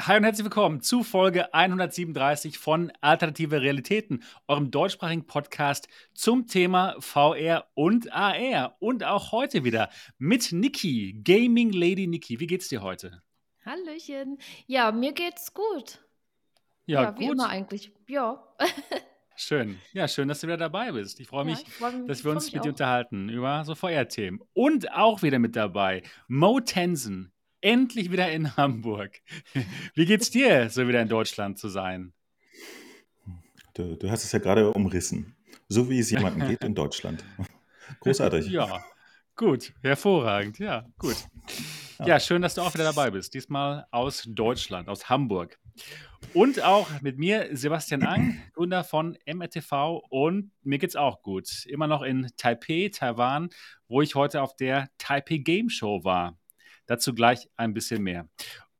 Hi 0.00 0.16
und 0.16 0.24
herzlich 0.24 0.44
willkommen 0.44 0.80
zu 0.80 1.04
Folge 1.04 1.54
137 1.54 2.58
von 2.58 2.92
Alternative 3.00 3.60
Realitäten, 3.62 4.24
eurem 4.48 4.70
deutschsprachigen 4.72 5.26
Podcast 5.26 5.86
zum 6.14 6.48
Thema 6.48 6.96
VR 6.98 7.68
und 7.74 8.12
AR. 8.12 8.76
Und 8.80 9.04
auch 9.04 9.30
heute 9.30 9.62
wieder 9.62 9.90
mit 10.18 10.50
Niki, 10.52 11.20
Gaming 11.22 11.70
Lady 11.72 12.08
Niki. 12.08 12.40
Wie 12.40 12.48
geht's 12.48 12.68
dir 12.68 12.82
heute? 12.82 13.22
Hallöchen. 13.64 14.38
Ja, 14.66 14.90
mir 14.90 15.12
geht's 15.12 15.54
gut. 15.54 16.00
Ja, 16.86 17.02
Ja, 17.04 17.18
wie 17.18 17.26
gut. 17.26 17.34
immer 17.34 17.48
eigentlich. 17.48 17.92
Ja. 18.08 18.42
Schön. 19.36 19.80
Ja, 19.92 20.06
schön, 20.06 20.28
dass 20.28 20.40
du 20.40 20.46
wieder 20.46 20.56
dabei 20.56 20.92
bist. 20.92 21.18
Ich 21.18 21.26
freue 21.26 21.40
Ja, 21.44 21.50
mich, 21.50 21.62
ich 21.66 21.72
freue 21.74 21.92
mich, 21.92 22.06
dass 22.06 22.18
wir 22.18 22.30
freu 22.30 22.36
uns 22.36 22.44
mit 22.52 22.54
dir 22.54 22.60
auch. 22.62 22.66
unterhalten 22.72 23.28
über 23.28 23.64
so 23.64 23.74
VR-Themen. 23.74 24.40
Und 24.52 24.92
auch 24.92 25.22
wieder 25.22 25.40
mit 25.40 25.56
dabei 25.56 26.02
Mo 26.28 26.60
Tensen. 26.60 27.32
Endlich 27.64 28.12
wieder 28.12 28.30
in 28.30 28.58
Hamburg. 28.58 29.22
Wie 29.94 30.04
geht's 30.04 30.30
dir, 30.30 30.68
so 30.68 30.86
wieder 30.86 31.00
in 31.00 31.08
Deutschland 31.08 31.58
zu 31.58 31.70
sein? 31.70 32.12
Du, 33.72 33.96
du 33.96 34.10
hast 34.10 34.22
es 34.22 34.32
ja 34.32 34.38
gerade 34.38 34.70
umrissen. 34.70 35.34
So 35.66 35.88
wie 35.88 35.98
es 35.98 36.10
jemandem 36.10 36.46
geht 36.46 36.62
in 36.62 36.74
Deutschland. 36.74 37.24
Großartig. 38.00 38.48
Ja, 38.48 38.84
gut, 39.34 39.72
hervorragend, 39.80 40.58
ja, 40.58 40.86
gut. 40.98 41.16
Ja, 42.04 42.20
schön, 42.20 42.42
dass 42.42 42.54
du 42.54 42.60
auch 42.60 42.74
wieder 42.74 42.84
dabei 42.84 43.10
bist. 43.10 43.32
Diesmal 43.32 43.86
aus 43.90 44.24
Deutschland, 44.28 44.90
aus 44.90 45.08
Hamburg. 45.08 45.58
Und 46.34 46.62
auch 46.62 47.00
mit 47.00 47.16
mir 47.16 47.48
Sebastian 47.56 48.02
Ang, 48.02 48.42
Gründer 48.52 48.84
von 48.84 49.16
MRTV. 49.24 50.02
Und 50.10 50.50
mir 50.64 50.78
geht's 50.78 50.96
auch 50.96 51.22
gut. 51.22 51.64
Immer 51.64 51.86
noch 51.86 52.02
in 52.02 52.30
Taipei, 52.36 52.90
Taiwan, 52.92 53.48
wo 53.88 54.02
ich 54.02 54.14
heute 54.14 54.42
auf 54.42 54.54
der 54.54 54.90
Taipei 54.98 55.38
Game 55.38 55.70
Show 55.70 56.04
war. 56.04 56.36
Dazu 56.86 57.14
gleich 57.14 57.48
ein 57.56 57.74
bisschen 57.74 58.02
mehr. 58.02 58.28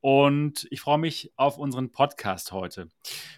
Und 0.06 0.66
ich 0.70 0.82
freue 0.82 0.98
mich 0.98 1.32
auf 1.36 1.56
unseren 1.56 1.90
Podcast 1.90 2.52
heute. 2.52 2.88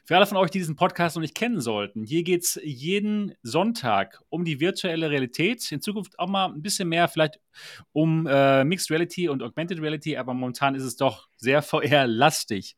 Für 0.05 0.17
alle 0.17 0.27
von 0.27 0.37
euch, 0.37 0.51
die 0.51 0.59
diesen 0.59 0.75
Podcast 0.75 1.15
noch 1.15 1.21
nicht 1.21 1.37
kennen 1.37 1.61
sollten, 1.61 2.03
hier 2.03 2.25
geht 2.25 2.43
es 2.43 2.61
jeden 2.65 3.35
Sonntag 3.45 4.21
um 4.31 4.45
die 4.45 4.59
virtuelle 4.59 5.09
Realität. 5.09 5.71
In 5.71 5.81
Zukunft 5.81 6.19
auch 6.19 6.29
mal 6.29 6.47
ein 6.47 6.63
bisschen 6.63 6.89
mehr 6.89 7.07
vielleicht 7.07 7.39
um 7.93 8.27
äh, 8.27 8.65
Mixed 8.65 8.91
Reality 8.91 9.29
und 9.29 9.45
Augmented 9.45 9.81
Reality, 9.81 10.17
aber 10.17 10.35
momentan 10.35 10.75
ist 10.75 10.83
es 10.83 10.97
doch 10.97 11.29
sehr 11.37 11.63
VR-lastig. 11.63 12.75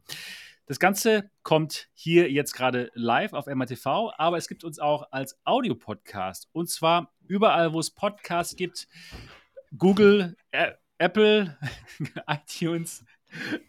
Das 0.66 0.78
Ganze 0.78 1.30
kommt 1.42 1.88
hier 1.94 2.30
jetzt 2.30 2.52
gerade 2.52 2.90
live 2.92 3.32
auf 3.32 3.46
MRTV, 3.46 4.12
aber 4.18 4.36
es 4.36 4.48
gibt 4.48 4.64
uns 4.64 4.78
auch 4.78 5.10
als 5.12 5.40
Audiopodcast. 5.44 6.50
Und 6.52 6.68
zwar 6.68 7.14
überall, 7.26 7.72
wo 7.72 7.80
es 7.80 7.90
Podcasts 7.90 8.54
gibt. 8.54 8.86
Google, 9.78 10.36
Ä 10.52 10.74
Apple, 10.98 11.56
iTunes, 12.26 13.04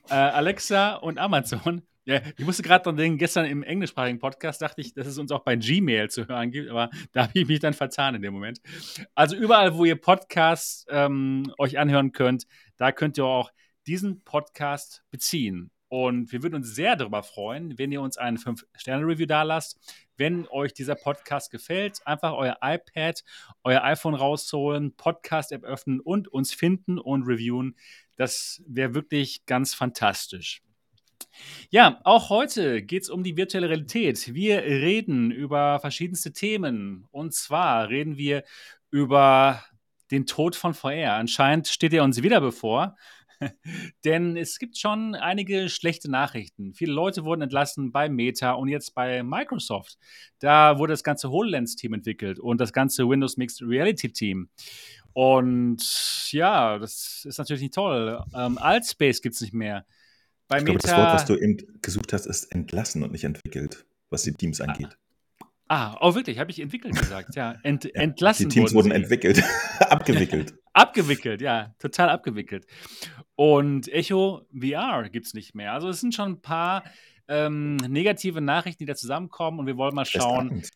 äh, 0.10 0.14
Alexa 0.14 0.96
und 0.96 1.18
Amazon. 1.18 1.84
Ja, 2.06 2.22
ich 2.38 2.46
musste 2.46 2.64
gerade 2.64 2.84
dran 2.84 2.98
denken, 2.98 3.20
gestern 3.20 3.46
im 3.46 3.62
englischsprachigen 3.62 4.18
Podcast 4.20 4.64
dachte 4.64 4.82
ich, 4.82 4.96
dass 4.96 5.06
es 5.06 5.20
uns 5.20 5.32
auch 5.32 5.44
bei 5.44 5.56
Gmail 5.56 6.10
zu 6.10 6.28
hören 6.28 6.50
gibt, 6.50 6.70
aber 6.70 6.90
da 7.12 7.24
habe 7.24 7.32
ich 7.36 7.48
mich 7.48 7.60
dann 7.60 7.74
vertan 7.74 8.16
in 8.16 8.24
dem 8.24 8.34
Moment. 8.34 8.62
Also 9.14 9.36
überall, 9.36 9.76
wo 9.76 9.86
ihr 9.86 9.96
Podcasts 9.96 10.86
ähm, 10.90 11.54
euch 11.60 11.78
anhören 11.78 12.12
könnt, 12.12 12.48
da 12.78 12.92
könnt 12.92 13.20
ihr 13.20 13.26
auch 13.26 13.52
diesen 13.86 14.24
Podcast 14.24 15.04
beziehen. 15.12 15.70
Und 15.90 16.32
wir 16.32 16.44
würden 16.44 16.56
uns 16.56 16.76
sehr 16.76 16.96
darüber 16.96 17.24
freuen, 17.24 17.78
wenn 17.78 17.92
ihr 17.92 18.02
uns 18.02 18.18
einen 18.18 18.38
5-Sterne-Review 18.38 19.26
da 19.26 19.42
lasst. 19.44 19.80
Wenn 20.18 20.48
euch 20.48 20.74
dieser 20.74 20.96
Podcast 20.96 21.50
gefällt, 21.50 22.06
einfach 22.06 22.34
euer 22.34 22.58
iPad, 22.62 23.24
euer 23.64 23.84
iPhone 23.84 24.14
rausholen, 24.14 24.96
Podcast-App 24.96 25.64
öffnen 25.64 26.00
und 26.00 26.28
uns 26.28 26.54
finden 26.54 27.00
und 27.00 27.24
reviewen. 27.24 27.76
Das 28.16 28.62
wäre 28.68 28.94
wirklich 28.94 29.46
ganz 29.48 29.74
fantastisch. 29.74 30.62
Ja, 31.70 32.00
auch 32.04 32.30
heute 32.30 32.84
geht 32.84 33.04
es 33.04 33.10
um 33.10 33.24
die 33.24 33.38
virtuelle 33.38 33.70
Realität. 33.70 34.34
Wir 34.34 34.62
reden 34.64 35.32
über 35.32 35.80
verschiedenste 35.80 36.34
Themen. 36.34 37.08
Und 37.12 37.34
zwar 37.34 37.90
reden 37.90 38.18
wir 38.18 38.44
über 38.92 39.64
den 40.12 40.26
Tod 40.26 40.56
von 40.56 40.74
VR. 40.74 41.14
Anscheinend 41.14 41.68
steht 41.68 41.94
er 41.94 42.04
uns 42.04 42.22
wieder 42.22 42.42
bevor. 42.42 42.96
Denn 44.06 44.38
es 44.38 44.60
gibt 44.60 44.78
schon 44.78 45.16
einige 45.16 45.70
schlechte 45.70 46.10
Nachrichten. 46.10 46.74
Viele 46.74 46.94
Leute 46.94 47.24
wurden 47.24 47.42
entlassen 47.42 47.92
bei 47.92 48.10
Meta 48.10 48.52
und 48.52 48.68
jetzt 48.68 48.94
bei 48.94 49.24
Microsoft. 49.24 49.98
Da 50.40 50.78
wurde 50.78 50.94
das 50.94 51.04
ganze 51.04 51.30
HoloLens-Team 51.30 51.94
entwickelt 51.94 52.40
und 52.40 52.60
das 52.60 52.74
ganze 52.74 53.08
Windows 53.08 53.38
Mixed 53.38 53.62
Reality-Team. 53.62 54.50
Und 55.14 56.32
ja, 56.32 56.78
das 56.78 57.26
ist 57.26 57.38
natürlich 57.38 57.64
nicht 57.64 57.74
toll. 57.74 58.24
Ähm, 58.36 58.58
Altspace 58.58 59.22
gibt 59.22 59.36
es 59.36 59.42
nicht 59.42 59.54
mehr. 59.54 59.86
Bei 60.48 60.58
Ich 60.58 60.66
glaube, 60.66 60.80
Meta. 60.82 60.88
das 60.88 60.98
Wort, 60.98 61.14
was 61.14 61.26
du 61.26 61.36
eben 61.36 61.58
gesucht 61.82 62.14
hast, 62.14 62.26
ist 62.26 62.46
entlassen 62.46 63.04
und 63.04 63.12
nicht 63.12 63.24
entwickelt, 63.24 63.86
was 64.10 64.24
die 64.24 64.34
Teams 64.34 64.62
angeht. 64.62 64.98
Ah, 65.72 65.96
oh 66.02 66.16
wirklich, 66.16 66.40
habe 66.40 66.50
ich 66.50 66.60
entwickelt 66.60 66.96
gesagt. 66.96 67.36
Ja, 67.36 67.56
ent, 67.62 67.84
Ja, 67.84 67.92
entlassen 68.02 68.50
die 68.50 68.56
Teams 68.56 68.74
wurden 68.74 68.90
wurden 68.90 69.04
entwickelt, 69.04 69.44
abgewickelt. 69.80 70.56
Abgewickelt, 70.74 71.42
ja, 71.42 71.74
total 71.80 72.10
abgewickelt. 72.10 72.66
Und 73.36 73.88
Echo 73.88 74.48
VR 74.54 75.10
gibt 75.10 75.28
es 75.28 75.34
nicht 75.34 75.56
mehr. 75.56 75.74
Also 75.74 75.90
es 75.90 76.00
sind 76.00 76.14
schon 76.14 76.34
ein 76.34 76.42
paar 76.42 76.84
ähm, 77.28 77.78
negative 77.78 78.42
Nachrichten, 78.42 78.80
die 78.80 78.86
da 78.86 78.96
zusammenkommen 78.96 79.60
und 79.60 79.68
wir 79.68 79.78
wollen 79.78 79.96
mal 79.96 80.06
Quest 80.06 80.24
schauen. 80.24 80.52
1. 80.52 80.70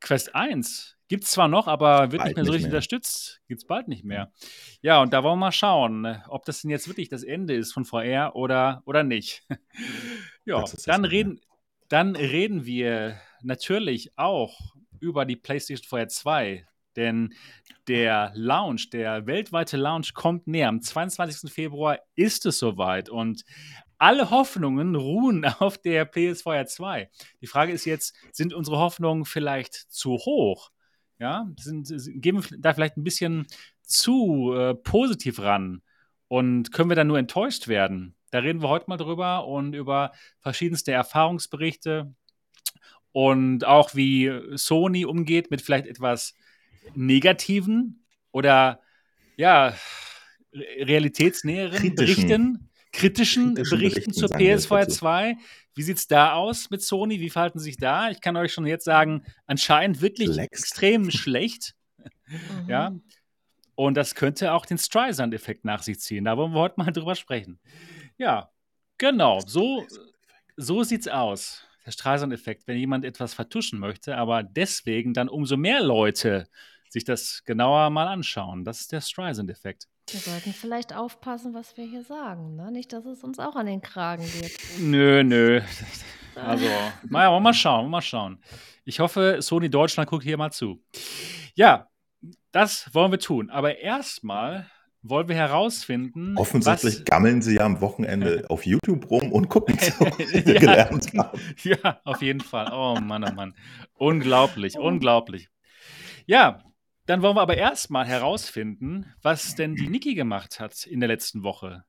Quest 0.00 0.34
1 0.34 0.96
gibt 1.08 1.24
es 1.24 1.30
zwar 1.32 1.48
noch, 1.48 1.68
aber 1.68 2.10
wird 2.10 2.24
nicht 2.24 2.34
Bald 2.34 2.36
mehr 2.36 2.44
so 2.44 2.50
nicht 2.52 2.54
richtig 2.54 2.70
mehr. 2.70 2.76
unterstützt. 2.78 3.42
Gibt 3.46 3.60
es 3.60 3.66
bald 3.66 3.88
nicht 3.88 4.02
mehr. 4.02 4.32
Ja, 4.80 5.02
und 5.02 5.12
da 5.12 5.22
wollen 5.22 5.34
wir 5.34 5.46
mal 5.46 5.52
schauen, 5.52 6.06
ob 6.28 6.46
das 6.46 6.62
denn 6.62 6.70
jetzt 6.70 6.88
wirklich 6.88 7.10
das 7.10 7.22
Ende 7.22 7.54
ist 7.54 7.72
von 7.72 7.84
VR 7.84 8.34
oder, 8.34 8.82
oder 8.86 9.02
nicht. 9.02 9.44
ja, 10.46 10.64
dann 10.86 11.02
nicht 11.02 11.10
reden, 11.12 11.40
dann 11.88 12.16
reden 12.16 12.64
wir 12.64 13.20
natürlich 13.42 14.16
auch 14.16 14.58
über 15.00 15.26
die 15.26 15.36
PlayStation 15.36 15.86
VR 15.86 16.08
2. 16.08 16.66
Denn 16.96 17.34
der 17.88 18.32
Launch, 18.34 18.90
der 18.90 19.26
weltweite 19.26 19.76
Launch 19.76 20.14
kommt 20.14 20.46
näher. 20.46 20.68
Am 20.68 20.80
22. 20.80 21.52
Februar 21.52 21.98
ist 22.14 22.46
es 22.46 22.58
soweit 22.58 23.08
und 23.08 23.44
alle 23.98 24.30
Hoffnungen 24.30 24.94
ruhen 24.96 25.44
auf 25.60 25.78
der 25.78 26.04
PSVR 26.04 26.66
2. 26.66 27.10
Die 27.40 27.46
Frage 27.46 27.72
ist 27.72 27.84
jetzt, 27.84 28.14
sind 28.32 28.52
unsere 28.54 28.78
Hoffnungen 28.78 29.24
vielleicht 29.24 29.74
zu 29.74 30.12
hoch? 30.12 30.70
Ja, 31.18 31.46
sind- 31.58 31.92
gehen 32.20 32.36
wir 32.42 32.58
da 32.58 32.74
vielleicht 32.74 32.96
ein 32.96 33.04
bisschen 33.04 33.46
zu 33.82 34.52
äh, 34.54 34.74
positiv 34.74 35.38
ran 35.40 35.82
und 36.28 36.72
können 36.72 36.88
wir 36.90 36.96
dann 36.96 37.06
nur 37.06 37.18
enttäuscht 37.18 37.68
werden? 37.68 38.16
Da 38.30 38.38
reden 38.38 38.62
wir 38.62 38.68
heute 38.70 38.86
mal 38.88 38.96
drüber 38.96 39.46
und 39.46 39.74
über 39.74 40.12
verschiedenste 40.40 40.90
Erfahrungsberichte 40.92 42.14
und 43.12 43.64
auch 43.66 43.94
wie 43.94 44.32
Sony 44.54 45.04
umgeht 45.04 45.50
mit 45.50 45.60
vielleicht 45.62 45.86
etwas 45.86 46.34
negativen 46.94 48.04
oder 48.30 48.80
ja, 49.36 49.68
re- 50.52 50.86
realitätsnäheren 50.86 51.78
Kritischen. 51.78 51.96
Berichten, 52.28 52.70
kritischen, 52.92 53.54
Kritischen 53.54 53.54
Berichten 53.54 54.10
Berichten, 54.10 54.12
zur 54.12 54.28
PSVR 54.28 54.80
dazu. 54.84 54.96
2. 54.98 55.36
Wie 55.74 55.82
sieht 55.82 55.96
es 55.96 56.06
da 56.06 56.34
aus 56.34 56.68
mit 56.70 56.82
Sony? 56.82 57.20
Wie 57.20 57.30
verhalten 57.30 57.58
sie 57.58 57.64
sich 57.66 57.76
da? 57.78 58.10
Ich 58.10 58.20
kann 58.20 58.36
euch 58.36 58.52
schon 58.52 58.66
jetzt 58.66 58.84
sagen, 58.84 59.24
anscheinend 59.46 60.02
wirklich 60.02 60.28
Relaxed. 60.30 60.52
extrem 60.52 61.10
schlecht. 61.10 61.74
Mhm. 62.26 62.68
Ja. 62.68 62.92
Und 63.74 63.94
das 63.94 64.14
könnte 64.14 64.52
auch 64.52 64.64
den 64.64 64.78
Streisand-Effekt 64.78 65.64
nach 65.66 65.82
sich 65.82 66.00
ziehen. 66.00 66.24
Da 66.24 66.36
wollen 66.36 66.52
wir 66.52 66.60
heute 66.60 66.74
mal 66.78 66.90
drüber 66.90 67.14
sprechen. 67.14 67.60
Ja, 68.16 68.50
genau. 68.96 69.40
So, 69.40 69.86
so 70.56 70.82
sieht's 70.82 71.08
aus. 71.08 71.62
Der 71.84 71.90
Streisand-Effekt, 71.90 72.66
wenn 72.66 72.78
jemand 72.78 73.04
etwas 73.04 73.34
vertuschen 73.34 73.78
möchte, 73.78 74.16
aber 74.16 74.42
deswegen 74.42 75.12
dann 75.14 75.28
umso 75.28 75.56
mehr 75.58 75.82
Leute 75.82 76.48
sich 76.92 77.04
das 77.04 77.42
genauer 77.44 77.90
mal 77.90 78.06
anschauen. 78.08 78.64
Das 78.64 78.80
ist 78.80 78.92
der 78.92 79.00
Streisand-Effekt. 79.00 79.88
Wir 80.10 80.20
sollten 80.20 80.52
vielleicht 80.52 80.94
aufpassen, 80.94 81.54
was 81.54 81.76
wir 81.76 81.84
hier 81.86 82.02
sagen. 82.04 82.56
Ne? 82.56 82.70
Nicht, 82.72 82.92
dass 82.92 83.04
es 83.06 83.24
uns 83.24 83.38
auch 83.38 83.56
an 83.56 83.66
den 83.66 83.80
Kragen 83.80 84.24
geht. 84.40 84.58
Nö, 84.78 85.22
nö. 85.24 85.60
Also, 86.34 86.64
naja, 87.10 87.30
wollen 87.30 87.34
wir 87.36 87.40
mal 87.40 87.52
schauen, 87.52 87.74
wollen 87.80 87.86
wir 87.88 87.90
mal 87.90 88.00
schauen. 88.00 88.42
Ich 88.86 89.00
hoffe, 89.00 89.42
Sony 89.42 89.68
Deutschland 89.68 90.08
guckt 90.08 90.24
hier 90.24 90.38
mal 90.38 90.50
zu. 90.50 90.82
Ja, 91.54 91.88
das 92.52 92.88
wollen 92.94 93.10
wir 93.12 93.18
tun. 93.18 93.50
Aber 93.50 93.76
erstmal 93.76 94.66
wollen 95.02 95.28
wir 95.28 95.36
herausfinden, 95.36 96.38
Offensichtlich 96.38 97.04
gammeln 97.04 97.42
sie 97.42 97.56
ja 97.56 97.66
am 97.66 97.82
Wochenende 97.82 98.46
auf 98.48 98.64
YouTube 98.64 99.10
rum 99.10 99.30
und 99.30 99.50
gucken 99.50 99.78
zu, 99.78 99.92
wie 100.16 100.46
wir 100.46 100.54
Ja. 100.54 100.60
gelernt 100.60 101.08
haben. 101.18 101.38
Ja, 101.64 102.00
auf 102.04 102.22
jeden 102.22 102.40
Fall. 102.40 102.72
Oh 102.72 102.98
Mann, 102.98 103.24
oh 103.30 103.34
Mann. 103.34 103.54
Unglaublich, 103.92 104.78
unglaublich. 104.78 105.50
Ja, 106.24 106.62
dann 107.06 107.22
wollen 107.22 107.36
wir 107.36 107.42
aber 107.42 107.56
erstmal 107.56 108.06
herausfinden, 108.06 109.12
was 109.22 109.54
denn 109.54 109.74
die 109.74 109.88
Niki 109.88 110.14
gemacht 110.14 110.60
hat 110.60 110.86
in 110.86 111.00
der 111.00 111.08
letzten 111.08 111.42
Woche. 111.42 111.84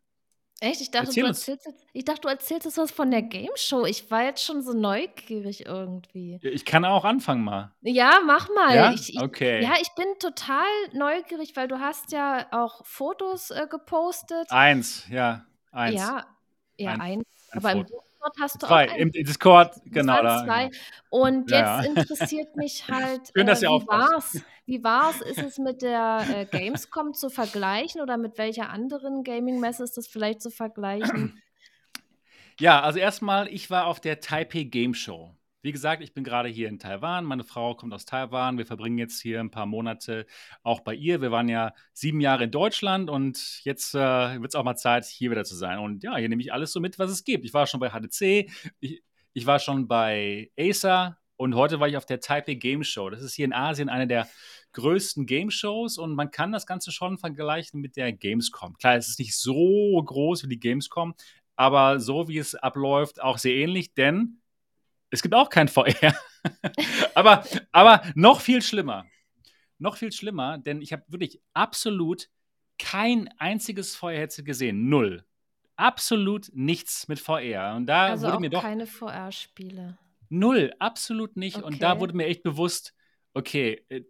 Echt? 0.63 0.79
Ich 0.79 0.91
dachte, 0.91 1.07
Erzähl 1.07 1.23
du 1.23 1.27
erzählst 1.27 1.65
jetzt, 1.65 1.85
ich 1.91 2.05
dachte, 2.05 2.21
du 2.21 2.27
erzählst 2.29 2.65
jetzt 2.65 2.77
was 2.77 2.91
von 2.91 3.11
der 3.11 3.21
Game 3.21 3.51
Show. 3.55 3.85
Ich 3.85 4.09
war 4.09 4.23
jetzt 4.23 4.45
schon 4.45 4.61
so 4.61 4.71
neugierig 4.71 5.65
irgendwie. 5.65 6.39
Ich 6.41 6.63
kann 6.63 6.85
auch 6.85 7.03
anfangen 7.03 7.43
mal. 7.43 7.73
Ja, 7.81 8.21
mach 8.25 8.47
mal. 8.55 8.73
Ja? 8.73 8.93
Ich, 8.93 9.13
ich, 9.13 9.21
Okay. 9.21 9.61
Ja, 9.61 9.73
ich 9.81 9.89
bin 9.95 10.05
total 10.19 10.65
neugierig, 10.93 11.57
weil 11.57 11.67
du 11.67 11.79
hast 11.79 12.13
ja 12.13 12.47
auch 12.51 12.85
Fotos 12.85 13.51
äh, 13.51 13.67
gepostet. 13.69 14.49
Eins, 14.51 15.05
ja, 15.09 15.45
eins. 15.73 15.99
Ja, 15.99 16.25
ja, 16.77 16.91
Eins. 16.91 17.01
eins. 17.01 17.25
Aber 17.51 17.71
im 17.73 17.85
Discord 17.85 18.33
hast 18.39 18.63
du 18.63 18.67
zwei, 18.67 18.89
auch 18.89 18.95
im 18.95 19.11
Discord, 19.11 19.75
genau. 19.85 20.21
Da, 20.21 20.45
zwei. 20.45 20.71
Und 21.09 21.51
jetzt 21.51 21.59
ja. 21.59 21.81
interessiert 21.81 22.55
mich 22.55 22.87
halt, 22.89 23.31
Schön, 23.35 23.47
dass 23.47 23.61
äh, 23.61 23.65
ihr 23.65 23.69
wie 23.69 23.73
aufpasst. 23.73 24.35
war's? 24.35 24.45
Wie 24.65 24.83
war's? 24.83 25.19
Ist 25.21 25.39
es 25.39 25.57
mit 25.57 25.81
der 25.81 26.25
äh, 26.29 26.45
Gamescom 26.45 27.13
zu 27.13 27.29
vergleichen 27.29 28.01
oder 28.01 28.17
mit 28.17 28.37
welcher 28.37 28.69
anderen 28.69 29.23
Gaming-Messe 29.23 29.83
ist 29.83 29.97
das 29.97 30.07
vielleicht 30.07 30.41
zu 30.41 30.49
vergleichen? 30.49 31.41
Ja, 32.59 32.81
also 32.81 32.99
erstmal, 32.99 33.47
ich 33.47 33.69
war 33.71 33.87
auf 33.87 33.99
der 33.99 34.19
Taipei 34.19 34.63
Game 34.63 34.93
Show. 34.93 35.35
Wie 35.63 35.71
gesagt, 35.71 36.03
ich 36.03 36.13
bin 36.13 36.25
gerade 36.25 36.49
hier 36.49 36.67
in 36.67 36.77
Taiwan. 36.77 37.23
Meine 37.23 37.45
Frau 37.45 37.73
kommt 37.73 37.93
aus 37.93 38.05
Taiwan. 38.05 38.57
Wir 38.57 38.65
verbringen 38.65 38.97
jetzt 38.97 39.21
hier 39.21 39.39
ein 39.39 39.49
paar 39.49 39.65
Monate 39.65 40.25
auch 40.61 40.81
bei 40.81 40.93
ihr. 40.93 41.21
Wir 41.21 41.31
waren 41.31 41.47
ja 41.47 41.73
sieben 41.93 42.19
Jahre 42.19 42.43
in 42.43 42.51
Deutschland 42.51 43.09
und 43.09 43.61
jetzt 43.63 43.95
äh, 43.95 43.97
wird 44.41 44.49
es 44.49 44.55
auch 44.55 44.65
mal 44.65 44.75
Zeit, 44.75 45.05
hier 45.05 45.31
wieder 45.31 45.45
zu 45.45 45.55
sein. 45.55 45.79
Und 45.79 46.03
ja, 46.03 46.17
hier 46.17 46.27
nehme 46.27 46.41
ich 46.41 46.51
alles 46.51 46.73
so 46.73 46.81
mit, 46.81 46.99
was 46.99 47.09
es 47.09 47.23
gibt. 47.23 47.45
Ich 47.45 47.53
war 47.53 47.65
schon 47.65 47.79
bei 47.79 47.91
HTC, 47.91 48.51
ich, 48.81 49.03
ich 49.31 49.45
war 49.45 49.57
schon 49.59 49.87
bei 49.87 50.51
Acer 50.59 51.17
und 51.43 51.55
heute 51.55 51.81
war 51.81 51.89
ich 51.89 51.97
auf 51.97 52.05
der 52.05 52.21
Taipei 52.21 52.53
Game 52.53 52.85
Show. 52.85 53.09
Das 53.09 53.21
ist 53.21 53.33
hier 53.33 53.43
in 53.43 53.51
Asien 53.51 53.89
eine 53.89 54.07
der 54.07 54.29
größten 54.71 55.25
Game 55.25 55.51
Shows 55.51 55.97
und 55.97 56.15
man 56.15 56.31
kann 56.31 56.53
das 56.53 56.65
Ganze 56.65 56.91
schon 56.93 57.17
vergleichen 57.17 57.81
mit 57.81 57.97
der 57.97 58.13
Gamescom. 58.13 58.77
Klar, 58.77 58.95
es 58.95 59.09
ist 59.09 59.19
nicht 59.19 59.35
so 59.35 60.01
groß 60.01 60.43
wie 60.43 60.47
die 60.47 60.59
Gamescom, 60.59 61.13
aber 61.57 61.99
so 61.99 62.29
wie 62.29 62.37
es 62.37 62.55
abläuft, 62.55 63.21
auch 63.21 63.37
sehr 63.37 63.55
ähnlich, 63.55 63.93
denn 63.93 64.39
es 65.09 65.21
gibt 65.21 65.35
auch 65.35 65.49
kein 65.49 65.67
VR. 65.67 66.15
aber, 67.13 67.43
aber 67.73 68.01
noch 68.15 68.39
viel 68.39 68.61
schlimmer. 68.61 69.05
Noch 69.79 69.97
viel 69.97 70.13
schlimmer, 70.13 70.57
denn 70.57 70.81
ich 70.81 70.93
habe 70.93 71.03
wirklich 71.09 71.41
absolut 71.53 72.29
kein 72.79 73.29
einziges 73.37 73.97
VR-Headset 73.97 74.43
gesehen. 74.43 74.87
Null. 74.87 75.25
Absolut 75.75 76.49
nichts 76.53 77.09
mit 77.09 77.19
VR. 77.19 77.75
Und 77.75 77.87
da 77.87 78.05
Also 78.05 78.27
wurde 78.27 78.35
auch 78.37 78.39
mir 78.39 78.49
doch 78.49 78.61
keine 78.61 78.87
VR-Spiele. 78.87 79.97
Null, 80.33 80.73
absolut 80.79 81.37
nicht. 81.37 81.57
Und 81.63 81.81
da 81.81 81.91
Okay. 81.93 82.01
wurde 82.01 82.15
mir 82.17 82.25
echt 82.25 82.43
bewusst, 82.43 82.93
okay, 83.33 83.85
äh, 83.89 84.01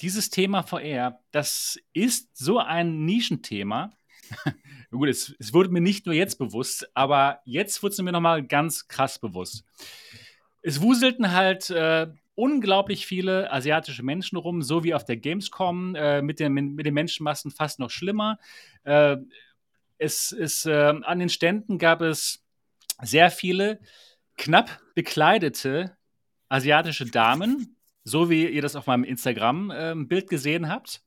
dieses 0.00 0.30
Thema 0.30 0.62
VR, 0.62 1.20
das 1.30 1.78
ist 1.92 2.36
so 2.36 2.58
ein 2.58 3.04
Nischenthema. 3.04 3.90
Gut, 4.90 5.08
es, 5.08 5.34
es 5.38 5.52
wurde 5.52 5.70
mir 5.70 5.80
nicht 5.80 6.06
nur 6.06 6.14
jetzt 6.14 6.36
bewusst, 6.36 6.88
aber 6.94 7.40
jetzt 7.44 7.82
wurde 7.82 7.92
es 7.92 8.02
mir 8.02 8.12
nochmal 8.12 8.42
ganz 8.46 8.88
krass 8.88 9.18
bewusst. 9.18 9.64
Es 10.62 10.80
wuselten 10.80 11.32
halt 11.32 11.70
äh, 11.70 12.08
unglaublich 12.34 13.06
viele 13.06 13.52
asiatische 13.52 14.02
Menschen 14.02 14.36
rum, 14.36 14.62
so 14.62 14.84
wie 14.84 14.94
auf 14.94 15.04
der 15.04 15.16
Gamescom, 15.16 15.94
äh, 15.94 16.22
mit, 16.22 16.40
den, 16.40 16.52
mit 16.52 16.86
den 16.86 16.94
Menschenmassen 16.94 17.50
fast 17.50 17.78
noch 17.78 17.90
schlimmer. 17.90 18.38
Äh, 18.84 19.18
es 19.98 20.32
ist, 20.32 20.64
äh, 20.66 20.94
an 21.02 21.18
den 21.18 21.28
Ständen 21.28 21.78
gab 21.78 22.00
es 22.00 22.42
sehr 23.02 23.30
viele 23.30 23.80
knapp 24.40 24.80
bekleidete 24.94 25.96
asiatische 26.48 27.04
Damen, 27.04 27.76
so 28.04 28.30
wie 28.30 28.48
ihr 28.48 28.62
das 28.62 28.74
auf 28.74 28.86
meinem 28.86 29.04
Instagram-Bild 29.04 30.28
gesehen 30.28 30.68
habt, 30.68 31.02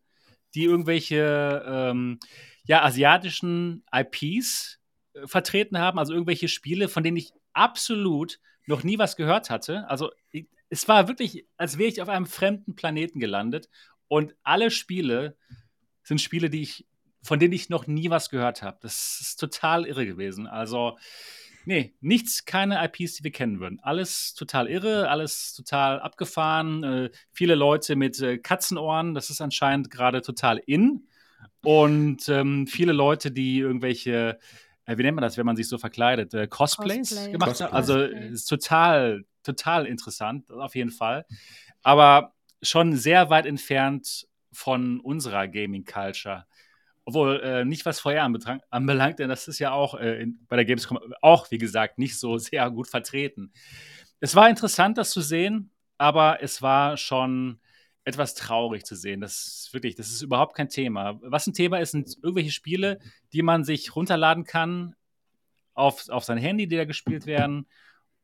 die 0.53 0.65
irgendwelche 0.65 1.63
ähm, 1.67 2.19
ja, 2.65 2.83
asiatischen 2.83 3.83
IPs 3.91 4.79
äh, 5.13 5.25
vertreten 5.27 5.79
haben, 5.79 5.97
also 5.97 6.13
irgendwelche 6.13 6.47
Spiele, 6.47 6.87
von 6.87 7.03
denen 7.03 7.17
ich 7.17 7.33
absolut 7.53 8.39
noch 8.67 8.83
nie 8.83 8.99
was 8.99 9.15
gehört 9.15 9.49
hatte. 9.49 9.89
Also 9.89 10.11
ich, 10.31 10.47
es 10.69 10.87
war 10.87 11.07
wirklich, 11.07 11.47
als 11.57 11.79
wäre 11.79 11.89
ich 11.89 12.01
auf 12.01 12.09
einem 12.09 12.27
fremden 12.27 12.75
Planeten 12.75 13.19
gelandet 13.19 13.67
und 14.07 14.35
alle 14.43 14.69
Spiele 14.69 15.35
sind 16.03 16.21
Spiele, 16.21 16.51
die 16.51 16.61
ich, 16.61 16.85
von 17.23 17.39
denen 17.39 17.53
ich 17.53 17.69
noch 17.69 17.87
nie 17.87 18.11
was 18.11 18.29
gehört 18.29 18.61
habe. 18.61 18.77
Das 18.81 19.19
ist 19.19 19.39
total 19.39 19.85
irre 19.85 20.05
gewesen. 20.05 20.45
Also 20.45 20.97
Nee, 21.65 21.93
nichts, 22.01 22.45
keine 22.45 22.83
IPs, 22.83 23.15
die 23.15 23.23
wir 23.23 23.31
kennen 23.31 23.59
würden. 23.59 23.79
Alles 23.81 24.33
total 24.33 24.67
irre, 24.67 25.09
alles 25.09 25.53
total 25.53 25.99
abgefahren. 25.99 26.83
Äh, 26.83 27.09
viele 27.31 27.55
Leute 27.55 27.95
mit 27.95 28.19
äh, 28.21 28.37
Katzenohren, 28.37 29.13
das 29.13 29.29
ist 29.29 29.41
anscheinend 29.41 29.89
gerade 29.89 30.21
total 30.21 30.57
in. 30.65 31.07
Und 31.63 32.27
ähm, 32.27 32.67
viele 32.67 32.91
Leute, 32.91 33.31
die 33.31 33.59
irgendwelche, 33.59 34.39
äh, 34.85 34.97
wie 34.97 35.03
nennt 35.03 35.15
man 35.15 35.21
das, 35.21 35.37
wenn 35.37 35.45
man 35.45 35.55
sich 35.55 35.67
so 35.69 35.77
verkleidet, 35.77 36.33
äh, 36.33 36.47
Cosplays 36.47 37.09
Cosplay. 37.09 37.31
gemacht 37.31 37.61
haben. 37.61 37.73
Also 37.73 37.99
es 37.99 38.31
ist 38.31 38.45
total, 38.45 39.23
total 39.43 39.85
interessant, 39.85 40.51
auf 40.51 40.75
jeden 40.75 40.91
Fall. 40.91 41.25
Aber 41.81 42.33
schon 42.61 42.95
sehr 42.95 43.29
weit 43.29 43.45
entfernt 43.45 44.27
von 44.51 44.99
unserer 44.99 45.47
Gaming-Culture. 45.47 46.45
Obwohl, 47.05 47.41
äh, 47.41 47.65
nicht 47.65 47.85
was 47.85 48.03
anbetrang- 48.05 48.61
anbelangt, 48.69 49.19
denn 49.19 49.29
das 49.29 49.47
ist 49.47 49.59
ja 49.59 49.71
auch 49.71 49.95
äh, 49.95 50.21
in, 50.21 50.45
bei 50.47 50.55
der 50.55 50.65
Gamescom 50.65 50.99
auch, 51.21 51.51
wie 51.51 51.57
gesagt, 51.57 51.97
nicht 51.97 52.17
so 52.17 52.37
sehr 52.37 52.69
gut 52.71 52.87
vertreten. 52.87 53.51
Es 54.19 54.35
war 54.35 54.49
interessant, 54.49 54.97
das 54.97 55.11
zu 55.11 55.21
sehen, 55.21 55.71
aber 55.97 56.41
es 56.41 56.61
war 56.61 56.97
schon 56.97 57.59
etwas 58.05 58.35
traurig 58.35 58.85
zu 58.85 58.95
sehen. 58.95 59.21
Das 59.21 59.45
ist 59.45 59.73
wirklich, 59.73 59.95
das 59.95 60.09
ist 60.09 60.21
überhaupt 60.21 60.55
kein 60.55 60.69
Thema. 60.69 61.19
Was 61.21 61.47
ein 61.47 61.53
Thema 61.53 61.79
ist, 61.79 61.91
sind 61.91 62.17
irgendwelche 62.21 62.51
Spiele, 62.51 62.99
die 63.31 63.41
man 63.41 63.63
sich 63.63 63.95
runterladen 63.95 64.43
kann 64.43 64.95
auf, 65.73 66.09
auf 66.09 66.23
sein 66.23 66.37
Handy, 66.37 66.67
die 66.67 66.75
da 66.75 66.85
gespielt 66.85 67.25
werden. 67.25 67.67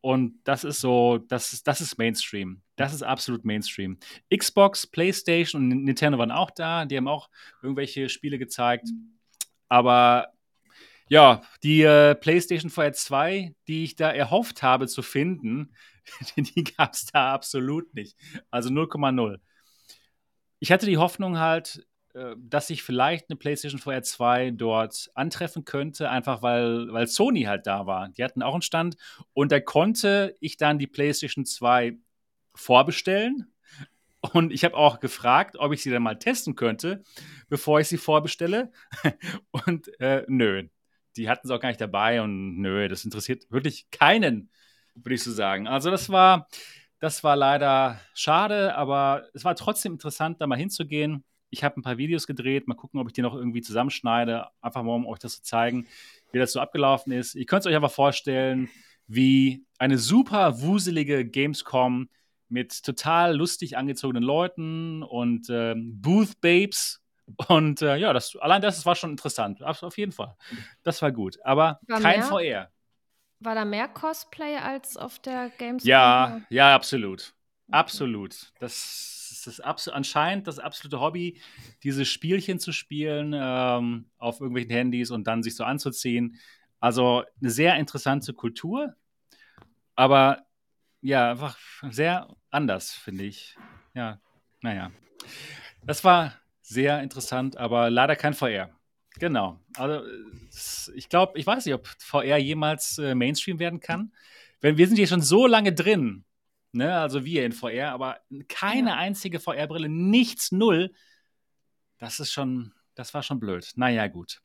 Und 0.02 0.40
das 0.46 0.64
ist 0.64 0.80
so, 0.80 1.18
das 1.18 1.52
ist, 1.54 1.68
das 1.68 1.82
ist 1.82 1.98
Mainstream. 1.98 2.62
Das 2.76 2.94
ist 2.94 3.04
absolut 3.04 3.44
Mainstream. 3.44 3.98
Xbox, 4.34 4.88
PlayStation 4.88 5.62
und 5.62 5.84
Nintendo 5.84 6.18
waren 6.18 6.32
auch 6.32 6.52
da. 6.52 6.86
Die 6.86 6.96
haben 6.96 7.08
auch 7.08 7.30
irgendwelche 7.62 8.08
Spiele 8.08 8.40
gezeigt. 8.40 8.88
Aber 9.68 10.34
ja, 11.10 11.42
die 11.64 11.82
äh, 11.82 12.16
PlayStation 12.16 12.70
VR 12.70 12.94
2, 12.94 13.56
die 13.68 13.84
ich 13.84 13.96
da 13.96 14.12
erhofft 14.12 14.64
habe 14.64 14.88
zu 14.88 15.02
finden, 15.02 15.74
die 16.38 16.64
gab 16.64 16.94
es 16.94 17.08
da 17.08 17.34
absolut 17.34 17.94
nicht. 17.94 18.16
Also 18.52 18.70
0,0. 18.70 19.40
Ich 20.60 20.72
hatte 20.72 20.86
die 20.86 20.98
Hoffnung 20.98 21.40
halt, 21.40 21.86
dass 22.38 22.70
ich 22.70 22.84
vielleicht 22.84 23.30
eine 23.30 23.38
PlayStation 23.38 23.80
VR 23.80 24.02
2 24.02 24.52
dort 24.52 25.12
antreffen 25.14 25.66
könnte, 25.66 26.10
einfach 26.10 26.42
weil, 26.42 26.92
weil 26.92 27.08
Sony 27.08 27.44
halt 27.44 27.68
da 27.68 27.86
war. 27.86 28.10
Die 28.10 28.24
hatten 28.24 28.42
auch 28.42 28.54
einen 28.54 28.62
Stand 28.62 28.98
und 29.34 29.52
da 29.52 29.60
konnte 29.60 30.36
ich 30.40 30.58
dann 30.58 30.80
die 30.80 30.88
PlayStation 30.88 31.46
2 31.46 31.98
vorbestellen. 32.56 33.54
Und 34.34 34.52
ich 34.52 34.66
habe 34.66 34.76
auch 34.76 35.00
gefragt, 35.00 35.56
ob 35.58 35.72
ich 35.72 35.82
sie 35.82 35.92
dann 35.92 36.04
mal 36.04 36.20
testen 36.20 36.56
könnte, 36.56 37.04
bevor 37.48 37.80
ich 37.80 37.88
sie 37.88 37.98
vorbestelle. 37.98 38.72
Und 39.52 39.98
äh, 40.02 40.26
nö, 40.28 40.68
die 41.16 41.30
hatten 41.30 41.48
sie 41.48 41.56
auch 41.56 41.60
gar 41.60 41.70
nicht 41.70 41.82
dabei 41.82 42.22
und 42.22 42.58
nö, 42.60 42.88
das 42.88 43.06
interessiert 43.06 43.50
wirklich 43.50 43.90
keinen, 43.92 44.50
würde 44.96 45.16
ich 45.16 45.24
so 45.24 45.32
sagen. 45.32 45.68
Also 45.68 45.90
das 45.92 46.10
war, 46.10 46.48
das 47.00 47.24
war 47.24 47.36
leider 47.36 48.00
schade, 48.14 48.76
aber 48.76 49.28
es 49.34 49.44
war 49.44 49.56
trotzdem 49.56 49.94
interessant, 49.94 50.42
da 50.42 50.48
mal 50.48 50.58
hinzugehen. 50.58 51.24
Ich 51.50 51.64
habe 51.64 51.80
ein 51.80 51.84
paar 51.84 51.98
Videos 51.98 52.28
gedreht, 52.28 52.68
mal 52.68 52.76
gucken, 52.76 53.00
ob 53.00 53.08
ich 53.08 53.14
die 53.14 53.22
noch 53.22 53.36
irgendwie 53.36 53.62
zusammenschneide, 53.62 54.48
einfach 54.62 54.84
mal, 54.84 54.96
um 54.96 55.08
euch 55.08 55.20
das 55.20 55.38
zu 55.38 55.44
zeigen, 55.44 55.88
wie 56.32 56.40
das 56.40 56.54
so 56.54 56.60
abgelaufen 56.60 57.12
ist. 57.12 57.36
Ihr 57.36 57.46
könnt 57.46 57.62
es 57.62 57.68
euch 57.68 57.76
einfach 57.76 57.92
vorstellen, 57.92 58.70
wie 59.08 59.66
eine 59.80 59.98
super 59.98 60.62
wuselige 60.62 61.26
Gamescom 61.26 62.10
mit 62.50 62.84
total 62.84 63.36
lustig 63.36 63.78
angezogenen 63.78 64.24
Leuten 64.24 65.04
und 65.04 65.48
ähm, 65.50 66.00
Booth 66.02 66.40
Babes. 66.42 67.02
Und 67.48 67.82
äh, 67.84 67.96
ja, 67.98 68.12
das, 68.12 68.36
allein 68.38 68.62
das 68.62 68.86
war 68.86 68.96
schon 68.96 69.12
interessant. 69.12 69.62
Auf, 69.64 69.84
auf 69.84 69.98
jeden 69.98 70.12
Fall. 70.12 70.36
Das 70.84 71.02
war 71.02 71.12
gut. 71.12 71.38
Aber 71.44 71.80
War 71.88 72.00
kein 72.00 72.20
mehr? 72.20 72.28
VR. 72.28 72.72
War 73.42 73.56
da 73.56 73.66
mehr 73.66 73.88
Cosplay 73.88 74.58
als 74.58 74.98
auf 74.98 75.20
der 75.20 75.50
Gamescom? 75.58 75.88
Ja, 75.88 76.42
ja, 76.50 76.76
absolut. 76.76 77.34
Absolut. 77.72 78.52
Das 78.60 79.19
ist 79.58 79.88
anscheinend 79.90 80.48
das 80.48 80.60
absolute 80.60 81.00
Hobby, 81.00 81.42
diese 81.84 82.06
Spielchen 82.06 82.60
zu 82.60 82.72
spielen 82.72 83.34
ähm, 83.36 84.06
auf 84.18 84.40
irgendwelchen 84.40 84.72
Handys 84.72 85.12
und 85.12 85.26
dann 85.26 85.44
sich 85.44 85.56
so 85.56 85.64
anzuziehen. 85.64 86.40
Also 86.80 87.24
eine 87.42 87.50
sehr 87.50 87.76
interessante 87.76 88.34
Kultur, 88.34 88.96
aber 89.96 90.46
ja, 91.02 91.32
einfach 91.32 91.58
sehr 91.90 92.28
anders, 92.52 92.92
finde 92.92 93.24
ich. 93.26 93.58
Ja, 93.94 94.20
naja. 94.62 94.92
Das 95.84 96.04
war 96.04 96.34
sehr 96.62 97.02
interessant, 97.02 97.58
aber 97.58 97.90
leider 97.90 98.16
kein 98.16 98.34
VR. 98.34 98.70
Genau. 99.18 99.60
Also 99.76 100.02
ich 100.94 101.10
glaube, 101.10 101.38
ich 101.38 101.46
weiß 101.46 101.66
nicht, 101.66 101.76
ob 101.76 101.88
VR 101.88 102.38
jemals 102.38 102.98
äh, 102.98 103.16
Mainstream 103.16 103.60
werden 103.60 103.80
kann. 103.80 104.14
Wenn, 104.62 104.78
wir 104.78 104.88
sind 104.88 104.98
hier 104.98 105.08
schon 105.08 105.22
so 105.22 105.48
lange 105.48 105.74
drin, 105.74 106.26
ne? 106.72 107.00
also 107.00 107.26
wir 107.26 107.46
in 107.46 107.52
VR, 107.52 107.92
aber 107.92 108.20
keine 108.48 108.92
Ja. 108.92 108.96
einzige 108.98 109.40
VR-Brille, 109.40 109.90
nichts, 109.90 110.52
null. 110.52 110.92
Das 111.98 112.20
ist 112.20 112.32
schon, 112.32 112.74
das 112.96 113.14
war 113.14 113.24
schon 113.24 113.40
blöd. 113.40 113.72
Naja, 113.76 114.08
gut. 114.08 114.42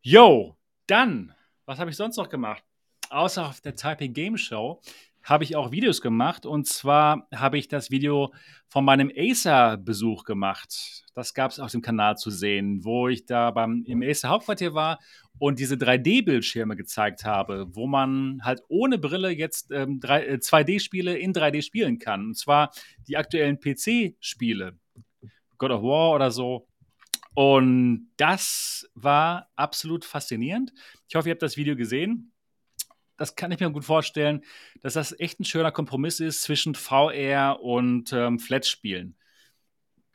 Yo, 0.00 0.56
dann, 0.86 1.34
was 1.64 1.78
habe 1.78 1.90
ich 1.90 1.96
sonst 1.96 2.16
noch 2.16 2.28
gemacht? 2.28 2.64
Außer 3.10 3.46
auf 3.46 3.60
der 3.60 3.76
Taipei 3.76 4.06
Game 4.08 4.36
Show 4.36 4.80
habe 5.22 5.44
ich 5.44 5.56
auch 5.56 5.70
Videos 5.70 6.00
gemacht. 6.00 6.46
Und 6.46 6.66
zwar 6.66 7.28
habe 7.34 7.58
ich 7.58 7.68
das 7.68 7.90
Video 7.90 8.32
von 8.68 8.84
meinem 8.84 9.10
Acer-Besuch 9.14 10.24
gemacht. 10.24 11.04
Das 11.14 11.34
gab 11.34 11.50
es 11.50 11.60
auf 11.60 11.70
dem 11.70 11.82
Kanal 11.82 12.16
zu 12.16 12.30
sehen, 12.30 12.84
wo 12.84 13.08
ich 13.08 13.26
da 13.26 13.50
beim, 13.50 13.84
im 13.86 14.02
Acer-Hauptquartier 14.02 14.74
war 14.74 14.98
und 15.38 15.58
diese 15.58 15.76
3D-Bildschirme 15.76 16.76
gezeigt 16.76 17.24
habe, 17.24 17.66
wo 17.72 17.86
man 17.86 18.40
halt 18.42 18.62
ohne 18.68 18.98
Brille 18.98 19.30
jetzt 19.30 19.70
ähm, 19.70 20.00
2D-Spiele 20.00 21.16
äh, 21.18 21.22
in 21.22 21.32
3D 21.32 21.62
spielen 21.62 21.98
kann. 21.98 22.26
Und 22.26 22.38
zwar 22.38 22.72
die 23.08 23.16
aktuellen 23.16 23.60
PC-Spiele. 23.60 24.78
God 25.58 25.70
of 25.70 25.82
War 25.82 26.14
oder 26.14 26.30
so. 26.30 26.66
Und 27.34 28.10
das 28.16 28.90
war 28.94 29.48
absolut 29.56 30.04
faszinierend. 30.04 30.72
Ich 31.08 31.14
hoffe, 31.14 31.28
ihr 31.28 31.32
habt 31.32 31.42
das 31.42 31.56
Video 31.56 31.76
gesehen 31.76 32.31
das 33.22 33.36
kann 33.36 33.52
ich 33.52 33.60
mir 33.60 33.70
gut 33.70 33.84
vorstellen, 33.84 34.42
dass 34.80 34.94
das 34.94 35.18
echt 35.20 35.38
ein 35.38 35.44
schöner 35.44 35.70
Kompromiss 35.70 36.18
ist 36.18 36.42
zwischen 36.42 36.74
VR 36.74 37.60
und 37.62 38.12
ähm, 38.12 38.40
Flat-Spielen. 38.40 39.14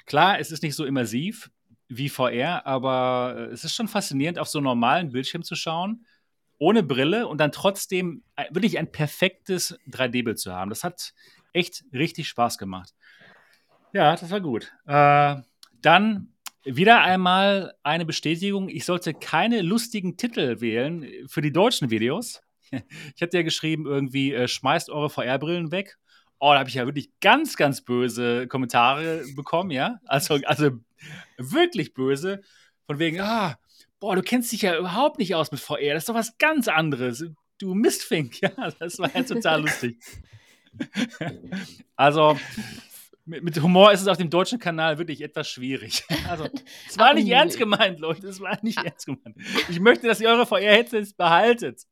Klar, 0.06 0.40
es 0.40 0.52
ist 0.52 0.62
nicht 0.62 0.76
so 0.76 0.84
immersiv 0.84 1.50
wie 1.88 2.10
VR, 2.10 2.66
aber 2.66 3.36
äh, 3.38 3.44
es 3.54 3.64
ist 3.64 3.76
schon 3.76 3.88
faszinierend, 3.88 4.40
auf 4.40 4.50
so 4.50 4.60
einen 4.60 4.66
normalen 4.66 5.14
Bildschirm 5.14 5.44
zu 5.44 5.56
schauen, 5.56 6.06
ohne 6.58 6.84
Brille 6.84 7.28
und 7.28 7.38
dann 7.38 7.54
trotzdem 7.54 8.24
wirklich 8.50 8.78
ein 8.78 8.92
perfektes 8.92 9.80
3D-Bild 9.90 10.38
zu 10.38 10.52
haben. 10.52 10.70
Das 10.70 10.84
hat 10.84 11.14
echt 11.54 11.86
richtig 11.94 12.28
Spaß 12.28 12.58
gemacht. 12.58 12.94
Ja, 13.94 14.18
das 14.18 14.30
war 14.30 14.42
gut. 14.42 14.74
Äh, 14.86 15.38
dann 15.82 16.34
wieder 16.66 17.04
einmal 17.04 17.74
eine 17.84 18.06
Bestätigung, 18.06 18.68
ich 18.68 18.84
sollte 18.84 19.14
keine 19.14 19.62
lustigen 19.62 20.18
Titel 20.18 20.60
wählen 20.60 21.08
für 21.30 21.42
die 21.42 21.54
deutschen 21.54 21.90
Videos. 21.90 22.42
Ich 23.16 23.22
hatte 23.22 23.38
ja 23.38 23.44
geschrieben, 23.44 23.86
irgendwie, 23.86 24.34
äh, 24.34 24.48
schmeißt 24.48 24.90
eure 24.90 25.10
VR-Brillen 25.10 25.72
weg. 25.72 25.98
Oh, 26.40 26.52
da 26.52 26.60
habe 26.60 26.70
ich 26.70 26.76
ja 26.76 26.86
wirklich 26.86 27.10
ganz, 27.20 27.56
ganz 27.58 27.82
böse 27.82 28.48
Kommentare 28.48 29.24
bekommen, 29.36 29.72
ja. 29.72 30.00
Also, 30.06 30.40
also 30.46 30.72
wirklich 31.38 31.94
böse. 31.94 32.42
Von 32.86 33.00
wegen, 33.00 33.20
ah, 33.20 33.58
boah, 34.00 34.16
du 34.16 34.22
kennst 34.22 34.52
dich 34.52 34.62
ja 34.62 34.78
überhaupt 34.78 35.20
nicht 35.20 35.36
aus 35.36 35.52
mit 35.52 35.60
VR. 35.60 35.94
Das 35.94 36.04
ist 36.04 36.10
doch 36.10 36.16
was 36.16 36.38
ganz 36.38 36.68
anderes. 36.68 37.26
Du 37.58 37.74
Mistfink, 37.74 38.42
ja. 38.42 38.52
Das 38.80 39.00
war 39.00 39.14
ja 39.16 39.24
total 39.24 39.62
lustig. 39.62 39.98
also, 41.96 42.38
mit, 43.26 43.44
mit, 43.44 43.62
Humor 43.62 43.92
ist 43.92 44.02
es 44.02 44.08
auf 44.08 44.18
dem 44.18 44.30
deutschen 44.30 44.60
Kanal 44.60 44.98
wirklich 44.98 45.22
etwas 45.22 45.50
schwierig. 45.50 46.04
Also, 46.30 46.48
es 46.88 46.98
war 46.98 47.14
nicht 47.14 47.28
ernst 47.28 47.58
gemeint, 47.58 48.00
Leute. 48.00 48.28
Es 48.28 48.40
war 48.40 48.58
nicht 48.62 48.78
ernst 48.78 49.06
gemeint. 49.06 49.36
Ich 49.70 49.80
möchte, 49.80 50.08
dass 50.08 50.22
ihr 50.22 50.30
eure 50.30 50.46
VR-Headsets 50.46 51.14
behaltet. 51.14 51.84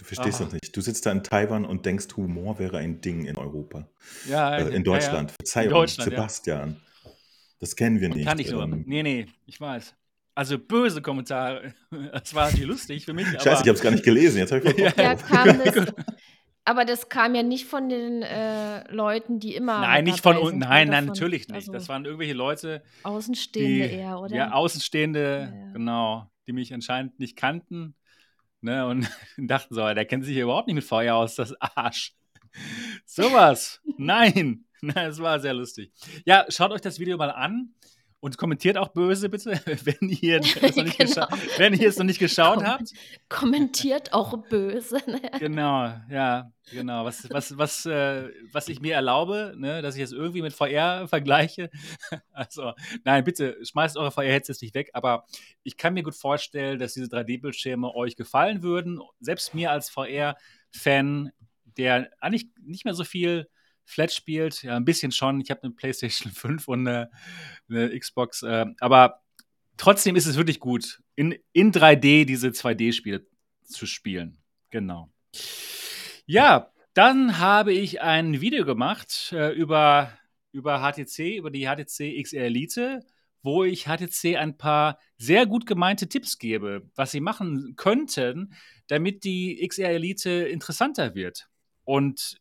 Du 0.00 0.06
verstehst 0.06 0.40
Aha. 0.40 0.44
das 0.44 0.54
nicht. 0.54 0.74
Du 0.74 0.80
sitzt 0.80 1.04
da 1.04 1.12
in 1.12 1.22
Taiwan 1.22 1.66
und 1.66 1.84
denkst, 1.84 2.06
Humor 2.16 2.58
wäre 2.58 2.78
ein 2.78 3.02
Ding 3.02 3.26
in 3.26 3.36
Europa. 3.36 3.86
Ja, 4.26 4.56
äh, 4.56 4.74
in 4.74 4.82
Deutschland. 4.82 5.30
Ja, 5.30 5.34
ja. 5.34 5.36
Verzeihung, 5.36 5.68
in 5.68 5.74
Deutschland, 5.74 6.10
Sebastian. 6.10 6.80
Ja. 7.04 7.10
Das 7.58 7.76
kennen 7.76 8.00
wir 8.00 8.08
nicht. 8.08 8.26
Kann 8.26 8.38
ich 8.38 8.50
nur. 8.50 8.62
Ähm, 8.62 8.84
nee, 8.86 9.02
nee, 9.02 9.26
ich 9.44 9.60
weiß. 9.60 9.94
Also 10.34 10.58
böse 10.58 11.02
Kommentare. 11.02 11.74
Das 12.12 12.34
war 12.34 12.46
natürlich 12.46 12.66
lustig 12.66 13.04
für 13.04 13.12
mich. 13.12 13.26
Scheiße, 13.26 13.62
ich 13.62 13.68
habe 13.68 13.72
es 13.72 13.82
gar 13.82 13.90
nicht 13.90 14.04
gelesen. 14.04 14.38
Jetzt 14.38 14.52
habe 14.52 14.66
ich 14.70 14.78
ja, 14.78 14.90
ja, 14.96 15.14
kam 15.16 15.58
das, 15.64 15.92
Aber 16.64 16.86
das 16.86 17.10
kam 17.10 17.34
ja 17.34 17.42
nicht 17.42 17.66
von 17.66 17.90
den 17.90 18.22
äh, 18.22 18.90
Leuten, 18.90 19.38
die 19.38 19.54
immer. 19.54 19.80
Nein, 19.82 20.04
nicht 20.04 20.22
von 20.22 20.38
uns. 20.38 20.56
Nein, 20.56 20.88
nein, 20.88 21.04
natürlich 21.04 21.46
nicht. 21.48 21.54
Also 21.54 21.72
das 21.72 21.90
waren 21.90 22.06
irgendwelche 22.06 22.32
Leute. 22.32 22.82
Außenstehende 23.02 23.88
die, 23.88 23.94
eher, 23.96 24.18
oder? 24.18 24.34
Ja, 24.34 24.52
Außenstehende, 24.52 25.72
genau, 25.74 26.30
die 26.46 26.54
mich 26.54 26.72
anscheinend 26.72 27.18
nicht 27.18 27.36
kannten 27.36 27.94
Ne, 28.62 28.86
und 28.86 29.08
dachten 29.38 29.74
so, 29.74 29.80
der 29.94 30.04
kennt 30.04 30.24
sich 30.24 30.34
hier 30.34 30.44
überhaupt 30.44 30.66
nicht 30.66 30.74
mit 30.76 30.84
Feuer 30.84 31.16
aus, 31.16 31.34
das 31.34 31.54
Arsch. 31.60 32.14
Sowas. 33.04 33.80
Nein. 33.96 34.64
Das 34.82 35.18
war 35.18 35.38
sehr 35.40 35.52
lustig. 35.52 35.92
Ja, 36.24 36.46
schaut 36.48 36.70
euch 36.70 36.80
das 36.80 36.98
Video 36.98 37.18
mal 37.18 37.30
an 37.30 37.74
und 38.20 38.36
kommentiert 38.36 38.76
auch 38.76 38.88
böse, 38.88 39.28
bitte, 39.28 39.50
wenn 39.84 40.08
ihr, 40.08 40.40
es 40.62 40.76
noch 40.76 40.84
nicht, 40.84 40.98
genau. 40.98 41.26
wenn 41.56 41.74
ihr 41.74 41.88
es 41.88 41.96
noch 41.98 42.04
nicht 42.04 42.18
geschaut 42.18 42.58
Kom 42.58 42.66
habt. 42.66 42.92
Kommentiert 43.28 44.12
auch 44.12 44.36
böse. 44.48 44.98
Ne? 45.06 45.20
Genau, 45.38 45.92
ja, 46.10 46.52
genau. 46.70 47.04
Was, 47.04 47.28
was, 47.30 47.56
was, 47.56 47.86
äh, 47.86 48.28
was 48.52 48.68
ich 48.68 48.80
mir 48.80 48.94
erlaube, 48.94 49.54
ne, 49.56 49.80
dass 49.80 49.96
ich 49.96 50.02
es 50.02 50.12
irgendwie 50.12 50.42
mit 50.42 50.52
VR 50.52 51.08
vergleiche. 51.08 51.70
Also, 52.32 52.72
nein, 53.04 53.24
bitte 53.24 53.58
schmeißt 53.62 53.98
eure 53.98 54.10
VR-Headsets 54.10 54.62
nicht 54.62 54.74
weg, 54.74 54.90
aber 54.94 55.26
ich 55.62 55.76
kann 55.76 55.92
mir 55.92 56.02
gut 56.02 56.14
vorstellen, 56.14 56.78
dass 56.78 56.94
diese 56.94 57.06
3D-Bildschirme 57.06 57.94
euch 57.94 58.16
gefallen 58.16 58.62
würden. 58.62 59.00
Selbst 59.20 59.54
mir 59.54 59.70
als 59.70 59.90
VR-Fan, 59.90 61.32
der 61.76 62.10
eigentlich 62.20 62.48
nicht 62.62 62.86
mehr 62.86 62.94
so 62.94 63.04
viel 63.04 63.46
Flat 63.90 64.12
spielt. 64.12 64.62
Ja, 64.62 64.76
ein 64.76 64.84
bisschen 64.84 65.12
schon. 65.12 65.40
Ich 65.40 65.50
habe 65.50 65.62
eine 65.64 65.72
PlayStation 65.72 66.32
5 66.32 66.68
und 66.68 66.86
eine, 66.86 67.10
eine 67.68 67.98
Xbox. 67.98 68.42
Äh, 68.42 68.66
aber 68.80 69.22
trotzdem 69.76 70.16
ist 70.16 70.26
es 70.26 70.36
wirklich 70.36 70.60
gut, 70.60 71.02
in, 71.16 71.36
in 71.52 71.72
3D 71.72 72.24
diese 72.24 72.48
2D-Spiele 72.48 73.26
zu 73.64 73.86
spielen. 73.86 74.38
Genau. 74.70 75.10
Ja, 76.26 76.72
dann 76.94 77.38
habe 77.38 77.72
ich 77.72 78.00
ein 78.00 78.40
Video 78.40 78.64
gemacht 78.64 79.32
äh, 79.32 79.52
über, 79.52 80.12
über 80.52 80.80
HTC, 80.80 81.36
über 81.36 81.50
die 81.50 81.66
HTC 81.66 82.22
XR 82.22 82.44
Elite, 82.44 83.00
wo 83.42 83.64
ich 83.64 83.84
HTC 83.84 84.36
ein 84.36 84.56
paar 84.56 84.98
sehr 85.16 85.46
gut 85.46 85.66
gemeinte 85.66 86.08
Tipps 86.08 86.38
gebe, 86.38 86.88
was 86.94 87.10
sie 87.10 87.20
machen 87.20 87.74
könnten, 87.76 88.54
damit 88.86 89.24
die 89.24 89.66
XR 89.66 89.90
Elite 89.90 90.30
interessanter 90.30 91.14
wird. 91.14 91.48
Und 91.84 92.39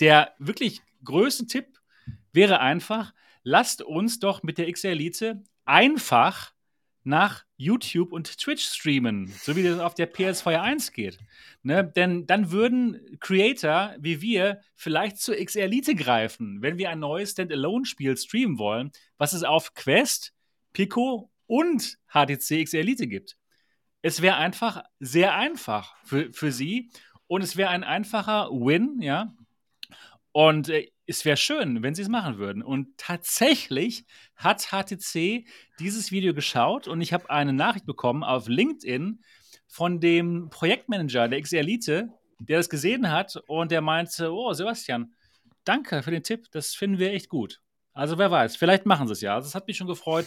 der 0.00 0.34
wirklich 0.38 0.80
größte 1.04 1.46
Tipp 1.46 1.80
wäre 2.32 2.60
einfach, 2.60 3.12
lasst 3.42 3.82
uns 3.82 4.18
doch 4.18 4.42
mit 4.42 4.58
der 4.58 4.70
XR 4.70 4.90
Elite 4.90 5.42
einfach 5.64 6.52
nach 7.02 7.44
YouTube 7.56 8.12
und 8.12 8.38
Twitch 8.38 8.64
streamen, 8.64 9.26
so 9.26 9.56
wie 9.56 9.62
das 9.62 9.78
auf 9.78 9.94
der 9.94 10.12
PS4 10.12 10.60
1 10.60 10.92
geht. 10.92 11.18
Ne? 11.62 11.84
Denn 11.84 12.26
dann 12.26 12.50
würden 12.50 13.18
Creator 13.20 13.94
wie 13.98 14.20
wir 14.20 14.60
vielleicht 14.74 15.18
zur 15.18 15.36
XR 15.36 15.64
Elite 15.64 15.94
greifen, 15.94 16.60
wenn 16.62 16.78
wir 16.78 16.90
ein 16.90 16.98
neues 16.98 17.32
Standalone-Spiel 17.32 18.16
streamen 18.16 18.58
wollen, 18.58 18.90
was 19.16 19.32
es 19.32 19.44
auf 19.44 19.74
Quest, 19.74 20.34
Pico 20.72 21.30
und 21.46 21.98
HTC 22.08 22.64
XR 22.64 22.80
Elite 22.80 23.06
gibt. 23.06 23.36
Es 24.02 24.22
wäre 24.22 24.36
einfach 24.36 24.82
sehr 24.98 25.34
einfach 25.34 25.96
für, 26.04 26.32
für 26.32 26.52
sie 26.52 26.90
und 27.26 27.42
es 27.42 27.56
wäre 27.56 27.70
ein 27.70 27.84
einfacher 27.84 28.50
Win, 28.50 28.98
ja, 29.00 29.34
und 30.32 30.68
äh, 30.68 30.90
es 31.06 31.24
wäre 31.24 31.36
schön, 31.36 31.82
wenn 31.82 31.94
sie 31.94 32.02
es 32.02 32.08
machen 32.08 32.38
würden. 32.38 32.62
Und 32.62 32.96
tatsächlich 32.96 34.04
hat 34.36 34.68
HTC 34.70 35.44
dieses 35.80 36.12
Video 36.12 36.34
geschaut 36.34 36.86
und 36.86 37.00
ich 37.00 37.12
habe 37.12 37.28
eine 37.30 37.52
Nachricht 37.52 37.86
bekommen 37.86 38.22
auf 38.22 38.48
LinkedIn 38.48 39.22
von 39.66 40.00
dem 40.00 40.50
Projektmanager 40.50 41.28
der 41.28 41.42
XR 41.42 41.60
Elite, 41.60 42.08
der 42.38 42.58
das 42.58 42.68
gesehen 42.68 43.10
hat 43.10 43.36
und 43.48 43.72
der 43.72 43.80
meinte: 43.80 44.32
Oh, 44.32 44.52
Sebastian, 44.52 45.12
danke 45.64 46.02
für 46.02 46.10
den 46.10 46.22
Tipp, 46.22 46.46
das 46.52 46.74
finden 46.74 46.98
wir 46.98 47.12
echt 47.12 47.28
gut. 47.28 47.60
Also 47.92 48.18
wer 48.18 48.30
weiß, 48.30 48.56
vielleicht 48.56 48.86
machen 48.86 49.08
sie 49.08 49.14
es 49.14 49.20
ja. 49.20 49.34
Also 49.34 49.48
es 49.48 49.54
hat 49.54 49.66
mich 49.66 49.76
schon 49.76 49.88
gefreut 49.88 50.26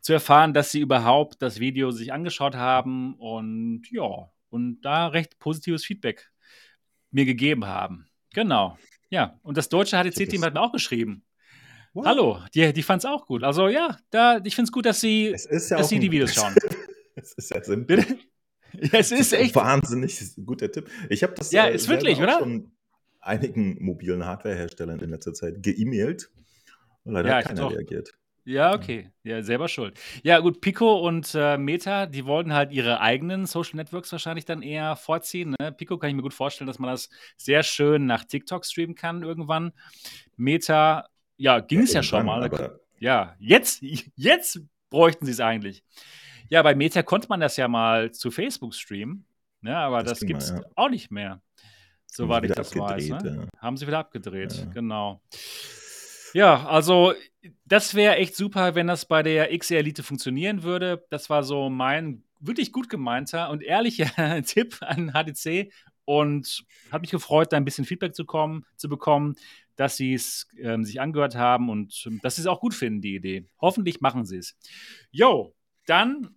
zu 0.00 0.12
erfahren, 0.12 0.52
dass 0.52 0.72
sie 0.72 0.80
überhaupt 0.80 1.40
das 1.40 1.60
Video 1.60 1.92
sich 1.92 2.12
angeschaut 2.12 2.56
haben 2.56 3.14
und 3.14 3.88
ja, 3.90 4.30
und 4.50 4.80
da 4.82 5.06
recht 5.06 5.38
positives 5.38 5.84
Feedback 5.84 6.30
mir 7.12 7.24
gegeben 7.24 7.66
haben. 7.66 8.08
Genau. 8.34 8.76
Ja, 9.12 9.38
und 9.42 9.58
das 9.58 9.68
deutsche 9.68 10.02
HTC-Team 10.02 10.42
hat 10.42 10.54
mir 10.54 10.60
auch 10.62 10.72
geschrieben. 10.72 11.22
What? 11.92 12.06
Hallo, 12.06 12.38
die, 12.54 12.72
die 12.72 12.82
fand 12.82 13.04
es 13.04 13.04
auch 13.04 13.26
gut. 13.26 13.44
Also 13.44 13.68
ja, 13.68 13.98
da, 14.08 14.40
ich 14.42 14.54
finde 14.54 14.68
es 14.68 14.72
gut, 14.72 14.86
dass 14.86 15.02
sie, 15.02 15.32
ja 15.32 15.76
dass 15.76 15.90
sie 15.90 15.98
die 15.98 16.10
Videos 16.10 16.34
schauen. 16.34 16.54
es 17.14 17.34
ist 17.34 17.50
ja 17.50 17.62
simpel. 17.62 17.98
Bitte? 17.98 18.18
Ja, 18.72 19.00
es 19.00 19.12
ist, 19.12 19.20
ist 19.20 19.32
echt. 19.34 19.54
Wahnsinnig 19.54 20.18
guter 20.46 20.72
Tipp. 20.72 20.88
Ich 21.10 21.22
habe 21.22 21.34
das 21.34 21.52
ja, 21.52 21.66
äh, 21.66 21.74
ist 21.74 21.88
wirklich, 21.88 22.22
oder? 22.22 22.38
schon 22.38 22.72
einigen 23.20 23.76
mobilen 23.84 24.24
Hardware-Herstellern 24.24 24.98
in 25.00 25.10
letzter 25.10 25.34
Zeit 25.34 25.62
geemailt. 25.62 26.30
Und 27.04 27.12
leider 27.12 27.28
ja, 27.28 27.36
hat 27.36 27.48
keiner 27.48 27.70
reagiert. 27.70 28.14
Ja, 28.44 28.74
okay. 28.74 29.10
Ja, 29.22 29.42
selber 29.42 29.68
schuld. 29.68 29.98
Ja, 30.24 30.40
gut, 30.40 30.60
Pico 30.60 31.06
und 31.06 31.32
äh, 31.34 31.56
Meta, 31.56 32.06
die 32.06 32.26
wollten 32.26 32.52
halt 32.52 32.72
ihre 32.72 33.00
eigenen 33.00 33.46
Social 33.46 33.76
Networks 33.76 34.10
wahrscheinlich 34.10 34.44
dann 34.44 34.62
eher 34.62 34.96
vorziehen. 34.96 35.54
Ne? 35.60 35.70
Pico 35.70 35.96
kann 35.96 36.10
ich 36.10 36.16
mir 36.16 36.22
gut 36.22 36.34
vorstellen, 36.34 36.66
dass 36.66 36.80
man 36.80 36.90
das 36.90 37.08
sehr 37.36 37.62
schön 37.62 38.06
nach 38.06 38.24
TikTok 38.24 38.64
streamen 38.64 38.96
kann 38.96 39.22
irgendwann. 39.22 39.72
Meta, 40.36 41.08
ja, 41.36 41.60
ging 41.60 41.80
ja, 41.80 41.84
es 41.84 41.92
ja 41.92 42.02
schon 42.02 42.26
mal. 42.26 42.42
Aber 42.42 42.80
ja, 42.98 43.36
jetzt, 43.38 43.82
jetzt 44.16 44.60
bräuchten 44.90 45.24
sie 45.26 45.32
es 45.32 45.40
eigentlich. 45.40 45.84
Ja, 46.48 46.62
bei 46.62 46.74
Meta 46.74 47.02
konnte 47.02 47.28
man 47.28 47.40
das 47.40 47.56
ja 47.56 47.68
mal 47.68 48.10
zu 48.10 48.30
Facebook 48.30 48.74
streamen, 48.74 49.24
ne? 49.60 49.76
aber 49.76 50.02
das, 50.02 50.18
das 50.18 50.26
gibt 50.26 50.42
es 50.42 50.50
ja. 50.50 50.62
auch 50.74 50.88
nicht 50.88 51.10
mehr. 51.10 51.40
Soweit 52.06 52.44
ich 52.44 52.52
das 52.52 52.76
weiß. 52.76 53.08
Ne? 53.08 53.48
Ja. 53.52 53.60
Haben 53.60 53.76
sie 53.78 53.86
wieder 53.86 54.00
abgedreht, 54.00 54.68
genau. 54.74 55.22
Ja, 56.34 56.66
also 56.66 57.14
das 57.66 57.94
wäre 57.94 58.16
echt 58.16 58.36
super, 58.36 58.74
wenn 58.74 58.86
das 58.86 59.06
bei 59.06 59.22
der 59.22 59.56
XR 59.56 59.78
Elite 59.78 60.02
funktionieren 60.02 60.62
würde. 60.62 61.04
Das 61.10 61.28
war 61.30 61.42
so 61.42 61.68
mein 61.68 62.22
wirklich 62.40 62.72
gut 62.72 62.88
gemeinter 62.88 63.50
und 63.50 63.62
ehrlicher 63.62 64.42
Tipp 64.44 64.78
an 64.80 65.12
HTC 65.12 65.72
und 66.04 66.64
hat 66.90 67.02
mich 67.02 67.10
gefreut, 67.10 67.52
da 67.52 67.56
ein 67.56 67.64
bisschen 67.64 67.84
Feedback 67.84 68.14
zu, 68.14 68.24
kommen, 68.24 68.64
zu 68.76 68.88
bekommen, 68.88 69.36
dass 69.76 69.96
sie 69.96 70.14
es 70.14 70.48
ähm, 70.60 70.84
sich 70.84 71.00
angehört 71.00 71.34
haben 71.36 71.70
und 71.70 72.02
ähm, 72.06 72.20
dass 72.22 72.36
sie 72.36 72.42
es 72.42 72.46
auch 72.46 72.60
gut 72.60 72.74
finden, 72.74 73.00
die 73.00 73.14
Idee. 73.14 73.46
Hoffentlich 73.60 74.00
machen 74.00 74.24
sie 74.24 74.38
es. 74.38 74.56
Jo, 75.10 75.54
dann, 75.86 76.36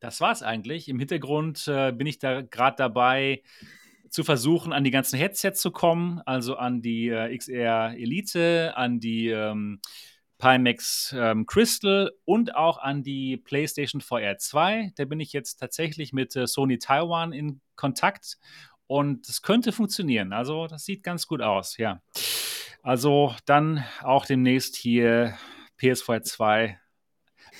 das 0.00 0.20
war 0.20 0.32
es 0.32 0.42
eigentlich. 0.42 0.88
Im 0.88 0.98
Hintergrund 0.98 1.66
äh, 1.68 1.92
bin 1.92 2.06
ich 2.06 2.18
da 2.18 2.42
gerade 2.42 2.76
dabei, 2.76 3.42
zu 4.10 4.24
versuchen, 4.24 4.72
an 4.72 4.84
die 4.84 4.90
ganzen 4.90 5.18
Headsets 5.18 5.60
zu 5.60 5.70
kommen, 5.70 6.20
also 6.26 6.56
an 6.56 6.82
die 6.82 7.08
äh, 7.08 7.36
XR 7.36 7.94
Elite, 7.96 8.76
an 8.76 9.00
die 9.00 9.28
ähm, 9.28 9.80
Pimax 10.38 11.14
ähm, 11.18 11.46
Crystal 11.46 12.12
und 12.24 12.54
auch 12.54 12.78
an 12.78 13.02
die 13.02 13.36
PlayStation 13.36 14.00
VR 14.00 14.38
2. 14.38 14.92
Da 14.96 15.04
bin 15.04 15.20
ich 15.20 15.32
jetzt 15.32 15.56
tatsächlich 15.56 16.12
mit 16.12 16.36
äh, 16.36 16.46
Sony 16.46 16.78
Taiwan 16.78 17.32
in 17.32 17.60
Kontakt 17.74 18.38
und 18.86 19.28
es 19.28 19.42
könnte 19.42 19.72
funktionieren. 19.72 20.32
Also 20.32 20.66
das 20.66 20.84
sieht 20.84 21.02
ganz 21.02 21.26
gut 21.26 21.42
aus, 21.42 21.76
ja. 21.76 22.00
Also 22.82 23.34
dann 23.44 23.84
auch 24.02 24.24
demnächst 24.24 24.76
hier 24.76 25.36
PS4 25.80 26.22
2 26.22 26.80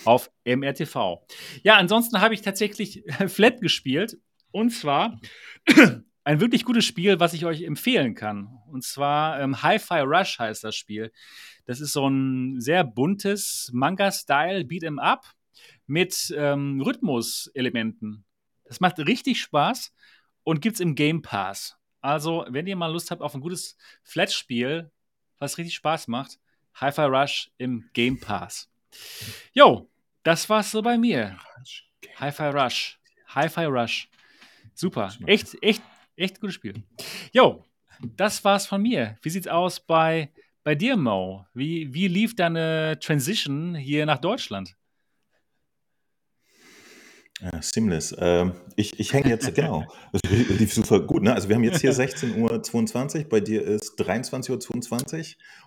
auf 0.05 0.31
MRTV. 0.45 1.27
Ja, 1.63 1.77
ansonsten 1.77 2.21
habe 2.21 2.35
ich 2.35 2.43
tatsächlich 2.43 3.05
Flat 3.27 3.61
gespielt 3.61 4.19
und 4.53 4.71
zwar 4.71 5.21
ein 6.29 6.41
wirklich 6.41 6.67
gutes 6.67 6.85
Spiel, 6.85 7.21
was 7.21 7.33
ich 7.33 7.47
euch 7.47 7.63
empfehlen 7.63 8.15
kann. 8.15 8.61
Und 8.71 8.85
zwar 8.85 9.41
ähm, 9.41 9.63
Hi-Fi 9.63 10.01
Rush 10.01 10.39
heißt 10.39 10.63
das 10.63 10.77
Spiel. 10.77 11.11
Das 11.65 11.81
ist 11.81 11.95
so 11.95 12.07
ein 12.07 12.61
sehr 12.61 12.85
buntes 12.85 13.71
Manga-Style 13.73 14.65
Beat'em 14.65 14.99
Up 15.01 15.25
mit 15.87 16.31
ähm, 16.37 16.83
Rhythmus-Elementen. 16.83 18.27
Das 18.67 18.79
macht 18.79 18.99
richtig 18.99 19.41
Spaß 19.41 19.95
und 20.45 20.61
gibt 20.61 20.75
es 20.75 20.81
im 20.81 20.95
Game 20.95 21.23
Pass. 21.23 21.79
Also, 22.03 22.45
wenn 22.51 22.67
ihr 22.67 22.77
mal 22.77 22.93
Lust 22.93 23.11
habt 23.11 23.23
auf 23.23 23.35
ein 23.35 23.41
gutes 23.41 23.79
Flat-Spiel, 24.03 24.91
was 25.39 25.57
richtig 25.57 25.77
Spaß 25.77 26.09
macht, 26.09 26.39
Hi-Fi 26.75 27.05
Rush 27.05 27.53
im 27.57 27.89
Game 27.95 28.21
Pass. 28.21 28.71
Jo, 29.55 29.89
das 30.25 30.47
war's 30.51 30.73
so 30.73 30.83
bei 30.83 30.99
mir. 30.99 31.39
Hi-Fi 32.17 32.49
Rush. 32.49 32.99
Hi-Fi 33.29 33.65
Rush. 33.65 34.11
Super. 34.75 35.11
Echt, 35.25 35.57
echt 35.63 35.81
Echt 36.19 36.41
gutes 36.41 36.57
Spiel. 36.57 36.75
Jo, 37.33 37.65
das 38.17 38.45
war's 38.45 38.67
von 38.67 38.83
mir. 38.83 39.17
Wie 39.23 39.31
sieht's 39.31 39.47
aus 39.47 39.79
bei, 39.79 40.33
bei 40.65 40.75
dir, 40.75 40.97
Mo? 40.97 41.47
Wie, 41.55 41.95
wie 41.95 42.09
lief 42.09 42.35
deine 42.35 42.99
Transition 43.01 43.77
hier 43.77 44.05
nach 44.05 44.19
Deutschland? 44.19 44.77
Ja, 47.41 47.63
seamless. 47.63 48.17
Ähm, 48.19 48.53
ich 48.75 48.99
ich 48.99 49.13
hänge 49.13 49.29
jetzt, 49.29 49.55
genau. 49.55 49.85
Das 50.13 50.23
lief 50.29 50.75
super 50.75 50.99
gut. 51.01 51.23
Ne? 51.23 51.33
Also, 51.33 51.49
wir 51.49 51.55
haben 51.55 51.63
jetzt 51.63 51.81
hier 51.81 51.93
16.22 51.93 53.19
Uhr, 53.23 53.29
bei 53.29 53.39
dir 53.39 53.63
ist 53.63 54.01
23.22 54.01 55.19
Uhr. 55.19 55.25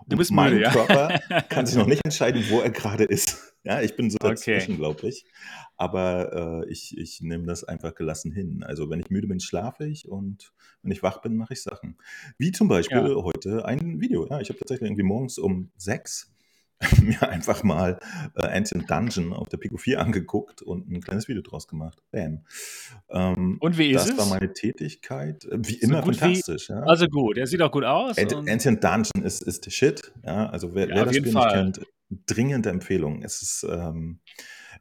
Du 0.07 0.17
bist 0.17 0.31
mein 0.31 0.51
müde, 0.51 0.65
ja? 0.65 0.71
Körper 0.71 1.17
kann 1.49 1.65
sich 1.65 1.77
noch 1.77 1.87
nicht 1.87 2.01
entscheiden, 2.03 2.43
wo 2.49 2.59
er 2.59 2.71
gerade 2.71 3.05
ist. 3.05 3.50
Ja, 3.63 3.81
ich 3.81 3.95
bin 3.95 4.09
so 4.09 4.17
dazwischen, 4.17 4.71
okay. 4.71 4.77
glaube 4.77 5.07
ich. 5.07 5.25
Aber 5.77 6.63
äh, 6.65 6.71
ich, 6.71 6.97
ich 6.97 7.21
nehme 7.21 7.45
das 7.45 7.63
einfach 7.63 7.93
gelassen 7.93 8.31
hin. 8.31 8.63
Also, 8.63 8.89
wenn 8.89 8.99
ich 8.99 9.09
müde 9.09 9.27
bin, 9.27 9.39
schlafe 9.39 9.85
ich 9.85 10.07
und 10.07 10.51
wenn 10.81 10.91
ich 10.91 11.03
wach 11.03 11.21
bin, 11.21 11.35
mache 11.35 11.53
ich 11.53 11.61
Sachen. 11.61 11.97
Wie 12.37 12.51
zum 12.51 12.67
Beispiel 12.67 12.97
ja. 12.97 13.15
heute 13.15 13.65
ein 13.65 14.01
Video. 14.01 14.27
Ja, 14.27 14.39
ich 14.39 14.49
habe 14.49 14.59
tatsächlich 14.59 14.87
irgendwie 14.89 15.03
morgens 15.03 15.37
um 15.37 15.69
sechs 15.77 16.31
mir 17.01 17.29
einfach 17.29 17.63
mal 17.63 17.99
äh, 18.35 18.47
Ancient 18.47 18.89
Dungeon 18.89 19.33
auf 19.33 19.49
der 19.49 19.57
Pico 19.57 19.77
4 19.77 19.99
angeguckt 19.99 20.61
und 20.61 20.89
ein 20.89 21.01
kleines 21.01 21.27
Video 21.27 21.41
draus 21.41 21.67
gemacht. 21.67 22.01
Bam. 22.11 22.45
Ähm, 23.09 23.57
und 23.59 23.77
wie 23.77 23.91
ist 23.91 24.01
das 24.01 24.09
es? 24.09 24.15
Das 24.17 24.29
war 24.29 24.39
meine 24.39 24.53
Tätigkeit. 24.53 25.45
Äh, 25.45 25.57
wie 25.59 25.79
so 25.79 25.87
immer 25.87 26.03
fantastisch. 26.03 26.69
Wie, 26.69 26.73
ja. 26.73 26.81
Also 26.81 27.07
gut, 27.07 27.37
er 27.37 27.47
sieht 27.47 27.61
auch 27.61 27.71
gut 27.71 27.83
aus. 27.83 28.17
Ant 28.17 28.33
Ancient 28.33 28.83
Dungeon 28.83 29.23
ist, 29.23 29.41
ist 29.43 29.71
Shit. 29.71 30.11
Ja, 30.25 30.49
also 30.49 30.73
wer, 30.73 30.87
ja, 30.89 30.95
wer 30.95 31.05
das 31.05 31.15
Spiel 31.15 31.31
Fall. 31.31 31.65
nicht 31.65 31.75
kennt, 31.77 31.87
dringende 32.25 32.69
Empfehlung. 32.69 33.21
Es 33.23 33.41
ist, 33.41 33.65
ähm, 33.69 34.19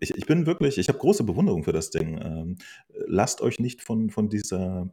ich, 0.00 0.16
ich 0.16 0.26
bin 0.26 0.47
wirklich, 0.47 0.78
ich 0.78 0.88
habe 0.88 0.99
große 0.99 1.25
Bewunderung 1.25 1.64
für 1.64 1.73
das 1.73 1.90
Ding. 1.90 2.21
Ähm, 2.23 2.57
lasst 3.07 3.40
euch 3.40 3.59
nicht 3.59 3.83
von, 3.83 4.11
von 4.11 4.28
dieser 4.28 4.90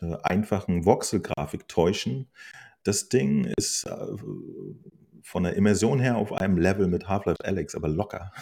äh, 0.00 0.16
einfachen 0.22 0.84
Voxel-Grafik 0.84 1.68
täuschen. 1.68 2.28
Das 2.82 3.08
Ding 3.08 3.52
ist 3.56 3.84
äh, 3.84 3.90
von 5.28 5.42
der 5.42 5.56
Immersion 5.56 6.00
her 6.00 6.16
auf 6.16 6.32
einem 6.32 6.56
Level 6.56 6.88
mit 6.88 7.06
Half-Life 7.06 7.44
Alex, 7.44 7.74
aber 7.74 7.88
locker. 7.88 8.32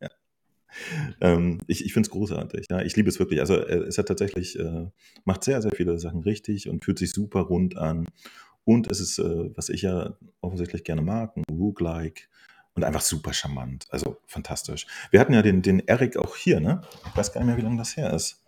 ähm, 1.20 1.58
ich 1.66 1.84
ich 1.84 1.92
finde 1.92 2.06
es 2.06 2.10
großartig. 2.10 2.66
Ja. 2.70 2.82
Ich 2.82 2.94
liebe 2.94 3.08
es 3.08 3.18
wirklich. 3.18 3.40
Also 3.40 3.56
äh, 3.56 3.78
es 3.88 3.98
hat 3.98 4.06
tatsächlich, 4.06 4.56
äh, 4.56 4.86
macht 5.24 5.42
sehr, 5.42 5.60
sehr 5.60 5.72
viele 5.72 5.98
Sachen 5.98 6.20
richtig 6.20 6.68
und 6.68 6.84
fühlt 6.84 7.00
sich 7.00 7.10
super 7.10 7.40
rund 7.40 7.76
an. 7.76 8.06
Und 8.64 8.88
es 8.92 9.00
ist, 9.00 9.18
äh, 9.18 9.50
was 9.56 9.70
ich 9.70 9.82
ja 9.82 10.16
offensichtlich 10.40 10.84
gerne 10.84 11.02
mag, 11.02 11.36
ein 11.36 11.42
Roguelike 11.50 12.22
und 12.74 12.84
einfach 12.84 13.00
super 13.00 13.32
charmant. 13.32 13.86
Also 13.90 14.18
fantastisch. 14.28 14.86
Wir 15.10 15.18
hatten 15.18 15.34
ja 15.34 15.42
den, 15.42 15.62
den 15.62 15.80
Eric 15.88 16.16
auch 16.16 16.36
hier, 16.36 16.60
ne? 16.60 16.82
Ich 17.08 17.16
weiß 17.16 17.32
gar 17.32 17.40
nicht 17.40 17.48
mehr, 17.48 17.56
wie 17.56 17.62
lange 17.62 17.78
das 17.78 17.96
her 17.96 18.12
ist. 18.12 18.40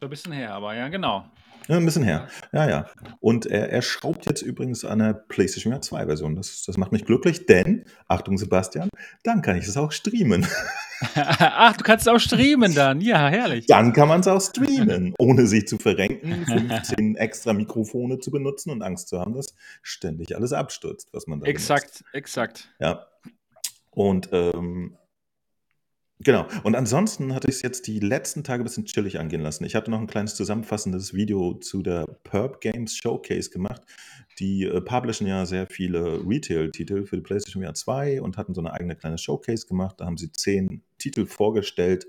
So 0.00 0.06
ein 0.06 0.10
bisschen 0.10 0.32
her, 0.32 0.54
aber 0.54 0.74
ja, 0.74 0.88
genau. 0.88 1.24
Ja, 1.68 1.76
ein 1.76 1.84
bisschen 1.84 2.02
her. 2.02 2.28
Ja, 2.52 2.68
ja. 2.68 2.86
Und 3.20 3.44
er, 3.44 3.70
er 3.70 3.82
schraubt 3.82 4.24
jetzt 4.24 4.40
übrigens 4.40 4.86
an 4.86 5.00
der 5.00 5.12
PlayStation 5.12 5.80
2 5.80 6.06
Version. 6.06 6.34
Das, 6.34 6.64
das 6.64 6.78
macht 6.78 6.92
mich 6.92 7.04
glücklich, 7.04 7.44
denn, 7.44 7.84
Achtung 8.06 8.38
Sebastian, 8.38 8.88
dann 9.22 9.42
kann 9.42 9.56
ich 9.56 9.66
es 9.66 9.76
auch 9.76 9.92
streamen. 9.92 10.46
Ach, 11.14 11.76
du 11.76 11.84
kannst 11.84 12.06
es 12.06 12.12
auch 12.12 12.18
streamen 12.18 12.74
dann. 12.74 13.02
Ja, 13.02 13.28
herrlich. 13.28 13.66
Dann 13.66 13.92
kann 13.92 14.08
man 14.08 14.20
es 14.20 14.28
auch 14.28 14.40
streamen, 14.40 15.14
ohne 15.18 15.46
sich 15.46 15.68
zu 15.68 15.76
verrenken, 15.76 16.46
15 16.46 17.16
extra 17.16 17.52
Mikrofone 17.52 18.18
zu 18.18 18.30
benutzen 18.30 18.70
und 18.70 18.82
Angst 18.82 19.08
zu 19.08 19.20
haben, 19.20 19.34
dass 19.34 19.54
ständig 19.82 20.34
alles 20.34 20.52
abstürzt, 20.54 21.10
was 21.12 21.26
man 21.26 21.40
da 21.40 21.46
Exakt, 21.46 21.98
benutzt. 21.98 22.04
exakt. 22.14 22.68
Ja. 22.80 23.06
Und 23.90 24.30
ähm, 24.32 24.96
Genau. 26.20 26.48
Und 26.64 26.74
ansonsten 26.74 27.32
hatte 27.32 27.48
ich 27.48 27.56
es 27.56 27.62
jetzt 27.62 27.86
die 27.86 28.00
letzten 28.00 28.42
Tage 28.42 28.62
ein 28.62 28.64
bisschen 28.64 28.86
chillig 28.86 29.20
angehen 29.20 29.40
lassen. 29.40 29.64
Ich 29.64 29.76
hatte 29.76 29.90
noch 29.90 30.00
ein 30.00 30.08
kleines 30.08 30.34
zusammenfassendes 30.34 31.14
Video 31.14 31.54
zu 31.54 31.80
der 31.82 32.06
Perp 32.24 32.60
Games 32.60 32.96
Showcase 32.96 33.50
gemacht. 33.50 33.82
Die 34.40 34.64
äh, 34.64 34.80
publishen 34.80 35.28
ja 35.28 35.46
sehr 35.46 35.68
viele 35.68 36.20
Retail-Titel 36.26 37.06
für 37.06 37.16
die 37.16 37.22
PlayStation 37.22 37.62
VR 37.62 37.74
2 37.74 38.20
und 38.20 38.36
hatten 38.36 38.52
so 38.52 38.60
eine 38.60 38.72
eigene 38.72 38.96
kleine 38.96 39.18
Showcase 39.18 39.66
gemacht. 39.66 40.00
Da 40.00 40.06
haben 40.06 40.16
sie 40.16 40.32
zehn 40.32 40.82
Titel 40.98 41.24
vorgestellt. 41.26 42.06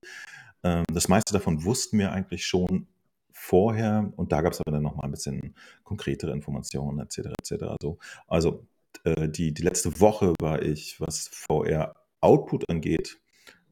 Ähm, 0.64 0.86
das 0.92 1.08
meiste 1.08 1.34
davon 1.34 1.64
wussten 1.64 2.00
wir 2.00 2.12
eigentlich 2.12 2.48
schon 2.48 2.88
vorher 3.32 4.12
und 4.18 4.32
da 4.32 4.42
gab 4.42 4.54
es 4.54 4.60
aber 4.60 4.72
dann 4.72 4.84
nochmal 4.84 5.06
ein 5.06 5.12
bisschen 5.12 5.56
konkretere 5.84 6.32
Informationen 6.32 7.00
etc. 7.00 7.30
etc. 7.40 7.64
Also, 7.80 8.00
also 8.28 8.68
äh, 9.04 9.30
die, 9.30 9.54
die 9.54 9.62
letzte 9.62 10.00
Woche 10.00 10.34
war 10.42 10.64
ich, 10.64 11.00
was 11.00 11.30
VR 11.32 11.96
Output 12.22 12.70
angeht, 12.70 13.20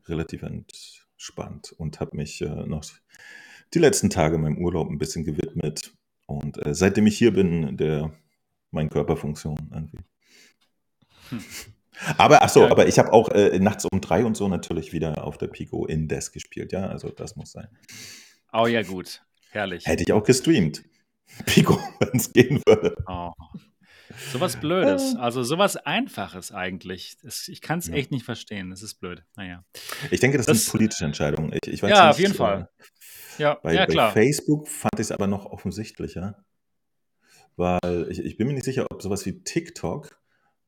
relativ 0.09 0.43
entspannt 0.43 1.73
und 1.77 1.99
habe 1.99 2.15
mich 2.15 2.41
äh, 2.41 2.65
noch 2.65 2.83
die 3.73 3.79
letzten 3.79 4.09
Tage 4.09 4.37
meinem 4.37 4.57
Urlaub 4.57 4.89
ein 4.89 4.97
bisschen 4.97 5.23
gewidmet. 5.23 5.93
Und 6.25 6.65
äh, 6.65 6.73
seitdem 6.73 7.07
ich 7.07 7.17
hier 7.17 7.33
bin, 7.33 7.77
der 7.77 8.11
mein 8.71 8.89
Körperfunktion 8.89 9.71
irgendwie. 9.73 9.99
Hm. 11.29 11.43
Aber 12.17 12.43
ach 12.43 12.49
so, 12.49 12.61
ja. 12.61 12.69
aber 12.69 12.87
ich 12.87 12.99
habe 12.99 13.11
auch 13.11 13.29
äh, 13.29 13.57
nachts 13.59 13.85
um 13.85 14.01
drei 14.01 14.23
und 14.23 14.37
so 14.37 14.47
natürlich 14.47 14.93
wieder 14.93 15.23
auf 15.23 15.37
der 15.37 15.47
Pico 15.47 15.85
in 15.85 16.07
Desk 16.07 16.31
gespielt, 16.31 16.71
ja, 16.71 16.87
also 16.87 17.09
das 17.09 17.35
muss 17.35 17.51
sein. 17.51 17.67
Oh 18.53 18.67
ja, 18.67 18.83
gut, 18.83 19.23
herrlich. 19.49 19.85
Hätte 19.87 20.03
ich 20.03 20.13
auch 20.13 20.23
gestreamt. 20.23 20.83
Pico, 21.45 21.79
wenn 21.99 22.19
es 22.19 22.31
gehen 22.31 22.61
würde. 22.65 22.95
Oh. 23.07 23.31
Sowas 24.31 24.55
Blödes, 24.59 25.15
äh. 25.15 25.17
also 25.17 25.43
sowas 25.43 25.77
Einfaches 25.77 26.51
eigentlich. 26.51 27.17
Ich 27.47 27.61
kann 27.61 27.79
es 27.79 27.87
ja. 27.87 27.95
echt 27.95 28.11
nicht 28.11 28.25
verstehen. 28.25 28.69
Das 28.69 28.81
ist 28.81 28.95
blöd. 28.95 29.23
Naja. 29.35 29.63
Ich 30.11 30.19
denke, 30.19 30.37
das, 30.37 30.45
das 30.45 30.63
sind 30.63 30.71
politische 30.71 31.05
Entscheidungen. 31.05 31.53
Ich, 31.53 31.71
ich 31.71 31.83
weiß 31.83 31.89
ja, 31.89 32.07
nicht, 32.07 32.11
auf 32.11 32.19
jeden 32.19 32.33
äh, 32.33 32.37
Fall. 32.37 32.69
Ja, 33.37 33.55
bei, 33.61 33.73
ja, 33.73 33.85
klar. 33.85 34.13
Bei 34.13 34.23
Facebook 34.23 34.67
fand 34.67 34.95
ich 34.95 35.01
es 35.01 35.11
aber 35.11 35.27
noch 35.27 35.45
offensichtlicher, 35.45 36.43
weil 37.55 38.07
ich, 38.09 38.19
ich 38.19 38.37
bin 38.37 38.47
mir 38.47 38.53
nicht 38.53 38.65
sicher, 38.65 38.87
ob 38.89 39.01
sowas 39.01 39.25
wie 39.25 39.43
TikTok 39.43 40.17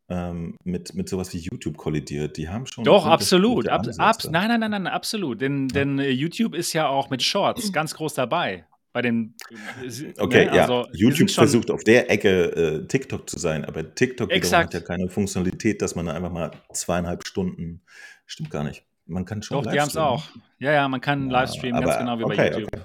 ähm, 0.09 0.55
mit, 0.63 0.93
mit 0.93 1.09
sowas 1.09 1.33
wie 1.33 1.37
YouTube 1.37 1.77
kollidiert. 1.77 2.37
Die 2.37 2.49
haben 2.49 2.65
schon. 2.65 2.83
Doch, 2.83 3.05
absolut. 3.05 3.67
Ab, 3.67 3.87
ab, 3.97 4.17
nein, 4.29 4.49
nein, 4.49 4.59
nein, 4.59 4.71
nein, 4.71 4.87
absolut. 4.87 5.41
Denn, 5.41 5.67
ja. 5.69 5.73
denn 5.73 5.99
äh, 5.99 6.09
YouTube 6.09 6.55
ist 6.55 6.73
ja 6.73 6.87
auch 6.87 7.09
mit 7.09 7.23
Shorts 7.23 7.71
ganz 7.73 7.95
groß 7.95 8.13
dabei 8.13 8.65
bei 8.91 9.01
den. 9.01 9.35
Äh, 9.49 10.13
okay, 10.17 10.45
ne, 10.45 10.51
also, 10.51 10.85
ja. 10.85 10.87
YouTube 10.91 11.31
versucht 11.31 11.71
auf 11.71 11.83
der 11.83 12.09
Ecke 12.09 12.83
äh, 12.83 12.87
TikTok 12.87 13.29
zu 13.29 13.37
sein, 13.37 13.65
aber 13.65 13.93
TikTok 13.93 14.31
hat 14.31 14.73
ja 14.73 14.79
keine 14.79 15.09
Funktionalität, 15.09 15.81
dass 15.81 15.95
man 15.95 16.09
einfach 16.09 16.31
mal 16.31 16.51
zweieinhalb 16.73 17.27
Stunden. 17.27 17.81
Stimmt 18.25 18.51
gar 18.51 18.63
nicht. 18.63 18.85
Man 19.05 19.25
kann 19.25 19.41
schon. 19.41 19.63
Doch, 19.63 19.71
die 19.71 19.79
haben 19.79 19.87
es 19.87 19.97
auch. 19.97 20.23
Ja, 20.59 20.71
ja, 20.71 20.87
man 20.87 21.01
kann 21.01 21.29
ja, 21.29 21.41
Livestreamen, 21.41 21.81
ganz 21.81 21.97
genau 21.97 22.19
wie 22.19 22.23
okay, 22.23 22.35
bei 22.35 22.51
YouTube. 22.51 22.73
Okay. 22.73 22.83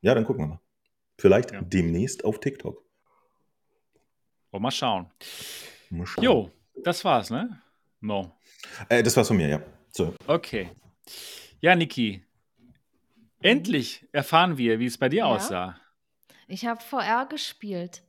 Ja, 0.00 0.14
dann 0.14 0.24
gucken 0.24 0.44
wir 0.44 0.48
mal. 0.48 0.60
Vielleicht 1.18 1.50
ja. 1.52 1.60
demnächst 1.60 2.24
auf 2.24 2.40
TikTok. 2.40 2.82
Oh, 4.52 4.58
mal 4.58 4.70
schauen. 4.70 5.06
Mal 5.90 6.06
schauen. 6.06 6.24
Jo, 6.24 6.50
das 6.84 7.04
war's, 7.04 7.30
ne? 7.30 7.60
Mo. 8.00 8.32
Äh, 8.88 9.02
das 9.02 9.16
war's 9.16 9.28
von 9.28 9.36
mir, 9.36 9.48
ja. 9.48 9.62
So. 9.90 10.14
Okay. 10.26 10.70
Ja, 11.60 11.74
Niki, 11.74 12.22
Endlich 13.40 14.06
erfahren 14.12 14.58
wir, 14.58 14.78
wie 14.78 14.86
es 14.86 14.98
bei 14.98 15.08
dir 15.08 15.18
ja. 15.18 15.26
aussah. 15.26 15.80
Ich 16.46 16.66
habe 16.66 16.80
VR 16.80 17.26
gespielt. 17.26 18.02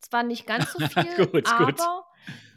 Zwar 0.00 0.22
nicht 0.22 0.46
ganz 0.46 0.72
so 0.72 0.86
viel, 0.88 1.26
Gut, 1.26 1.46
aber, 1.46 1.66
gut. 1.66 1.80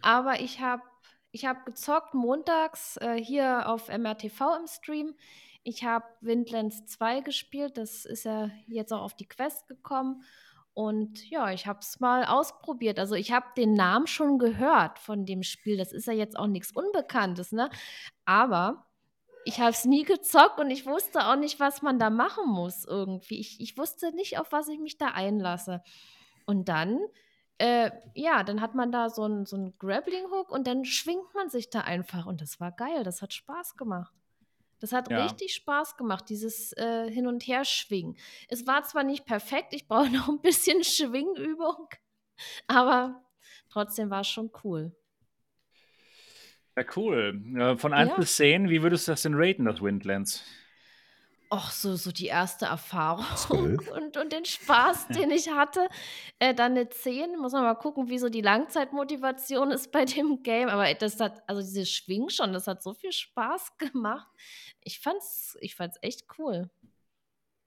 aber 0.01 0.39
ich 0.39 0.59
habe 0.59 0.83
ich 1.31 1.45
hab 1.45 1.65
gezockt 1.65 2.13
montags 2.13 2.97
äh, 2.97 3.15
hier 3.15 3.67
auf 3.69 3.89
MRTV 3.89 4.41
im 4.59 4.67
Stream. 4.67 5.15
Ich 5.63 5.83
habe 5.83 6.05
Windlands 6.21 6.85
2 6.87 7.21
gespielt. 7.21 7.77
Das 7.77 8.05
ist 8.05 8.25
ja 8.25 8.49
jetzt 8.67 8.91
auch 8.91 9.01
auf 9.01 9.15
die 9.15 9.27
Quest 9.27 9.67
gekommen. 9.67 10.23
Und 10.73 11.29
ja, 11.29 11.51
ich 11.51 11.67
habe 11.67 11.79
es 11.79 11.99
mal 11.99 12.23
ausprobiert. 12.23 12.99
Also 12.99 13.15
ich 13.15 13.31
habe 13.31 13.47
den 13.57 13.73
Namen 13.73 14.07
schon 14.07 14.39
gehört 14.39 14.97
von 14.97 15.25
dem 15.25 15.43
Spiel. 15.43 15.77
Das 15.77 15.91
ist 15.91 16.07
ja 16.07 16.13
jetzt 16.13 16.37
auch 16.37 16.47
nichts 16.47 16.71
Unbekanntes, 16.71 17.51
ne? 17.51 17.69
Aber 18.25 18.88
ich 19.45 19.59
habe 19.59 19.71
es 19.71 19.85
nie 19.85 20.03
gezockt 20.03 20.59
und 20.59 20.69
ich 20.69 20.85
wusste 20.85 21.25
auch 21.27 21.35
nicht, 21.35 21.59
was 21.59 21.81
man 21.81 21.99
da 21.99 22.09
machen 22.09 22.47
muss 22.47 22.85
irgendwie. 22.85 23.39
Ich, 23.39 23.59
ich 23.59 23.77
wusste 23.77 24.11
nicht, 24.13 24.37
auf 24.39 24.51
was 24.51 24.67
ich 24.67 24.79
mich 24.79 24.97
da 24.97 25.07
einlasse. 25.07 25.81
Und 26.45 26.69
dann, 26.69 26.99
äh, 27.57 27.91
ja, 28.15 28.43
dann 28.43 28.61
hat 28.61 28.75
man 28.75 28.91
da 28.91 29.09
so 29.09 29.23
einen 29.23 29.45
so 29.45 29.73
Grappling-Hook 29.79 30.49
und 30.51 30.67
dann 30.67 30.85
schwingt 30.85 31.33
man 31.33 31.49
sich 31.49 31.69
da 31.69 31.81
einfach. 31.81 32.25
Und 32.25 32.41
das 32.41 32.59
war 32.59 32.71
geil, 32.71 33.03
das 33.03 33.21
hat 33.21 33.33
Spaß 33.33 33.75
gemacht. 33.77 34.13
Das 34.79 34.93
hat 34.93 35.09
Ja. 35.11 35.23
richtig 35.23 35.53
Spaß 35.55 35.97
gemacht, 35.97 36.29
dieses 36.29 36.71
äh, 36.73 37.09
Hin- 37.11 37.27
und 37.27 37.45
Herschwingen. 37.47 38.17
Es 38.47 38.65
war 38.65 38.83
zwar 38.83 39.03
nicht 39.03 39.25
perfekt, 39.25 39.73
ich 39.73 39.87
brauche 39.87 40.09
noch 40.09 40.29
ein 40.29 40.39
bisschen 40.41 40.83
Schwingübung, 40.83 41.89
aber 42.67 43.21
trotzdem 43.69 44.09
war 44.09 44.21
es 44.21 44.29
schon 44.29 44.51
cool. 44.63 44.95
Ja, 46.79 46.85
cool. 46.95 47.75
Von 47.77 47.93
1 47.93 48.09
Ja. 48.11 48.15
bis 48.15 48.35
10, 48.37 48.69
wie 48.69 48.81
würdest 48.81 49.07
du 49.07 49.11
das 49.11 49.23
denn 49.23 49.33
raten, 49.35 49.65
das 49.65 49.81
Windlands? 49.81 50.43
Och, 51.51 51.71
so, 51.71 51.95
so 51.95 52.11
die 52.11 52.27
erste 52.27 52.67
Erfahrung 52.67 53.25
und, 53.91 54.15
und 54.17 54.31
den 54.31 54.45
Spaß, 54.45 55.07
den 55.07 55.31
ich 55.31 55.49
hatte. 55.49 55.89
Äh, 56.37 56.53
dann 56.53 56.73
eine 56.73 56.87
10. 56.87 57.37
Muss 57.39 57.53
man 57.53 57.63
mal 57.63 57.73
gucken, 57.75 58.07
wie 58.07 58.19
so 58.19 58.29
die 58.29 58.41
Langzeitmotivation 58.41 59.71
ist 59.71 59.91
bei 59.91 60.05
dem 60.05 60.43
Game. 60.43 60.69
Aber 60.69 60.93
das 60.93 61.19
hat, 61.19 61.41
also 61.49 61.61
dieses 61.61 61.89
Schwingen 61.91 62.29
schon, 62.29 62.53
das 62.53 62.67
hat 62.67 62.81
so 62.83 62.93
viel 62.93 63.11
Spaß 63.11 63.77
gemacht. 63.77 64.27
Ich 64.81 64.99
fand's, 64.99 65.57
ich 65.59 65.75
fand's 65.75 65.97
echt 66.01 66.27
cool. 66.37 66.69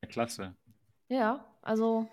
Ja, 0.02 0.08
klasse. 0.08 0.54
Ja, 1.08 1.44
also 1.60 2.08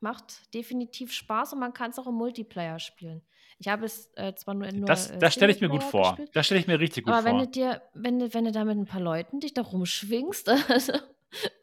macht 0.00 0.52
definitiv 0.54 1.12
Spaß 1.12 1.52
und 1.52 1.60
man 1.60 1.74
kann 1.74 1.90
es 1.90 1.98
auch 1.98 2.06
im 2.06 2.14
Multiplayer 2.14 2.78
spielen. 2.78 3.22
Ich 3.58 3.68
habe 3.68 3.86
es 3.86 4.10
äh, 4.16 4.34
zwar 4.34 4.54
nur, 4.54 4.70
nur 4.72 4.86
Das, 4.86 5.10
äh, 5.10 5.18
das 5.18 5.32
stelle 5.34 5.52
ich 5.52 5.60
mir 5.60 5.68
gut 5.68 5.82
vor. 5.82 6.10
gespielt, 6.10 6.30
Das 6.36 6.46
stelle 6.46 6.60
ich 6.60 6.66
mir 6.66 6.78
richtig 6.78 7.04
gut 7.04 7.14
aber 7.14 7.24
wenn 7.24 7.36
vor. 7.36 7.46
du 7.46 7.50
dir, 7.50 7.82
wenn 7.94 8.18
du, 8.18 8.34
wenn 8.34 8.44
du 8.44 8.52
da 8.52 8.64
mit 8.64 8.76
ein 8.76 8.84
paar 8.86 9.00
Leuten 9.00 9.40
dich 9.40 9.54
da 9.54 9.62
rumschwingst, 9.62 10.48
also, 10.68 10.92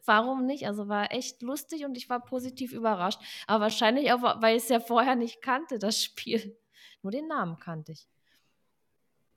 warum 0.04 0.44
nicht? 0.46 0.66
Also 0.66 0.88
war 0.88 1.12
echt 1.12 1.42
lustig 1.42 1.84
und 1.84 1.96
ich 1.96 2.08
war 2.10 2.20
positiv 2.20 2.72
überrascht. 2.72 3.20
Aber 3.46 3.64
wahrscheinlich 3.64 4.12
auch, 4.12 4.22
weil 4.42 4.56
ich 4.56 4.64
es 4.64 4.68
ja 4.68 4.80
vorher 4.80 5.14
nicht 5.14 5.40
kannte, 5.40 5.78
das 5.78 6.02
Spiel. 6.02 6.56
Nur 7.02 7.12
den 7.12 7.28
Namen 7.28 7.58
kannte 7.60 7.92
ich. 7.92 8.08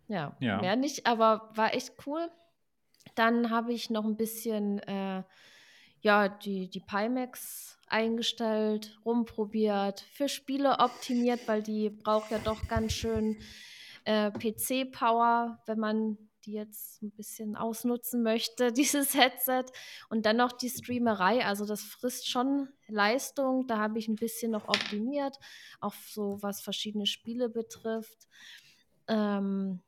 Ja, 0.08 0.36
Ja. 0.40 0.60
mehr 0.62 0.76
nicht, 0.76 1.06
aber 1.06 1.52
war 1.54 1.74
echt 1.74 1.94
cool. 2.06 2.32
Dann 3.16 3.50
habe 3.52 3.74
ich 3.74 3.90
noch 3.90 4.06
ein 4.06 4.16
bisschen 4.18 4.80
äh, 4.80 5.24
ja, 6.02 6.30
die, 6.30 6.70
die 6.70 6.80
Pimax 6.80 7.77
eingestellt, 7.88 8.98
rumprobiert, 9.06 10.02
für 10.14 10.30
Spiele 10.30 10.80
optimiert, 10.80 11.48
weil 11.48 11.64
die 11.64 11.90
braucht 11.90 12.32
ja 12.32 12.40
doch 12.40 12.68
ganz 12.68 12.94
schön 12.94 13.38
äh, 14.06 14.32
PC-Power, 14.32 15.62
wenn 15.66 15.80
man 15.80 16.18
die 16.48 16.54
jetzt 16.54 17.02
ein 17.04 17.12
bisschen 17.12 17.56
ausnutzen 17.56 18.24
möchte, 18.24 18.72
dieses 18.74 19.14
Headset. 19.14 19.66
Und 20.10 20.26
dann 20.26 20.38
noch 20.38 20.54
die 20.54 20.70
Streamerei, 20.70 21.46
also 21.46 21.66
das 21.66 21.82
frisst 21.84 22.30
schon 22.30 22.70
Leistung. 22.88 23.68
Da 23.68 23.78
habe 23.78 24.00
ich 24.00 24.08
ein 24.08 24.16
bisschen 24.16 24.52
noch 24.52 24.68
optimiert, 24.68 25.38
auch 25.80 25.94
so 25.94 26.38
was 26.42 26.62
verschiedene 26.62 27.06
Spiele 27.06 27.50
betrifft. 27.50 28.28
Ähm, 29.08 29.82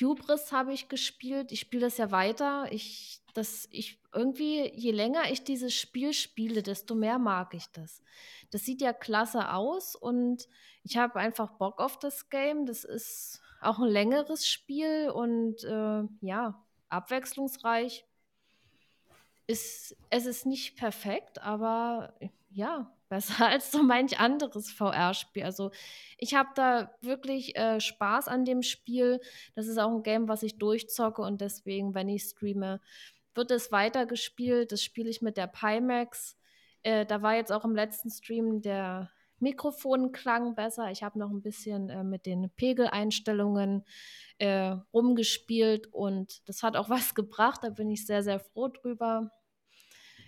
Hubris 0.00 0.52
habe 0.52 0.72
ich 0.72 0.88
gespielt. 0.88 1.52
Ich 1.52 1.60
spiele 1.60 1.86
das 1.86 1.98
ja 1.98 2.10
weiter. 2.10 2.70
Ich, 2.70 3.20
das, 3.34 3.68
ich, 3.70 4.00
irgendwie, 4.12 4.70
je 4.74 4.92
länger 4.92 5.30
ich 5.30 5.44
dieses 5.44 5.74
Spiel 5.74 6.12
spiele, 6.12 6.62
desto 6.62 6.94
mehr 6.94 7.18
mag 7.18 7.54
ich 7.54 7.66
das. 7.72 8.02
Das 8.50 8.64
sieht 8.64 8.80
ja 8.80 8.92
klasse 8.92 9.52
aus 9.52 9.94
und 9.94 10.48
ich 10.82 10.96
habe 10.96 11.18
einfach 11.18 11.50
Bock 11.52 11.80
auf 11.80 11.98
das 11.98 12.30
Game. 12.30 12.66
Das 12.66 12.84
ist 12.84 13.40
auch 13.60 13.78
ein 13.78 13.88
längeres 13.88 14.48
Spiel 14.48 15.10
und 15.10 15.64
äh, 15.64 16.02
ja, 16.20 16.64
abwechslungsreich. 16.88 18.04
Ist, 19.46 19.96
es 20.10 20.26
ist 20.26 20.44
nicht 20.44 20.76
perfekt, 20.76 21.40
aber 21.42 22.14
ja, 22.50 22.94
besser 23.08 23.46
als 23.48 23.72
so 23.72 23.82
manch 23.82 24.18
anderes 24.18 24.70
VR-Spiel. 24.70 25.44
Also 25.44 25.70
ich 26.18 26.34
habe 26.34 26.50
da 26.54 26.92
wirklich 27.00 27.56
äh, 27.56 27.80
Spaß 27.80 28.28
an 28.28 28.44
dem 28.44 28.62
Spiel. 28.62 29.20
Das 29.54 29.66
ist 29.66 29.78
auch 29.78 29.90
ein 29.90 30.02
Game, 30.02 30.28
was 30.28 30.42
ich 30.42 30.58
durchzocke 30.58 31.22
und 31.22 31.40
deswegen, 31.40 31.94
wenn 31.94 32.08
ich 32.08 32.22
streame, 32.22 32.80
wird 33.34 33.50
es 33.50 33.72
weitergespielt. 33.72 34.72
Das 34.72 34.82
spiele 34.82 35.10
ich 35.10 35.22
mit 35.22 35.36
der 35.36 35.46
Pimax. 35.46 36.36
Äh, 36.82 37.06
da 37.06 37.22
war 37.22 37.34
jetzt 37.34 37.52
auch 37.52 37.64
im 37.64 37.74
letzten 37.74 38.10
Stream 38.10 38.62
der 38.62 39.10
Mikrofonklang 39.40 40.54
besser. 40.54 40.90
Ich 40.90 41.02
habe 41.02 41.18
noch 41.18 41.30
ein 41.30 41.42
bisschen 41.42 41.90
äh, 41.90 42.02
mit 42.02 42.26
den 42.26 42.50
Pegeleinstellungen 42.50 43.84
äh, 44.38 44.76
rumgespielt 44.92 45.86
und 45.92 46.48
das 46.48 46.62
hat 46.62 46.76
auch 46.76 46.90
was 46.90 47.14
gebracht. 47.14 47.60
Da 47.62 47.70
bin 47.70 47.90
ich 47.90 48.06
sehr, 48.06 48.22
sehr 48.22 48.40
froh 48.40 48.68
drüber. 48.68 49.30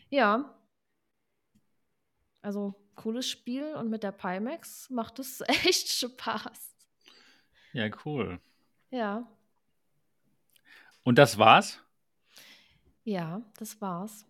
Ja. 0.09 0.57
Also 2.43 2.75
cooles 2.95 3.29
Spiel 3.29 3.75
und 3.75 3.91
mit 3.91 4.03
der 4.03 4.13
Pimax 4.13 4.89
macht 4.91 5.19
es 5.19 5.41
echt 5.47 5.89
Spaß. 5.89 6.75
Ja, 7.73 7.89
cool. 8.05 8.41
Ja, 8.91 9.27
Und 11.05 11.17
das 11.19 11.39
war's? 11.39 11.79
ja, 13.05 13.41
das 13.59 13.81
war's. 13.81 14.25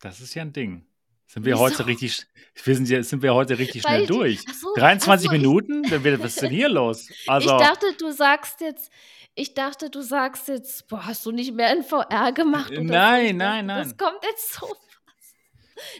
Das 0.00 0.20
ist 0.20 0.34
ja 0.34 0.42
ein 0.42 0.52
Ding. 0.52 0.84
Sind 1.26 1.44
wir 1.44 1.54
Wieso? 1.54 1.62
heute 1.64 1.86
richtig, 1.86 2.24
wir 2.62 2.76
sind, 2.76 2.88
ja, 2.88 3.02
sind 3.02 3.20
wir 3.22 3.34
heute 3.34 3.58
richtig 3.58 3.82
Weil 3.84 3.90
schnell 3.90 4.02
ich 4.02 4.06
die- 4.08 4.12
durch? 4.46 4.56
So, 4.60 4.74
23 4.76 5.26
ach 5.28 5.30
so, 5.32 5.34
ich- 5.36 5.40
Minuten? 5.42 5.82
Dann 5.82 6.04
wird- 6.04 6.20
Was 6.20 6.34
ist 6.34 6.42
denn 6.42 6.50
hier 6.52 6.68
los? 6.68 7.08
Also, 7.26 7.56
ich 7.56 7.62
dachte, 7.62 7.86
du 7.98 8.12
sagst 8.12 8.60
jetzt, 8.60 8.92
ich 9.34 9.52
dachte, 9.54 9.90
du 9.90 10.02
sagst 10.02 10.46
jetzt, 10.48 10.86
boah, 10.86 11.04
hast 11.04 11.26
du 11.26 11.32
nicht 11.32 11.52
mehr 11.52 11.72
in 11.76 11.82
VR 11.82 12.32
gemacht? 12.32 12.70
Nein, 12.72 13.26
Ich 13.26 13.34
nein, 13.34 13.66
nein. 13.66 13.88
Das 13.88 13.96
kommt 13.96 14.22
jetzt 14.22 14.52
so 14.54 14.66
fast. 14.68 15.34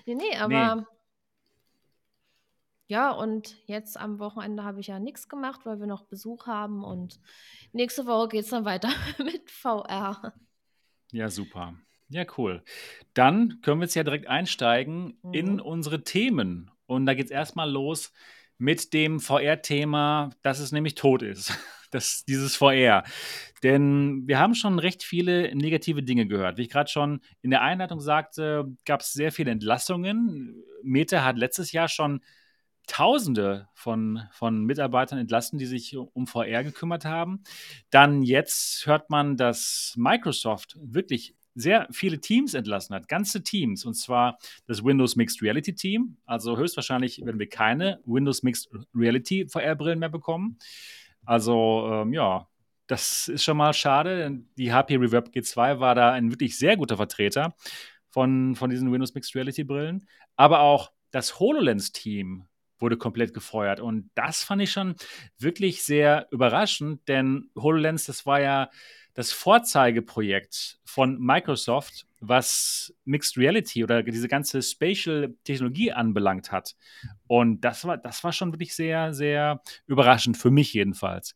Nee, 0.06 0.14
nee, 0.14 0.36
aber. 0.36 0.86
Ja, 2.88 3.10
und 3.10 3.56
jetzt 3.66 3.98
am 3.98 4.18
Wochenende 4.20 4.62
habe 4.62 4.78
ich 4.80 4.86
ja 4.86 5.00
nichts 5.00 5.28
gemacht, 5.28 5.62
weil 5.64 5.80
wir 5.80 5.86
noch 5.88 6.04
Besuch 6.04 6.46
haben 6.46 6.84
und 6.84 7.18
nächste 7.72 8.06
Woche 8.06 8.28
geht 8.28 8.44
es 8.44 8.50
dann 8.50 8.64
weiter 8.64 8.88
mit 9.18 9.50
VR. 9.50 10.32
ja, 11.12 11.28
super. 11.28 11.74
Ja, 12.08 12.24
cool. 12.38 12.62
Dann 13.14 13.60
können 13.62 13.80
wir 13.80 13.86
jetzt 13.86 13.96
ja 13.96 14.04
direkt 14.04 14.28
einsteigen 14.28 15.18
in 15.32 15.54
Mhm. 15.54 15.60
unsere 15.60 16.04
Themen. 16.04 16.70
Und 16.86 17.06
da 17.06 17.14
geht 17.14 17.26
es 17.26 17.30
erstmal 17.32 17.68
los 17.68 18.12
mit 18.58 18.92
dem 18.92 19.18
VR-Thema, 19.18 20.30
dass 20.42 20.60
es 20.60 20.70
nämlich 20.72 20.94
tot 20.94 21.22
ist. 21.22 21.50
Das, 21.92 22.24
dieses 22.24 22.56
VR. 22.56 23.04
Denn 23.62 24.24
wir 24.26 24.40
haben 24.40 24.56
schon 24.56 24.80
recht 24.80 25.04
viele 25.04 25.54
negative 25.54 26.02
Dinge 26.02 26.26
gehört. 26.26 26.58
Wie 26.58 26.62
ich 26.62 26.68
gerade 26.68 26.90
schon 26.90 27.20
in 27.42 27.50
der 27.50 27.62
Einleitung 27.62 28.00
sagte, 28.00 28.66
gab 28.84 29.02
es 29.02 29.12
sehr 29.12 29.30
viele 29.30 29.52
Entlassungen. 29.52 30.64
Meta 30.82 31.24
hat 31.24 31.38
letztes 31.38 31.70
Jahr 31.70 31.86
schon 31.86 32.20
Tausende 32.86 33.68
von, 33.74 34.22
von 34.32 34.64
Mitarbeitern 34.64 35.18
entlassen, 35.18 35.58
die 35.58 35.66
sich 35.66 35.96
um 35.96 36.26
VR 36.26 36.64
gekümmert 36.64 37.04
haben. 37.04 37.42
Dann 37.90 38.22
jetzt 38.22 38.86
hört 38.86 39.10
man, 39.10 39.36
dass 39.36 39.94
Microsoft 39.96 40.76
wirklich 40.80 41.34
sehr 41.56 41.88
viele 41.90 42.20
Teams 42.20 42.54
entlassen 42.54 42.94
hat, 42.94 43.08
ganze 43.08 43.42
Teams, 43.42 43.84
und 43.86 43.94
zwar 43.94 44.38
das 44.66 44.84
Windows 44.84 45.16
Mixed 45.16 45.42
Reality 45.42 45.74
Team. 45.74 46.18
Also 46.26 46.56
höchstwahrscheinlich 46.56 47.24
werden 47.24 47.38
wir 47.38 47.48
keine 47.48 48.00
Windows 48.04 48.42
Mixed 48.42 48.68
Reality 48.94 49.46
VR-Brillen 49.48 49.98
mehr 49.98 50.10
bekommen. 50.10 50.58
Also 51.24 51.88
ähm, 51.90 52.12
ja, 52.12 52.46
das 52.86 53.28
ist 53.28 53.42
schon 53.42 53.56
mal 53.56 53.72
schade. 53.72 54.38
Die 54.56 54.72
HP 54.72 54.96
Reverb 54.96 55.30
G2 55.30 55.80
war 55.80 55.94
da 55.94 56.12
ein 56.12 56.30
wirklich 56.30 56.58
sehr 56.58 56.76
guter 56.76 56.96
Vertreter 56.98 57.54
von, 58.10 58.54
von 58.54 58.70
diesen 58.70 58.92
Windows 58.92 59.14
Mixed 59.14 59.34
Reality 59.34 59.64
Brillen. 59.64 60.06
Aber 60.36 60.60
auch 60.60 60.92
das 61.10 61.40
HoloLens-Team 61.40 62.46
wurde 62.78 62.96
komplett 62.96 63.34
gefeuert. 63.34 63.80
Und 63.80 64.10
das 64.14 64.44
fand 64.44 64.62
ich 64.62 64.72
schon 64.72 64.96
wirklich 65.38 65.82
sehr 65.82 66.26
überraschend, 66.30 67.06
denn 67.08 67.50
HoloLens, 67.56 68.06
das 68.06 68.26
war 68.26 68.40
ja 68.40 68.70
das 69.14 69.32
Vorzeigeprojekt 69.32 70.78
von 70.84 71.18
Microsoft, 71.18 72.06
was 72.20 72.94
Mixed 73.04 73.38
Reality 73.38 73.82
oder 73.82 74.02
diese 74.02 74.28
ganze 74.28 74.60
Spatial-Technologie 74.60 75.92
anbelangt 75.92 76.52
hat. 76.52 76.76
Und 77.26 77.62
das 77.62 77.86
war, 77.86 77.96
das 77.96 78.22
war 78.24 78.32
schon 78.32 78.52
wirklich 78.52 78.76
sehr, 78.76 79.14
sehr 79.14 79.62
überraschend, 79.86 80.36
für 80.36 80.50
mich 80.50 80.74
jedenfalls. 80.74 81.34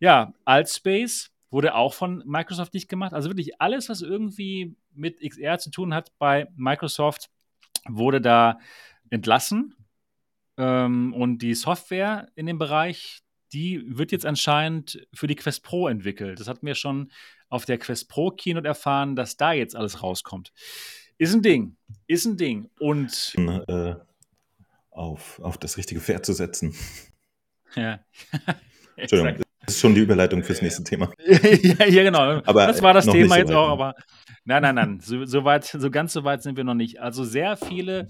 Ja, 0.00 0.34
Altspace 0.44 1.30
wurde 1.50 1.76
auch 1.76 1.94
von 1.94 2.24
Microsoft 2.26 2.74
nicht 2.74 2.88
gemacht. 2.88 3.14
Also 3.14 3.30
wirklich 3.30 3.60
alles, 3.60 3.88
was 3.88 4.02
irgendwie 4.02 4.74
mit 4.92 5.20
XR 5.20 5.58
zu 5.58 5.70
tun 5.70 5.94
hat 5.94 6.10
bei 6.18 6.48
Microsoft, 6.56 7.30
wurde 7.88 8.20
da 8.20 8.58
entlassen. 9.10 9.76
Ähm, 10.56 11.12
und 11.14 11.38
die 11.38 11.54
Software 11.54 12.28
in 12.34 12.46
dem 12.46 12.58
Bereich, 12.58 13.20
die 13.52 13.82
wird 13.86 14.12
jetzt 14.12 14.26
anscheinend 14.26 15.06
für 15.12 15.26
die 15.26 15.36
Quest 15.36 15.62
Pro 15.62 15.88
entwickelt. 15.88 16.40
Das 16.40 16.48
hatten 16.48 16.66
wir 16.66 16.74
schon 16.74 17.10
auf 17.48 17.64
der 17.64 17.78
Quest 17.78 18.08
Pro 18.08 18.30
Keynote 18.30 18.66
erfahren, 18.66 19.16
dass 19.16 19.36
da 19.36 19.52
jetzt 19.52 19.76
alles 19.76 20.02
rauskommt. 20.02 20.52
Ist 21.18 21.34
ein 21.34 21.42
Ding. 21.42 21.76
Ist 22.06 22.24
ein 22.24 22.36
Ding. 22.36 22.70
Und. 22.78 23.34
Äh, 23.68 23.94
auf, 24.94 25.40
auf 25.42 25.58
das 25.58 25.76
richtige 25.76 26.00
Pferd 26.00 26.24
zu 26.24 26.32
setzen. 26.32 26.74
Ja. 27.76 27.98
Entschuldigung, 28.94 29.42
das 29.66 29.74
ist 29.74 29.80
schon 29.80 29.96
die 29.96 30.02
Überleitung 30.02 30.44
fürs 30.44 30.62
nächste 30.62 30.84
Thema. 30.84 31.10
ja, 31.26 31.86
ja, 31.86 32.02
genau. 32.04 32.40
Aber 32.44 32.68
das 32.68 32.80
war 32.82 32.94
das 32.94 33.04
Thema 33.04 33.36
jetzt 33.36 33.48
so 33.48 33.58
auch, 33.58 33.70
aber 33.70 33.96
nein, 34.44 34.62
nein, 34.62 34.76
nein. 34.76 35.00
So, 35.00 35.24
so, 35.24 35.42
weit, 35.42 35.64
so 35.64 35.90
ganz 35.90 36.12
so 36.12 36.22
weit 36.22 36.44
sind 36.44 36.56
wir 36.56 36.62
noch 36.62 36.74
nicht. 36.74 37.00
Also 37.00 37.24
sehr 37.24 37.56
viele 37.56 38.06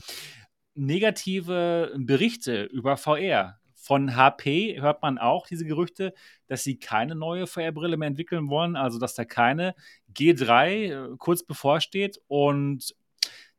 negative 0.75 1.95
Berichte 1.97 2.65
über 2.65 2.97
VR. 2.97 3.59
Von 3.75 4.17
HP 4.17 4.81
hört 4.81 5.03
man 5.03 5.19
auch 5.19 5.47
diese 5.47 5.67
Gerüchte, 5.67 6.15
dass 6.47 6.65
sie 6.65 6.79
keine 6.79 7.15
neue 7.15 7.47
VR-Brille 7.47 7.97
mehr 7.99 8.09
entwickeln 8.09 8.49
wollen, 8.49 8.77
also 8.77 8.99
dass 8.99 9.15
da 9.15 9.27
keine 9.27 9.75
G3 10.15 10.69
äh, 11.13 11.17
kurz 11.19 11.43
bevorsteht. 11.43 12.19
Und 12.27 12.95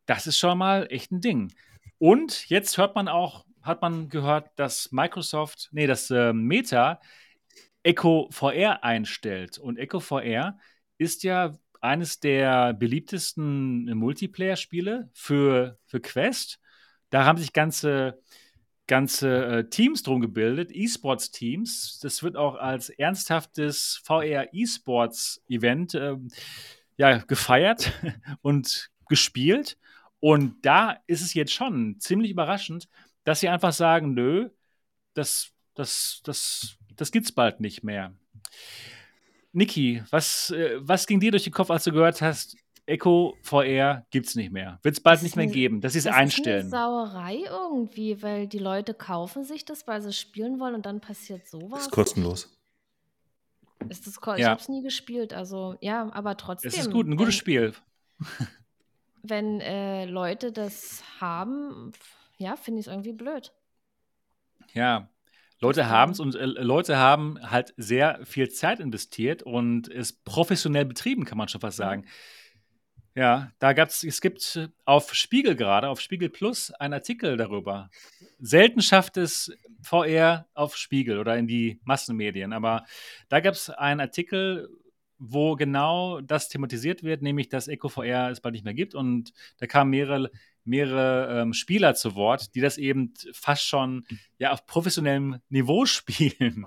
das 0.08 0.26
ist 0.26 0.40
schon 0.40 0.58
mal 0.58 0.88
echt 0.90 1.12
ein 1.12 1.22
Ding. 1.22 1.54
Und 2.00 2.50
jetzt 2.50 2.78
hört 2.78 2.96
man 2.96 3.08
auch, 3.08 3.46
hat 3.62 3.82
man 3.82 4.10
gehört, 4.10 4.50
dass 4.56 4.92
Microsoft, 4.92 5.70
nee, 5.72 5.88
dass 5.88 6.10
äh, 6.10 6.34
Meta 6.34 7.00
Echo 7.84 8.28
VR 8.32 8.84
einstellt. 8.84 9.60
Und 9.60 9.78
Echo 9.78 10.00
VR 10.00 10.58
ist 10.98 11.24
ja 11.24 11.56
eines 11.82 12.20
der 12.20 12.74
beliebtesten 12.74 13.96
Multiplayer-Spiele 13.96 15.10
für, 15.14 15.78
für 15.86 16.00
Quest. 16.00 16.60
Da 17.10 17.26
haben 17.26 17.38
sich 17.38 17.54
ganze, 17.54 18.22
ganze 18.88 19.46
äh, 19.46 19.70
Teams 19.70 20.04
drum 20.04 20.22
gebildet, 20.22 20.72
E-Sports-Teams. 20.74 22.00
Das 22.02 22.24
wird 22.24 22.36
auch 22.36 22.56
als 22.56 22.90
ernsthaftes 22.90 24.02
VR-E-Sports-Event 24.04 25.94
äh, 25.96 26.16
ja, 26.98 27.18
gefeiert 27.18 27.92
und 28.42 28.90
gespielt. 29.08 29.78
Und 30.20 30.66
da 30.66 30.98
ist 31.08 31.22
es 31.22 31.34
jetzt 31.34 31.54
schon 31.54 32.00
ziemlich 32.00 32.32
überraschend, 32.32 32.88
dass 33.24 33.40
sie 33.40 33.50
einfach 33.50 33.74
sagen, 33.74 34.14
nö, 34.14 34.50
das, 35.14 35.52
das, 35.74 36.22
das, 36.24 36.78
das 36.96 37.12
gibt's 37.12 37.32
bald 37.32 37.60
nicht 37.60 37.84
mehr. 37.84 38.14
Niki, 39.52 40.04
was, 40.10 40.50
äh, 40.52 40.78
was 40.80 41.08
ging 41.08 41.20
dir 41.20 41.32
durch 41.32 41.44
den 41.44 41.54
Kopf, 41.54 41.70
als 41.70 41.86
du 41.86 41.92
gehört 41.92 42.22
hast, 42.22 42.58
Echo 42.86 43.36
VR 43.42 44.06
gibt's 44.12 44.36
nicht 44.36 44.52
mehr. 44.52 44.80
Wird 44.84 44.96
es 44.96 45.02
bald 45.02 45.24
nicht 45.24 45.36
mehr 45.36 45.48
geben, 45.48 45.82
dass 45.82 45.94
sie 45.94 46.00
es 46.00 46.08
einstellen. 46.08 46.70
Das 46.70 46.80
ist 46.80 46.86
eine 46.86 47.06
Sauerei 47.06 47.36
irgendwie, 47.50 48.22
weil 48.22 48.48
die 48.48 48.60
Leute 48.60 48.94
kaufen 48.94 49.44
sich 49.44 49.66
das, 49.66 49.88
weil 49.88 50.02
sie 50.02 50.14
spielen 50.14 50.60
wollen 50.60 50.76
und 50.76 50.86
dann 50.86 51.02
passiert 51.02 51.48
sowas. 51.48 51.82
Ist 51.82 51.92
kostenlos. 51.92 52.56
Ist 53.90 54.08
das 54.08 54.20
ko 54.20 54.32
ja. 54.32 54.38
Ich 54.38 54.46
habe 54.46 54.62
es 54.62 54.70
nie 54.70 54.82
gespielt, 54.82 55.34
also 55.34 55.76
ja, 55.82 56.10
aber 56.14 56.38
trotzdem. 56.38 56.70
Es 56.70 56.78
ist 56.78 56.92
gut, 56.92 57.08
ein 57.08 57.18
gutes 57.18 57.36
Spiel 57.36 57.74
wenn 59.30 59.60
äh, 59.62 60.06
Leute 60.06 60.52
das 60.52 61.04
haben, 61.20 61.92
ja, 62.38 62.56
finde 62.56 62.80
ich 62.80 62.88
es 62.88 62.92
irgendwie 62.92 63.14
blöd. 63.14 63.54
Ja, 64.74 65.10
Leute 65.62 65.88
haben 65.88 66.12
es 66.12 66.20
und 66.20 66.36
äh, 66.36 66.46
Leute 66.46 66.98
haben 66.98 67.40
halt 67.42 67.74
sehr 67.78 68.20
viel 68.26 68.50
Zeit 68.50 68.80
investiert 68.80 69.44
und 69.44 69.88
es 69.88 70.14
professionell 70.14 70.86
betrieben, 70.86 71.26
kann 71.26 71.38
man 71.38 71.48
schon 71.48 71.62
fast 71.62 71.78
sagen. 71.78 72.06
Ja, 73.16 73.52
da 73.60 73.72
gab 73.72 73.88
es, 73.88 74.04
es 74.04 74.20
gibt 74.20 74.70
auf 74.84 75.14
Spiegel 75.14 75.56
gerade, 75.56 75.88
auf 75.88 76.02
Spiegel 76.02 76.30
Plus, 76.30 76.72
einen 76.72 76.94
Artikel 76.94 77.38
darüber. 77.38 77.90
Selten 78.40 78.82
schafft 78.82 79.16
es 79.16 79.54
VR 79.82 80.48
auf 80.54 80.76
Spiegel 80.76 81.20
oder 81.20 81.38
in 81.38 81.48
die 81.48 81.80
Massenmedien, 81.86 82.52
aber 82.52 82.84
da 83.30 83.40
gab 83.40 83.54
es 83.54 83.70
einen 83.70 84.02
Artikel, 84.02 84.68
wo 85.18 85.56
genau 85.56 86.20
das 86.20 86.50
thematisiert 86.50 87.04
wird, 87.04 87.22
nämlich 87.22 87.48
dass 87.48 87.70
EcoVR 87.70 88.32
es 88.32 88.42
bald 88.42 88.54
nicht 88.54 88.66
mehr 88.66 88.74
gibt. 88.74 88.96
Und 88.96 89.32
da 89.60 89.68
kamen 89.68 89.92
mehrere, 89.92 90.30
mehrere 90.66 91.42
ähm, 91.42 91.54
Spieler 91.54 91.96
zu 91.96 92.16
Wort, 92.16 92.54
die 92.54 92.60
das 92.60 92.78
eben 92.78 93.14
fast 93.32 93.64
schon 93.64 94.06
ja, 94.40 94.52
auf 94.52 94.66
professionellem 94.66 95.38
Niveau 95.48 95.86
spielen. 95.86 96.66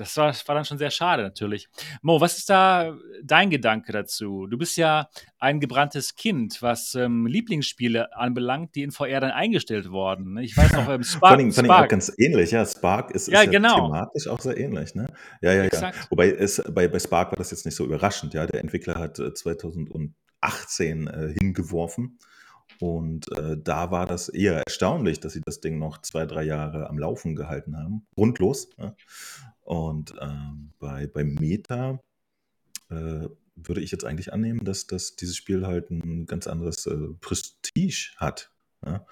Das 0.00 0.16
war, 0.16 0.34
war, 0.46 0.54
dann 0.54 0.64
schon 0.64 0.78
sehr 0.78 0.90
schade 0.90 1.22
natürlich. 1.22 1.68
Mo, 2.00 2.22
was 2.22 2.38
ist 2.38 2.48
da 2.48 2.96
dein 3.22 3.50
Gedanke 3.50 3.92
dazu? 3.92 4.46
Du 4.46 4.56
bist 4.56 4.78
ja 4.78 5.10
ein 5.38 5.60
gebranntes 5.60 6.14
Kind, 6.14 6.62
was 6.62 6.94
ähm, 6.94 7.26
Lieblingsspiele 7.26 8.16
anbelangt, 8.16 8.74
die 8.74 8.82
in 8.82 8.92
VR 8.92 9.20
dann 9.20 9.30
eingestellt 9.30 9.90
wurden. 9.90 10.34
Ne? 10.34 10.44
Ich 10.44 10.56
weiß 10.56 10.72
noch, 10.72 10.88
ähm, 10.88 11.02
Spark. 11.04 11.34
Fand 11.34 11.48
ich, 11.48 11.54
fand 11.54 11.66
Spark. 11.66 11.84
auch 11.84 11.88
ganz 11.88 12.12
ähnlich, 12.16 12.50
ja. 12.50 12.64
Spark 12.64 13.10
ist, 13.10 13.28
ja, 13.28 13.42
ist 13.42 13.50
genau. 13.50 13.76
ja 13.76 13.84
thematisch 13.84 14.26
auch 14.26 14.40
sehr 14.40 14.56
ähnlich. 14.56 14.94
Ne? 14.94 15.06
Ja, 15.42 15.52
ja, 15.52 15.64
Exakt. 15.64 15.96
ja. 15.96 16.02
Wobei 16.08 16.30
es, 16.30 16.62
bei, 16.72 16.88
bei 16.88 16.98
Spark 16.98 17.32
war 17.32 17.36
das 17.36 17.50
jetzt 17.50 17.66
nicht 17.66 17.74
so 17.74 17.84
überraschend. 17.84 18.32
Ja, 18.32 18.46
Der 18.46 18.60
Entwickler 18.62 18.94
hat 18.94 19.18
äh, 19.18 19.34
2018 19.34 21.06
äh, 21.08 21.34
hingeworfen. 21.38 22.18
Und 22.80 23.30
äh, 23.36 23.58
da 23.62 23.90
war 23.90 24.06
das 24.06 24.30
eher 24.30 24.62
erstaunlich, 24.66 25.20
dass 25.20 25.34
sie 25.34 25.42
das 25.44 25.60
Ding 25.60 25.78
noch 25.78 26.00
zwei, 26.00 26.24
drei 26.24 26.44
Jahre 26.44 26.88
am 26.88 26.98
Laufen 26.98 27.36
gehalten 27.36 27.76
haben. 27.76 28.06
Grundlos. 28.14 28.70
Ja? 28.78 28.94
Und 29.62 30.14
ähm, 30.20 30.72
bei, 30.78 31.06
bei 31.06 31.24
Meta 31.24 32.00
äh, 32.90 33.28
würde 33.56 33.80
ich 33.80 33.90
jetzt 33.90 34.04
eigentlich 34.04 34.32
annehmen, 34.32 34.64
dass, 34.64 34.86
dass 34.86 35.16
dieses 35.16 35.36
Spiel 35.36 35.66
halt 35.66 35.90
ein 35.90 36.26
ganz 36.26 36.46
anderes 36.46 36.86
äh, 36.86 36.96
Prestige 37.20 38.12
hat. 38.16 38.50
Ja? 38.84 39.06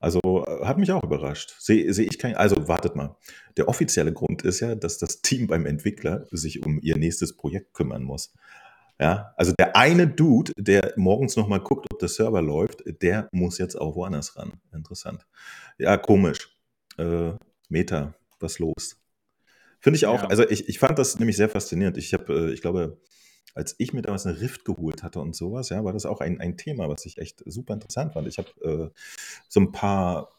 Also 0.00 0.20
äh, 0.46 0.64
hat 0.64 0.78
mich 0.78 0.92
auch 0.92 1.02
überrascht. 1.02 1.54
Sehe 1.58 1.92
seh 1.92 2.04
ich 2.04 2.18
kein. 2.18 2.36
Also 2.36 2.68
wartet 2.68 2.96
mal. 2.96 3.16
Der 3.56 3.68
offizielle 3.68 4.12
Grund 4.12 4.42
ist 4.42 4.60
ja, 4.60 4.74
dass 4.74 4.98
das 4.98 5.22
Team 5.22 5.46
beim 5.46 5.66
Entwickler 5.66 6.26
sich 6.30 6.64
um 6.64 6.80
ihr 6.80 6.96
nächstes 6.96 7.36
Projekt 7.36 7.74
kümmern 7.74 8.02
muss. 8.02 8.34
Ja, 9.00 9.34
also 9.36 9.52
der 9.58 9.74
eine 9.74 10.06
Dude, 10.06 10.52
der 10.56 10.92
morgens 10.96 11.36
nochmal 11.36 11.60
guckt, 11.60 11.86
ob 11.92 11.98
der 11.98 12.08
Server 12.08 12.40
läuft, 12.40 12.84
der 13.02 13.28
muss 13.32 13.58
jetzt 13.58 13.74
auch 13.74 13.96
woanders 13.96 14.36
ran. 14.36 14.52
Interessant. 14.72 15.26
Ja, 15.78 15.96
komisch. 15.96 16.56
Äh, 16.96 17.32
Meta, 17.68 18.14
was 18.38 18.60
los? 18.60 19.03
Finde 19.84 19.98
ich 19.98 20.06
auch. 20.06 20.22
Ja. 20.22 20.28
Also 20.28 20.48
ich, 20.48 20.66
ich 20.66 20.78
fand 20.78 20.98
das 20.98 21.18
nämlich 21.18 21.36
sehr 21.36 21.50
faszinierend. 21.50 21.98
Ich 21.98 22.14
habe, 22.14 22.32
äh, 22.32 22.54
ich 22.54 22.62
glaube, 22.62 22.96
als 23.54 23.74
ich 23.76 23.92
mir 23.92 24.00
damals 24.00 24.24
eine 24.24 24.40
Rift 24.40 24.64
geholt 24.64 25.02
hatte 25.02 25.20
und 25.20 25.36
sowas, 25.36 25.68
ja, 25.68 25.84
war 25.84 25.92
das 25.92 26.06
auch 26.06 26.22
ein, 26.22 26.40
ein 26.40 26.56
Thema, 26.56 26.88
was 26.88 27.04
ich 27.04 27.18
echt 27.18 27.42
super 27.44 27.74
interessant 27.74 28.14
fand. 28.14 28.26
Ich 28.26 28.38
habe 28.38 28.48
äh, 28.62 28.98
so 29.46 29.60
ein 29.60 29.72
paar 29.72 30.30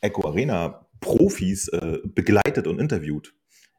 Echo 0.00 0.26
Arena 0.26 0.86
Profis 1.00 1.68
äh, 1.68 1.98
begleitet 2.02 2.66
und 2.66 2.78
interviewt. 2.78 3.34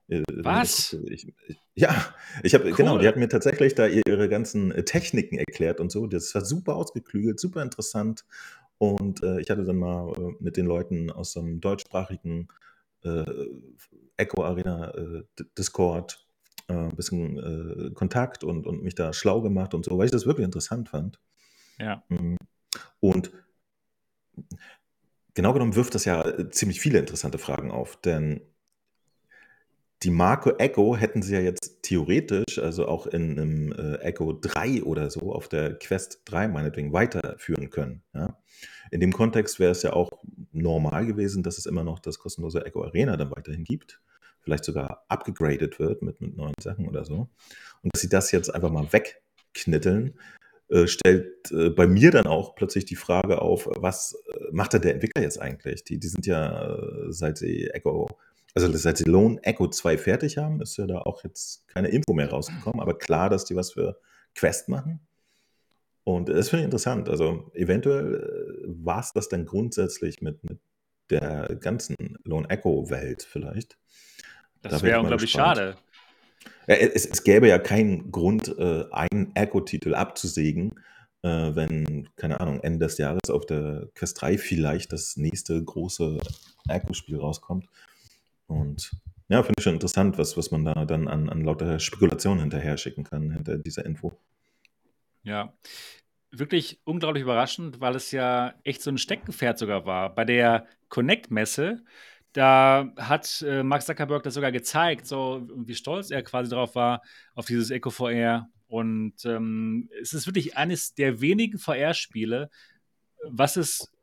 Äh, 0.09 0.21
was? 0.27 0.95
Ich, 1.07 1.27
ich, 1.47 1.57
ja, 1.73 2.13
ich 2.43 2.53
habe, 2.53 2.65
cool. 2.65 2.73
genau, 2.73 2.99
die 2.99 3.07
hatten 3.07 3.19
mir 3.19 3.29
tatsächlich 3.29 3.73
da 3.73 3.87
ihre 3.87 4.29
ganzen 4.29 4.71
äh, 4.71 4.83
Techniken 4.83 5.39
erklärt 5.39 5.79
und 5.79 5.91
so. 5.91 6.05
Das 6.05 6.35
war 6.35 6.45
super 6.45 6.75
ausgeklügelt, 6.75 7.39
super 7.39 7.63
interessant. 7.63 8.25
Und 8.77 9.23
äh, 9.23 9.41
ich 9.41 9.49
hatte 9.49 9.63
dann 9.63 9.77
mal 9.77 10.13
äh, 10.15 10.35
mit 10.39 10.55
den 10.55 10.67
Leuten 10.67 11.09
aus 11.09 11.31
so 11.31 11.39
einem 11.39 11.61
deutschsprachigen 11.61 12.41
äh, 12.43 12.63
Echo 14.17 14.43
Arena 14.43 14.93
äh, 14.95 15.23
Discord 15.57 16.27
äh, 16.67 16.73
ein 16.73 16.95
bisschen 16.95 17.37
äh, 17.37 17.91
Kontakt 17.93 18.43
und, 18.43 18.65
und 18.65 18.83
mich 18.83 18.95
da 18.95 19.13
schlau 19.13 19.41
gemacht 19.41 19.73
und 19.73 19.85
so, 19.85 19.97
weil 19.97 20.05
ich 20.05 20.11
das 20.11 20.25
wirklich 20.25 20.45
interessant 20.45 20.89
fand. 20.89 21.19
Ja. 21.79 22.03
Mhm. 22.09 22.37
Und 22.99 23.31
genau 25.33 25.53
genommen 25.53 25.75
wirft 25.75 25.95
das 25.95 26.05
ja 26.05 26.21
äh, 26.25 26.49
ziemlich 26.49 26.79
viele 26.79 26.99
interessante 26.99 27.37
Fragen 27.37 27.71
auf, 27.71 27.99
denn 28.01 28.41
die 30.03 30.11
Marco 30.11 30.51
Echo 30.57 30.97
hätten 30.97 31.21
sie 31.21 31.33
ja 31.33 31.39
jetzt 31.39 31.81
theoretisch, 31.81 32.59
also 32.59 32.87
auch 32.87 33.07
in 33.07 33.39
einem 33.39 33.71
äh, 33.71 33.95
Echo 33.99 34.33
3 34.33 34.83
oder 34.83 35.09
so, 35.09 35.33
auf 35.33 35.47
der 35.47 35.79
Quest 35.79 36.21
3 36.25 36.49
meinetwegen 36.49 36.91
weiterführen 36.91 37.69
können. 37.69 38.03
Ja? 38.13 38.37
In 38.93 38.99
dem 38.99 39.11
Kontext 39.11 39.59
wäre 39.59 39.71
es 39.71 39.81
ja 39.81 39.93
auch 39.93 40.11
normal 40.51 41.07
gewesen, 41.07 41.41
dass 41.41 41.57
es 41.57 41.65
immer 41.65 41.83
noch 41.83 41.97
das 41.97 42.19
kostenlose 42.19 42.63
Echo 42.63 42.83
Arena 42.83 43.17
dann 43.17 43.31
weiterhin 43.31 43.63
gibt. 43.63 43.99
Vielleicht 44.41 44.65
sogar 44.65 45.03
abgegradet 45.07 45.79
wird 45.79 46.03
mit, 46.03 46.21
mit 46.21 46.37
neuen 46.37 46.53
Sachen 46.61 46.87
oder 46.87 47.03
so. 47.03 47.27
Und 47.81 47.93
dass 47.93 48.01
sie 48.01 48.09
das 48.09 48.31
jetzt 48.31 48.53
einfach 48.53 48.69
mal 48.69 48.87
wegknitteln, 48.93 50.13
äh, 50.69 50.85
stellt 50.85 51.51
äh, 51.51 51.71
bei 51.71 51.87
mir 51.87 52.11
dann 52.11 52.27
auch 52.27 52.53
plötzlich 52.53 52.85
die 52.85 52.95
Frage 52.95 53.41
auf, 53.41 53.67
was 53.77 54.13
äh, 54.27 54.51
macht 54.51 54.75
da 54.75 54.79
der 54.79 54.93
Entwickler 54.93 55.23
jetzt 55.23 55.41
eigentlich? 55.41 55.83
Die, 55.83 55.97
die 55.97 56.07
sind 56.07 56.27
ja, 56.27 56.75
äh, 56.75 57.11
seit 57.11 57.39
sie 57.39 57.71
Echo 57.71 58.07
also 58.53 58.71
seit 58.77 58.99
sie 58.99 59.05
Lone 59.05 59.39
Echo 59.41 59.67
2 59.67 59.97
fertig 59.97 60.37
haben, 60.37 60.61
ist 60.61 60.77
ja 60.77 60.85
da 60.85 60.99
auch 60.99 61.23
jetzt 61.23 61.67
keine 61.67 61.87
Info 61.87 62.13
mehr 62.13 62.29
rausgekommen, 62.29 62.79
aber 62.79 62.95
klar, 62.95 63.31
dass 63.31 63.45
die 63.45 63.55
was 63.55 63.71
für 63.71 63.99
Quest 64.35 64.69
machen. 64.69 64.99
Und 66.03 66.29
das 66.29 66.49
finde 66.49 66.63
ich 66.63 66.65
interessant. 66.65 67.09
Also 67.09 67.51
eventuell 67.53 68.15
äh, 68.15 68.67
war 68.67 68.99
es 68.99 69.13
das 69.13 69.29
dann 69.29 69.45
grundsätzlich 69.45 70.21
mit, 70.21 70.43
mit 70.43 70.59
der 71.09 71.55
ganzen 71.59 71.95
Lone 72.23 72.49
Echo-Welt 72.49 73.23
vielleicht. 73.23 73.77
Das 74.61 74.81
da 74.81 74.81
wäre 74.81 74.99
unglaublich 74.99 75.31
schade. 75.31 75.75
Ja, 76.67 76.75
es, 76.75 77.05
es, 77.05 77.23
gäbe 77.23 77.47
ja 77.47 77.57
keinen 77.57 78.11
Grund, 78.11 78.47
äh, 78.57 78.85
einen 78.91 79.35
Echo-Titel 79.35 79.95
abzusägen 79.95 80.75
äh, 81.23 81.55
wenn, 81.55 82.09
keine 82.15 82.39
Ahnung, 82.39 82.59
Ende 82.61 82.85
des 82.85 82.97
Jahres 82.97 83.29
auf 83.29 83.45
der 83.45 83.87
Quest 83.95 84.21
3 84.21 84.37
vielleicht 84.37 84.91
das 84.93 85.17
nächste 85.17 85.63
große 85.63 86.19
Echo-Spiel 86.67 87.17
rauskommt. 87.17 87.67
Und 88.47 88.91
ja, 89.29 89.41
finde 89.41 89.55
ich 89.57 89.63
schon 89.63 89.75
interessant, 89.75 90.17
was, 90.17 90.37
was 90.37 90.51
man 90.51 90.65
da 90.65 90.85
dann 90.85 91.07
an, 91.07 91.29
an 91.29 91.41
lauter 91.41 91.79
Spekulationen 91.79 92.41
hinterher 92.41 92.77
schicken 92.77 93.03
kann, 93.03 93.31
hinter 93.31 93.57
dieser 93.57 93.85
Info. 93.85 94.19
Ja, 95.23 95.53
wirklich 96.31 96.79
unglaublich 96.83 97.23
überraschend, 97.23 97.79
weil 97.79 97.95
es 97.95 98.11
ja 98.11 98.53
echt 98.63 98.81
so 98.81 98.89
ein 98.89 98.97
Steckgefährt 98.97 99.57
sogar 99.57 99.85
war. 99.85 100.13
Bei 100.13 100.25
der 100.25 100.67
Connect-Messe, 100.89 101.83
da 102.33 102.91
hat 102.97 103.43
äh, 103.47 103.63
Mark 103.63 103.83
Zuckerberg 103.83 104.23
das 104.23 104.33
sogar 104.33 104.51
gezeigt, 104.51 105.05
so 105.05 105.47
wie 105.55 105.75
stolz 105.75 106.09
er 106.09 106.23
quasi 106.23 106.49
drauf 106.49 106.75
war, 106.75 107.01
auf 107.35 107.45
dieses 107.45 107.69
Echo 107.69 107.91
VR. 107.91 108.49
Und 108.67 109.23
ähm, 109.25 109.89
es 110.01 110.13
ist 110.13 110.25
wirklich 110.25 110.57
eines 110.57 110.95
der 110.95 111.21
wenigen 111.21 111.59
VR-Spiele, 111.59 112.49
was 113.29 113.55
es 113.55 113.93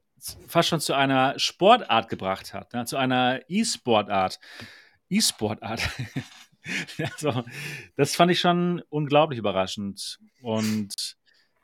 fast 0.46 0.68
schon 0.68 0.80
zu 0.80 0.94
einer 0.94 1.38
Sportart 1.38 2.09
gebracht 2.09 2.54
hat, 2.54 2.72
ne? 2.72 2.85
zu 2.85 2.96
einer 2.96 3.40
E-Sportart. 3.48 4.38
E-Sportart. 5.09 5.80
also, 7.12 7.44
das 7.96 8.14
fand 8.14 8.33
ich 8.33 8.40
schon 8.40 8.83
unglaublich 8.88 9.38
überraschend. 9.38 10.18
Und 10.42 11.16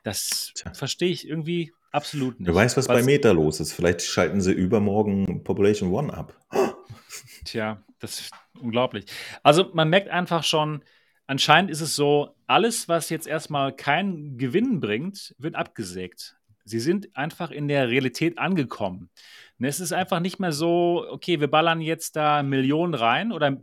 das 0.03 0.53
verstehe 0.73 1.09
ich 1.09 1.27
irgendwie 1.27 1.73
absolut 1.91 2.39
nicht. 2.39 2.49
Du 2.49 2.55
weißt, 2.55 2.77
was, 2.77 2.87
was 2.87 2.95
bei 2.99 3.03
Meta 3.03 3.31
los 3.31 3.59
ist. 3.59 3.73
Vielleicht 3.73 4.01
schalten 4.01 4.41
sie 4.41 4.53
übermorgen 4.53 5.43
Population 5.43 5.91
One 5.91 6.13
ab. 6.13 6.33
Tja, 7.45 7.83
das 7.99 8.21
ist 8.21 8.31
unglaublich. 8.59 9.05
Also 9.43 9.69
man 9.73 9.89
merkt 9.89 10.09
einfach 10.09 10.43
schon, 10.43 10.83
anscheinend 11.25 11.71
ist 11.71 11.81
es 11.81 11.95
so, 11.95 12.35
alles, 12.45 12.87
was 12.87 13.09
jetzt 13.09 13.27
erstmal 13.27 13.75
keinen 13.75 14.37
Gewinn 14.37 14.79
bringt, 14.79 15.35
wird 15.37 15.55
abgesägt. 15.55 16.37
Sie 16.63 16.79
sind 16.79 17.15
einfach 17.15 17.51
in 17.51 17.67
der 17.67 17.87
Realität 17.89 18.37
angekommen. 18.37 19.09
Und 19.57 19.65
es 19.65 19.79
ist 19.79 19.93
einfach 19.93 20.19
nicht 20.19 20.39
mehr 20.39 20.51
so, 20.51 21.05
okay, 21.09 21.39
wir 21.39 21.49
ballern 21.49 21.81
jetzt 21.81 22.15
da 22.15 22.43
Millionen 22.43 22.93
rein 22.93 23.31
oder, 23.31 23.57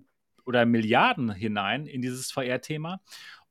oder 0.47 0.67
Milliarden 0.67 1.33
hinein 1.33 1.87
in 1.87 2.03
dieses 2.03 2.31
VR-Thema 2.31 3.01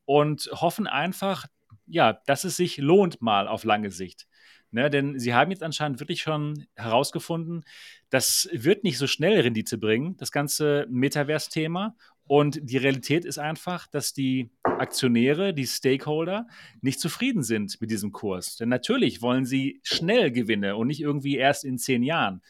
und 0.05 0.49
hoffen 0.51 0.87
einfach, 0.87 1.45
ja, 1.87 2.13
dass 2.25 2.43
es 2.43 2.57
sich 2.57 2.77
lohnt 2.77 3.21
mal 3.21 3.47
auf 3.47 3.63
lange 3.63 3.91
Sicht. 3.91 4.27
Ne, 4.71 4.89
denn 4.89 5.19
sie 5.19 5.35
haben 5.35 5.51
jetzt 5.51 5.61
anscheinend 5.61 5.99
wirklich 5.99 6.23
schon 6.23 6.65
herausgefunden, 6.73 7.63
das 8.09 8.49
wird 8.51 8.83
nicht 8.83 8.97
so 8.97 9.05
schnell 9.05 9.39
Rendite 9.41 9.77
bringen, 9.77 10.17
das 10.17 10.31
ganze 10.31 10.87
Metaverse-Thema. 10.89 11.95
Und 12.25 12.59
die 12.59 12.77
Realität 12.77 13.23
ist 13.23 13.37
einfach, 13.37 13.85
dass 13.85 14.13
die 14.13 14.49
Aktionäre, 14.63 15.53
die 15.53 15.67
Stakeholder 15.67 16.47
nicht 16.81 16.99
zufrieden 16.99 17.43
sind 17.43 17.79
mit 17.81 17.91
diesem 17.91 18.11
Kurs. 18.11 18.55
Denn 18.57 18.69
natürlich 18.69 19.21
wollen 19.21 19.45
sie 19.45 19.79
schnell 19.83 20.31
Gewinne 20.31 20.75
und 20.75 20.87
nicht 20.87 21.01
irgendwie 21.01 21.37
erst 21.37 21.65
in 21.65 21.77
zehn 21.77 22.01
Jahren. 22.01 22.41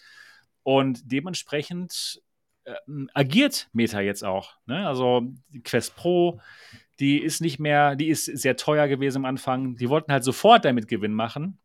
Und 0.63 1.12
dementsprechend 1.12 2.21
äh, 2.65 2.73
agiert 3.13 3.69
Meta 3.73 4.02
jetzt 4.02 4.23
auch. 4.23 4.54
Ne? 4.65 4.88
Also 4.88 5.32
Quest 5.63 5.95
Pro, 5.95 6.39
die 6.99 7.19
ist 7.19 7.41
nicht 7.41 7.60
mehr, 7.60 7.95
die 7.95 8.10
ist 8.10 8.26
sehr 8.26 8.56
teuer 8.56 8.88
gewesen 8.88 9.19
am 9.19 9.26
Anfang. 9.26 9.76
Die 9.76 9.89
wollten 9.89 10.12
halt 10.12 10.23
sofort 10.23 10.65
damit 10.65 10.88
Gewinn 10.88 11.13
machen 11.13 11.60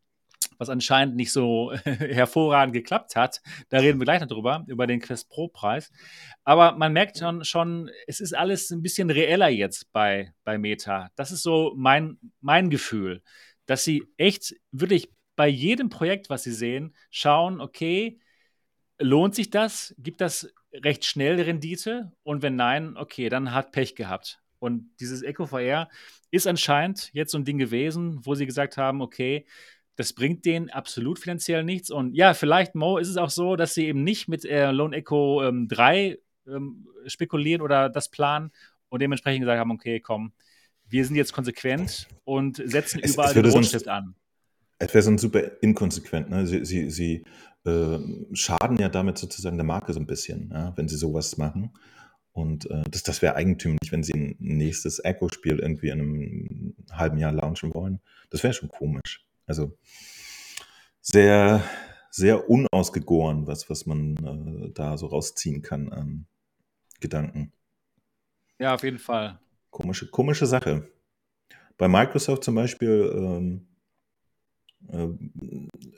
was 0.59 0.69
anscheinend 0.69 1.15
nicht 1.15 1.31
so 1.31 1.71
hervorragend 1.83 2.73
geklappt 2.73 3.15
hat. 3.15 3.41
Da 3.69 3.79
reden 3.79 3.99
wir 3.99 4.05
gleich 4.05 4.19
noch 4.19 4.27
drüber, 4.27 4.65
über 4.67 4.85
den 4.85 4.99
Quest 4.99 5.29
Pro 5.29 5.47
Preis. 5.47 5.89
Aber 6.43 6.73
man 6.73 6.93
merkt 6.93 7.17
schon, 7.17 7.43
schon, 7.45 7.89
es 8.05 8.19
ist 8.19 8.35
alles 8.35 8.69
ein 8.69 8.83
bisschen 8.83 9.09
reeller 9.09 9.47
jetzt 9.47 9.91
bei, 9.91 10.33
bei 10.43 10.57
Meta. 10.57 11.09
Das 11.15 11.31
ist 11.31 11.43
so 11.43 11.73
mein, 11.75 12.17
mein 12.41 12.69
Gefühl, 12.69 13.23
dass 13.65 13.83
sie 13.83 14.03
echt 14.17 14.55
wirklich 14.71 15.09
bei 15.35 15.47
jedem 15.47 15.89
Projekt, 15.89 16.29
was 16.29 16.43
sie 16.43 16.51
sehen, 16.51 16.93
schauen, 17.09 17.61
okay, 17.61 18.19
lohnt 18.99 19.35
sich 19.35 19.49
das? 19.49 19.95
Gibt 19.97 20.19
das 20.19 20.53
recht 20.73 21.05
schnell 21.05 21.39
Rendite? 21.41 22.11
Und 22.23 22.41
wenn 22.41 22.55
nein, 22.55 22.97
okay, 22.97 23.29
dann 23.29 23.53
hat 23.53 23.71
Pech 23.71 23.95
gehabt. 23.95 24.39
Und 24.59 24.89
dieses 24.99 25.21
Echo 25.21 25.45
VR 25.45 25.89
ist 26.31 26.47
anscheinend 26.47 27.09
jetzt 27.13 27.31
so 27.31 27.37
ein 27.37 27.45
Ding 27.45 27.57
gewesen, 27.57 28.19
wo 28.23 28.35
sie 28.35 28.45
gesagt 28.45 28.77
haben, 28.77 29.01
okay, 29.01 29.45
das 29.95 30.13
bringt 30.13 30.45
denen 30.45 30.69
absolut 30.69 31.19
finanziell 31.19 31.63
nichts. 31.63 31.89
Und 31.89 32.13
ja, 32.13 32.33
vielleicht, 32.33 32.75
Mo, 32.75 32.97
ist 32.97 33.09
es 33.09 33.17
auch 33.17 33.29
so, 33.29 33.55
dass 33.55 33.73
sie 33.73 33.87
eben 33.87 34.03
nicht 34.03 34.27
mit 34.27 34.45
äh, 34.45 34.71
Lone 34.71 34.95
Echo 34.95 35.43
ähm, 35.43 35.67
3 35.67 36.17
ähm, 36.47 36.87
spekulieren 37.05 37.61
oder 37.61 37.89
das 37.89 38.09
planen 38.09 38.51
und 38.89 39.01
dementsprechend 39.01 39.41
gesagt 39.41 39.59
haben, 39.59 39.71
okay, 39.71 39.99
komm, 39.99 40.31
wir 40.87 41.05
sind 41.05 41.15
jetzt 41.15 41.33
konsequent 41.33 42.07
und 42.23 42.61
setzen 42.65 42.99
es, 43.03 43.13
überall 43.13 43.29
es 43.29 43.33
den 43.33 43.45
Rotstift 43.45 43.87
an. 43.87 44.15
Es 44.79 44.93
wäre 44.93 45.03
sonst 45.03 45.21
super 45.21 45.61
inkonsequent. 45.61 46.29
Ne? 46.29 46.47
Sie, 46.47 46.65
sie, 46.65 46.89
sie 46.89 47.23
äh, 47.65 47.99
schaden 48.33 48.77
ja 48.77 48.89
damit 48.89 49.17
sozusagen 49.17 49.57
der 49.57 49.65
Marke 49.65 49.93
so 49.93 49.99
ein 49.99 50.07
bisschen, 50.07 50.51
ja, 50.51 50.73
wenn 50.75 50.87
sie 50.87 50.97
sowas 50.97 51.37
machen. 51.37 51.71
Und 52.31 52.69
äh, 52.69 52.83
das, 52.89 53.03
das 53.03 53.21
wäre 53.21 53.35
eigentümlich, 53.35 53.91
wenn 53.91 54.03
sie 54.03 54.13
ein 54.13 54.35
nächstes 54.39 55.03
Echo-Spiel 55.03 55.59
irgendwie 55.59 55.89
in 55.89 55.99
einem 55.99 56.75
halben 56.91 57.17
Jahr 57.17 57.31
launchen 57.31 57.73
wollen. 57.73 57.99
Das 58.29 58.43
wäre 58.43 58.53
schon 58.53 58.69
komisch. 58.69 59.25
Also 59.45 59.77
sehr, 61.01 61.63
sehr 62.11 62.49
unausgegoren, 62.49 63.47
was, 63.47 63.69
was 63.69 63.85
man 63.85 64.15
äh, 64.17 64.71
da 64.73 64.97
so 64.97 65.07
rausziehen 65.07 65.61
kann 65.61 65.91
an 65.91 66.27
Gedanken. 66.99 67.51
Ja, 68.59 68.75
auf 68.75 68.83
jeden 68.83 68.99
Fall. 68.99 69.39
Komische, 69.69 70.09
komische 70.09 70.45
Sache. 70.45 70.87
Bei 71.77 71.87
Microsoft 71.87 72.43
zum 72.43 72.55
Beispiel, 72.55 73.11
ähm, 73.15 73.67
äh, 74.87 75.07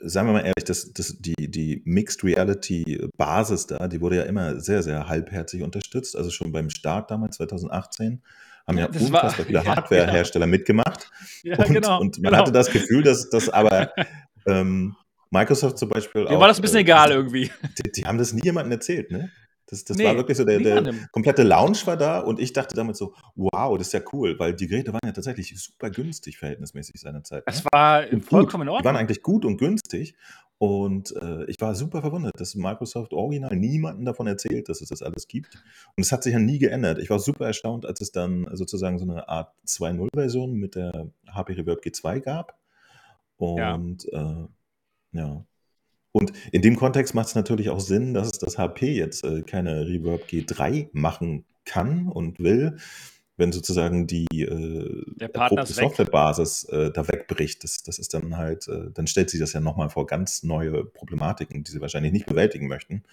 sagen 0.02 0.28
wir 0.28 0.32
mal 0.32 0.40
ehrlich, 0.40 0.64
das, 0.64 0.92
das, 0.92 1.16
die, 1.18 1.34
die 1.50 1.82
Mixed 1.84 2.24
Reality 2.24 3.08
Basis 3.16 3.66
da, 3.66 3.88
die 3.88 4.00
wurde 4.00 4.16
ja 4.16 4.22
immer 4.24 4.60
sehr, 4.60 4.82
sehr 4.82 5.08
halbherzig 5.08 5.62
unterstützt. 5.62 6.16
Also 6.16 6.30
schon 6.30 6.52
beim 6.52 6.70
Start 6.70 7.10
damals, 7.10 7.36
2018, 7.36 8.22
haben 8.66 8.78
ja, 8.78 8.84
ja 8.92 9.00
unfassbar 9.00 9.38
war, 9.38 9.44
viele 9.46 9.64
Hardware-Hersteller 9.64 10.46
ja. 10.46 10.50
mitgemacht. 10.50 11.10
Ja, 11.42 11.58
und, 11.58 11.72
genau, 11.72 12.00
und 12.00 12.18
man 12.18 12.30
genau. 12.30 12.42
hatte 12.42 12.52
das 12.52 12.70
Gefühl, 12.70 13.02
dass 13.02 13.30
das 13.30 13.48
aber 13.48 13.92
ähm, 14.46 14.96
Microsoft 15.30 15.78
zum 15.78 15.88
Beispiel. 15.88 16.24
Mir 16.24 16.38
war 16.38 16.48
das 16.48 16.58
ein 16.58 16.62
bisschen 16.62 16.78
äh, 16.78 16.82
egal 16.82 17.10
irgendwie. 17.10 17.50
Die, 17.78 17.92
die, 17.92 18.04
haben 18.04 18.18
das 18.18 18.32
nie 18.32 18.42
jemandem 18.44 18.72
erzählt, 18.72 19.10
ne? 19.10 19.30
Das, 19.72 19.84
das 19.84 19.96
nee, 19.96 20.04
war 20.04 20.16
wirklich 20.16 20.36
so, 20.36 20.44
der, 20.44 20.58
der, 20.58 20.94
komplette 21.12 21.44
Lounge 21.44 21.78
war 21.86 21.96
da 21.96 22.20
und 22.20 22.38
ich 22.38 22.52
dachte 22.52 22.76
damit 22.76 22.94
so, 22.94 23.14
wow, 23.34 23.78
das 23.78 23.86
ist 23.86 23.94
ja 23.94 24.02
cool, 24.12 24.38
weil 24.38 24.52
die 24.52 24.66
Geräte 24.66 24.92
waren 24.92 25.00
ja 25.02 25.12
tatsächlich 25.12 25.58
super 25.58 25.88
günstig 25.88 26.36
verhältnismäßig 26.36 27.00
seinerzeit. 27.00 27.46
Ne? 27.46 27.52
Es 27.54 27.64
war 27.72 28.04
vollkommen 28.20 28.64
in 28.64 28.68
Ordnung. 28.68 28.82
Die 28.82 28.84
waren 28.84 28.96
eigentlich 28.96 29.22
gut 29.22 29.46
und 29.46 29.56
günstig 29.56 30.14
und 30.58 31.16
äh, 31.16 31.46
ich 31.46 31.58
war 31.58 31.74
super 31.74 32.02
verwundert, 32.02 32.38
dass 32.38 32.54
Microsoft 32.54 33.14
original 33.14 33.56
niemanden 33.56 34.04
davon 34.04 34.26
erzählt, 34.26 34.68
dass 34.68 34.82
es 34.82 34.90
das 34.90 35.00
alles 35.00 35.26
gibt. 35.26 35.54
Und 35.96 36.04
es 36.04 36.12
hat 36.12 36.22
sich 36.22 36.34
ja 36.34 36.38
nie 36.38 36.58
geändert. 36.58 36.98
Ich 36.98 37.08
war 37.08 37.18
super 37.18 37.46
erstaunt, 37.46 37.86
als 37.86 38.02
es 38.02 38.12
dann 38.12 38.46
sozusagen 38.52 38.98
so 38.98 39.04
eine 39.04 39.26
Art 39.26 39.54
2.0-Version 39.66 40.52
mit 40.52 40.74
der 40.74 41.10
HP 41.26 41.54
Reverb 41.54 41.80
G2 41.82 42.20
gab. 42.20 42.60
Und 43.38 44.04
ja. 44.12 44.42
Äh, 44.42 45.18
ja. 45.18 45.46
Und 46.12 46.32
in 46.52 46.62
dem 46.62 46.76
Kontext 46.76 47.14
macht 47.14 47.28
es 47.28 47.34
natürlich 47.34 47.70
auch 47.70 47.80
Sinn, 47.80 48.14
dass 48.14 48.32
das 48.32 48.58
HP 48.58 48.92
jetzt 48.92 49.24
äh, 49.24 49.42
keine 49.42 49.86
Reverb 49.86 50.26
G3 50.28 50.90
machen 50.92 51.44
kann 51.64 52.08
und 52.08 52.38
will, 52.38 52.76
wenn 53.38 53.50
sozusagen 53.50 54.06
die 54.06 54.26
äh, 54.30 55.04
erprobte 55.18 55.72
Softwarebasis 55.72 56.64
äh, 56.64 56.90
da 56.90 57.08
wegbricht. 57.08 57.64
Das, 57.64 57.82
das 57.82 57.98
ist 57.98 58.12
dann 58.12 58.36
halt, 58.36 58.68
äh, 58.68 58.90
dann 58.92 59.06
stellt 59.06 59.30
sich 59.30 59.40
das 59.40 59.54
ja 59.54 59.60
nochmal 59.60 59.88
vor 59.88 60.06
ganz 60.06 60.42
neue 60.42 60.84
Problematiken, 60.84 61.64
die 61.64 61.70
sie 61.70 61.80
wahrscheinlich 61.80 62.12
nicht 62.12 62.26
bewältigen 62.26 62.68
möchten. 62.68 63.04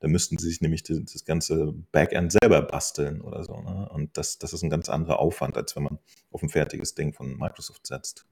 Da 0.00 0.08
müssten 0.08 0.36
sie 0.36 0.48
sich 0.48 0.60
nämlich 0.60 0.82
die, 0.82 1.04
das 1.04 1.24
ganze 1.24 1.74
Backend 1.92 2.32
selber 2.32 2.62
basteln 2.62 3.20
oder 3.20 3.44
so. 3.44 3.60
Ne? 3.60 3.88
Und 3.92 4.16
das, 4.16 4.38
das 4.38 4.52
ist 4.52 4.62
ein 4.62 4.70
ganz 4.70 4.88
anderer 4.88 5.20
Aufwand, 5.20 5.56
als 5.56 5.76
wenn 5.76 5.84
man 5.84 5.98
auf 6.32 6.42
ein 6.42 6.48
fertiges 6.48 6.96
Ding 6.96 7.12
von 7.12 7.38
Microsoft 7.38 7.86
setzt. 7.86 8.26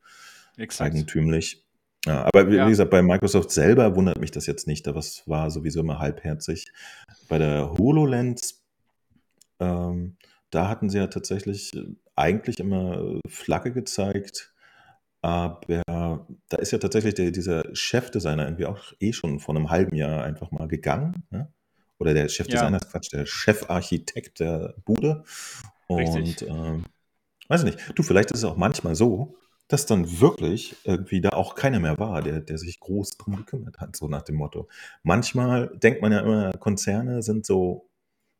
Exakt. 0.56 0.94
Eigentümlich. 0.94 1.65
Ja, 2.06 2.24
aber 2.24 2.50
wie, 2.50 2.56
ja. 2.56 2.68
gesagt, 2.68 2.90
bei 2.90 3.02
Microsoft 3.02 3.50
selber 3.50 3.96
wundert 3.96 4.20
mich 4.20 4.30
das 4.30 4.46
jetzt 4.46 4.66
nicht. 4.66 4.86
Das 4.86 5.24
war 5.26 5.50
sowieso 5.50 5.80
immer 5.80 5.98
halbherzig. 5.98 6.72
Bei 7.28 7.38
der 7.38 7.72
HoloLens, 7.76 8.62
ähm, 9.58 10.16
da 10.50 10.68
hatten 10.68 10.88
sie 10.88 10.98
ja 10.98 11.08
tatsächlich 11.08 11.74
äh, 11.74 11.84
eigentlich 12.14 12.60
immer 12.60 13.20
Flagge 13.28 13.72
gezeigt. 13.72 14.52
Aber 15.22 15.60
da 16.48 16.56
ist 16.58 16.70
ja 16.70 16.78
tatsächlich 16.78 17.14
der, 17.14 17.32
dieser 17.32 17.74
Chefdesigner 17.74 18.44
irgendwie 18.44 18.66
auch 18.66 18.92
eh 19.00 19.12
schon 19.12 19.40
vor 19.40 19.56
einem 19.56 19.70
halben 19.70 19.96
Jahr 19.96 20.22
einfach 20.22 20.52
mal 20.52 20.68
gegangen. 20.68 21.24
Ne? 21.30 21.52
Oder 21.98 22.14
der 22.14 22.28
Chefdesigner, 22.28 22.78
ja. 22.80 22.88
Quatsch, 22.88 23.12
der 23.12 23.26
Chefarchitekt 23.26 24.38
der 24.38 24.74
Bude. 24.84 25.24
Und 25.88 26.42
ähm, 26.42 26.84
weiß 27.48 27.64
nicht, 27.64 27.78
du, 27.96 28.04
vielleicht 28.04 28.30
ist 28.30 28.38
es 28.38 28.44
auch 28.44 28.56
manchmal 28.56 28.94
so, 28.94 29.36
dass 29.68 29.86
dann 29.86 30.20
wirklich 30.20 30.76
irgendwie 30.84 31.20
da 31.20 31.30
auch 31.30 31.54
keiner 31.54 31.80
mehr 31.80 31.98
war, 31.98 32.22
der, 32.22 32.40
der 32.40 32.58
sich 32.58 32.78
groß 32.80 33.16
drum 33.18 33.36
gekümmert 33.36 33.78
hat, 33.78 33.96
so 33.96 34.08
nach 34.08 34.22
dem 34.22 34.36
Motto. 34.36 34.68
Manchmal 35.02 35.76
denkt 35.78 36.02
man 36.02 36.12
ja 36.12 36.20
immer, 36.20 36.52
Konzerne 36.52 37.22
sind 37.22 37.46
so 37.46 37.88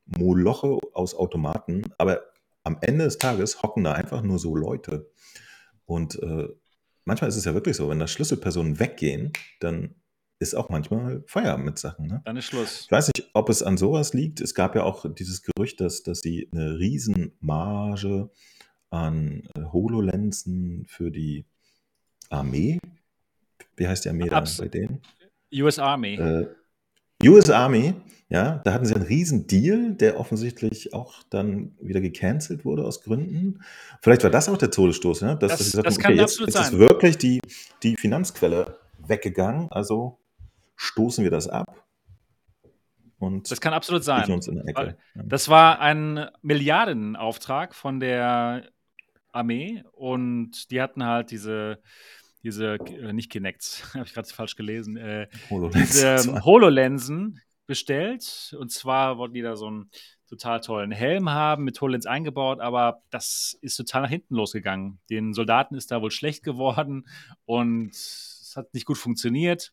Moloche 0.05 0.79
aus 0.93 1.15
Automaten, 1.15 1.83
aber 1.99 2.23
am 2.63 2.79
Ende 2.81 3.05
des 3.05 3.19
Tages 3.19 3.63
hocken 3.63 3.85
da 3.85 3.93
einfach 3.93 4.23
nur 4.23 4.39
so 4.39 4.55
Leute. 4.55 5.11
Und 5.85 6.21
äh, 6.23 6.49
manchmal 7.05 7.29
ist 7.29 7.37
es 7.37 7.45
ja 7.45 7.55
wirklich 7.55 7.77
so, 7.77 7.89
wenn 7.89 7.99
da 7.99 8.07
Schlüsselpersonen 8.07 8.79
weggehen, 8.79 9.33
dann 9.61 9.97
ist 10.39 10.55
auch 10.55 10.69
manchmal 10.69 11.25
Feierabend 11.27 11.65
mit 11.65 11.79
Sachen. 11.79 12.07
Ne? 12.07 12.23
Dann 12.25 12.37
ist 12.37 12.47
Schluss. 12.47 12.83
Ich 12.83 12.91
weiß 12.91 13.09
nicht, 13.09 13.31
ob 13.33 13.49
es 13.49 13.63
an 13.63 13.77
sowas 13.77 14.13
liegt. 14.13 14.41
Es 14.41 14.55
gab 14.55 14.75
ja 14.75 14.83
auch 14.83 15.07
dieses 15.15 15.43
Gerücht, 15.43 15.81
dass, 15.81 16.03
dass 16.03 16.21
sie 16.21 16.49
eine 16.53 16.79
Riesenmarge 16.79 18.31
an 18.91 19.43
äh, 19.57 19.63
HoloLensen 19.73 20.87
für 20.89 21.11
die 21.11 21.45
Armee, 22.31 22.79
wie 23.77 23.87
heißt 23.89 24.05
die 24.05 24.09
Armee 24.09 24.29
da 24.29 24.39
Abs 24.39 24.59
bei 24.59 24.69
denen? 24.69 25.01
US 25.53 25.79
Army. 25.79 26.15
Äh, 26.15 26.47
US 27.25 27.49
Army, 27.51 27.95
ja, 28.29 28.61
da 28.65 28.73
hatten 28.73 28.85
sie 28.85 28.95
einen 28.95 29.05
riesen 29.07 29.47
Deal, 29.47 29.95
der 29.95 30.19
offensichtlich 30.21 30.93
auch 30.93 31.23
dann 31.31 31.75
wieder 31.81 32.01
gecancelt 32.01 32.65
wurde 32.65 32.85
aus 32.85 33.03
Gründen. 33.03 33.63
Vielleicht 34.03 34.23
war 34.25 34.31
das 34.31 34.49
auch 34.49 34.59
der 34.59 34.71
Todesstoß, 34.71 35.23
ne? 35.23 35.37
dass, 35.39 35.53
Das- 35.53 35.59
dass 35.59 35.67
gesagt 35.67 35.87
das 35.87 35.95
haben, 35.95 36.03
kann 36.03 36.13
okay, 36.13 36.21
jetzt, 36.21 36.33
absolut 36.33 36.49
jetzt 36.55 36.61
ist 36.61 36.71
sein. 36.71 36.79
wirklich 36.81 37.19
die, 37.19 37.41
die 37.83 37.97
Finanzquelle 37.97 38.79
weggegangen, 39.07 39.71
also 39.71 40.19
stoßen 40.77 41.25
wir 41.25 41.31
das 41.31 41.49
ab 41.49 41.85
und 43.19 43.51
Das 43.51 43.61
kann 43.61 43.73
absolut 43.73 44.05
sein. 44.05 44.29
Das 45.15 45.49
war 45.49 45.81
ein 45.81 46.29
Milliardenauftrag 46.43 47.75
von 47.75 48.01
der 48.01 48.69
Armee 49.37 49.85
und 49.93 50.71
die 50.71 50.81
hatten 50.81 51.05
halt 51.05 51.31
diese, 51.31 51.81
diese 52.43 52.75
äh, 52.75 53.13
nicht 53.13 53.31
Kinects, 53.31 53.83
habe 53.95 54.05
ich 54.05 54.15
gerade 54.15 54.29
falsch 54.29 54.57
gelesen, 54.57 54.97
äh, 54.97 55.29
HoloLens. 55.51 55.91
diese 55.91 56.09
ähm, 56.09 56.45
HoloLensen 56.45 57.41
bestellt. 57.67 58.55
Und 58.59 58.71
zwar 58.71 59.19
wollten 59.19 59.35
die 59.35 59.43
da 59.43 59.57
so 59.57 59.67
einen 59.67 59.91
total 60.29 60.61
tollen 60.61 60.91
Helm 60.91 61.31
haben, 61.31 61.65
mit 61.65 61.81
HoloLens 61.81 62.07
eingebaut, 62.07 62.61
aber 62.61 63.03
das 63.11 63.57
ist 63.61 63.77
total 63.77 64.03
nach 64.03 64.11
hinten 64.11 64.35
losgegangen. 64.35 64.99
Den 65.11 65.35
Soldaten 65.35 65.75
ist 65.75 65.91
da 65.91 66.03
wohl 66.03 66.11
schlecht 66.11 66.43
geworden 66.43 67.07
und 67.45 67.91
es 67.91 68.55
hat 68.57 68.73
nicht 68.75 68.87
gut 68.87 68.99
funktioniert. 68.99 69.73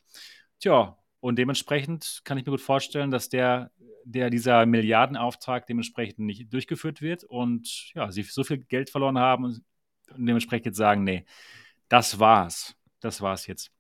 Tja, 0.60 0.98
und 1.20 1.38
dementsprechend 1.38 2.22
kann 2.24 2.38
ich 2.38 2.46
mir 2.46 2.52
gut 2.52 2.62
vorstellen, 2.62 3.10
dass 3.10 3.30
der, 3.30 3.72
der 4.06 4.30
dieser 4.30 4.66
Milliardenauftrag 4.66 5.66
dementsprechend 5.68 6.20
nicht 6.20 6.52
durchgeführt 6.52 7.02
wird 7.02 7.24
und 7.24 7.94
ja, 7.94 8.12
sie 8.12 8.24
so 8.24 8.44
viel 8.44 8.58
Geld 8.58 8.90
verloren 8.90 9.20
haben 9.20 9.46
und 9.46 9.64
dementsprechend 10.16 10.68
jetzt 10.68 10.78
sagen, 10.78 11.04
nee, 11.04 11.26
das 11.90 12.20
war's. 12.20 12.76
Das 13.00 13.22
war's 13.22 13.48
jetzt. 13.48 13.72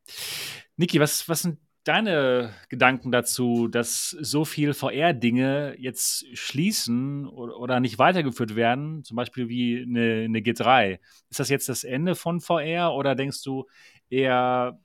Niki, 0.76 1.00
was, 1.00 1.30
was 1.30 1.44
sind 1.44 1.60
deine 1.84 2.54
Gedanken 2.70 3.12
dazu, 3.12 3.68
dass 3.68 4.10
so 4.10 4.46
viel 4.46 4.74
VR-Dinge 4.74 5.76
jetzt 5.78 6.26
schließen 6.38 7.28
oder, 7.28 7.58
oder 7.58 7.80
nicht 7.80 8.00
weitergeführt 8.00 8.56
werden, 8.56 9.04
zum 9.04 9.16
Beispiel 9.16 9.50
wie 9.50 9.82
eine, 9.82 10.24
eine 10.24 10.40
G3? 10.40 11.00
Ist 11.30 11.40
das 11.40 11.50
jetzt 11.50 11.70
das 11.70 11.84
Ende 11.84 12.16
von 12.16 12.42
VR 12.42 12.94
oder 12.94 13.16
denkst 13.16 13.44
du 13.44 13.66
eher, 14.10 14.80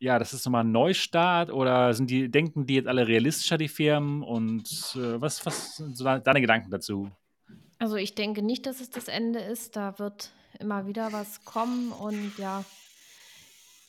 ja, 0.00 0.18
das 0.18 0.32
ist 0.32 0.44
nochmal 0.46 0.64
ein 0.64 0.72
Neustart 0.72 1.52
oder 1.52 1.92
sind 1.92 2.10
die, 2.10 2.30
denken 2.30 2.66
die 2.66 2.76
jetzt 2.76 2.88
alle 2.88 3.06
realistischer, 3.06 3.58
die 3.58 3.68
Firmen? 3.68 4.22
Und 4.22 4.96
äh, 4.96 5.20
was, 5.20 5.44
was 5.44 5.76
sind 5.76 5.96
so 5.96 6.04
deine 6.04 6.40
Gedanken 6.40 6.70
dazu? 6.70 7.10
Also 7.78 7.96
ich 7.96 8.14
denke 8.14 8.42
nicht, 8.42 8.66
dass 8.66 8.80
es 8.80 8.90
das 8.90 9.08
Ende 9.08 9.40
ist. 9.40 9.76
Da 9.76 9.98
wird 9.98 10.32
immer 10.58 10.86
wieder 10.86 11.12
was 11.12 11.44
kommen 11.44 11.92
und 11.92 12.32
ja, 12.38 12.64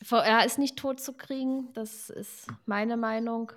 VR 0.02 0.44
ist 0.44 0.58
nicht 0.58 0.76
tot 0.76 1.00
zu 1.00 1.14
kriegen. 1.14 1.72
Das 1.72 2.10
ist 2.10 2.46
meine 2.66 2.96
Meinung. 2.96 3.52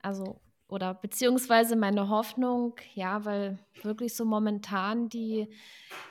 Also, 0.00 0.40
oder 0.68 0.94
beziehungsweise 0.94 1.76
meine 1.76 2.08
Hoffnung, 2.08 2.74
ja, 2.94 3.24
weil 3.24 3.58
wirklich 3.82 4.16
so 4.16 4.24
momentan 4.24 5.08
die 5.08 5.48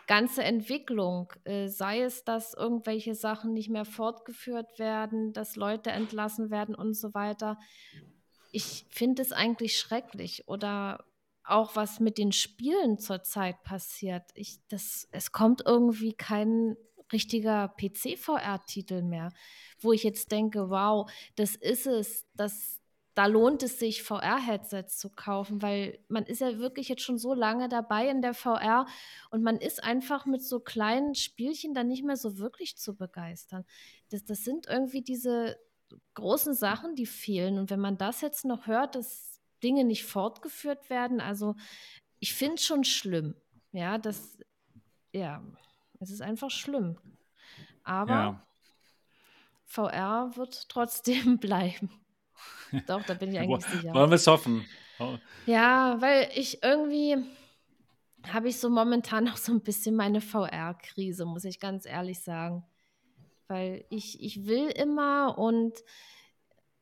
ganze 0.07 0.43
Entwicklung, 0.43 1.33
äh, 1.43 1.67
sei 1.67 2.01
es, 2.01 2.23
dass 2.23 2.53
irgendwelche 2.53 3.15
Sachen 3.15 3.53
nicht 3.53 3.69
mehr 3.69 3.85
fortgeführt 3.85 4.79
werden, 4.79 5.33
dass 5.33 5.55
Leute 5.55 5.91
entlassen 5.91 6.51
werden 6.51 6.75
und 6.75 6.93
so 6.93 7.13
weiter. 7.13 7.59
Ich 8.51 8.85
finde 8.89 9.23
es 9.23 9.31
eigentlich 9.31 9.77
schrecklich. 9.77 10.47
Oder 10.47 11.03
auch 11.43 11.75
was 11.75 11.99
mit 11.99 12.17
den 12.17 12.31
Spielen 12.31 12.97
zurzeit 12.97 13.63
passiert. 13.63 14.23
Ich, 14.35 14.59
das, 14.69 15.07
es 15.11 15.31
kommt 15.31 15.63
irgendwie 15.65 16.13
kein 16.13 16.77
richtiger 17.11 17.67
PC-VR-Titel 17.77 19.01
mehr, 19.01 19.31
wo 19.79 19.91
ich 19.91 20.03
jetzt 20.03 20.31
denke, 20.31 20.69
wow, 20.69 21.09
das 21.35 21.55
ist 21.55 21.85
es, 21.85 22.25
das, 22.33 22.79
da 23.15 23.27
lohnt 23.27 23.61
es 23.61 23.79
sich, 23.79 24.01
VR-Headsets 24.03 24.97
zu 24.97 25.09
kaufen, 25.09 25.61
weil 25.61 25.99
man 26.07 26.25
ist 26.25 26.41
ja 26.41 26.57
wirklich 26.57 26.89
jetzt 26.89 27.03
schon 27.03 27.17
so 27.17 27.33
lange 27.33 27.69
dabei 27.69 28.09
in 28.09 28.21
der 28.21 28.33
VR 28.33 28.87
und 29.29 29.43
man 29.43 29.57
ist 29.57 29.83
einfach 29.83 30.25
mit 30.25 30.41
so 30.41 30.59
kleinen 30.59 31.13
Spielchen 31.13 31.73
dann 31.73 31.87
nicht 31.87 32.03
mehr 32.03 32.17
so 32.17 32.39
wirklich 32.39 32.75
zu 32.77 32.95
begeistern. 32.95 33.65
Das, 34.09 34.25
das 34.25 34.43
sind 34.43 34.67
irgendwie 34.67 35.01
diese 35.01 35.57
großen 36.15 36.53
Sachen, 36.55 36.95
die 36.95 37.05
fehlen. 37.05 37.59
Und 37.59 37.69
wenn 37.69 37.79
man 37.79 37.97
das 37.97 38.21
jetzt 38.21 38.45
noch 38.45 38.65
hört, 38.65 38.95
dass 38.95 39.39
Dinge 39.61 39.83
nicht 39.83 40.05
fortgeführt 40.05 40.89
werden, 40.89 41.21
also 41.21 41.55
ich 42.19 42.33
finde 42.33 42.55
es 42.55 42.63
schon 42.63 42.83
schlimm. 42.83 43.35
Ja, 43.71 43.97
das, 43.97 44.37
ja, 45.11 45.43
es 45.99 46.09
ist 46.09 46.21
einfach 46.21 46.49
schlimm. 46.51 46.97
Aber 47.83 48.13
Ja. 48.13 48.47
VR 49.65 50.35
wird 50.35 50.69
trotzdem 50.69 51.37
bleiben. 51.39 51.89
Doch, 52.87 53.03
da 53.03 53.13
bin 53.13 53.31
ich 53.31 53.39
eigentlich 53.39 53.65
sicher. 53.65 53.93
Wollen 53.93 54.09
wir 54.09 54.15
es 54.15 54.27
hoffen? 54.27 54.65
Oh, 54.99 55.17
Ja, 55.45 55.97
weil 55.99 56.29
ich 56.35 56.63
irgendwie 56.63 57.17
habe 58.31 58.47
ich 58.47 58.59
so 58.59 58.69
momentan 58.69 59.25
noch 59.25 59.37
so 59.37 59.51
ein 59.51 59.61
bisschen 59.61 59.95
meine 59.95 60.21
VR-Krise, 60.21 61.25
muss 61.25 61.45
ich 61.45 61.59
ganz 61.59 61.85
ehrlich 61.85 62.21
sagen. 62.21 62.63
Weil 63.47 63.85
ich, 63.89 64.23
ich 64.23 64.45
will 64.45 64.67
immer 64.69 65.37
und, 65.37 65.73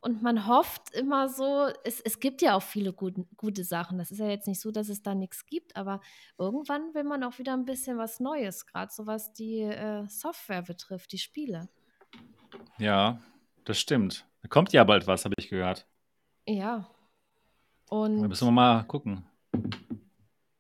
und 0.02 0.22
man 0.22 0.48
hofft 0.48 0.94
immer 0.94 1.30
so, 1.30 1.70
es, 1.84 2.00
es 2.02 2.20
gibt 2.20 2.42
ja 2.42 2.56
auch 2.56 2.62
viele 2.62 2.94
guten, 2.94 3.28
gute 3.36 3.64
Sachen. 3.64 3.98
Das 3.98 4.12
ist 4.12 4.20
ja 4.20 4.28
jetzt 4.28 4.48
nicht 4.48 4.62
so, 4.62 4.72
dass 4.72 4.90
es 4.90 5.02
da 5.02 5.16
nichts 5.16 5.46
gibt, 5.46 5.76
aber 5.76 6.02
irgendwann 6.38 6.94
will 6.94 7.04
man 7.04 7.24
auch 7.24 7.40
wieder 7.40 7.54
ein 7.54 7.66
bisschen 7.66 7.98
was 7.98 8.20
Neues, 8.20 8.68
gerade 8.68 8.92
so 8.94 9.08
was 9.08 9.34
die 9.34 9.62
äh, 9.62 10.08
Software 10.08 10.62
betrifft, 10.62 11.12
die 11.12 11.18
Spiele. 11.18 11.70
Ja, 12.78 13.20
das 13.66 13.80
stimmt. 13.80 14.26
Da 14.42 14.48
kommt 14.50 14.74
ja 14.74 14.84
bald 14.84 15.08
was, 15.08 15.26
habe 15.26 15.36
ich 15.38 15.50
gehört. 15.50 15.88
Ja. 16.48 16.90
Da 17.90 17.96
Und 17.96 18.28
müssen 18.28 18.48
wir 18.48 18.52
mal 18.52 18.84
gucken. 18.84 19.26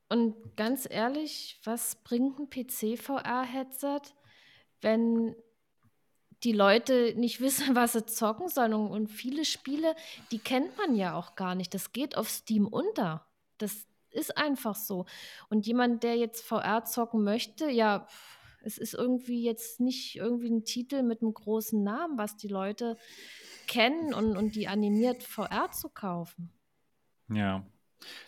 Und 0.09 0.35
ganz 0.57 0.87
ehrlich, 0.89 1.59
was 1.63 1.95
bringt 2.03 2.37
ein 2.37 2.49
PC-VR-Headset, 2.49 4.01
wenn 4.81 5.35
die 6.43 6.51
Leute 6.51 7.13
nicht 7.15 7.39
wissen, 7.39 7.75
was 7.75 7.93
sie 7.93 8.05
zocken 8.05 8.49
sollen? 8.49 8.73
Und, 8.73 9.07
viele 9.07 9.45
Spiele, 9.45 9.95
die 10.31 10.39
kennt 10.39 10.77
man 10.77 10.95
ja 10.95 11.15
auch 11.15 11.35
gar 11.35 11.55
nicht. 11.55 11.73
Das 11.73 11.93
geht 11.93 12.17
auf 12.17 12.29
Steam 12.29 12.67
unter. 12.67 13.25
Das 13.57 13.85
ist 14.09 14.37
einfach 14.37 14.75
so. 14.75 15.05
Und 15.49 15.65
jemand, 15.65 16.03
der 16.03 16.17
jetzt 16.17 16.45
VR 16.45 16.83
zocken 16.83 17.23
möchte, 17.23 17.69
ja, 17.69 18.05
es 18.63 18.77
ist 18.77 18.93
irgendwie 18.93 19.43
jetzt 19.43 19.79
nicht 19.79 20.15
irgendwie 20.15 20.49
ein 20.49 20.63
Titel 20.65 21.03
mit 21.03 21.21
einem 21.21 21.33
großen 21.33 21.83
Namen, 21.83 22.17
was 22.17 22.37
die 22.37 22.47
Leute 22.47 22.97
kennen 23.67 24.13
und, 24.13 24.37
und 24.37 24.55
die 24.55 24.67
animiert 24.67 25.23
VR 25.23 25.71
zu 25.71 25.89
kaufen. 25.89 26.51
Ja, 27.29 27.65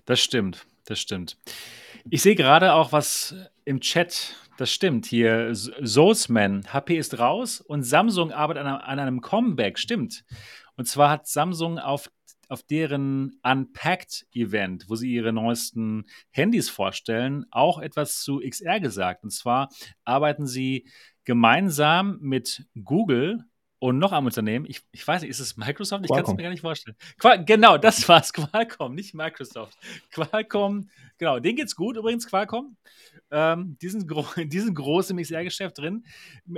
das 0.06 0.20
stimmt. 0.20 0.66
Das 0.86 1.00
stimmt. 1.00 1.38
Ich 2.10 2.22
sehe 2.22 2.36
gerade 2.36 2.74
auch 2.74 2.92
was 2.92 3.34
im 3.64 3.80
Chat. 3.80 4.36
Das 4.58 4.70
stimmt. 4.70 5.06
Hier, 5.06 5.50
Soulsman, 5.56 6.72
HP 6.74 6.98
ist 6.98 7.20
raus 7.20 7.62
und 7.62 7.84
Samsung 7.84 8.32
arbeitet 8.32 8.66
an, 8.66 8.68
einem- 8.68 8.82
an 8.84 9.00
einem 9.00 9.22
Comeback. 9.22 9.80
Stimmt. 9.80 10.26
Und 10.76 10.86
zwar 10.86 11.10
hat 11.10 11.28
Samsung 11.28 11.80
auf, 11.80 12.12
auf 12.50 12.64
deren 12.64 13.40
Unpacked-Event, 13.44 14.90
wo 14.90 14.96
sie 14.96 15.14
ihre 15.14 15.34
neuesten 15.34 16.06
Handys 16.32 16.70
vorstellen, 16.70 17.46
auch 17.52 17.80
etwas 17.80 18.22
zu 18.22 18.40
XR 18.40 18.80
gesagt. 18.80 19.24
Und 19.24 19.32
zwar 19.32 19.70
arbeiten 20.06 20.48
sie 20.48 20.88
gemeinsam 21.26 22.20
mit 22.22 22.66
Google 22.84 23.46
und 23.84 24.00
noch 24.00 24.14
einem 24.14 24.28
Unternehmen. 24.28 24.66
Ich, 24.66 24.82
ich 24.94 25.06
weiß 25.06 25.24
nicht, 25.24 25.30
ist 25.30 25.42
es 25.42 25.58
Microsoft? 25.58 26.06
Ich 26.06 26.10
kann 26.10 26.24
es 26.24 26.34
mir 26.34 26.44
gar 26.44 26.50
nicht 26.50 26.62
vorstellen. 26.62 26.96
Qual 27.18 27.44
genau, 27.44 27.78
das 27.78 28.08
war 28.08 28.22
es. 28.22 28.32
Qualcomm, 28.32 28.96
nicht 28.96 29.14
Microsoft. 29.14 29.78
Qualcomm, 30.10 30.90
genau, 31.18 31.40
denen 31.40 31.58
geht's 31.58 31.76
gut 31.76 31.98
übrigens, 31.98 32.26
Qualcomm. 32.26 32.78
Ähm, 33.30 33.78
die, 33.82 33.90
sind 33.90 34.08
gro 34.08 34.26
die 34.38 34.60
sind 34.60 34.76
groß 34.76 35.10
im 35.10 35.18
XR-Geschäft 35.18 35.80
drin. 35.80 36.06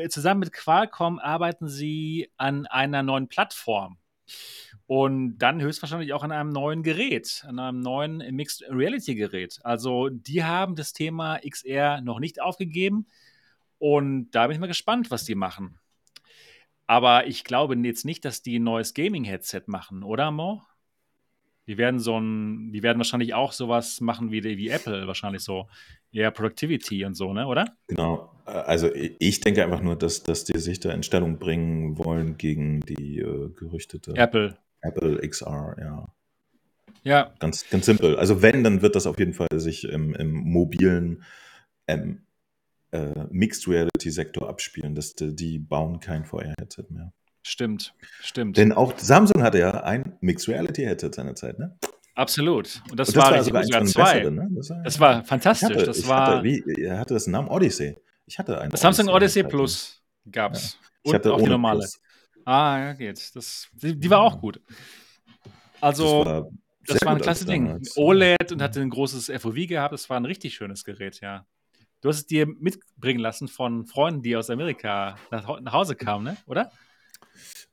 Zusammen 0.09 0.41
mit 0.41 0.53
Qualcomm 0.53 1.17
arbeiten 1.17 1.67
sie 1.67 2.29
an 2.37 2.67
einer 2.67 3.01
neuen 3.01 3.27
Plattform. 3.27 3.97
Und 4.87 5.37
dann 5.39 5.61
höchstwahrscheinlich 5.61 6.13
auch 6.13 6.23
an 6.23 6.31
einem 6.31 6.49
neuen 6.51 6.83
Gerät, 6.83 7.43
an 7.47 7.59
einem 7.59 7.79
neuen 7.79 8.17
Mixed 8.35 8.63
Reality 8.69 9.15
Gerät. 9.15 9.59
Also 9.63 10.09
die 10.09 10.43
haben 10.43 10.75
das 10.75 10.93
Thema 10.93 11.37
XR 11.43 12.01
noch 12.01 12.19
nicht 12.19 12.41
aufgegeben. 12.41 13.07
Und 13.79 14.31
da 14.31 14.47
bin 14.47 14.55
ich 14.55 14.59
mal 14.59 14.67
gespannt, 14.67 15.11
was 15.11 15.25
die 15.25 15.35
machen. 15.35 15.79
Aber 16.87 17.25
ich 17.27 17.43
glaube 17.43 17.75
jetzt 17.77 18.05
nicht, 18.05 18.25
dass 18.25 18.41
die 18.41 18.59
ein 18.59 18.63
neues 18.63 18.93
Gaming-Headset 18.93 19.63
machen, 19.67 20.03
oder 20.03 20.29
Mo? 20.31 20.61
Die 21.67 21.79
werden 21.79 21.99
so 21.99 22.19
ein, 22.19 22.71
die 22.73 22.83
werden 22.83 22.99
wahrscheinlich 22.99 23.33
auch 23.33 23.51
sowas 23.51 23.99
machen 24.01 24.29
wie, 24.29 24.39
die- 24.41 24.57
wie 24.57 24.69
Apple, 24.69 25.07
wahrscheinlich 25.07 25.41
so 25.41 25.67
eher 26.11 26.29
Productivity 26.29 27.03
und 27.05 27.15
so, 27.15 27.33
ne, 27.33 27.47
oder? 27.47 27.75
Genau. 27.87 28.34
Also 28.45 28.89
ich 28.93 29.41
denke 29.41 29.63
einfach 29.63 29.81
nur, 29.81 29.95
dass, 29.95 30.21
dass 30.23 30.43
die 30.43 30.59
sich 30.59 30.79
da 30.79 30.91
in 30.91 31.03
Stellung 31.03 31.39
bringen 31.39 31.97
wollen 31.97 32.37
gegen 32.37 32.81
die 32.81 33.19
äh, 33.19 33.49
gerüchtete 33.49 34.13
Apple. 34.15 34.55
Apple 34.81 35.17
XR, 35.27 35.75
ja. 35.79 36.07
Ja. 37.03 37.33
Ganz, 37.39 37.69
ganz 37.69 37.85
simpel. 37.85 38.17
Also 38.17 38.41
wenn, 38.41 38.63
dann 38.63 38.81
wird 38.81 38.95
das 38.95 39.07
auf 39.07 39.19
jeden 39.19 39.33
Fall 39.33 39.47
sich 39.55 39.83
im, 39.83 40.13
im 40.15 40.31
mobilen 40.33 41.23
ähm, 41.87 42.21
äh, 42.91 43.25
Mixed 43.29 43.67
Reality 43.67 44.09
Sektor 44.09 44.49
abspielen. 44.49 44.95
Das, 44.95 45.15
die 45.15 45.59
bauen 45.59 45.99
kein 45.99 46.25
VR-Headset 46.25 46.85
mehr. 46.89 47.13
Stimmt, 47.43 47.93
stimmt. 48.21 48.57
Denn 48.57 48.71
auch 48.71 48.97
Samsung 48.97 49.43
hatte 49.43 49.59
ja 49.59 49.83
ein 49.83 50.17
Mixed 50.21 50.47
Reality 50.49 50.83
Headset 50.83 51.11
seinerzeit, 51.13 51.59
ne? 51.59 51.77
Absolut. 52.15 52.81
Und 52.89 52.99
das, 52.99 53.09
Und 53.09 53.17
das 53.17 53.23
war, 53.23 53.31
war 53.33 53.43
sogar 53.43 53.63
sogar 53.65 53.85
zwei. 53.85 54.13
besseren, 54.13 54.35
ne? 54.35 54.49
Das 54.55 54.69
war, 54.69 54.83
Das 54.83 54.99
war 54.99 55.23
fantastisch. 55.25 55.69
hatte, 55.69 55.85
das 55.85 56.07
war 56.07 56.37
hatte, 56.37 56.43
wie, 56.43 56.63
er 56.81 56.97
hatte 56.97 57.13
das 57.13 57.27
Namen 57.27 57.49
Odyssey. 57.49 57.97
Ich 58.25 58.39
hatte 58.39 58.59
einen 58.59 58.71
das 58.71 58.81
Samsung 58.81 59.09
Odyssey. 59.09 59.43
Plus 59.43 60.01
gab's. 60.31 60.79
Ich 61.03 61.09
Und 61.09 61.15
hatte 61.15 61.33
auch 61.33 61.41
die 61.41 61.49
normale. 61.49 61.79
Plus. 61.79 61.99
Ah, 62.45 62.79
ja, 62.79 62.93
geht. 62.93 63.35
Das, 63.35 63.67
die, 63.73 63.99
die 63.99 64.09
war 64.09 64.21
auch 64.21 64.39
gut. 64.39 64.59
Also, 65.81 66.23
das 66.23 66.33
war, 66.33 66.49
das 66.87 67.05
war 67.05 67.15
ein 67.15 67.21
klasse 67.21 67.45
Ding. 67.45 67.81
OLED 67.95 68.51
und 68.51 68.61
hatte 68.61 68.81
ein 68.81 68.89
großes 68.89 69.31
FOV 69.41 69.67
gehabt. 69.67 69.93
Das 69.93 70.09
war 70.09 70.17
ein 70.17 70.25
richtig 70.25 70.55
schönes 70.55 70.83
Gerät, 70.83 71.21
ja. 71.21 71.45
Du 72.01 72.09
hast 72.09 72.17
es 72.17 72.25
dir 72.27 72.45
mitbringen 72.45 73.19
lassen 73.19 73.47
von 73.47 73.85
Freunden, 73.85 74.21
die 74.21 74.35
aus 74.35 74.49
Amerika 74.49 75.17
nach, 75.31 75.59
nach 75.61 75.73
Hause 75.73 75.95
kamen, 75.95 76.23
ne? 76.23 76.37
Oder? 76.45 76.71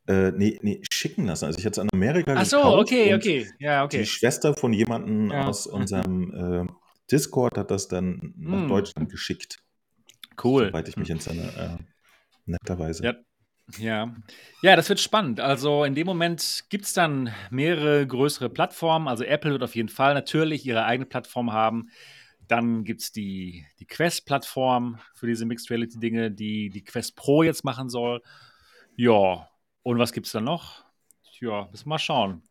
Äh, 0.06 0.32
nee, 0.32 0.58
nee, 0.62 0.82
schicken 0.90 1.26
lassen. 1.26 1.44
Also 1.44 1.58
ich 1.58 1.66
hatte 1.66 1.80
es 1.80 1.84
in 1.84 1.90
Amerika 1.92 2.34
Ach 2.36 2.44
so, 2.44 2.56
gekauft 2.56 2.78
okay, 2.80 3.14
okay. 3.14 3.50
Ja, 3.58 3.84
okay. 3.84 3.98
Die 3.98 4.06
Schwester 4.06 4.54
von 4.54 4.72
jemandem 4.72 5.30
Ja. 5.30 5.46
aus 5.46 5.66
unserem 5.66 6.66
äh, 6.68 6.72
Discord 7.10 7.56
hat 7.58 7.70
das 7.70 7.88
dann 7.88 8.32
nach 8.36 8.62
Hm. 8.62 8.68
Deutschland 8.68 9.10
geschickt. 9.10 9.58
Cool. 10.42 10.68
Soweit 10.68 10.88
ich 10.88 10.96
mich 10.96 11.10
entsinne. 11.10 11.42
Äh, 11.78 11.82
netterweise. 12.46 13.04
Ja. 13.04 13.14
Ja. 13.78 14.14
ja, 14.60 14.76
das 14.76 14.88
wird 14.88 15.00
spannend. 15.00 15.40
Also 15.40 15.84
in 15.84 15.94
dem 15.94 16.06
Moment 16.06 16.64
gibt 16.68 16.84
es 16.84 16.92
dann 16.92 17.32
mehrere 17.50 18.06
größere 18.06 18.50
Plattformen. 18.50 19.08
Also 19.08 19.24
Apple 19.24 19.52
wird 19.52 19.62
auf 19.62 19.76
jeden 19.76 19.88
Fall 19.88 20.14
natürlich 20.14 20.66
ihre 20.66 20.84
eigene 20.84 21.06
Plattform 21.06 21.52
haben. 21.52 21.88
Dann 22.48 22.84
gibt 22.84 23.00
es 23.00 23.12
die, 23.12 23.64
die 23.78 23.86
Quest-Plattform 23.86 24.98
für 25.14 25.26
diese 25.26 25.46
Mixed 25.46 25.70
Reality-Dinge, 25.70 26.30
die 26.32 26.70
die 26.70 26.84
Quest 26.84 27.16
Pro 27.16 27.42
jetzt 27.42 27.64
machen 27.64 27.88
soll. 27.88 28.20
Ja, 28.96 29.48
und 29.82 29.98
was 29.98 30.12
gibt 30.12 30.26
es 30.26 30.32
dann 30.32 30.44
noch? 30.44 30.84
Ja, 31.40 31.68
müssen 31.70 31.86
wir 31.86 31.90
mal 31.90 31.98
schauen. 31.98 32.42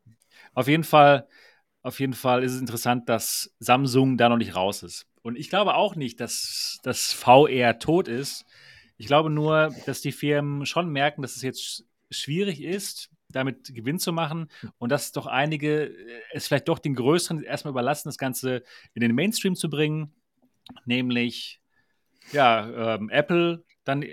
Auf 0.53 0.67
jeden 0.67 0.83
Fall, 0.83 1.27
auf 1.81 1.99
jeden 1.99 2.13
Fall 2.13 2.43
ist 2.43 2.53
es 2.53 2.61
interessant, 2.61 3.09
dass 3.09 3.53
Samsung 3.59 4.17
da 4.17 4.29
noch 4.29 4.37
nicht 4.37 4.55
raus 4.55 4.81
ist. 4.81 5.07
Und 5.21 5.37
ich 5.37 5.49
glaube 5.49 5.75
auch 5.75 5.95
nicht, 5.95 6.19
dass 6.19 6.79
das 6.83 7.13
VR 7.13 7.79
tot 7.79 8.07
ist. 8.07 8.45
Ich 8.97 9.07
glaube 9.07 9.29
nur, 9.29 9.73
dass 9.85 10.01
die 10.01 10.11
Firmen 10.11 10.65
schon 10.65 10.89
merken, 10.89 11.21
dass 11.21 11.35
es 11.35 11.41
jetzt 11.41 11.85
schwierig 12.09 12.61
ist, 12.61 13.09
damit 13.29 13.73
Gewinn 13.73 13.99
zu 13.99 14.11
machen 14.11 14.49
und 14.77 14.91
dass 14.91 15.11
doch 15.11 15.25
einige 15.25 15.85
äh, 15.85 16.21
es 16.33 16.47
vielleicht 16.47 16.67
doch 16.67 16.79
den 16.79 16.95
Größeren 16.95 17.43
erstmal 17.43 17.71
überlassen, 17.71 18.09
das 18.09 18.17
Ganze 18.17 18.63
in 18.93 19.01
den 19.01 19.15
Mainstream 19.15 19.55
zu 19.55 19.69
bringen, 19.69 20.13
nämlich 20.85 21.61
ja, 22.31 22.95
ähm, 22.95 23.09
Apple 23.09 23.63
dann 23.83 24.05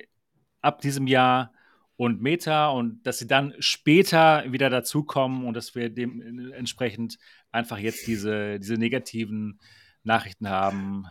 ab 0.60 0.80
diesem 0.80 1.06
Jahr 1.06 1.52
und 1.96 2.22
Meta 2.22 2.68
und 2.68 3.02
dass 3.02 3.18
sie 3.18 3.26
dann 3.26 3.54
später 3.58 4.44
wieder 4.50 4.70
dazukommen 4.70 5.44
und 5.44 5.54
dass 5.54 5.74
wir 5.74 5.90
dementsprechend 5.90 7.18
einfach 7.50 7.78
jetzt 7.78 8.06
diese, 8.06 8.58
diese 8.60 8.74
negativen 8.74 9.58
Nachrichten 10.08 10.48
haben 10.48 11.06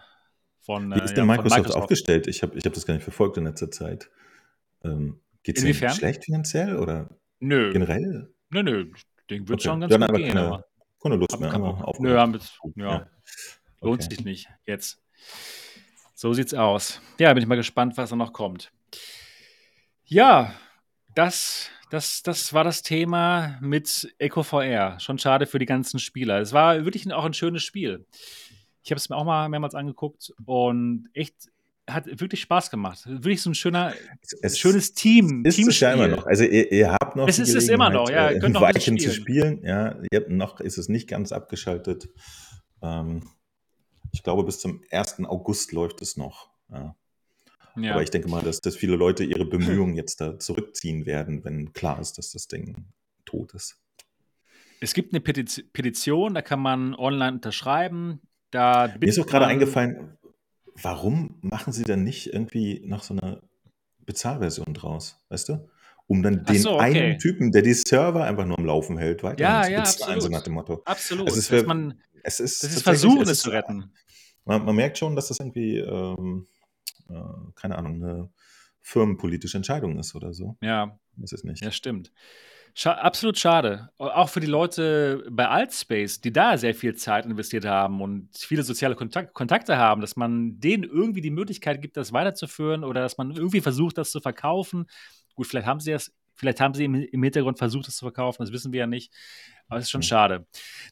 von, 0.61 0.91
Wie 0.91 0.99
äh, 0.99 1.03
ist 1.05 1.11
ja, 1.11 1.15
denn 1.17 1.27
Microsoft, 1.27 1.57
Microsoft. 1.59 1.83
aufgestellt? 1.83 2.27
Ich 2.27 2.43
habe 2.43 2.57
ich 2.57 2.65
hab 2.65 2.73
das 2.73 2.85
gar 2.85 2.93
nicht 2.95 3.03
verfolgt 3.03 3.37
in 3.37 3.45
letzter 3.45 3.71
Zeit. 3.71 4.09
Ähm, 4.83 5.21
Geht 5.43 5.57
es 5.57 5.63
Inwiefern? 5.63 5.95
schlecht 5.95 6.25
finanziell 6.25 6.75
oder 6.77 7.09
Nö, 7.39 7.71
generell? 7.71 8.33
nö, 8.49 8.63
nö, 8.63 8.91
Ding 9.29 9.47
wird 9.47 9.59
Okay. 9.61 9.69
schon 9.69 9.79
ganz 9.79 9.91
Dann 9.91 10.01
gut 10.01 10.09
aber 10.09 10.17
gehen, 10.17 10.27
keine, 10.27 10.47
aber 10.47 10.63
keine 11.01 11.15
Lust 11.15 11.39
mehr. 11.39 11.53
aufgehört. 11.55 11.99
Nö, 11.99 12.17
haben 12.19 12.33
jetzt, 12.33 12.59
ja, 12.75 13.07
lohnt 13.81 14.03
Okay. 14.03 14.15
sich 14.15 14.25
nicht 14.25 14.49
jetzt. 14.65 15.01
So 16.13 16.33
sieht's 16.33 16.53
aus. 16.53 16.99
Ja, 17.19 17.33
bin 17.33 17.43
ich 17.43 17.47
mal 17.47 17.55
gespannt, 17.55 17.95
was 17.95 18.09
da 18.09 18.15
noch 18.15 18.33
kommt. 18.33 18.71
Ja, 20.05 20.53
das, 21.15 21.69
das, 21.91 22.23
das 22.23 22.53
war 22.53 22.63
das 22.63 22.81
Thema 22.81 23.57
mit 23.61 24.13
EcoVR. 24.17 24.99
Schon 24.99 25.19
schade 25.19 25.45
für 25.45 25.59
die 25.59 25.65
ganzen 25.65 25.99
Spieler. 25.99 26.39
Es 26.41 26.53
war 26.53 26.83
wirklich 26.85 27.11
auch 27.13 27.25
ein 27.25 27.33
schönes 27.33 27.63
Spiel. 27.63 28.05
Ich 28.87 28.91
habe 28.91 28.99
es 28.99 29.09
mir 29.09 29.17
auch 29.17 29.25
mal 29.25 29.49
mehrmals 29.49 29.75
angeguckt 29.75 30.33
und 30.45 31.09
echt 31.13 31.51
hat 31.89 32.05
wirklich 32.21 32.39
Spaß 32.39 32.71
gemacht. 32.71 33.05
Wirklich 33.05 33.41
so 33.41 33.49
ein 33.49 33.55
schöner, 33.55 33.93
Es 34.41 34.57
schönes 34.57 34.93
Team. 34.93 35.43
ist 35.43 35.59
es 35.59 35.77
ja 35.81 35.91
immer 35.91 36.07
noch. 36.07 36.25
Also 36.25 36.45
ihr, 36.45 36.71
ihr 36.71 36.93
habt 36.93 37.17
noch 37.17 37.27
Es 37.27 37.37
ist 37.37 37.53
es 37.53 37.67
immer 37.67 37.89
noch, 37.89 38.09
ja, 38.09 38.29
ihr 38.29 38.37
äh, 38.37 38.39
könnt 38.39 38.53
noch 38.53 38.61
ein 38.61 38.73
bisschen 38.73 38.95
Weichen 38.95 39.09
zu 39.09 39.13
spielen. 39.13 39.61
Ja, 39.61 39.97
ihr 40.09 40.21
habt 40.21 40.29
noch 40.29 40.61
ist 40.61 40.77
es 40.77 40.87
nicht 40.87 41.09
ganz 41.09 41.33
abgeschaltet. 41.33 42.07
Ähm, 42.81 43.23
ich 44.13 44.23
glaube, 44.23 44.45
bis 44.45 44.59
zum 44.59 44.81
1. 44.89 45.25
August 45.25 45.73
läuft 45.73 46.01
es 46.01 46.15
noch. 46.15 46.49
Ja. 46.71 46.95
Ja. 47.75 47.91
Aber 47.91 48.03
ich 48.03 48.09
denke 48.09 48.29
mal, 48.29 48.41
dass, 48.41 48.61
dass 48.61 48.77
viele 48.77 48.95
Leute 48.95 49.25
ihre 49.25 49.43
Bemühungen 49.49 49.95
jetzt 49.97 50.21
da 50.21 50.39
zurückziehen 50.39 51.05
werden, 51.05 51.43
wenn 51.43 51.73
klar 51.73 51.99
ist, 51.99 52.17
dass 52.17 52.31
das 52.31 52.47
Ding 52.47 52.85
tot 53.25 53.53
ist. 53.53 53.81
Es 54.79 54.93
gibt 54.93 55.11
eine 55.13 55.19
Petition, 55.19 56.35
da 56.35 56.41
kann 56.41 56.61
man 56.61 56.95
online 56.95 57.33
unterschreiben. 57.33 58.21
Da 58.51 58.93
Mir 58.99 59.07
ist 59.07 59.19
auch 59.19 59.25
gerade 59.27 59.45
eingefallen, 59.47 60.17
warum 60.75 61.37
machen 61.41 61.73
sie 61.73 61.83
dann 61.83 62.03
nicht 62.03 62.33
irgendwie 62.33 62.81
noch 62.85 63.03
so 63.03 63.13
eine 63.13 63.41
Bezahlversion 64.05 64.73
draus, 64.73 65.23
weißt 65.29 65.49
du? 65.49 65.69
Um 66.07 66.23
dann 66.23 66.45
den 66.45 66.61
so, 66.61 66.75
okay. 66.75 66.83
einen 67.01 67.19
Typen, 67.19 67.51
der 67.51 67.61
die 67.61 67.73
Server 67.73 68.23
einfach 68.23 68.45
nur 68.45 68.57
am 68.57 68.65
Laufen 68.65 68.97
hält, 68.97 69.23
weiterhin 69.23 69.53
Ja, 69.55 69.63
zu 69.63 69.71
ja, 69.71 69.79
bezahlen, 69.81 69.99
so 70.21 70.27
absolut. 70.27 70.31
nach 70.31 70.43
dem 70.43 70.53
Motto. 70.53 70.81
Absolut. 70.85 71.27
Also 71.27 71.39
es 71.39 71.51
wär- 71.51 71.65
man, 71.65 72.01
Es 72.23 72.39
ist, 72.39 72.63
das 72.63 72.73
ist 72.77 72.83
versuchen, 72.83 73.23
es 73.23 73.29
es 73.31 73.39
zu 73.41 73.49
retten. 73.49 73.91
Man, 74.45 74.63
man 74.63 74.75
merkt 74.75 74.97
schon, 74.97 75.15
dass 75.17 75.27
das 75.27 75.39
irgendwie, 75.41 75.79
ähm, 75.79 76.47
äh, 77.09 77.13
keine 77.55 77.77
Ahnung, 77.77 77.95
eine 78.01 78.29
firmenpolitische 78.79 79.57
Entscheidung 79.57 79.99
ist 79.99 80.15
oder 80.15 80.33
so. 80.33 80.55
Ja, 80.61 80.97
Das 81.17 81.33
ist 81.33 81.43
nicht. 81.43 81.61
ja, 81.61 81.71
stimmt. 81.71 82.13
Scha 82.79 82.91
absolut 82.93 83.39
schade. 83.39 83.89
Auch 83.97 84.29
für 84.29 84.39
die 84.39 84.45
Leute 84.45 85.25
bei 85.31 85.47
Altspace, 85.47 86.21
die 86.21 86.31
da 86.31 86.57
sehr 86.59 86.75
viel 86.75 86.93
Zeit 86.93 87.25
investiert 87.25 87.65
haben 87.65 88.01
und 88.01 88.29
viele 88.37 88.61
soziale 88.61 88.93
Kontakt 88.93 89.33
Kontakte 89.33 89.77
haben, 89.77 89.99
dass 89.99 90.15
man 90.15 90.59
denen 90.59 90.83
irgendwie 90.83 91.21
die 91.21 91.31
Möglichkeit 91.31 91.81
gibt, 91.81 91.97
das 91.97 92.13
weiterzuführen 92.13 92.83
oder 92.83 93.01
dass 93.01 93.17
man 93.17 93.31
irgendwie 93.31 93.61
versucht, 93.61 93.97
das 93.97 94.11
zu 94.11 94.21
verkaufen. 94.21 94.85
Gut, 95.33 95.47
vielleicht 95.47 95.65
haben 95.65 95.79
sie 95.79 95.91
das, 95.91 96.11
vielleicht 96.35 96.59
haben 96.61 96.75
sie 96.75 96.85
im, 96.85 96.93
im 96.93 97.23
Hintergrund 97.23 97.57
versucht, 97.57 97.87
das 97.87 97.95
zu 97.97 98.05
verkaufen, 98.05 98.43
das 98.43 98.51
wissen 98.51 98.71
wir 98.71 98.81
ja 98.81 98.87
nicht. 98.87 99.11
Aber 99.69 99.79
es 99.79 99.85
ist 99.85 99.89
schon 99.91 100.01
Mhm. 100.01 100.03
schade. 100.03 100.45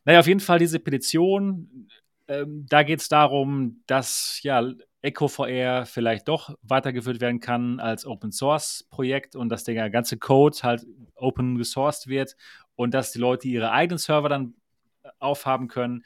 Naja, 0.05 0.19
auf 0.21 0.27
jeden 0.27 0.39
Fall 0.39 0.57
diese 0.57 0.79
Petition, 0.79 1.87
ähm, 2.27 2.65
da 2.67 2.81
geht 2.81 3.01
es 3.01 3.09
darum, 3.09 3.83
dass 3.85 4.39
ja 4.41 4.63
EcoVR 5.05 5.85
vielleicht 5.85 6.27
doch 6.27 6.55
weitergeführt 6.61 7.21
werden 7.21 7.39
kann 7.39 7.79
als 7.79 8.05
Open 8.05 8.31
Source 8.31 8.85
Projekt 8.89 9.35
und 9.35 9.49
dass 9.49 9.63
der 9.63 9.89
ganze 9.89 10.17
Code 10.17 10.57
halt 10.63 10.85
open 11.15 11.57
gesourced 11.57 12.07
wird 12.07 12.35
und 12.75 12.93
dass 12.93 13.11
die 13.11 13.19
Leute 13.19 13.47
ihre 13.47 13.71
eigenen 13.71 13.97
Server 13.97 14.29
dann 14.29 14.55
äh, 15.03 15.09
aufhaben 15.19 15.67
können. 15.67 16.03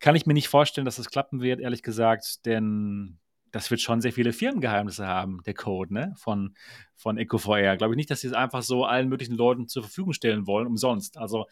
Kann 0.00 0.16
ich 0.16 0.26
mir 0.26 0.34
nicht 0.34 0.48
vorstellen, 0.48 0.84
dass 0.84 0.96
das 0.96 1.10
klappen 1.10 1.40
wird, 1.40 1.60
ehrlich 1.60 1.82
gesagt, 1.82 2.44
denn 2.46 3.18
das 3.54 3.70
wird 3.70 3.80
schon 3.80 4.00
sehr 4.00 4.12
viele 4.12 4.32
Firmengeheimnisse 4.32 5.06
haben, 5.06 5.40
der 5.46 5.54
Code 5.54 5.94
ne? 5.94 6.12
von, 6.16 6.54
von 6.96 7.16
EcoVR. 7.16 7.76
Glaube 7.76 7.94
ich 7.94 7.96
nicht, 7.96 8.10
dass 8.10 8.20
sie 8.20 8.26
es 8.26 8.32
einfach 8.32 8.62
so 8.62 8.84
allen 8.84 9.08
möglichen 9.08 9.36
Leuten 9.36 9.68
zur 9.68 9.84
Verfügung 9.84 10.12
stellen 10.12 10.48
wollen, 10.48 10.66
umsonst. 10.66 11.16
Also 11.16 11.46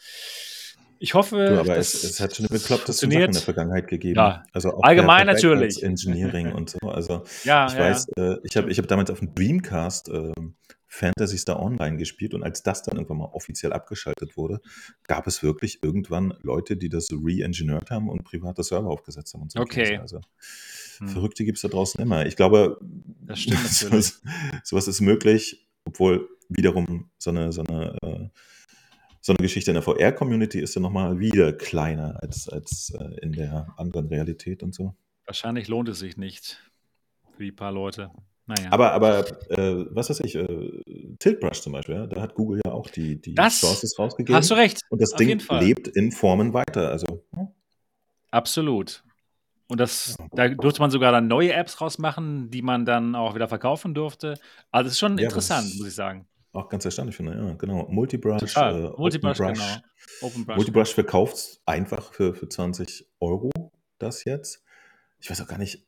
ich 1.03 1.15
hoffe, 1.15 1.47
Du, 1.47 1.59
aber 1.59 1.77
es, 1.77 2.05
es 2.05 2.21
hat 2.21 2.37
schon 2.37 2.47
eine 2.47 2.59
bekloppte 2.59 2.93
Sachen 2.93 3.11
in 3.11 3.33
der 3.33 3.43
Vergangenheit 3.43 3.89
gegeben. 3.89 4.17
Ja, 4.17 4.45
also 4.53 4.75
auch 4.75 4.83
allgemein 4.85 5.27
natürlich. 5.27 5.83
Engineering 5.83 6.53
und 6.53 6.71
so. 6.71 6.79
Also 6.89 7.25
Ja, 7.45 7.67
ich 7.67 7.73
ja, 7.75 7.79
weiß, 7.81 8.07
äh, 8.17 8.37
ich 8.45 8.57
habe 8.57 8.71
ich 8.71 8.79
hab 8.79 8.87
damals 8.87 9.11
auf 9.11 9.19
dem 9.19 9.35
Dreamcast 9.35 10.09
äh, 10.11 10.33
Fantasy 10.87 11.39
Star 11.39 11.61
Online 11.61 11.97
gespielt 11.97 12.35
und 12.35 12.45
als 12.45 12.63
das 12.63 12.83
dann 12.83 12.97
irgendwann 12.97 13.19
mal 13.19 13.31
offiziell 13.33 13.73
abgeschaltet 13.73 14.37
wurde, 14.37 14.61
gab 15.05 15.27
es 15.27 15.43
wirklich 15.43 15.83
irgendwann 15.83 16.35
Leute, 16.43 16.77
die 16.77 16.89
das 16.89 17.09
re-engineert 17.11 17.91
haben 17.91 18.09
und 18.09 18.23
private 18.23 18.63
Server 18.63 18.89
aufgesetzt 18.91 19.35
haben 19.35 19.43
und 19.43 19.53
so. 19.53 19.59
Okay. 19.61 19.99
Also 19.99 20.21
Hm. 20.99 21.09
Verrückte 21.09 21.45
gibt 21.45 21.59
es 21.59 21.63
da 21.63 21.69
draußen 21.69 22.01
immer. 22.01 22.27
Ich 22.27 22.37
glaube, 22.37 22.79
Das 23.23 23.41
stimmt 23.41 23.59
sowas, 23.67 24.23
sowas 24.63 24.87
ist 24.87 25.01
möglich, 25.01 25.67
obwohl 25.85 26.29
wiederum 26.49 27.11
so 27.19 27.31
eine, 27.31 27.53
so 27.53 27.65
eine, 27.65 27.97
äh, 28.03 28.29
so 29.23 29.33
eine 29.33 29.39
Geschichte 29.39 29.71
in 29.71 29.77
der 29.77 29.83
VR-Community 29.83 30.59
ist 30.61 30.75
ja 30.75 30.81
nochmal 30.81 31.19
wieder 31.21 31.53
kleiner 31.53 32.21
als, 32.21 32.49
als 32.49 32.93
äh, 32.99 33.21
in 33.23 33.33
der 33.33 33.73
anderen 33.77 34.09
Realität 34.09 34.63
und 34.65 34.75
so. 34.75 34.95
Wahrscheinlich 35.27 35.69
lohnt 35.69 35.89
es 35.89 36.01
sich 36.01 36.17
nicht 36.17 36.59
für 37.37 37.45
die 37.45 37.53
paar 37.53 37.71
Leute. 37.71 38.11
Naja. 38.47 38.73
Aber, 38.73 38.93
aber 38.93 39.21
äh, 39.51 39.87
was 39.91 40.11
weiß 40.11 40.21
ich, 40.25 40.35
äh, 40.35 40.83
Tiltbrush 41.21 41.61
zum 41.61 41.73
Beispiel, 41.73 41.95
ja, 41.95 42.07
da 42.09 42.21
hat 42.21 42.35
Google 42.35 42.61
ja 42.67 42.73
auch 42.73 42.91
die, 42.91 43.21
die 43.21 43.37
Das 43.37 43.61
Sources 43.61 43.97
rausgegeben. 43.97 44.35
hast 44.35 44.51
du 44.51 44.55
recht. 44.55 44.81
Und 44.91 45.01
das 45.01 45.13
auf 45.13 45.19
Ding 45.19 45.41
lebt 45.61 45.87
in 45.87 46.11
Formen 46.11 46.53
weiter. 46.53 46.91
Also, 46.91 47.25
ja. 47.37 47.49
Absolut. 48.33 49.05
Und 49.69 49.79
das, 49.79 50.17
da 50.33 50.49
durfte 50.49 50.81
man 50.81 50.91
sogar 50.91 51.13
dann 51.13 51.29
neue 51.29 51.53
Apps 51.53 51.81
rausmachen, 51.81 52.51
die 52.51 52.61
man 52.61 52.85
dann 52.85 53.15
auch 53.15 53.37
wieder 53.37 53.47
verkaufen 53.47 53.95
durfte. 53.95 54.35
Also 54.73 54.89
es 54.89 54.95
ist 54.95 54.99
schon 54.99 55.17
Ja, 55.17 55.25
interessant, 55.25 55.73
muss 55.79 55.87
ich 55.87 55.95
sagen. 55.95 56.27
Auch 56.53 56.69
ganz 56.69 56.85
erstaunlich 56.85 57.17
finde. 57.17 57.35
Ja, 57.37 57.55
genau. 57.55 57.87
Multibrush, 57.89 58.41
Total. 58.41 58.75
äh, 58.87 58.91
Multibrush, 58.99 59.41
OpenBrush. 59.41 59.59
genau. 59.59 59.83
OpenBrush. 60.21 60.57
Multibrush 60.57 60.95
verkauft 60.95 61.61
einfach 61.67 62.13
für, 62.13 62.35
für 62.35 62.49
20 62.49 63.09
Euro 63.21 63.51
das 63.99 64.25
jetzt. 64.25 64.63
Ich 65.21 65.31
weiß 65.31 65.41
auch 65.41 65.47
gar 65.49 65.59
nicht, 65.59 65.87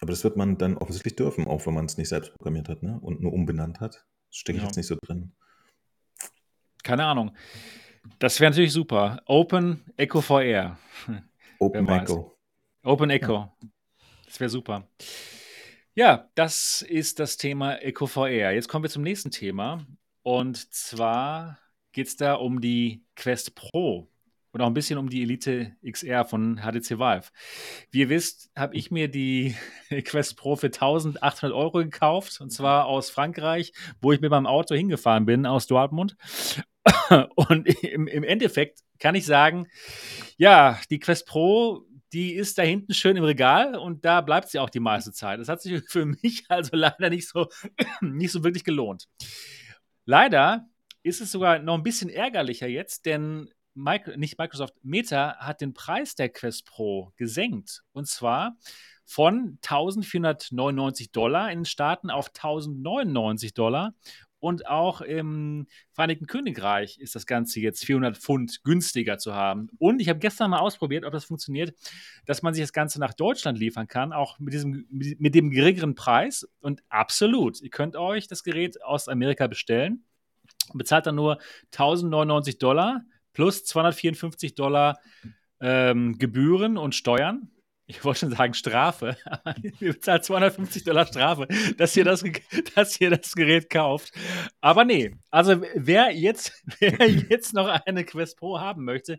aber 0.00 0.10
das 0.10 0.24
wird 0.24 0.36
man 0.36 0.58
dann 0.58 0.76
offensichtlich 0.76 1.16
dürfen, 1.16 1.46
auch 1.46 1.64
wenn 1.66 1.74
man 1.74 1.86
es 1.86 1.96
nicht 1.96 2.08
selbst 2.08 2.34
programmiert 2.34 2.68
hat 2.68 2.82
ne? 2.82 2.98
und 3.00 3.20
nur 3.20 3.32
umbenannt 3.32 3.80
hat. 3.80 4.04
Stecke 4.30 4.56
ich 4.56 4.62
Ja. 4.62 4.68
jetzt 4.68 4.76
nicht 4.76 4.88
so 4.88 4.96
drin. 5.00 5.32
Keine 6.82 7.04
Ahnung. 7.06 7.34
Das 8.18 8.38
wäre 8.40 8.50
natürlich 8.50 8.72
super. 8.72 9.22
Open 9.26 9.84
Echo 9.96 10.20
VR. 10.20 10.76
Open. 11.58 11.88
Echo. 11.88 12.36
Open 12.82 13.08
Echo. 13.10 13.50
Das 14.26 14.38
wäre 14.40 14.50
super. 14.50 14.86
Ja, 15.96 16.28
das 16.34 16.82
ist 16.82 17.20
das 17.20 17.36
Thema 17.36 17.76
Echo 17.76 18.08
VR. 18.08 18.50
Jetzt 18.50 18.66
kommen 18.66 18.82
wir 18.82 18.90
zum 18.90 19.04
nächsten 19.04 19.30
Thema. 19.30 19.86
Und 20.22 20.74
zwar 20.74 21.60
geht 21.92 22.08
es 22.08 22.16
da 22.16 22.34
um 22.34 22.60
die 22.60 23.04
Quest 23.14 23.54
Pro 23.54 24.10
und 24.50 24.60
auch 24.60 24.66
ein 24.66 24.74
bisschen 24.74 24.98
um 24.98 25.08
die 25.08 25.22
Elite 25.22 25.76
XR 25.88 26.24
von 26.24 26.56
HTC 26.56 26.98
Vive. 26.98 27.30
Wie 27.92 28.00
ihr 28.00 28.08
wisst, 28.08 28.50
habe 28.56 28.74
ich 28.74 28.90
mir 28.90 29.06
die 29.06 29.54
Quest 30.04 30.36
Pro 30.36 30.56
für 30.56 30.66
1800 30.66 31.52
Euro 31.52 31.78
gekauft 31.78 32.40
und 32.40 32.50
zwar 32.50 32.86
aus 32.86 33.10
Frankreich, 33.10 33.72
wo 34.00 34.10
ich 34.10 34.20
mit 34.20 34.32
meinem 34.32 34.48
Auto 34.48 34.74
hingefahren 34.74 35.26
bin, 35.26 35.46
aus 35.46 35.68
Dortmund. 35.68 36.16
Und 37.36 37.68
im, 37.84 38.08
im 38.08 38.24
Endeffekt 38.24 38.80
kann 38.98 39.14
ich 39.14 39.26
sagen, 39.26 39.68
ja, 40.38 40.80
die 40.90 40.98
Quest 40.98 41.26
Pro, 41.26 41.84
die 42.14 42.32
ist 42.32 42.56
da 42.58 42.62
hinten 42.62 42.94
schön 42.94 43.16
im 43.16 43.24
Regal 43.24 43.74
und 43.74 44.04
da 44.04 44.20
bleibt 44.20 44.48
sie 44.48 44.60
auch 44.60 44.70
die 44.70 44.80
meiste 44.80 45.12
Zeit. 45.12 45.40
Das 45.40 45.48
hat 45.48 45.60
sich 45.60 45.82
für 45.88 46.06
mich 46.06 46.44
also 46.48 46.76
leider 46.76 47.10
nicht 47.10 47.28
so, 47.28 47.48
nicht 48.00 48.32
so 48.32 48.44
wirklich 48.44 48.64
gelohnt. 48.64 49.08
Leider 50.06 50.66
ist 51.02 51.20
es 51.20 51.32
sogar 51.32 51.58
noch 51.58 51.74
ein 51.74 51.82
bisschen 51.82 52.08
ärgerlicher 52.08 52.68
jetzt, 52.68 53.04
denn 53.04 53.50
Micro, 53.74 54.16
nicht 54.16 54.38
Microsoft, 54.38 54.74
Meta 54.82 55.36
hat 55.38 55.60
den 55.60 55.74
Preis 55.74 56.14
der 56.14 56.28
Quest 56.28 56.66
Pro 56.66 57.12
gesenkt. 57.16 57.82
Und 57.92 58.06
zwar 58.06 58.56
von 59.04 59.58
1499 59.62 61.10
Dollar 61.10 61.50
in 61.50 61.60
den 61.60 61.64
Staaten 61.64 62.10
auf 62.10 62.28
1099 62.28 63.52
Dollar. 63.52 63.94
Und 64.44 64.66
auch 64.66 65.00
im 65.00 65.66
Vereinigten 65.92 66.26
Königreich 66.26 66.98
ist 66.98 67.14
das 67.14 67.24
Ganze 67.24 67.60
jetzt 67.60 67.82
400 67.86 68.18
Pfund 68.18 68.62
günstiger 68.62 69.16
zu 69.16 69.32
haben. 69.32 69.70
Und 69.78 70.02
ich 70.02 70.10
habe 70.10 70.18
gestern 70.18 70.50
mal 70.50 70.58
ausprobiert, 70.58 71.06
ob 71.06 71.14
das 71.14 71.24
funktioniert, 71.24 71.74
dass 72.26 72.42
man 72.42 72.52
sich 72.52 72.62
das 72.62 72.74
Ganze 72.74 73.00
nach 73.00 73.14
Deutschland 73.14 73.58
liefern 73.58 73.88
kann, 73.88 74.12
auch 74.12 74.38
mit, 74.38 74.52
diesem, 74.52 74.84
mit 74.90 75.34
dem 75.34 75.48
geringeren 75.48 75.94
Preis. 75.94 76.46
Und 76.60 76.82
absolut, 76.90 77.62
ihr 77.62 77.70
könnt 77.70 77.96
euch 77.96 78.28
das 78.28 78.42
Gerät 78.42 78.82
aus 78.82 79.08
Amerika 79.08 79.46
bestellen. 79.46 80.04
Bezahlt 80.74 81.06
dann 81.06 81.14
nur 81.14 81.38
1099 81.72 82.58
Dollar 82.58 83.02
plus 83.32 83.64
254 83.64 84.54
Dollar 84.54 84.98
ähm, 85.60 86.18
Gebühren 86.18 86.76
und 86.76 86.94
Steuern. 86.94 87.48
Ich 87.86 88.02
wollte 88.02 88.20
schon 88.20 88.30
sagen 88.30 88.54
Strafe, 88.54 89.16
ihr 89.80 89.92
bezahlt 89.92 90.24
250 90.24 90.84
Dollar 90.84 91.06
Strafe, 91.06 91.46
dass 91.76 91.96
ihr 91.96 92.04
das, 92.04 92.24
dass 92.74 93.00
ihr 93.00 93.10
das 93.10 93.32
Gerät 93.34 93.68
kauft. 93.68 94.12
Aber 94.60 94.84
nee, 94.84 95.14
also 95.30 95.60
wer 95.74 96.10
jetzt, 96.10 96.52
wer 96.78 97.08
jetzt 97.08 97.52
noch 97.52 97.66
eine 97.68 98.04
Quest 98.04 98.38
Pro 98.38 98.58
haben 98.58 98.84
möchte, 98.84 99.18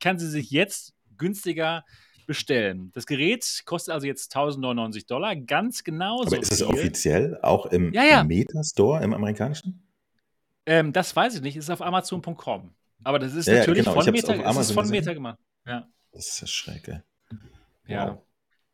kann 0.00 0.18
sie 0.18 0.28
sich 0.28 0.50
jetzt 0.50 0.94
günstiger 1.18 1.84
bestellen. 2.26 2.90
Das 2.94 3.06
Gerät 3.06 3.62
kostet 3.66 3.94
also 3.94 4.06
jetzt 4.06 4.34
1099 4.34 5.06
Dollar, 5.06 5.36
ganz 5.36 5.84
genauso. 5.84 6.26
Aber 6.26 6.38
ist 6.38 6.52
es 6.52 6.62
offiziell 6.62 7.38
auch 7.42 7.66
im, 7.66 7.92
Ja, 7.92 8.04
ja. 8.04 8.20
im 8.22 8.26
Meta-Store, 8.28 9.02
im 9.04 9.14
amerikanischen? 9.14 9.86
Ähm, 10.64 10.92
das 10.92 11.14
weiß 11.14 11.36
ich 11.36 11.42
nicht, 11.42 11.56
es 11.56 11.64
ist 11.66 11.70
auf 11.70 11.82
Amazon.com. 11.82 12.74
Aber 13.04 13.18
das 13.18 13.34
ist 13.34 13.46
Ja, 13.46 13.58
natürlich 13.58 13.84
genau, 13.84 14.00
von 14.00 14.10
Meta, 14.10 14.34
es 14.34 14.56
ist 14.56 14.72
von. 14.72 14.88
Meta 14.88 15.12
gemacht. 15.12 15.38
Ja. 15.66 15.86
Das 16.12 16.26
ist 16.28 16.40
ja 16.40 16.46
schräg, 16.46 16.88
ey. 16.88 17.00
Ja. 17.86 18.08
Wow. 18.08 18.22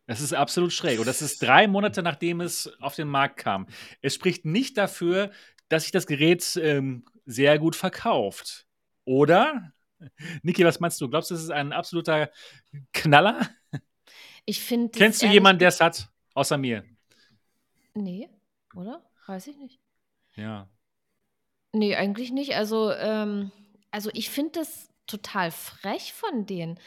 Es 0.06 0.20
ist 0.20 0.32
absolut 0.32 0.72
schräg. 0.72 0.98
Und 0.98 1.06
das 1.06 1.22
ist 1.22 1.42
drei 1.42 1.68
Monate, 1.68 2.02
nachdem 2.02 2.40
es 2.40 2.70
auf 2.80 2.94
den 2.96 3.08
Markt 3.08 3.36
kam. 3.36 3.66
Es 4.00 4.14
spricht 4.14 4.44
nicht 4.44 4.76
dafür, 4.76 5.30
dass 5.68 5.84
sich 5.84 5.92
das 5.92 6.06
Gerät 6.06 6.56
ähm, 6.62 7.04
sehr 7.24 7.58
gut 7.58 7.76
verkauft. 7.76 8.66
Oder? 9.04 9.72
Niki, 10.42 10.64
was 10.64 10.80
meinst 10.80 11.00
du? 11.00 11.08
Glaubst 11.08 11.30
du, 11.30 11.34
das 11.34 11.44
ist 11.44 11.50
ein 11.50 11.72
absoluter 11.72 12.30
Knaller? 12.92 13.48
Ich 14.44 14.60
finde. 14.60 14.98
Kennst 14.98 15.22
du 15.22 15.26
jemanden, 15.26 15.60
der 15.60 15.68
es 15.68 15.80
hat? 15.80 16.08
Außer 16.34 16.58
mir. 16.58 16.84
Nee, 17.94 18.28
oder? 18.74 19.08
Weiß 19.26 19.46
ich 19.46 19.56
nicht. 19.56 19.78
Ja. 20.34 20.68
Nee, 21.72 21.94
eigentlich 21.94 22.32
nicht. 22.32 22.56
Also, 22.56 22.92
ähm, 22.92 23.52
also 23.90 24.10
ich 24.14 24.30
finde 24.30 24.60
das 24.60 24.88
total 25.06 25.50
frech 25.50 26.12
von 26.12 26.46
denen, 26.46 26.78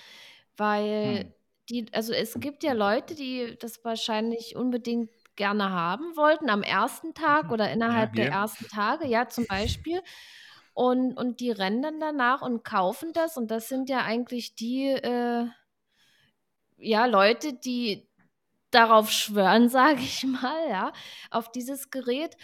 weil 0.58 1.20
Hm. 1.24 1.34
Die, 1.70 1.88
also 1.94 2.14
es 2.14 2.40
gibt 2.40 2.64
ja 2.64 2.74
Leute, 2.74 3.16
die 3.16 3.58
das 3.60 3.84
wahrscheinlich 3.84 4.56
unbedingt 4.56 5.10
gerne 5.36 5.72
haben 5.72 6.16
wollten 6.16 6.50
am 6.50 6.64
ersten 6.64 7.14
Tag 7.14 7.52
oder 7.52 7.72
innerhalb 7.72 8.16
der 8.16 8.26
hier. 8.26 8.32
ersten 8.32 8.68
Tage, 8.68 9.08
ja, 9.08 9.28
zum 9.28 9.46
Beispiel. 9.48 10.02
Und, 10.74 11.18
und 11.18 11.40
die 11.40 11.52
rennen 11.52 11.82
dann 11.82 12.00
danach 12.00 12.42
und 12.42 12.64
kaufen 12.64 13.14
das. 13.14 13.38
Und 13.38 13.50
das 13.52 13.70
sind 13.70 13.90
ja 13.90 14.04
eigentlich 14.04 14.56
die, 14.56 14.88
äh, 14.88 15.48
ja, 16.78 17.06
Leute, 17.06 17.54
die 17.54 18.08
darauf 18.72 19.12
schwören, 19.12 19.70
sage 19.70 20.02
ich 20.02 20.24
mal, 20.26 20.70
ja, 20.70 20.94
auf 21.32 21.52
dieses 21.52 21.90
Gerät. 21.92 22.36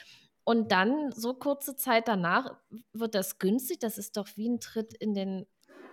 Und 0.43 0.71
dann 0.71 1.11
so 1.11 1.33
kurze 1.35 1.75
Zeit 1.75 2.07
danach 2.07 2.55
wird 2.93 3.15
das 3.15 3.37
günstig. 3.39 3.79
Das 3.79 3.97
ist 3.97 4.17
doch 4.17 4.27
wie 4.35 4.49
ein 4.49 4.59
Tritt 4.59 4.93
in 4.93 5.13
den 5.13 5.45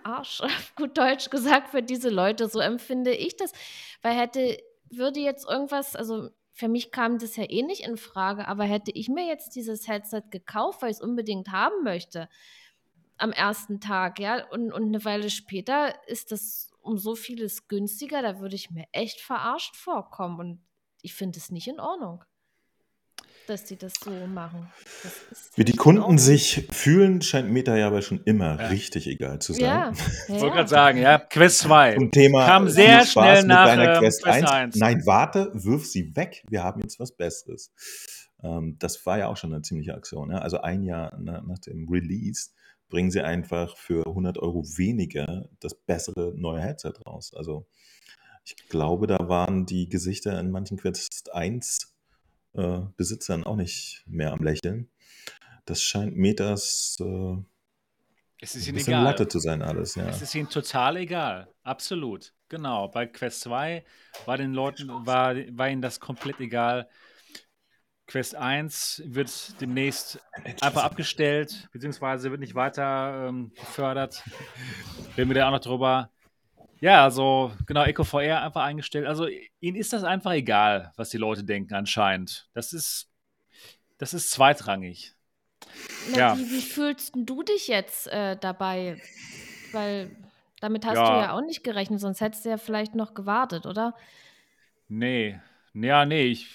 Arsch, 0.09 0.41
auf 0.41 0.73
gut 0.75 0.97
Deutsch 0.97 1.29
gesagt, 1.29 1.69
für 1.69 1.83
diese 1.83 2.09
Leute. 2.09 2.47
So 2.47 2.59
empfinde 2.59 3.13
ich 3.13 3.35
das. 3.35 3.51
Weil 4.01 4.15
hätte, 4.15 4.61
würde 4.89 5.19
jetzt 5.19 5.47
irgendwas, 5.47 5.95
also 5.95 6.29
für 6.53 6.67
mich 6.67 6.91
kam 6.91 7.19
das 7.19 7.35
ja 7.35 7.49
eh 7.49 7.63
nicht 7.63 7.85
in 7.85 7.97
Frage, 7.97 8.47
aber 8.47 8.65
hätte 8.65 8.91
ich 8.91 9.07
mir 9.07 9.25
jetzt 9.25 9.55
dieses 9.55 9.87
Headset 9.87 10.23
gekauft, 10.29 10.81
weil 10.81 10.91
ich 10.91 10.97
es 10.97 11.03
unbedingt 11.03 11.49
haben 11.51 11.83
möchte, 11.83 12.27
am 13.17 13.31
ersten 13.31 13.79
Tag, 13.79 14.19
ja, 14.19 14.45
und, 14.49 14.71
und 14.71 14.83
eine 14.83 15.03
Weile 15.05 15.29
später 15.29 15.93
ist 16.07 16.31
das 16.31 16.71
um 16.81 16.97
so 16.97 17.15
vieles 17.15 17.67
günstiger, 17.67 18.21
da 18.21 18.39
würde 18.39 18.55
ich 18.55 18.71
mir 18.71 18.85
echt 18.91 19.21
verarscht 19.21 19.75
vorkommen. 19.75 20.39
Und 20.39 20.65
ich 21.01 21.13
finde 21.13 21.37
es 21.37 21.51
nicht 21.51 21.67
in 21.67 21.79
Ordnung, 21.79 22.23
dass 23.49 23.65
die 23.65 23.77
das 23.77 23.93
so 24.03 24.11
machen. 24.27 24.67
Das 25.03 25.51
Wie 25.55 25.65
die 25.65 25.75
Kunden 25.75 26.17
sich 26.17 26.67
fühlen, 26.71 27.21
scheint 27.21 27.49
Meta 27.51 27.75
ja 27.75 27.87
aber 27.87 28.01
schon 28.01 28.21
immer 28.25 28.59
Ja. 28.59 28.67
richtig 28.67 29.07
egal 29.07 29.39
zu 29.39 29.53
sein. 29.53 29.63
Ja, 29.65 29.91
Ich 30.27 30.27
ja, 30.27 30.33
wollte 30.35 30.45
ja. 30.47 30.53
gerade 30.53 30.69
sagen, 30.69 30.97
ja, 30.99 31.17
Quest 31.17 31.59
2. 31.59 31.95
Zum 31.95 32.11
Thema 32.11 32.45
Kam 32.45 32.65
viel 32.65 32.73
sehr 32.73 33.05
Spaß 33.05 33.11
schnell 33.11 33.37
mit 33.39 33.47
nach, 33.47 33.65
deiner 33.65 33.93
ähm, 33.95 33.99
Quest, 33.99 34.23
Quest 34.23 34.43
1. 34.43 34.51
1. 34.51 34.75
Nein, 34.75 35.01
warte, 35.05 35.51
wirf 35.53 35.85
sie 35.85 36.15
weg. 36.15 36.43
Wir 36.49 36.63
haben 36.63 36.81
jetzt 36.81 36.99
was 36.99 37.11
Besseres. 37.11 37.71
Ähm, 38.43 38.77
das 38.79 39.05
war 39.05 39.17
ja 39.17 39.27
auch 39.27 39.37
schon 39.37 39.53
eine 39.53 39.61
ziemliche 39.61 39.95
Aktion. 39.95 40.29
Ne? 40.29 40.41
Also 40.41 40.61
ein 40.61 40.83
Jahr 40.83 41.17
na, 41.19 41.41
nach 41.41 41.59
dem 41.59 41.89
Release 41.89 42.49
bringen 42.89 43.11
sie 43.11 43.21
einfach 43.21 43.77
für 43.77 44.05
100 44.07 44.37
Euro 44.39 44.63
weniger 44.63 45.49
das 45.59 45.75
bessere 45.75 46.33
neue 46.35 46.61
Headset 46.61 46.93
raus. 47.05 47.33
Also 47.35 47.67
ich 48.45 48.55
glaube, 48.67 49.05
da 49.05 49.29
waren 49.29 49.65
die 49.65 49.89
Gesichter 49.89 50.39
in 50.39 50.49
manchen 50.49 50.77
Quest 50.77 51.31
1 51.33 51.88
äh, 52.53 52.81
Besitzern 52.97 53.43
auch 53.43 53.55
nicht 53.55 54.03
mehr 54.07 54.31
am 54.31 54.43
Lächeln. 54.43 54.89
Das 55.65 55.81
scheint 55.81 56.15
Metas 56.15 56.97
äh, 56.99 57.37
Es 58.41 58.55
ist 58.55 58.63
ein 58.63 58.69
ihnen 58.69 58.75
bisschen 58.75 58.93
egal. 58.93 59.03
Latte 59.03 59.27
zu 59.27 59.39
sein 59.39 59.61
alles. 59.61 59.95
Ja. 59.95 60.07
Es 60.07 60.21
ist 60.21 60.33
ihnen 60.35 60.49
total 60.49 60.97
egal. 60.97 61.53
Absolut. 61.63 62.33
Genau. 62.49 62.87
Bei 62.87 63.05
Quest 63.05 63.41
2 63.41 63.83
war 64.25 64.37
den 64.37 64.53
Leuten, 64.53 64.89
war, 65.05 65.35
war 65.35 65.69
ihnen 65.69 65.81
das 65.81 65.99
komplett 65.99 66.39
egal. 66.39 66.89
Quest 68.07 68.33
1 68.33 69.03
wird 69.05 69.61
demnächst 69.61 70.19
einfach 70.61 70.83
abgestellt, 70.83 71.69
beziehungsweise 71.71 72.31
wird 72.31 72.39
nicht 72.39 72.55
weiter 72.55 73.27
ähm, 73.27 73.51
gefördert. 73.53 74.23
Reden 75.15 75.29
wir 75.29 75.35
da 75.35 75.47
auch 75.47 75.51
noch 75.51 75.59
drüber. 75.59 76.09
Ja, 76.81 77.03
also 77.03 77.51
genau, 77.65 77.83
Eco 77.83 78.03
VR 78.03 78.41
einfach 78.41 78.63
eingestellt. 78.63 79.05
Also 79.05 79.27
ihnen 79.59 79.75
ist 79.77 79.91
das 79.93 80.03
einfach 80.03 80.31
egal, 80.31 80.91
was 80.95 81.09
die 81.09 81.17
Leute 81.17 81.43
denken 81.43 81.73
anscheinend. 81.73 82.47
Das 82.53 82.71
ist, 82.73 83.09
das 83.97 84.13
ist 84.13 84.31
zweitrangig. 84.31 85.15
Na, 86.11 86.17
Ja. 86.17 86.35
wie, 86.37 86.49
wie 86.49 86.61
fühlst 86.61 87.13
du 87.15 87.43
dich 87.43 87.67
jetzt 87.67 88.07
äh, 88.07 88.37
dabei? 88.37 89.01
Weil 89.71 90.15
damit 90.61 90.85
hast 90.85 90.97
du 90.97 91.03
Ja. 91.03 91.21
ja 91.21 91.33
auch 91.33 91.41
nicht 91.41 91.63
gerechnet, 91.63 91.99
sonst 91.99 92.21
hättest 92.21 92.45
du 92.45 92.49
ja 92.49 92.57
vielleicht 92.57 92.95
noch 92.95 93.13
gewartet, 93.13 93.65
oder? 93.65 93.93
Nee, 94.89 95.39
Ja, 95.73 96.05
nee, 96.05 96.23
ich, 96.25 96.49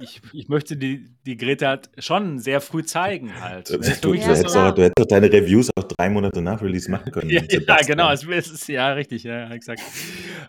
ich, 0.00 0.22
ich 0.32 0.48
möchte 0.48 0.76
die, 0.76 1.10
die 1.26 1.36
halt 1.66 1.90
schon 1.98 2.38
sehr 2.38 2.60
früh 2.60 2.82
zeigen 2.82 3.38
halt. 3.40 3.68
Du, 3.70 3.74
ist 3.74 3.88
für 3.88 4.00
du, 4.02 4.12
du, 4.12 4.14
Ja, 4.14 4.28
hättest 4.28 4.54
doch, 4.56 4.74
du 4.74 4.82
hättest 4.82 4.98
doch 4.98 5.06
deine 5.06 5.30
Reviews 5.30 5.70
auch 5.76 5.84
drei 5.84 6.08
Monate 6.08 6.40
nach 6.40 6.62
Release 6.62 6.90
machen 6.90 7.12
können. 7.12 7.30
Ja, 7.30 7.42
ja, 7.42 7.76
genau, 7.86 8.10
es 8.10 8.24
ist 8.24 8.68
ja 8.68 8.92
richtig, 8.92 9.24
ja, 9.24 9.50
exakt. 9.50 9.82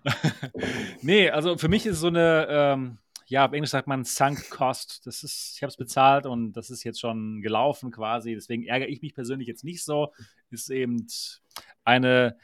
nee, 1.01 1.29
also 1.29 1.57
für 1.57 1.67
mich 1.67 1.85
ist 1.85 1.99
so 1.99 2.07
eine, 2.07 2.47
ähm, 2.49 2.97
ja, 3.27 3.45
auf 3.45 3.53
Englisch 3.53 3.69
sagt 3.71 3.87
man 3.87 4.03
Sunk 4.03 4.49
Cost. 4.49 5.05
Das 5.05 5.23
ist, 5.23 5.53
ich 5.55 5.63
habe 5.63 5.69
es 5.69 5.77
bezahlt 5.77 6.25
und 6.25 6.53
das 6.53 6.69
ist 6.69 6.83
jetzt 6.83 6.99
schon 6.99 7.41
gelaufen 7.41 7.91
quasi. 7.91 8.33
Deswegen 8.33 8.63
ärgere 8.65 8.89
ich 8.89 9.01
mich 9.01 9.13
persönlich 9.13 9.47
jetzt 9.47 9.63
nicht 9.63 9.83
so. 9.83 10.13
Ist 10.49 10.69
eben 10.69 11.07
eine, 11.83 12.37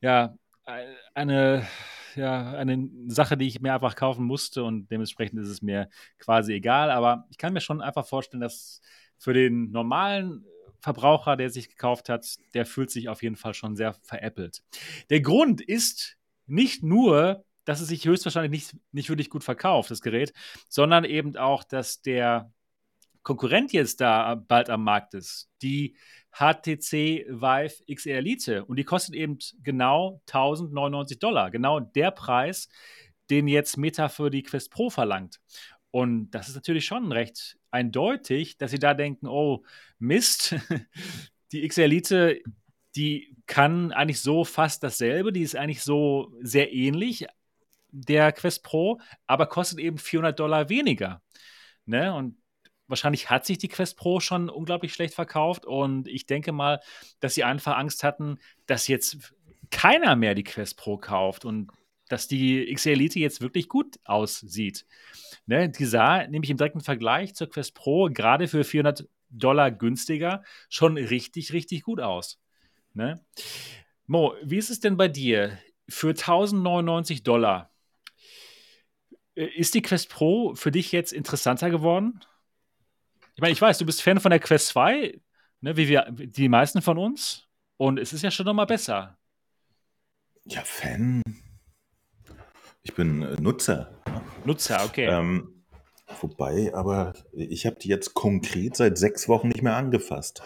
ja, 0.00 0.34
ein- 0.64 0.94
eine, 1.14 1.66
ja, 2.16 2.52
eine 2.52 2.88
Sache, 3.08 3.36
die 3.36 3.46
ich 3.46 3.60
mir 3.60 3.74
einfach 3.74 3.96
kaufen 3.96 4.24
musste 4.24 4.64
und 4.64 4.90
dementsprechend 4.90 5.40
ist 5.40 5.48
es 5.48 5.62
mir 5.62 5.88
quasi 6.18 6.54
egal. 6.54 6.90
Aber 6.90 7.26
ich 7.30 7.38
kann 7.38 7.52
mir 7.52 7.60
schon 7.60 7.80
einfach 7.80 8.06
vorstellen, 8.06 8.40
dass 8.40 8.80
für 9.18 9.32
den 9.32 9.70
normalen 9.70 10.44
Verbraucher, 10.80 11.36
der 11.36 11.50
sich 11.50 11.68
gekauft 11.68 12.08
hat, 12.08 12.26
der 12.52 12.66
fühlt 12.66 12.90
sich 12.90 13.08
auf 13.08 13.22
jeden 13.22 13.36
Fall 13.36 13.54
schon 13.54 13.74
sehr 13.74 13.94
veräppelt. 14.02 14.62
Der 15.08 15.20
Grund 15.20 15.60
ist 15.62 16.16
nicht 16.46 16.82
nur, 16.82 17.44
dass 17.64 17.80
es 17.80 17.88
sich 17.88 18.04
höchstwahrscheinlich 18.04 18.50
nicht, 18.50 18.76
nicht 18.92 19.08
wirklich 19.08 19.30
gut 19.30 19.44
verkauft, 19.44 19.90
das 19.90 20.02
Gerät, 20.02 20.32
sondern 20.68 21.04
eben 21.04 21.36
auch, 21.36 21.64
dass 21.64 22.02
der 22.02 22.52
Konkurrent 23.22 23.72
jetzt 23.72 24.02
da 24.02 24.34
bald 24.34 24.68
am 24.68 24.84
Markt 24.84 25.14
ist, 25.14 25.48
die 25.62 25.96
HTC 26.34 27.26
Vive 27.28 27.74
XR 27.92 28.18
Elite. 28.18 28.64
Und 28.64 28.76
die 28.76 28.84
kostet 28.84 29.14
eben 29.14 29.38
genau 29.62 30.20
1099 30.26 31.18
Dollar. 31.18 31.50
Genau 31.50 31.80
der 31.80 32.10
Preis, 32.10 32.68
den 33.30 33.48
jetzt 33.48 33.76
Meta 33.76 34.08
für 34.08 34.30
die 34.30 34.42
Quest 34.42 34.70
Pro 34.70 34.90
verlangt. 34.90 35.40
Und 35.90 36.32
das 36.32 36.48
ist 36.48 36.56
natürlich 36.56 36.86
schon 36.86 37.12
recht 37.12 37.56
eindeutig, 37.70 38.58
dass 38.58 38.72
sie 38.72 38.80
da 38.80 38.94
denken, 38.94 39.28
oh 39.28 39.64
Mist, 39.98 40.56
die 41.52 41.66
XR 41.66 41.84
Elite, 41.84 42.40
die 42.96 43.36
kann 43.46 43.92
eigentlich 43.92 44.20
so 44.20 44.44
fast 44.44 44.82
dasselbe, 44.82 45.32
die 45.32 45.42
ist 45.42 45.56
eigentlich 45.56 45.82
so 45.82 46.32
sehr 46.40 46.72
ähnlich 46.72 47.26
der 47.90 48.32
Quest 48.32 48.64
Pro, 48.64 49.00
aber 49.28 49.46
kostet 49.46 49.78
eben 49.78 49.98
400 49.98 50.38
Dollar 50.38 50.68
weniger. 50.68 51.22
Ne? 51.86 52.12
Und 52.12 52.36
wahrscheinlich 52.94 53.28
hat 53.28 53.44
sich 53.44 53.58
die 53.58 53.66
Quest 53.66 53.96
Pro 53.96 54.20
schon 54.20 54.48
unglaublich 54.48 54.94
schlecht 54.94 55.14
verkauft 55.14 55.66
und 55.66 56.06
ich 56.06 56.26
denke 56.26 56.52
mal, 56.52 56.78
dass 57.18 57.34
sie 57.34 57.42
einfach 57.42 57.76
Angst 57.76 58.04
hatten, 58.04 58.38
dass 58.66 58.86
jetzt 58.86 59.34
keiner 59.72 60.14
mehr 60.14 60.36
die 60.36 60.44
Quest 60.44 60.76
Pro 60.76 60.96
kauft 60.96 61.44
und 61.44 61.72
dass 62.08 62.28
die 62.28 62.72
XR 62.72 62.92
Elite 62.92 63.18
jetzt 63.18 63.40
wirklich 63.40 63.68
gut 63.68 63.98
aussieht. 64.04 64.86
Ne? 65.46 65.68
Die 65.68 65.84
sah 65.86 66.24
nämlich 66.28 66.50
im 66.50 66.56
direkten 66.56 66.82
Vergleich 66.82 67.34
zur 67.34 67.50
Quest 67.50 67.74
Pro 67.74 68.08
gerade 68.12 68.46
für 68.46 68.62
400 68.62 69.08
Dollar 69.28 69.72
günstiger 69.72 70.44
schon 70.68 70.96
richtig, 70.96 71.52
richtig 71.52 71.82
gut 71.82 72.00
aus. 72.00 72.38
Ne? 72.92 73.20
Mo, 74.06 74.34
wie 74.44 74.58
ist 74.58 74.70
es 74.70 74.78
denn 74.78 74.96
bei 74.96 75.08
dir? 75.08 75.58
Für 75.88 76.10
1099 76.10 77.24
Dollar, 77.24 77.74
äh, 79.34 79.46
ist 79.46 79.74
die 79.74 79.82
Quest 79.82 80.10
Pro 80.10 80.54
für 80.54 80.70
dich 80.70 80.92
jetzt 80.92 81.12
interessanter 81.12 81.70
geworden? 81.70 82.20
Ich 83.34 83.40
meine, 83.40 83.52
ich 83.52 83.60
weiß, 83.60 83.78
du 83.78 83.86
bist 83.86 84.02
Fan 84.02 84.20
von 84.20 84.30
der 84.30 84.38
Quest 84.38 84.68
2, 84.68 85.20
ne, 85.60 85.76
wie 85.76 85.88
wir, 85.88 86.06
die 86.10 86.48
meisten 86.48 86.82
von 86.82 86.98
uns. 86.98 87.48
Und 87.76 87.98
es 87.98 88.12
ist 88.12 88.22
ja 88.22 88.30
schon 88.30 88.46
nochmal 88.46 88.66
besser. 88.66 89.18
Ja, 90.44 90.60
Fan. 90.62 91.22
Ich 92.82 92.94
bin 92.94 93.22
äh, 93.22 93.40
Nutzer. 93.40 94.00
Nutzer, 94.44 94.84
okay. 94.84 95.06
Ähm, 95.06 95.64
wobei, 96.20 96.72
aber 96.74 97.14
ich 97.32 97.66
habe 97.66 97.76
die 97.76 97.88
jetzt 97.88 98.14
konkret 98.14 98.76
seit 98.76 98.98
sechs 98.98 99.28
Wochen 99.28 99.48
nicht 99.48 99.62
mehr 99.62 99.74
angefasst. 99.74 100.42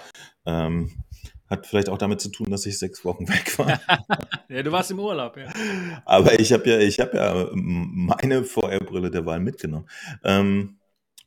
Ähm, 0.46 1.04
hat 1.50 1.66
vielleicht 1.66 1.90
auch 1.90 1.98
damit 1.98 2.20
zu 2.20 2.30
tun, 2.30 2.50
dass 2.50 2.64
ich 2.64 2.78
sechs 2.78 3.04
Wochen 3.04 3.28
weg 3.28 3.58
war. 3.58 3.80
ja, 4.48 4.62
du 4.62 4.72
warst 4.72 4.90
im 4.92 5.00
Urlaub, 5.00 5.36
ja. 5.36 5.52
Aber 6.06 6.38
ich 6.40 6.52
habe 6.54 6.70
ja, 6.70 6.78
ich 6.78 7.00
habe 7.00 7.16
ja 7.18 7.48
meine 7.52 8.44
VR-Brille 8.44 9.10
der 9.10 9.26
Wahl 9.26 9.40
mitgenommen. 9.40 9.88
Ähm, 10.24 10.77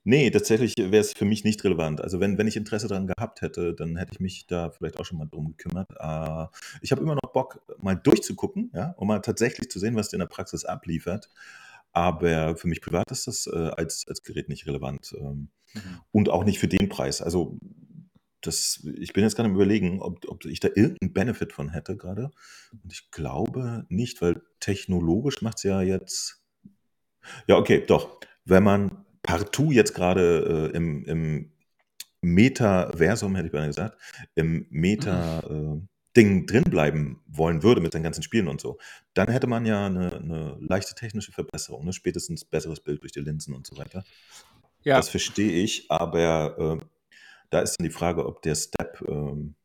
nee, 0.04 0.30
tatsächlich 0.32 0.76
wäre 0.78 0.98
es 0.98 1.14
für 1.14 1.26
mich 1.26 1.44
nicht 1.44 1.64
relevant. 1.64 2.02
Also 2.02 2.20
wenn, 2.20 2.38
wenn 2.38 2.48
ich 2.48 2.58
Interesse 2.58 2.88
daran 2.88 3.08
gehabt 3.08 3.42
hätte, 3.42 3.74
dann 3.74 3.98
hätte 3.98 4.12
ich 4.14 4.20
mich 4.20 4.48
da 4.48 4.72
vielleicht 4.72 5.00
auch 5.00 5.06
schon 5.06 5.18
mal 5.18 5.28
drum 5.28 5.56
gekümmert. 5.56 5.90
Äh, 6.00 6.48
ich 6.82 6.92
habe 6.92 7.02
immer 7.02 7.16
noch 7.16 7.32
Bock, 7.34 7.62
mal 7.78 7.96
durchzugucken, 7.96 8.72
ja, 8.74 8.94
um 8.98 9.08
mal 9.08 9.20
tatsächlich 9.20 9.70
zu 9.70 9.80
sehen, 9.80 9.96
was 9.96 10.10
der 10.10 10.18
in 10.18 10.22
der 10.22 10.28
Praxis 10.28 10.66
abliefert. 10.66 11.30
Aber 11.94 12.56
für 12.56 12.68
mich 12.68 12.82
privat 12.82 13.12
ist 13.12 13.28
das 13.28 13.48
äh, 13.48 13.72
als, 13.76 14.06
als 14.08 14.24
Gerät 14.24 14.50
nicht 14.50 14.66
relevant. 14.68 15.14
Ähm, 15.20 15.50
Mhm. 15.74 16.02
und 16.12 16.30
auch 16.30 16.44
nicht 16.44 16.60
für 16.60 16.68
den 16.68 16.90
Preis. 16.90 17.22
Also 17.22 17.58
das, 18.42 18.86
ich 18.98 19.14
bin 19.14 19.24
jetzt 19.24 19.36
gerade 19.36 19.50
am 19.50 19.56
überlegen, 19.56 20.02
ob, 20.02 20.28
ob 20.28 20.46
ich 20.46 20.60
da 20.60 20.68
irgendeinen 20.70 21.14
Benefit 21.14 21.54
von 21.54 21.70
hätte 21.70 21.96
gerade. 21.96 22.32
Und 22.84 22.92
ich 22.92 23.12
glaube 23.12 23.86
nicht, 23.90 24.22
weil 24.22 24.42
technologisch 24.60 25.42
macht 25.42 25.58
es 25.58 25.64
ja 25.64 25.82
jetzt. 25.82 26.42
Ja, 27.48 27.58
okay, 27.58 27.84
doch. 27.86 28.20
Wenn 28.46 28.64
man 28.64 29.06
partout 29.24 29.72
jetzt 29.72 29.94
gerade 29.94 30.72
äh, 30.74 30.76
im, 30.76 31.06
im 31.06 31.52
Metaversum, 32.22 33.36
hätte 33.36 33.48
ich 33.48 33.52
beinahe 33.52 33.68
gesagt, 33.68 33.98
im 34.36 34.68
Meta-Ding 34.70 36.46
drin 36.46 36.64
bleiben 36.64 37.22
wollen 37.28 37.64
würde 37.64 37.82
mit 37.82 37.94
den 37.94 38.04
ganzen 38.04 38.24
Spielen 38.24 38.48
und 38.48 38.62
so, 38.62 38.78
dann 39.14 39.30
hätte 39.30 39.48
man 39.48 39.66
ja 39.66 39.88
eine, 39.88 40.16
eine 40.18 40.58
leichte 40.60 40.94
technische 40.96 41.32
Verbesserung, 41.32 41.86
ne? 41.86 41.94
spätestens 41.94 42.46
besseres 42.46 42.80
Bild 42.80 43.02
durch 43.02 43.12
die 43.12 43.22
Linsen 43.22 43.56
und 43.56 43.66
so 43.66 43.78
weiter. 43.78 44.04
Ja, 44.84 44.98
Das 44.98 45.10
verstehe 45.10 45.64
ich, 45.64 45.90
aber 45.90 46.80
äh, 46.82 46.86
da 47.50 47.60
ist 47.62 47.78
dann 47.80 47.86
die 47.86 47.94
Frage, 47.94 48.26
ob 48.26 48.42
der 48.42 48.56
Step, 48.56 49.04
ähm, 49.08 49.56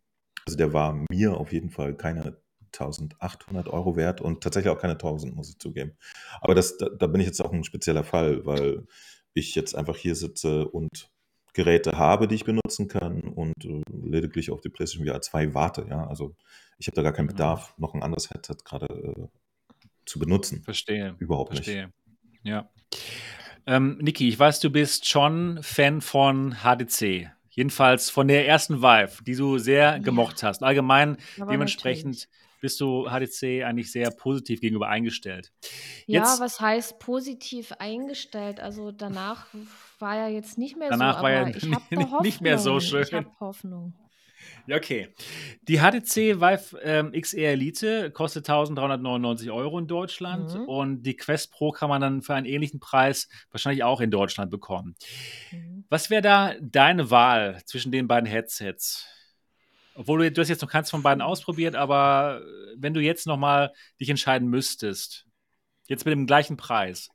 also 0.47 0.57
der 0.57 0.73
war 0.73 1.05
mir 1.11 1.37
auf 1.37 1.53
jeden 1.53 1.71
Fall 1.71 1.95
keine 1.95 2.39
1800 2.73 3.69
Euro 3.69 3.97
wert 3.97 4.21
und 4.21 4.43
tatsächlich 4.43 4.71
auch 4.71 4.81
keine 4.81 4.95
1000, 4.95 5.35
muss 5.35 5.51
ich 5.51 5.59
zugeben. 5.59 5.97
Aber 6.41 6.55
das, 6.55 6.77
da, 6.77 6.89
da 6.89 7.07
bin 7.07 7.21
ich 7.21 7.27
jetzt 7.27 7.41
auch 7.41 7.53
ein 7.53 7.65
spezieller 7.65 8.05
Fall, 8.05 8.45
weil 8.45 8.87
ich 9.37 9.55
jetzt 9.55 9.75
einfach 9.75 9.97
hier 9.97 10.15
sitze 10.17 10.67
und 10.69 11.11
Geräte 11.53 11.93
habe, 11.97 12.27
die 12.29 12.35
ich 12.35 12.45
benutzen 12.45 12.89
kann 12.89 13.23
und 13.23 13.65
äh, 13.65 13.83
lediglich 13.91 14.51
auf 14.51 14.61
die 14.61 14.69
PlayStation 14.69 15.07
VR 15.07 15.21
2 15.23 15.55
warte. 15.55 15.87
Ja, 15.89 16.07
also 16.07 16.35
ich 16.79 16.87
habe 16.89 16.97
da 16.97 17.03
gar 17.03 17.13
keinen 17.13 17.27
Mhm. 17.27 17.31
Bedarf, 17.31 17.75
noch 17.79 17.95
ein 17.95 18.03
anderes 18.03 18.31
Headset 18.31 18.57
gerade 18.65 18.87
äh, 18.87 19.27
zu 20.05 20.19
benutzen. 20.19 20.63
verstehe. 20.63 21.17
Überhaupt 21.19 21.53
nicht. 21.53 21.65
Verstehe. 21.65 21.93
Ja. 22.43 22.69
Ähm, 23.67 23.99
Niki, 24.01 24.29
ich 24.29 24.39
weiß, 24.39 24.61
du 24.61 24.71
bist 24.71 25.09
schon 25.09 25.59
Fan 25.63 26.01
von 26.01 26.57
HDC. 26.63 27.31
Jedenfalls 27.51 28.11
von 28.11 28.29
der 28.29 28.47
ersten 28.47 28.83
Vive, 28.83 29.25
die 29.25 29.35
du 29.35 29.59
sehr 29.59 29.93
Ja. 29.93 29.99
gemocht 29.99 30.43
hast. 30.43 30.63
Allgemein 30.63 31.17
Aber 31.41 31.51
dementsprechend 31.53 32.05
natürlich. 32.15 32.29
Bist 32.61 32.81
du 32.81 33.07
HDC 33.09 33.65
eigentlich 33.65 33.91
sehr 33.93 34.11
positiv 34.11 34.61
gegenüber 34.61 34.89
eingestellt. 34.89 35.53
Ja, 36.07 36.21
Jetzt, 36.21 36.41
was 36.41 36.61
heißt 36.61 36.99
positiv 36.99 37.73
eingestellt? 37.79 38.61
Also 38.61 38.93
danach 38.93 39.47
war 39.99 40.17
ja 40.17 40.29
jetzt 40.29 40.59
nicht 40.59 40.77
mehr 40.77 40.89
so, 40.89 40.99
danach 40.99 41.23
war 41.23 41.31
ja 41.31 41.47
ich 41.49 41.71
habe 41.73 41.85
nicht 42.23 42.41
mehr 42.41 42.59
so 42.59 42.75
Hoffnung. 42.75 42.81
schön. 42.89 43.03
Ich 43.03 43.15
habe 43.15 43.31
Hoffnung. 43.41 43.95
Ja, 44.69 44.77
okay. 44.77 45.09
Die 45.63 45.79
HTC 45.81 46.41
Vive 46.41 46.79
ähm, 46.83 47.13
XR 47.13 47.51
Elite 47.53 48.11
kostet 48.13 48.49
1399 48.49 49.51
Euro 49.51 49.79
in 49.79 49.87
Deutschland 49.89 50.55
Mhm. 50.55 50.65
und 50.69 51.03
die 51.03 51.17
Quest 51.17 51.51
Pro 51.53 51.73
kann 51.73 51.89
man 51.89 52.01
dann 52.01 52.23
für 52.23 52.35
einen 52.35 52.47
ähnlichen 52.47 52.79
Preis 52.79 53.29
wahrscheinlich 53.51 53.83
auch 53.83 54.01
in 54.01 54.11
Deutschland 54.11 54.51
bekommen. 54.51 54.95
Mhm. 55.51 55.85
Was 55.89 56.11
wäre 56.11 56.23
da 56.23 56.55
deine 56.61 57.11
Wahl 57.11 57.61
zwischen 57.65 57.91
den 57.93 58.07
beiden 58.07 58.29
Headsets? 58.29 59.07
Obwohl 59.97 60.21
du, 60.21 60.33
du 60.33 60.41
hast 60.41 60.49
jetzt 60.49 60.63
noch 60.63 60.71
keins 60.71 60.91
von 60.91 61.03
beiden 61.03 61.23
ausprobiert, 61.23 61.75
aber 61.77 62.43
wenn 62.77 62.95
du 62.95 63.01
jetzt 63.01 63.27
noch 63.27 63.37
mal 63.39 63.73
dich 64.01 64.11
entscheiden 64.11 64.49
müsstest, 64.49 65.27
jetzt 65.89 66.05
mit 66.05 66.13
dem 66.13 66.27
gleichen 66.27 66.57
Preis, 66.57 67.11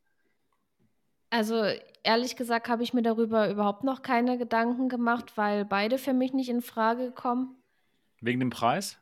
Also 1.31 1.63
ehrlich 2.03 2.35
gesagt 2.35 2.67
habe 2.69 2.83
ich 2.83 2.93
mir 2.93 3.01
darüber 3.01 3.49
überhaupt 3.49 3.83
noch 3.83 4.01
keine 4.01 4.37
Gedanken 4.37 4.87
gemacht, 4.89 5.35
weil 5.37 5.65
beide 5.65 5.97
für 5.97 6.13
mich 6.13 6.33
nicht 6.33 6.49
in 6.49 6.61
Frage 6.61 7.11
kommen. 7.11 7.61
wegen 8.21 8.39
dem 8.39 8.49
Preis? 8.49 8.97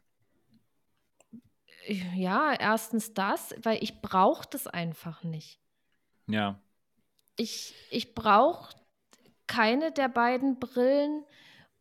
Ja, 2.16 2.54
erstens 2.54 3.14
das, 3.14 3.54
weil 3.64 3.84
ich 3.84 4.02
brauche 4.02 4.48
das 4.50 4.68
einfach 4.68 5.24
nicht. 5.24 5.60
Ja. 6.28 6.60
Ich, 7.38 7.74
ich 7.90 8.14
brauche 8.16 8.76
keine 9.48 9.92
der 9.92 10.10
beiden 10.10 10.60
Brillen 10.60 11.26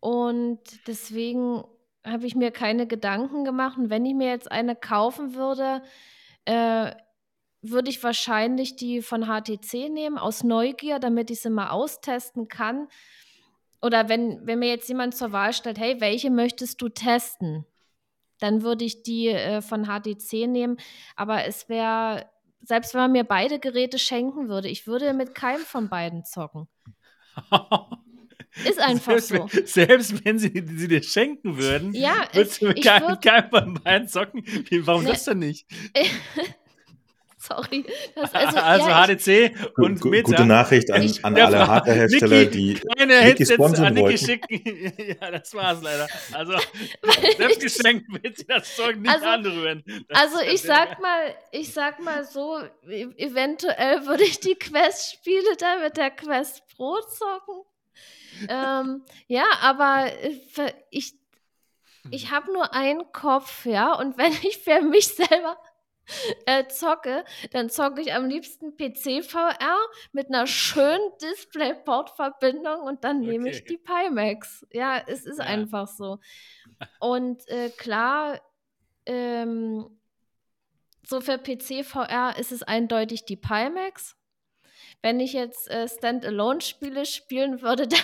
und 0.00 0.60
deswegen 0.86 1.64
habe 2.04 2.26
ich 2.26 2.34
mir 2.34 2.50
keine 2.50 2.86
Gedanken 2.86 3.44
gemacht. 3.44 3.78
Und 3.78 3.90
wenn 3.90 4.04
ich 4.04 4.14
mir 4.14 4.28
jetzt 4.28 4.50
eine 4.50 4.76
kaufen 4.76 5.34
würde, 5.34 5.82
äh, 6.44 6.92
würde 7.60 7.90
ich 7.90 8.02
wahrscheinlich 8.02 8.76
die 8.76 9.02
von 9.02 9.24
HTC 9.24 9.88
nehmen, 9.88 10.18
aus 10.18 10.44
Neugier, 10.44 10.98
damit 10.98 11.30
ich 11.30 11.40
sie 11.40 11.50
mal 11.50 11.70
austesten 11.70 12.48
kann. 12.48 12.88
Oder 13.82 14.08
wenn, 14.08 14.46
wenn 14.46 14.60
mir 14.60 14.68
jetzt 14.68 14.88
jemand 14.88 15.16
zur 15.16 15.32
Wahl 15.32 15.52
stellt, 15.52 15.78
hey, 15.78 16.00
welche 16.00 16.30
möchtest 16.30 16.80
du 16.82 16.88
testen? 16.88 17.64
Dann 18.40 18.62
würde 18.62 18.84
ich 18.84 19.02
die 19.02 19.28
äh, 19.28 19.60
von 19.60 19.86
HTC 19.86 20.46
nehmen. 20.46 20.76
Aber 21.16 21.44
es 21.44 21.68
wäre 21.68 22.28
selbst 22.62 22.94
wenn 22.94 23.02
man 23.02 23.12
mir 23.12 23.24
beide 23.24 23.58
Geräte 23.58 23.98
schenken 23.98 24.48
würde, 24.48 24.68
ich 24.68 24.86
würde 24.86 25.12
mit 25.12 25.34
keinem 25.34 25.62
von 25.62 25.88
beiden 25.88 26.24
zocken. 26.24 26.68
Ist 28.64 28.78
einfach 28.80 29.18
selbst, 29.18 29.28
so. 29.28 29.48
Wenn, 29.52 29.66
selbst 29.66 30.24
wenn 30.24 30.38
sie, 30.38 30.64
sie 30.76 30.88
dir 30.88 31.02
schenken 31.02 31.58
würden, 31.58 31.94
Ja, 31.94 32.26
würdest 32.32 32.60
du 32.60 32.66
ich- 32.66 32.68
mit 32.68 32.78
ich 32.78 32.84
keinem, 32.84 33.08
würd- 33.08 33.22
keinem 33.22 33.50
von 33.50 33.74
beiden 33.82 34.08
zocken. 34.08 34.44
Warum 34.84 35.04
Nee. 35.04 35.10
das 35.10 35.24
denn 35.24 35.38
nicht? 35.40 35.66
Sorry. 37.40 37.84
Das, 38.16 38.34
Also, 38.34 38.56
also, 38.58 38.88
ja, 38.88 39.08
ich, 39.08 39.24
HDC 39.24 39.54
Gu- 39.74 39.84
und 39.84 40.00
gu- 40.00 40.08
Meta. 40.10 40.24
Gute 40.26 40.44
Nachricht 40.44 40.90
an, 40.90 41.02
Ich- 41.02 41.24
an 41.24 41.36
alle 41.38 41.66
Hardware-Hersteller, 41.68 42.46
die 42.46 42.74
keine 42.96 43.14
Niki 43.14 43.24
Headsets 43.28 43.52
sponsern 43.54 43.86
an 43.86 43.94
Niki 43.94 44.18
schicken. 44.18 44.60
ja, 45.20 45.30
das 45.30 45.54
war's 45.54 45.80
leider. 45.80 46.08
Also, 46.32 46.54
selbst 47.36 47.60
geschenkt 47.60 48.06
wird 48.22 48.38
sie 48.38 48.44
das 48.46 48.74
Zeug 48.74 48.96
nicht 48.98 49.14
Also- 49.14 49.26
anrühren. 49.26 49.84
Das 50.08 50.20
also 50.20 50.40
ich 50.52 50.62
sag 50.62 51.00
mal, 51.00 51.32
ich 51.52 51.72
sag 51.72 52.02
mal 52.02 52.24
so, 52.24 52.58
e- 52.90 53.06
eventuell 53.16 54.04
würde 54.06 54.24
ich 54.24 54.40
die 54.40 54.56
Quest-Spiele 54.56 55.56
dann 55.58 55.80
mit 55.82 55.96
der 55.96 56.10
Quest 56.10 56.62
Pro 56.76 56.96
zocken. 57.02 57.62
Ähm, 58.48 59.04
ja, 59.26 59.44
aber 59.62 60.12
äh, 60.12 60.72
ich, 60.90 61.14
ich 62.10 62.30
habe 62.30 62.52
nur 62.52 62.74
einen 62.74 63.12
Kopf, 63.12 63.66
ja, 63.66 63.94
und 63.94 64.16
wenn 64.18 64.32
ich 64.32 64.58
für 64.58 64.80
mich 64.82 65.08
selber 65.14 65.58
äh, 66.46 66.66
zocke, 66.68 67.24
dann 67.52 67.68
zocke 67.70 68.00
ich 68.00 68.14
am 68.14 68.26
liebsten 68.28 68.76
PC 68.76 69.22
VR 69.24 69.78
mit 70.12 70.28
einer 70.28 70.46
schönen 70.46 71.10
DisplayPort-Verbindung 71.22 72.80
und 72.82 73.04
dann 73.04 73.20
nehme 73.24 73.48
ich 73.50 73.58
Okay. 73.58 73.66
die 73.66 73.78
Pimax. 73.78 74.66
Ja, 74.72 75.02
es 75.06 75.24
ist 75.26 75.38
Ja. 75.38 75.44
einfach 75.44 75.88
so. 75.88 76.18
Und 77.00 77.46
äh, 77.48 77.70
klar, 77.70 78.40
ähm, 79.06 80.00
so 81.06 81.20
für 81.20 81.38
PC 81.38 81.84
VR 81.84 82.36
ist 82.38 82.52
es 82.52 82.62
eindeutig 82.62 83.24
die 83.24 83.36
Pimax. 83.36 84.16
Wenn 85.02 85.20
ich 85.20 85.32
jetzt 85.32 85.68
äh, 85.70 85.86
Standalone-Spiele 85.88 87.06
spielen 87.06 87.62
würde, 87.62 87.86
dann 87.88 88.00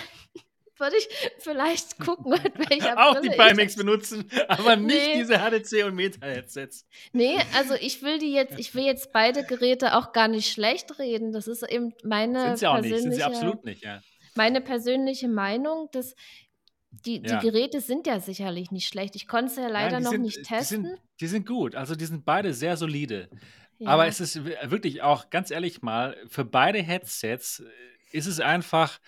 würde 0.77 0.95
ich 0.97 1.07
vielleicht 1.39 1.99
gucken, 1.99 2.31
mit 2.31 2.69
welcher 2.69 2.97
Auch 2.97 3.19
die 3.21 3.29
Brille 3.29 3.49
Pimax 3.53 3.75
benutzen, 3.75 4.29
aber 4.49 4.75
nicht 4.75 4.95
Nee. 4.95 5.15
diese 5.19 5.37
HDC 5.39 5.85
und 5.85 5.95
Meta-Headsets. 5.95 6.85
Nee, 7.13 7.37
also 7.55 7.75
ich 7.75 8.01
will 8.01 8.17
die 8.19 8.33
jetzt, 8.33 8.59
ich 8.59 8.75
will 8.75 8.83
jetzt 8.83 9.11
beide 9.13 9.43
Geräte 9.45 9.95
auch 9.95 10.11
gar 10.11 10.27
nicht 10.27 10.51
schlecht 10.51 10.99
reden. 10.99 11.31
Das 11.31 11.47
ist 11.47 11.63
eben 11.63 11.93
meine 12.03 12.41
Sind 12.47 12.59
sie 12.59 12.67
auch 12.67 12.81
nicht, 12.81 12.89
persönliche, 12.91 13.01
sind 13.01 13.13
sie 13.13 13.23
absolut 13.23 13.63
nicht, 13.65 13.83
ja. 13.83 14.01
meine 14.35 14.59
persönliche 14.61 15.29
Meinung. 15.29 15.87
Dass 15.93 16.13
die, 16.91 17.21
Ja. 17.25 17.39
die 17.39 17.45
Geräte 17.47 17.79
sind 17.81 18.05
ja 18.07 18.19
sicherlich 18.19 18.71
nicht 18.71 18.87
schlecht. 18.87 19.15
Ich 19.15 19.27
konnte 19.27 19.51
es 19.51 19.57
ja 19.57 19.67
leider 19.67 19.91
Nein, 19.91 19.99
die 19.99 20.03
noch 20.05 20.11
sind, 20.11 20.21
nicht 20.23 20.37
Die 20.39 20.43
testen. 20.43 20.83
sind, 20.85 20.99
die 21.21 21.27
sind 21.27 21.45
gut, 21.47 21.75
also 21.75 21.95
die 21.95 22.05
sind 22.05 22.25
beide 22.25 22.53
sehr 22.53 22.75
solide. 22.77 23.29
Ja. 23.79 23.89
Aber 23.89 24.07
es 24.07 24.19
ist 24.19 24.45
wi- 24.45 24.55
wirklich 24.65 25.01
auch, 25.01 25.29
ganz 25.29 25.51
ehrlich 25.51 25.81
mal, 25.81 26.15
für 26.27 26.45
beide 26.45 26.81
Headsets 26.81 27.59
äh, 27.59 27.65
ist 28.17 28.25
es 28.27 28.39
einfach 28.39 28.99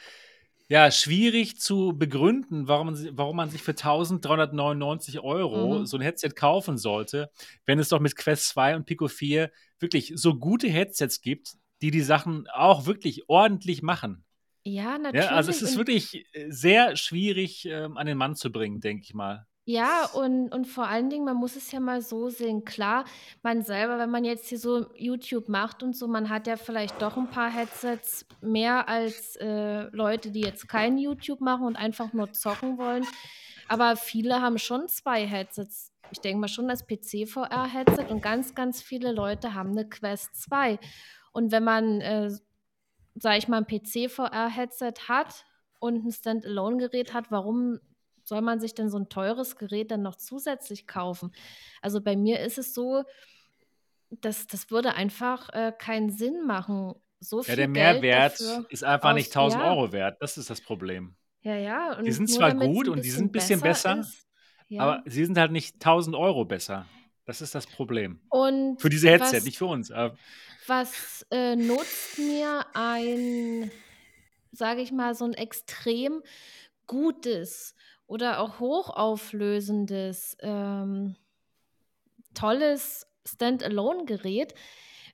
ja, 0.70 0.92
schwierig 0.92 1.60
zu 1.60 1.94
begründen, 1.98 2.68
warum 2.68 2.88
man, 2.88 3.18
warum 3.18 3.38
man 3.38 3.50
sich 3.50 3.62
für 3.64 3.74
1399 3.74 5.20
Euro 5.22 5.80
Mhm. 5.80 5.86
so 5.86 5.98
ein 5.98 6.02
Headset 6.02 6.32
kaufen 6.36 6.78
sollte, 6.78 7.30
wenn 7.66 7.80
es 7.80 7.90
doch 7.90 8.02
mit 8.02 8.16
Quest 8.18 8.50
2 8.50 8.76
und 8.76 8.86
Pico 8.86 9.08
4 9.08 9.50
wirklich 9.80 10.12
so 10.16 10.36
gute 10.36 10.68
Headsets 10.68 11.22
gibt, 11.22 11.54
die 11.82 11.92
die 11.92 12.02
Sachen 12.02 12.48
auch 12.50 12.86
wirklich 12.86 13.30
ordentlich 13.30 13.82
machen. 13.82 14.26
ja, 14.66 14.98
natürlich. 14.98 15.28
Ja, 15.28 15.36
also 15.36 15.52
es 15.52 15.62
ist 15.62 15.78
wirklich 15.78 16.26
äh, 16.34 16.52
sehr 16.52 16.98
schwierig 16.98 17.66
ähm, 17.66 17.96
an 17.96 18.06
den 18.08 18.18
Mann 18.18 18.36
zu 18.36 18.52
bringen, 18.52 18.82
denke 18.82 19.04
ich 19.04 19.14
mal. 19.14 19.46
Ja, 19.70 20.06
und, 20.14 20.48
und 20.54 20.66
vor 20.66 20.88
allen 20.88 21.10
Dingen, 21.10 21.26
man 21.26 21.36
muss 21.36 21.58
es 21.58 21.74
ja 21.74 21.82
mal 21.82 22.02
so 22.02 22.30
sehen. 22.30 22.64
Klar, 22.64 23.04
man 23.44 23.64
selber, 23.64 24.00
wenn 24.00 24.10
man 24.10 24.24
jetzt 24.24 24.48
hier 24.48 24.60
so 24.60 24.86
YouTube 24.96 25.50
macht 25.50 25.84
und 25.84 25.94
so, 25.94 26.08
man 26.08 26.30
hat 26.30 26.48
ja 26.48 26.56
vielleicht 26.56 27.02
doch 27.02 27.18
ein 27.18 27.30
paar 27.30 27.52
Headsets 27.52 28.26
mehr 28.40 28.88
als 28.88 29.36
äh, 29.36 29.90
Leute, 29.94 30.32
die 30.32 30.40
jetzt 30.40 30.70
kein 30.70 30.98
YouTube 30.98 31.42
machen 31.42 31.66
und 31.66 31.76
einfach 31.76 32.14
nur 32.14 32.32
zocken 32.32 32.78
wollen. 32.78 33.06
Aber 33.68 33.98
viele 33.98 34.42
haben 34.42 34.58
schon 34.58 34.88
zwei 34.88 35.28
Headsets. 35.28 35.92
Ich 36.12 36.22
denke 36.22 36.40
mal 36.40 36.48
schon 36.48 36.70
das 36.70 36.88
PC-VR-Headset 36.88 38.06
und 38.10 38.22
ganz, 38.22 38.56
ganz 38.56 38.82
viele 38.82 39.12
Leute 39.12 39.54
haben 39.54 39.72
eine 39.72 39.90
Quest 39.90 40.44
2. 40.44 40.80
Und 41.34 41.52
wenn 41.52 41.66
man, 41.66 42.00
äh, 42.00 42.32
sag 43.16 43.38
ich 43.38 43.50
mal, 43.50 43.58
ein 43.58 43.68
PC-VR-Headset 43.68 45.10
hat 45.10 45.44
und 45.80 46.06
ein 46.06 46.12
Standalone-Gerät 46.14 47.14
hat, 47.14 47.32
warum 47.32 47.82
soll 48.28 48.42
man 48.42 48.60
sich 48.60 48.74
denn 48.76 48.90
so 48.90 48.98
ein 49.00 49.08
teures 49.10 49.56
Gerät 49.56 49.90
dann 49.92 50.02
noch 50.02 50.16
zusätzlich 50.16 50.86
kaufen? 50.86 51.32
Also 51.82 52.02
bei 52.02 52.16
mir 52.18 52.42
ist 52.42 52.58
es 52.58 52.74
so, 52.74 53.04
dass 54.10 54.48
das 54.48 54.70
würde 54.70 54.94
einfach 54.96 55.50
äh, 55.54 55.72
keinen 55.78 56.10
Sinn 56.10 56.46
machen. 56.46 56.94
So 57.20 57.42
viel 57.42 57.52
Ja, 57.54 57.56
der 57.56 57.68
Mehrwert 57.70 58.40
ist 58.70 58.84
einfach 58.84 59.14
nicht 59.14 59.30
aus- 59.38 59.54
1000 59.54 59.64
ja. 59.64 59.70
Euro 59.72 59.92
wert. 59.92 60.18
Das 60.22 60.38
ist 60.38 60.50
das 60.50 60.62
Problem. 60.62 61.16
Ja, 61.42 61.56
ja. 61.56 62.02
Die 62.02 62.12
sind 62.12 62.30
zwar 62.30 62.54
gut 62.54 62.90
und 62.90 63.04
die 63.04 63.10
sind 63.10 63.28
ein 63.28 63.32
bisschen 63.32 63.62
besser, 63.62 64.00
ist. 64.00 64.28
Ja. 64.68 64.82
Aber 64.84 65.04
sie 65.06 65.24
sind 65.24 65.38
halt 65.38 65.52
nicht 65.54 65.76
1000 65.76 66.16
Euro 66.16 66.44
besser. 66.44 66.86
Das 67.26 67.42
ist 67.42 67.56
das 67.56 67.66
Problem. 67.66 68.22
und 68.30 68.82
Für 68.82 68.90
diese 68.90 69.10
Headset, 69.10 69.38
was, 69.38 69.44
nicht 69.46 69.58
für 69.58 69.66
uns. 69.66 69.90
Was 70.68 71.26
äh, 71.32 71.56
nutzt 71.56 72.18
mir 72.18 72.66
ein, 72.74 73.72
sage 74.52 74.82
ich 74.82 74.92
mal, 74.92 75.16
so 75.16 75.26
ein 75.26 75.34
extrem 75.34 76.22
gutes 76.86 77.76
oder 78.08 78.40
auch 78.40 78.60
hochauflösendes, 78.60 80.38
ähm, 80.42 81.16
tolles 82.34 83.08
Standalone-Gerät? 83.26 84.54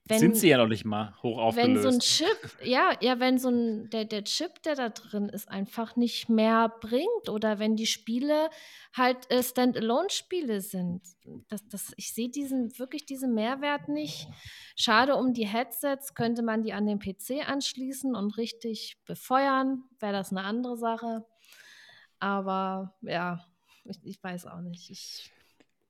sind 0.10 0.36
sie 0.36 0.50
ja 0.50 0.58
noch 0.58 0.68
nicht 0.68 0.84
mal 0.84 1.14
hoch 1.24 1.56
wenn 1.56 1.82
so 1.82 1.88
ein. 1.88 2.00
Chip, 2.00 2.58
ja, 2.62 2.91
ja, 3.00 3.20
wenn 3.20 3.38
so 3.38 3.50
ein, 3.50 3.89
der, 3.89 4.04
der 4.04 4.26
Chip, 4.26 4.62
der 4.64 4.76
da 4.76 4.89
drin 4.89 5.30
ist, 5.30 5.48
einfach 5.48 5.96
nicht 5.96 6.28
mehr 6.28 6.70
bringt 6.82 7.30
oder 7.30 7.58
wenn 7.58 7.78
die 7.78 7.86
Spiele 7.86 8.50
halt 8.94 9.32
äh, 9.32 9.41
Standalone-Spiele 9.41 10.60
sind. 10.60 11.02
Das, 11.48 11.66
das, 11.70 11.94
ich 11.96 12.14
sehe 12.14 12.30
diesen, 12.30 12.78
wirklich 12.78 13.06
diesen 13.06 13.34
Mehrwert 13.34 13.88
nicht. 13.88 14.28
Schade 14.76 15.16
um 15.16 15.34
die 15.34 15.48
Headsets, 15.48 16.14
könnte 16.16 16.44
man 16.44 16.64
die 16.64 16.74
an 16.74 16.86
den 16.86 17.00
PC 17.00 17.48
anschließen 17.48 18.14
und 18.14 18.38
richtig 18.38 18.98
befeuern, 19.06 19.84
wäre 20.00 20.14
das 20.14 20.32
eine 20.32 20.41
andere 20.41 20.76
Sache. 20.76 21.26
Aber 22.24 22.93
ja, 23.01 23.43
ich, 23.84 23.99
ich 24.03 24.24
weiß 24.24 24.45
auch 24.47 24.61
nicht. 24.61 24.89
Ich, 24.89 25.30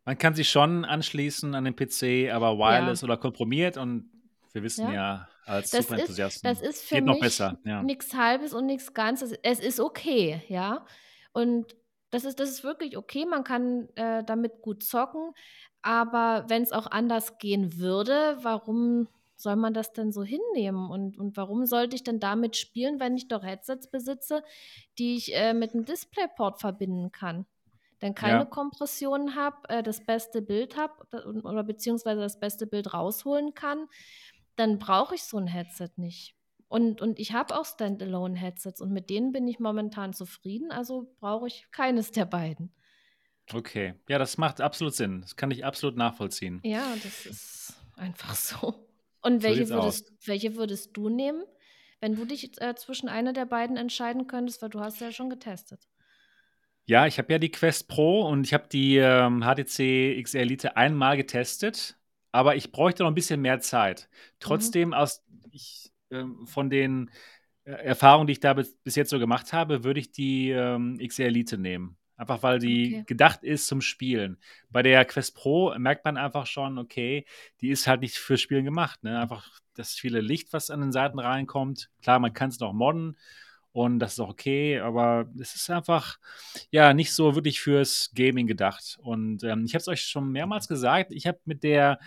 Man 0.04 0.18
kann 0.18 0.34
sie 0.34 0.44
schon 0.44 0.84
anschließen 0.84 1.54
an 1.54 1.64
den 1.64 1.76
PC, 1.76 2.34
aber 2.34 2.58
wireless 2.58 3.04
oder 3.04 3.18
komprimiert 3.18 3.78
und 3.78 4.10
wir 4.52 4.64
wissen 4.64 4.88
Ja. 4.88 4.94
ja, 4.94 5.28
als 5.46 5.70
Das 5.72 5.80
ist- 5.82 5.88
Superenthusiasten 5.90 6.50
das 6.50 6.62
ist 6.62 6.86
für 6.86 6.96
geht 6.96 7.06
noch 7.06 7.14
mich 7.14 7.22
besser. 7.22 7.60
Ja. 7.66 7.84
nichts 7.84 8.16
Halbes 8.16 8.54
und 8.54 8.66
nichts 8.66 8.94
Ganzes. 8.96 9.34
Es 9.44 9.60
ist 9.60 9.80
okay, 9.80 10.42
ja. 10.48 10.86
Und 11.34 11.76
das 12.10 12.26
ist, 12.26 12.40
das 12.40 12.50
ist 12.50 12.64
wirklich 12.64 12.98
okay. 12.98 13.26
Man 13.26 13.44
kann 13.44 13.88
äh, 13.96 14.24
damit 14.24 14.62
gut 14.62 14.84
zocken. 14.84 15.34
Aber 15.84 16.46
wenn 16.48 16.64
es 16.64 16.72
auch 16.72 16.88
anders 16.88 17.38
gehen 17.38 17.78
würde, 17.78 18.38
warum 18.42 19.08
soll 19.44 19.56
man 19.58 19.74
das 19.74 19.94
denn 19.94 20.12
so 20.12 20.24
hinnehmen? 20.24 20.90
Und, 20.90 21.18
und 21.20 21.38
warum 21.38 21.66
sollte 21.66 21.96
ich 21.96 22.04
denn 22.04 22.20
damit 22.20 22.56
spielen, 22.56 23.00
wenn 23.00 23.16
ich 23.18 23.28
doch 23.28 23.44
Headsets 23.44 23.90
besitze, 23.92 24.44
die 24.98 25.16
ich 25.18 25.36
äh, 25.36 25.54
mit 25.54 25.74
einem 25.74 25.86
DisplayPort 25.86 26.60
verbinden 26.62 27.12
kann? 27.12 27.46
Dann 28.00 28.16
keine 28.16 28.40
Ja. 28.40 28.46
Kompression 28.46 29.36
habe, 29.36 29.70
äh, 29.70 29.84
das 29.84 30.06
beste 30.06 30.42
Bild 30.42 30.76
habe 30.78 30.94
oder 31.44 31.64
beziehungsweise 31.64 32.22
das 32.22 32.40
beste 32.40 32.68
Bild 32.68 32.94
rausholen 32.94 33.54
kann, 33.54 33.88
dann 34.56 34.80
brauche 34.80 35.16
ich 35.16 35.24
so 35.24 35.38
ein 35.38 35.48
Headset 35.48 35.92
nicht. 35.98 36.36
Und, 36.68 37.02
und 37.02 37.20
ich 37.20 37.34
habe 37.34 37.56
auch 37.58 37.66
Standalone-Headsets 37.66 38.82
und 38.82 38.92
mit 38.92 39.10
denen 39.10 39.32
bin 39.32 39.48
ich 39.48 39.60
momentan 39.60 40.14
zufrieden, 40.14 40.72
also 40.72 41.14
brauche 41.20 41.48
ich 41.48 41.68
keines 41.72 42.12
der 42.12 42.26
beiden. 42.26 42.74
Okay, 43.54 43.94
ja, 44.08 44.18
das 44.18 44.38
macht 44.38 44.62
absolut 44.62 44.96
Sinn. 44.96 45.22
Das 45.22 45.36
kann 45.36 45.52
ich 45.52 45.66
absolut 45.66 45.98
nachvollziehen. 45.98 46.64
Ja, 46.64 46.96
das 46.96 47.26
ist 47.26 47.74
einfach 47.96 48.36
so. 48.36 48.88
Und 49.24 49.42
So 49.42 49.44
welche, 49.44 49.66
sieht's 49.66 49.72
würdest, 49.72 50.14
welche 50.28 50.56
würdest 50.56 50.96
du 50.96 51.10
nehmen, 51.10 51.44
wenn 52.02 52.16
du 52.16 52.26
dich 52.26 52.62
äh, 52.62 52.76
zwischen 52.76 53.10
einer 53.10 53.34
der 53.34 53.46
beiden 53.46 53.78
entscheiden 53.78 54.28
könntest, 54.28 54.62
weil 54.62 54.70
du 54.70 54.82
hast 54.82 55.00
ja 55.02 55.12
schon 55.12 55.30
getestet. 55.30 55.88
Ja, 56.86 57.08
ich 57.08 57.18
habe 57.18 57.32
ja 57.32 57.40
die 57.40 57.52
Quest 57.52 57.88
Pro 57.88 58.28
und 58.28 58.46
ich 58.46 58.54
habe 58.54 58.68
die 58.68 58.98
ähm, 58.98 59.42
HTC 59.44 60.22
XR 60.22 60.42
Elite 60.42 60.76
einmal 60.76 61.16
getestet, 61.16 61.98
aber 62.34 62.56
ich 62.58 62.72
bräuchte 62.74 63.04
noch 63.04 63.12
ein 63.12 63.16
bisschen 63.16 63.42
mehr 63.42 63.62
Zeit. 63.62 64.10
Trotzdem, 64.40 64.94
aus, 64.94 65.24
ich, 65.52 65.94
ähm, 66.12 66.46
von 66.46 66.70
den 66.70 67.10
äh, 67.64 67.72
Erfahrungen, 67.72 68.28
die 68.28 68.34
ich 68.34 68.42
da 68.42 68.54
bis, 68.54 68.76
bis 68.84 68.96
jetzt 68.96 69.12
so 69.12 69.20
gemacht 69.20 69.54
habe, 69.54 69.86
würde 69.86 70.02
ich 70.02 70.12
die 70.12 70.50
ähm, 70.50 70.98
XR 71.00 71.28
Elite 71.28 71.58
nehmen. 71.58 71.98
Einfach 72.16 72.44
weil 72.44 72.60
die 72.60 72.96
Okay. 72.96 73.04
gedacht 73.08 73.44
ist 73.44 73.68
zum 73.68 73.82
Spielen. 73.82 74.38
Bei 74.70 74.84
der 74.84 75.04
Quest 75.06 75.36
Pro 75.36 75.74
merkt 75.78 76.06
man 76.06 76.18
einfach 76.18 76.46
schon, 76.46 76.78
okay, 76.78 77.26
die 77.62 77.70
ist 77.70 77.88
halt 77.88 78.02
nicht 78.02 78.16
für 78.18 78.38
Spielen 78.38 78.66
gemacht. 78.66 79.04
Ne? 79.04 79.20
Einfach 79.20 79.50
das 79.74 79.94
viele 79.94 80.22
Licht, 80.22 80.54
was 80.54 80.70
an 80.70 80.82
den 80.82 80.92
Seiten 80.92 81.20
reinkommt. 81.20 81.90
Klar, 82.02 82.20
man 82.20 82.34
kann 82.34 82.50
es 82.50 82.60
noch 82.60 82.74
modden 82.74 83.18
und 83.72 83.98
das 83.98 84.14
ist 84.14 84.20
auch 84.20 84.30
okay, 84.30 84.80
aber 84.80 85.28
es 85.40 85.56
ist 85.56 85.70
einfach 85.72 86.20
ja 86.70 86.94
nicht 86.94 87.12
so 87.12 87.34
wirklich 87.34 87.60
fürs 87.60 88.12
Gaming 88.14 88.46
gedacht. 88.46 89.00
Und 89.02 89.44
ähm, 89.44 89.66
ich 89.66 89.74
habe 89.74 89.82
es 89.82 89.88
euch 89.88 90.04
schon 90.04 90.32
mehrmals 90.32 90.68
gesagt, 90.68 91.12
ich 91.12 91.26
habe 91.26 91.40
mit 91.46 91.64
der 91.64 92.00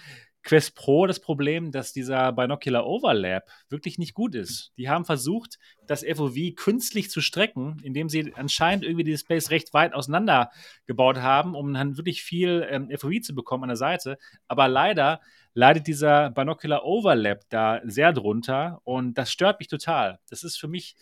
Quest 0.47 0.77
Pro 0.77 1.09
das 1.09 1.19
Problem, 1.19 1.73
dass 1.73 1.93
dieser 1.93 2.33
Binocular 2.33 2.87
Overlap 2.87 3.51
wirklich 3.69 3.99
nicht 3.99 4.15
gut 4.15 4.37
ist. 4.37 4.73
Die 4.79 4.89
haben 4.89 5.05
versucht, 5.05 5.59
das 5.89 6.05
FOV 6.05 6.55
künstlich 6.55 7.11
zu 7.11 7.21
strecken, 7.21 7.79
indem 7.83 8.09
sie 8.09 8.33
anscheinend 8.37 8.85
irgendwie 8.85 9.03
die 9.03 9.11
Displays 9.11 9.51
recht 9.51 9.75
weit 9.75 9.93
auseinander 9.93 10.53
gebaut 10.87 11.17
haben, 11.17 11.57
um 11.57 11.75
dann 11.75 11.97
wirklich 11.97 12.23
viel 12.23 12.65
ähm, 12.71 12.89
FOV 12.97 13.21
zu 13.23 13.35
bekommen 13.35 13.65
an 13.65 13.71
der 13.71 13.77
Seite. 13.77 14.19
Aber 14.47 14.69
leider 14.69 15.21
leidet 15.53 15.89
dieser 15.89 16.31
Binocular 16.31 16.85
Overlap 16.85 17.41
da 17.49 17.81
sehr 17.83 18.13
drunter 18.13 18.81
und 18.85 19.19
das 19.19 19.33
stört 19.33 19.59
mich 19.59 19.67
total. 19.67 20.21
Das 20.31 20.45
ist 20.45 20.59
für 20.59 20.69
mich 20.69 20.95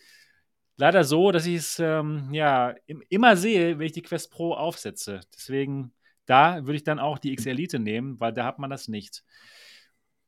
leider 0.79 1.05
so, 1.05 1.33
dass 1.33 1.45
ich 1.45 1.57
es 1.57 1.79
ähm, 1.81 2.31
ja 2.33 2.75
immer 3.11 3.37
sehe, 3.37 3.79
wenn 3.79 3.87
ich 3.87 3.93
die 3.93 4.01
Quest 4.01 4.31
Pro 4.31 4.55
aufsetze. 4.55 5.21
Deswegen 5.35 5.93
da 6.27 6.65
würde 6.65 6.77
ich 6.77 6.85
dann 6.85 6.99
auch 6.99 7.19
die 7.19 7.33
X 7.33 7.47
Elite 7.47 7.79
nehmen, 7.79 8.19
weil 8.21 8.33
da 8.33 8.45
hat 8.45 8.59
man 8.59 8.71
das 8.71 8.89
nicht. 8.89 9.25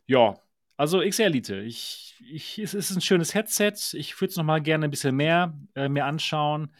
Ja, 0.07 0.39
also 0.77 1.01
X 1.01 1.19
Elite. 1.19 1.61
Ich, 1.61 2.23
ich, 2.31 2.59
es 2.59 2.75
ist 2.75 2.95
ein 2.95 3.01
schönes 3.01 3.35
Headset. 3.35 3.73
Ich 3.95 4.21
würde 4.21 4.31
es 4.31 4.37
noch 4.37 4.45
mal 4.45 4.61
gerne 4.61 4.87
ein 4.87 4.91
bisschen 4.91 5.17
mehr 5.17 5.59
äh, 5.75 5.89
mir 5.89 6.05
anschauen. 6.05 6.75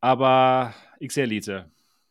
Aber 0.00 0.74
X 0.98 1.16
Elite. 1.16 1.70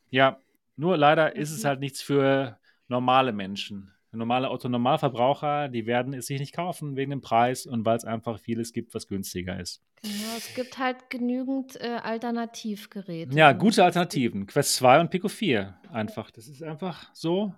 Ja, 0.10 0.40
nur 0.78 0.98
leider 0.98 1.36
ist 1.36 1.52
es 1.52 1.64
mhm. 1.64 1.68
halt 1.68 1.80
nichts 1.82 2.02
für 2.02 2.58
normale 2.88 3.34
Menschen. 3.34 3.92
Normale 4.14 4.50
Autonormalverbraucher, 4.50 5.70
die 5.70 5.86
werden 5.86 6.14
es 6.14 6.26
sich 6.26 6.40
nicht 6.40 6.54
kaufen 6.54 6.98
wegen 6.98 7.12
dem 7.12 7.22
Preis 7.22 7.66
und 7.66 7.86
weil 7.86 7.96
es 7.96 8.04
einfach 8.04 8.40
vieles 8.40 8.74
gibt, 8.74 8.94
was 8.94 9.08
günstiger 9.08 9.58
ist. 9.58 9.82
Genau, 10.02 10.36
es 10.38 10.54
gibt 10.54 10.78
halt 10.78 11.10
genügend 11.10 11.80
äh, 11.80 12.00
Alternativgeräte. 12.04 13.34
Ja, 13.34 13.54
gute 13.54 13.86
Alternativen. 13.86 14.48
Quest 14.48 14.76
2 14.76 15.00
und 15.00 15.12
Pico 15.12 15.30
4 15.30 15.80
einfach. 15.92 16.30
Das 16.30 16.48
ist 16.48 16.62
einfach 16.62 17.10
so. 17.14 17.54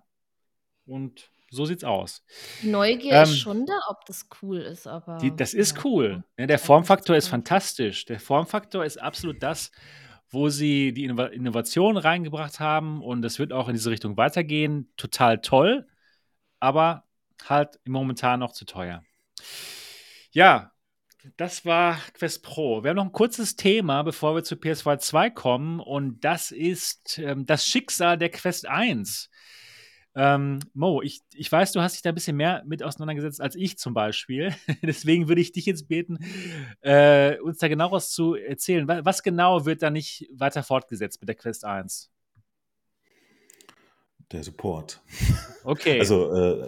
Und 0.86 1.32
so 1.50 1.66
sieht's 1.66 1.84
aus. 1.84 2.24
Neugier 2.62 3.14
ähm, 3.14 3.24
ist 3.24 3.40
schon 3.40 3.66
da, 3.66 3.80
ob 3.90 4.06
das 4.06 4.28
cool 4.42 4.60
ist, 4.60 4.86
aber. 4.86 5.18
Die, 5.18 5.36
das 5.36 5.56
ist 5.56 5.78
ja. 5.78 5.82
cool. 5.86 6.24
Ja, 6.38 6.46
der 6.46 6.60
Formfaktor 6.60 7.16
ist 7.16 7.30
fantastisch. 7.30 8.06
Der 8.06 8.20
Formfaktor 8.20 8.86
ist 8.86 9.02
absolut 9.02 9.42
das, 9.42 9.72
wo 10.30 10.50
sie 10.50 10.94
die 10.94 11.06
Innovation 11.06 11.98
reingebracht 11.98 12.60
haben 12.60 13.02
und 13.02 13.24
das 13.24 13.40
wird 13.40 13.54
auch 13.54 13.70
in 13.70 13.74
diese 13.74 13.90
Richtung 13.90 14.18
weitergehen. 14.18 14.92
Total 14.98 15.42
toll 15.42 15.88
aber 16.64 17.04
halt 17.44 17.78
momentan 17.86 18.40
noch 18.40 18.54
zu 18.54 18.64
teuer. 18.64 19.04
Ja, 20.32 20.72
das 21.36 21.66
war 21.66 21.98
Quest 22.14 22.42
Pro. 22.42 22.84
Wir 22.84 22.90
haben 22.90 22.96
noch 22.96 23.06
ein 23.06 23.12
kurzes 23.12 23.58
Thema, 23.58 24.02
bevor 24.04 24.34
wir 24.34 24.46
zu 24.46 24.56
PS2 24.56 24.98
2 24.98 25.30
kommen, 25.30 25.80
und 25.82 26.22
das 26.24 26.52
ist 26.52 27.20
ähm, 27.20 27.46
das 27.46 27.68
Schicksal 27.68 28.18
der 28.18 28.30
Quest 28.30 28.66
1. 28.66 29.30
Ähm, 30.16 30.60
Mo, 30.74 31.02
ich, 31.02 31.20
ich 31.34 31.52
weiß, 31.52 31.74
du 31.74 31.82
hast 31.82 31.96
dich 31.96 32.02
da 32.02 32.10
ein 32.10 32.16
bisschen 32.16 32.38
mehr 32.38 32.64
mit 32.66 32.82
auseinandergesetzt 32.82 33.42
als 33.42 33.56
ich 33.56 33.78
zum 33.78 33.94
Beispiel. 33.94 34.56
Deswegen 34.84 35.28
würde 35.28 35.42
ich 35.42 35.52
dich 35.52 35.66
jetzt 35.66 35.90
beten, 35.90 36.20
äh, 36.80 37.40
uns 37.40 37.58
da 37.58 37.68
genaueres 37.68 38.12
zu 38.12 38.36
erzählen. 38.36 38.88
Was, 38.88 39.04
was 39.04 39.24
genau 39.24 39.66
wird 39.66 39.82
da 39.82 39.90
nicht 39.90 40.30
weiter 40.34 40.64
fortgesetzt 40.64 41.20
mit 41.20 41.28
der 41.28 41.36
Quest 41.36 41.66
1? 41.66 42.13
Der 44.34 44.44
Support. 44.44 45.00
Okay. 45.64 46.00
Also 46.00 46.34
äh, 46.34 46.68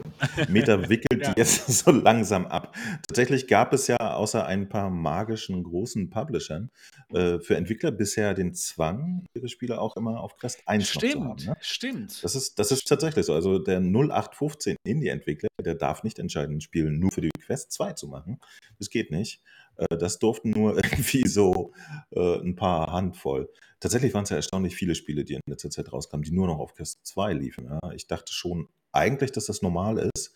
Meta 0.49 0.80
wickelt 0.89 1.26
ja. 1.26 1.34
die 1.34 1.39
jetzt 1.39 1.68
so 1.84 1.89
langsam 1.89 2.45
ab. 2.45 2.76
Tatsächlich 3.07 3.47
gab 3.47 3.74
es 3.74 3.88
ja 3.88 3.97
außer 3.97 4.45
ein 4.45 4.70
paar 4.70 4.91
magischen 4.91 5.63
großen 5.63 6.11
Publishern 6.11 6.70
äh, 7.11 7.39
für 7.39 7.57
Entwickler 7.57 7.91
bisher 7.91 8.36
den 8.36 8.53
Zwang, 8.53 9.26
ihre 9.34 9.49
Spiele 9.49 9.82
auch 9.82 9.97
immer 9.97 10.22
auf 10.22 10.38
Quest 10.38 10.61
1 10.68 10.88
stimmt, 10.88 11.11
zu 11.11 11.26
haben. 11.26 11.43
Ne? 11.43 11.57
Stimmt. 11.59 12.24
Das 12.24 12.36
ist, 12.36 12.59
das 12.59 12.72
ist 12.72 12.88
tatsächlich 12.88 13.26
so. 13.26 13.34
Also 13.34 13.57
der 13.57 13.80
0815 13.80 14.78
Indie-Entwickler, 14.86 15.49
der 15.59 15.74
darf 15.74 16.03
nicht 16.03 16.20
entscheiden, 16.20 16.57
ein 16.57 16.61
Spiel 16.61 16.91
nur 16.91 17.11
für 17.11 17.22
die 17.22 17.32
Quest 17.45 17.72
2 17.72 17.93
zu 17.93 18.07
machen. 18.07 18.39
Das 18.78 18.91
geht 18.91 19.09
nicht. 19.09 19.41
Äh, 19.78 19.98
das 19.98 20.20
durften 20.20 20.52
nur 20.52 20.76
irgendwie 20.84 21.28
so 21.28 21.72
äh, 22.12 22.40
ein 22.40 22.56
paar 22.56 22.92
Handvoll. 22.92 23.50
Tatsächlich 23.80 24.14
waren 24.14 24.24
es 24.24 24.30
ja 24.30 24.38
erstaunlich 24.38 24.76
viele 24.76 24.96
Spiele, 24.96 25.24
die 25.24 25.36
in 25.36 25.42
letzter 25.48 25.70
Zeit 25.70 25.92
rauskamen, 25.92 26.24
die 26.24 26.32
nur 26.32 26.48
noch 26.48 26.60
auf 26.60 26.76
Quest 26.76 27.06
2 27.06 27.34
liefen. 27.34 27.66
Ja. 27.66 27.92
Ich 27.92 28.08
dachte 28.08 28.34
schon 28.34 28.70
eigentlich, 28.92 29.32
dass 29.32 29.46
das 29.46 29.62
normal 29.62 30.10
ist, 30.16 30.34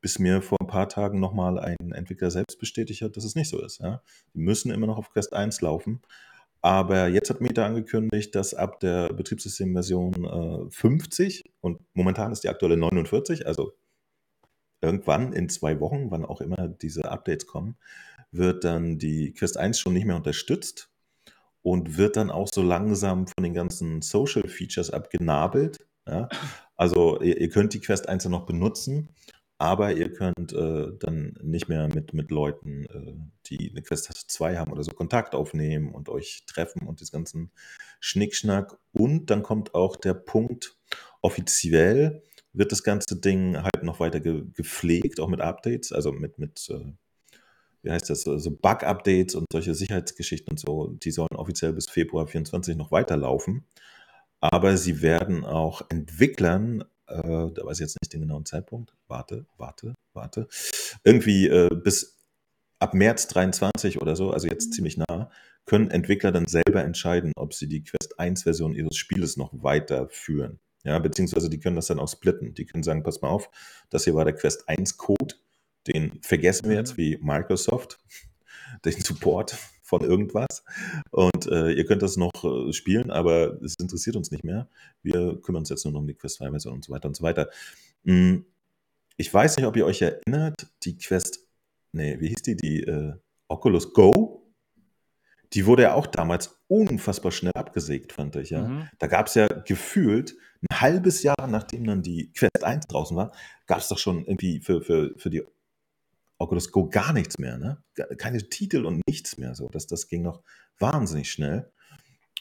bis 0.00 0.18
mir 0.18 0.42
vor 0.42 0.58
ein 0.60 0.66
paar 0.66 0.88
Tagen 0.88 1.18
nochmal 1.18 1.58
ein 1.58 1.92
Entwickler 1.92 2.30
selbst 2.30 2.58
bestätigt 2.58 3.02
hat, 3.02 3.16
dass 3.16 3.24
es 3.24 3.34
nicht 3.34 3.48
so 3.48 3.60
ist. 3.62 3.80
Ja. 3.80 4.02
Die 4.34 4.38
müssen 4.38 4.70
immer 4.70 4.86
noch 4.86 4.98
auf 4.98 5.10
Quest 5.10 5.32
1 5.32 5.60
laufen. 5.62 6.02
Aber 6.60 7.08
jetzt 7.08 7.28
hat 7.28 7.40
Meta 7.40 7.66
angekündigt, 7.66 8.34
dass 8.36 8.54
ab 8.54 8.78
der 8.78 9.12
Betriebssystemversion 9.12 10.68
äh, 10.68 10.70
50 10.70 11.50
und 11.60 11.80
momentan 11.92 12.30
ist 12.30 12.44
die 12.44 12.48
aktuelle 12.48 12.76
49, 12.76 13.48
also 13.48 13.72
irgendwann 14.80 15.32
in 15.32 15.48
zwei 15.48 15.80
Wochen, 15.80 16.10
wann 16.10 16.24
auch 16.24 16.40
immer 16.40 16.68
diese 16.68 17.10
Updates 17.10 17.46
kommen, 17.46 17.76
wird 18.32 18.64
dann 18.64 18.98
die 18.98 19.32
Quest 19.32 19.56
1 19.56 19.78
schon 19.78 19.92
nicht 19.92 20.06
mehr 20.06 20.16
unterstützt 20.16 20.90
und 21.62 21.96
wird 21.96 22.16
dann 22.16 22.30
auch 22.30 22.48
so 22.52 22.62
langsam 22.62 23.26
von 23.26 23.44
den 23.44 23.54
ganzen 23.54 24.02
Social 24.02 24.48
Features 24.48 24.90
abgenabelt. 24.90 25.86
Ja? 26.06 26.28
Also 26.76 27.20
ihr, 27.20 27.40
ihr, 27.40 27.48
könnt 27.48 27.74
die 27.74 27.80
Quest 27.80 28.08
1 28.08 28.24
noch 28.26 28.46
benutzen, 28.46 29.10
aber 29.58 29.92
ihr 29.92 30.12
könnt 30.12 30.52
äh, 30.52 30.88
dann 30.98 31.38
nicht 31.42 31.68
mehr 31.68 31.88
mit, 31.94 32.14
mit 32.14 32.30
Leuten, 32.30 32.86
äh, 32.86 33.14
die 33.46 33.70
eine 33.70 33.82
Quest 33.82 34.12
2 34.12 34.56
haben 34.56 34.72
oder 34.72 34.82
so, 34.82 34.90
Kontakt 34.92 35.34
aufnehmen 35.34 35.94
und 35.94 36.08
euch 36.08 36.44
treffen 36.46 36.88
und 36.88 37.00
das 37.00 37.12
ganzen 37.12 37.52
Schnickschnack. 38.00 38.76
Und 38.92 39.30
dann 39.30 39.44
kommt 39.44 39.74
auch 39.74 39.94
der 39.94 40.14
Punkt, 40.14 40.76
offiziell 41.20 42.22
wird 42.52 42.72
das 42.72 42.82
ganze 42.82 43.20
Ding 43.20 43.56
halt 43.56 43.82
noch 43.82 44.00
weiter 44.00 44.20
ge 44.20 44.42
gepflegt, 44.52 45.20
auch 45.20 45.28
mit 45.28 45.40
Updates, 45.40 45.92
also 45.92 46.12
mit, 46.12 46.38
mit 46.38 46.68
äh, 46.70 46.92
wie 47.82 47.90
heißt 47.90 48.10
das, 48.10 48.22
so 48.22 48.50
Bug-Updates 48.50 49.34
und 49.34 49.46
solche 49.52 49.74
Sicherheitsgeschichten 49.74 50.52
und 50.52 50.60
so, 50.60 50.88
die 51.02 51.10
sollen 51.10 51.34
offiziell 51.34 51.72
bis 51.72 51.88
Februar 51.88 52.26
24 52.26 52.76
noch 52.76 52.92
weiterlaufen. 52.92 53.66
Aber 54.40 54.76
sie 54.76 55.02
werden 55.02 55.44
auch 55.44 55.82
Entwicklern, 55.88 56.82
äh, 57.06 57.22
da 57.22 57.64
weiß 57.64 57.78
ich 57.78 57.84
jetzt 57.84 57.98
nicht 58.02 58.12
den 58.12 58.22
genauen 58.22 58.44
Zeitpunkt, 58.44 58.94
warte, 59.06 59.46
warte, 59.56 59.94
warte, 60.14 60.48
irgendwie 61.04 61.48
äh, 61.48 61.70
bis 61.72 62.18
ab 62.78 62.94
März 62.94 63.28
23 63.28 64.00
oder 64.00 64.16
so, 64.16 64.32
also 64.32 64.48
jetzt 64.48 64.72
ziemlich 64.74 64.96
nah, 64.96 65.30
können 65.64 65.90
Entwickler 65.90 66.32
dann 66.32 66.46
selber 66.46 66.82
entscheiden, 66.82 67.32
ob 67.36 67.54
sie 67.54 67.68
die 67.68 67.84
Quest 67.84 68.18
1-Version 68.18 68.74
ihres 68.74 68.96
Spieles 68.96 69.36
noch 69.36 69.50
weiterführen. 69.52 70.58
Ja, 70.84 70.98
beziehungsweise 70.98 71.48
die 71.48 71.60
können 71.60 71.76
das 71.76 71.86
dann 71.86 72.00
auch 72.00 72.08
splitten. 72.08 72.54
Die 72.54 72.66
können 72.66 72.82
sagen, 72.82 73.04
pass 73.04 73.22
mal 73.22 73.28
auf, 73.28 73.48
das 73.90 74.04
hier 74.04 74.14
war 74.14 74.24
der 74.24 74.34
Quest 74.34 74.68
1 74.68 74.96
Code, 74.96 75.36
den 75.86 76.20
vergessen 76.22 76.68
wir 76.68 76.76
jetzt 76.76 76.92
mhm. 76.92 77.02
wie 77.02 77.18
Microsoft, 77.20 77.98
den 78.84 79.00
Support 79.00 79.56
von 79.82 80.00
irgendwas. 80.02 80.64
Und 81.10 81.46
äh, 81.46 81.72
ihr 81.72 81.84
könnt 81.84 82.02
das 82.02 82.16
noch 82.16 82.32
äh, 82.44 82.72
spielen, 82.72 83.10
aber 83.10 83.60
es 83.62 83.74
interessiert 83.78 84.16
uns 84.16 84.30
nicht 84.30 84.44
mehr. 84.44 84.68
Wir 85.02 85.38
kümmern 85.42 85.60
uns 85.60 85.68
jetzt 85.68 85.84
nur 85.84 85.92
noch 85.92 86.00
um 86.00 86.06
die 86.06 86.14
Quest 86.14 86.36
2 86.36 86.50
Version 86.50 86.74
und 86.74 86.84
so 86.84 86.92
weiter 86.92 87.08
und 87.08 87.16
so 87.16 87.22
weiter. 87.22 87.50
Hm, 88.04 88.46
ich 89.16 89.32
weiß 89.32 89.56
nicht, 89.56 89.66
ob 89.66 89.76
ihr 89.76 89.84
euch 89.84 90.00
erinnert, 90.00 90.68
die 90.84 90.96
Quest, 90.96 91.40
nee, 91.92 92.18
wie 92.20 92.28
hieß 92.28 92.42
die, 92.42 92.56
die 92.56 92.82
äh, 92.84 93.12
Oculus 93.48 93.92
Go, 93.92 94.42
die 95.52 95.66
wurde 95.66 95.82
ja 95.82 95.94
auch 95.94 96.06
damals 96.06 96.58
unfassbar 96.68 97.30
schnell 97.30 97.52
abgesägt, 97.54 98.12
fand 98.12 98.36
ich. 98.36 98.50
Ja? 98.50 98.66
Mhm. 98.66 98.88
Da 98.98 99.06
gab 99.06 99.26
es 99.26 99.34
ja 99.34 99.46
gefühlt 99.46 100.34
ein 100.62 100.80
halbes 100.80 101.22
Jahr, 101.22 101.46
nachdem 101.46 101.84
dann 101.84 102.02
die 102.02 102.32
Quest 102.32 102.64
1 102.64 102.86
draußen 102.86 103.16
war, 103.16 103.32
gab 103.66 103.78
es 103.78 103.88
doch 103.88 103.98
schon 103.98 104.24
irgendwie 104.24 104.60
für, 104.60 104.80
für, 104.80 105.12
für 105.16 105.28
die 105.28 105.42
Oculus 106.42 106.70
Go 106.70 106.88
gar 106.88 107.12
nichts 107.12 107.38
mehr, 107.38 107.58
ne? 107.58 107.82
Keine 108.18 108.48
Titel 108.48 108.84
und 108.84 109.00
nichts 109.06 109.38
mehr. 109.38 109.54
So. 109.54 109.68
Das, 109.68 109.86
das 109.86 110.08
ging 110.08 110.22
noch 110.22 110.42
wahnsinnig 110.78 111.30
schnell. 111.30 111.70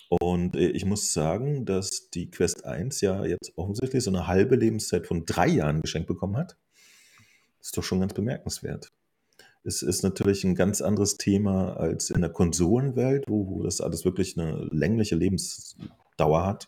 Und 0.09 0.55
äh, 0.55 0.69
ich 0.69 0.85
muss 0.85 1.13
sagen, 1.13 1.65
dass 1.65 2.09
die 2.09 2.29
Quest 2.29 2.65
1 2.65 3.01
ja 3.01 3.23
jetzt 3.23 3.53
offensichtlich 3.55 4.03
so 4.03 4.11
eine 4.11 4.27
halbe 4.27 4.55
Lebenszeit 4.55 5.07
von 5.07 5.25
drei 5.25 5.47
Jahren 5.47 5.81
geschenkt 5.81 6.07
bekommen 6.07 6.35
hat. 6.35 6.57
Das 7.59 7.67
ist 7.67 7.77
doch 7.77 7.83
schon 7.83 8.01
ganz 8.01 8.13
bemerkenswert. 8.13 8.91
Es 9.63 9.83
ist 9.83 10.01
natürlich 10.01 10.43
ein 10.43 10.55
ganz 10.55 10.81
anderes 10.81 11.17
Thema 11.17 11.77
als 11.77 12.09
in 12.09 12.21
der 12.21 12.31
Konsolenwelt, 12.31 13.25
wo, 13.27 13.47
wo 13.47 13.63
das 13.63 13.79
alles 13.79 14.03
wirklich 14.03 14.37
eine 14.37 14.67
längliche 14.71 15.15
Lebensdauer 15.15 16.45
hat. 16.45 16.67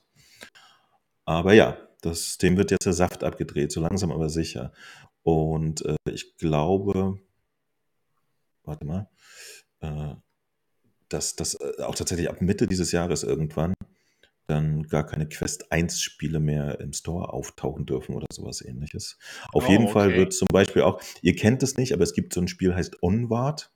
Aber 1.25 1.53
ja, 1.53 1.77
das, 2.03 2.37
dem 2.37 2.57
wird 2.57 2.71
jetzt 2.71 2.85
der 2.85 2.93
Saft 2.93 3.23
abgedreht, 3.23 3.71
so 3.71 3.81
langsam 3.81 4.11
aber 4.11 4.29
sicher. 4.29 4.71
Und 5.23 5.85
äh, 5.85 5.95
ich 6.09 6.37
glaube, 6.37 7.19
warte 8.63 8.85
mal, 8.85 9.09
äh, 9.79 10.15
dass 11.09 11.35
das 11.35 11.55
äh, 11.55 11.81
auch 11.81 11.95
tatsächlich 11.95 12.29
ab 12.29 12.41
Mitte 12.41 12.67
dieses 12.67 12.91
Jahres 12.91 13.23
irgendwann 13.23 13.73
dann 14.47 14.83
gar 14.83 15.05
keine 15.05 15.27
Quest 15.27 15.71
1 15.71 16.01
Spiele 16.01 16.41
mehr 16.41 16.81
im 16.81 16.91
Store 16.91 17.31
auftauchen 17.31 17.85
dürfen 17.85 18.13
oder 18.13 18.27
sowas 18.31 18.61
ähnliches. 18.61 19.17
Auf 19.53 19.67
oh, 19.67 19.71
jeden 19.71 19.85
okay. 19.85 19.93
Fall 19.93 20.15
wird 20.15 20.33
zum 20.33 20.49
Beispiel 20.51 20.81
auch, 20.81 21.01
ihr 21.21 21.35
kennt 21.35 21.63
es 21.63 21.77
nicht, 21.77 21.93
aber 21.93 22.03
es 22.03 22.13
gibt 22.13 22.33
so 22.33 22.41
ein 22.41 22.49
Spiel, 22.49 22.75
heißt 22.75 23.01
Onward. 23.01 23.71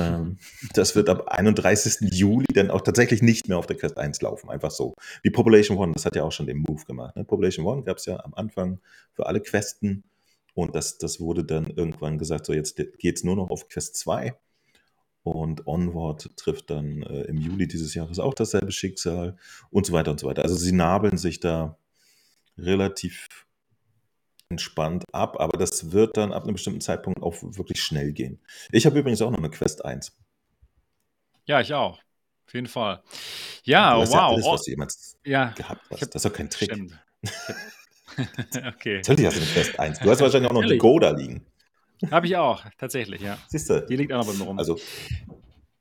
Ähm, 0.00 0.38
das 0.74 0.96
wird 0.96 1.08
ab 1.08 1.28
31. 1.28 2.12
Juli 2.12 2.46
dann 2.54 2.70
auch 2.70 2.80
tatsächlich 2.80 3.22
nicht 3.22 3.48
mehr 3.48 3.58
auf 3.58 3.66
der 3.66 3.76
Quest 3.76 3.98
1 3.98 4.20
laufen. 4.22 4.50
Einfach 4.50 4.70
so. 4.70 4.94
Wie 5.22 5.30
Population 5.30 5.78
One, 5.78 5.92
das 5.92 6.04
hat 6.04 6.16
ja 6.16 6.24
auch 6.24 6.32
schon 6.32 6.46
den 6.46 6.58
Move 6.58 6.84
gemacht. 6.86 7.16
Ne? 7.16 7.24
Population 7.24 7.66
One 7.66 7.82
gab 7.82 7.98
es 7.98 8.06
ja 8.06 8.22
am 8.24 8.34
Anfang 8.34 8.80
für 9.12 9.26
alle 9.26 9.40
Questen 9.40 10.04
Und 10.54 10.74
das, 10.74 10.98
das 10.98 11.20
wurde 11.20 11.44
dann 11.44 11.66
irgendwann 11.70 12.18
gesagt, 12.18 12.46
so 12.46 12.52
jetzt 12.52 12.76
geht 12.76 13.16
es 13.16 13.24
nur 13.24 13.36
noch 13.36 13.50
auf 13.50 13.68
Quest 13.68 13.96
2. 13.96 14.34
Und 15.22 15.66
Onward 15.66 16.30
trifft 16.36 16.70
dann 16.70 17.02
äh, 17.02 17.22
im 17.22 17.36
Juli 17.36 17.68
dieses 17.68 17.94
Jahres 17.94 18.18
auch 18.18 18.34
dasselbe 18.34 18.72
Schicksal 18.72 19.36
und 19.70 19.84
so 19.84 19.92
weiter 19.92 20.10
und 20.10 20.20
so 20.20 20.26
weiter. 20.26 20.42
Also 20.42 20.56
sie 20.56 20.72
nabeln 20.72 21.18
sich 21.18 21.40
da 21.40 21.76
relativ 22.56 23.28
entspannt 24.50 25.04
ab, 25.12 25.40
aber 25.40 25.56
das 25.58 25.92
wird 25.92 26.16
dann 26.16 26.32
ab 26.32 26.42
einem 26.44 26.54
bestimmten 26.54 26.80
Zeitpunkt 26.80 27.22
auch 27.22 27.36
wirklich 27.40 27.82
schnell 27.82 28.12
gehen. 28.12 28.40
Ich 28.72 28.84
habe 28.84 28.98
übrigens 28.98 29.22
auch 29.22 29.30
noch 29.30 29.38
eine 29.38 29.50
Quest 29.50 29.84
1. 29.84 30.12
Ja, 31.46 31.60
ich 31.60 31.72
auch. 31.72 31.98
Auf 32.46 32.54
jeden 32.54 32.66
Fall. 32.66 33.02
Ja, 33.62 33.94
Du 33.94 34.00
wow. 34.00 34.12
ja 34.12 34.28
alles, 34.28 34.44
Oh, 34.44 34.52
was 34.54 34.62
du 34.64 34.70
jemals 34.72 35.16
ja, 35.24 35.50
gehabt 35.50 35.82
hast. 35.90 36.02
hab, 36.02 36.10
Das 36.10 36.24
ist 36.24 36.30
doch 36.30 36.36
kein 36.36 36.50
Trick. 36.50 36.72
okay. 38.66 38.96
Natürlich 39.06 39.26
hast 39.26 39.36
du 39.36 39.40
eine 39.42 39.50
Quest 39.52 39.78
1. 39.78 39.98
Du 40.00 40.10
hast 40.10 40.20
wahrscheinlich 40.20 40.50
auch 40.50 40.54
noch 40.54 40.62
eine. 40.62 40.76
Go 40.78 40.98
da 40.98 41.10
liegen. 41.10 41.46
Habe 42.10 42.26
ich 42.26 42.36
auch, 42.36 42.64
tatsächlich, 42.78 43.20
ja. 43.20 43.38
Siehst 43.48 43.68
du? 43.70 43.86
Die 43.86 43.94
liegt 43.94 44.12
auch 44.12 44.18
noch 44.24 44.26
bei 44.26 44.32
mir 44.38 44.44
rum. 44.44 44.58
Also, 44.58 44.78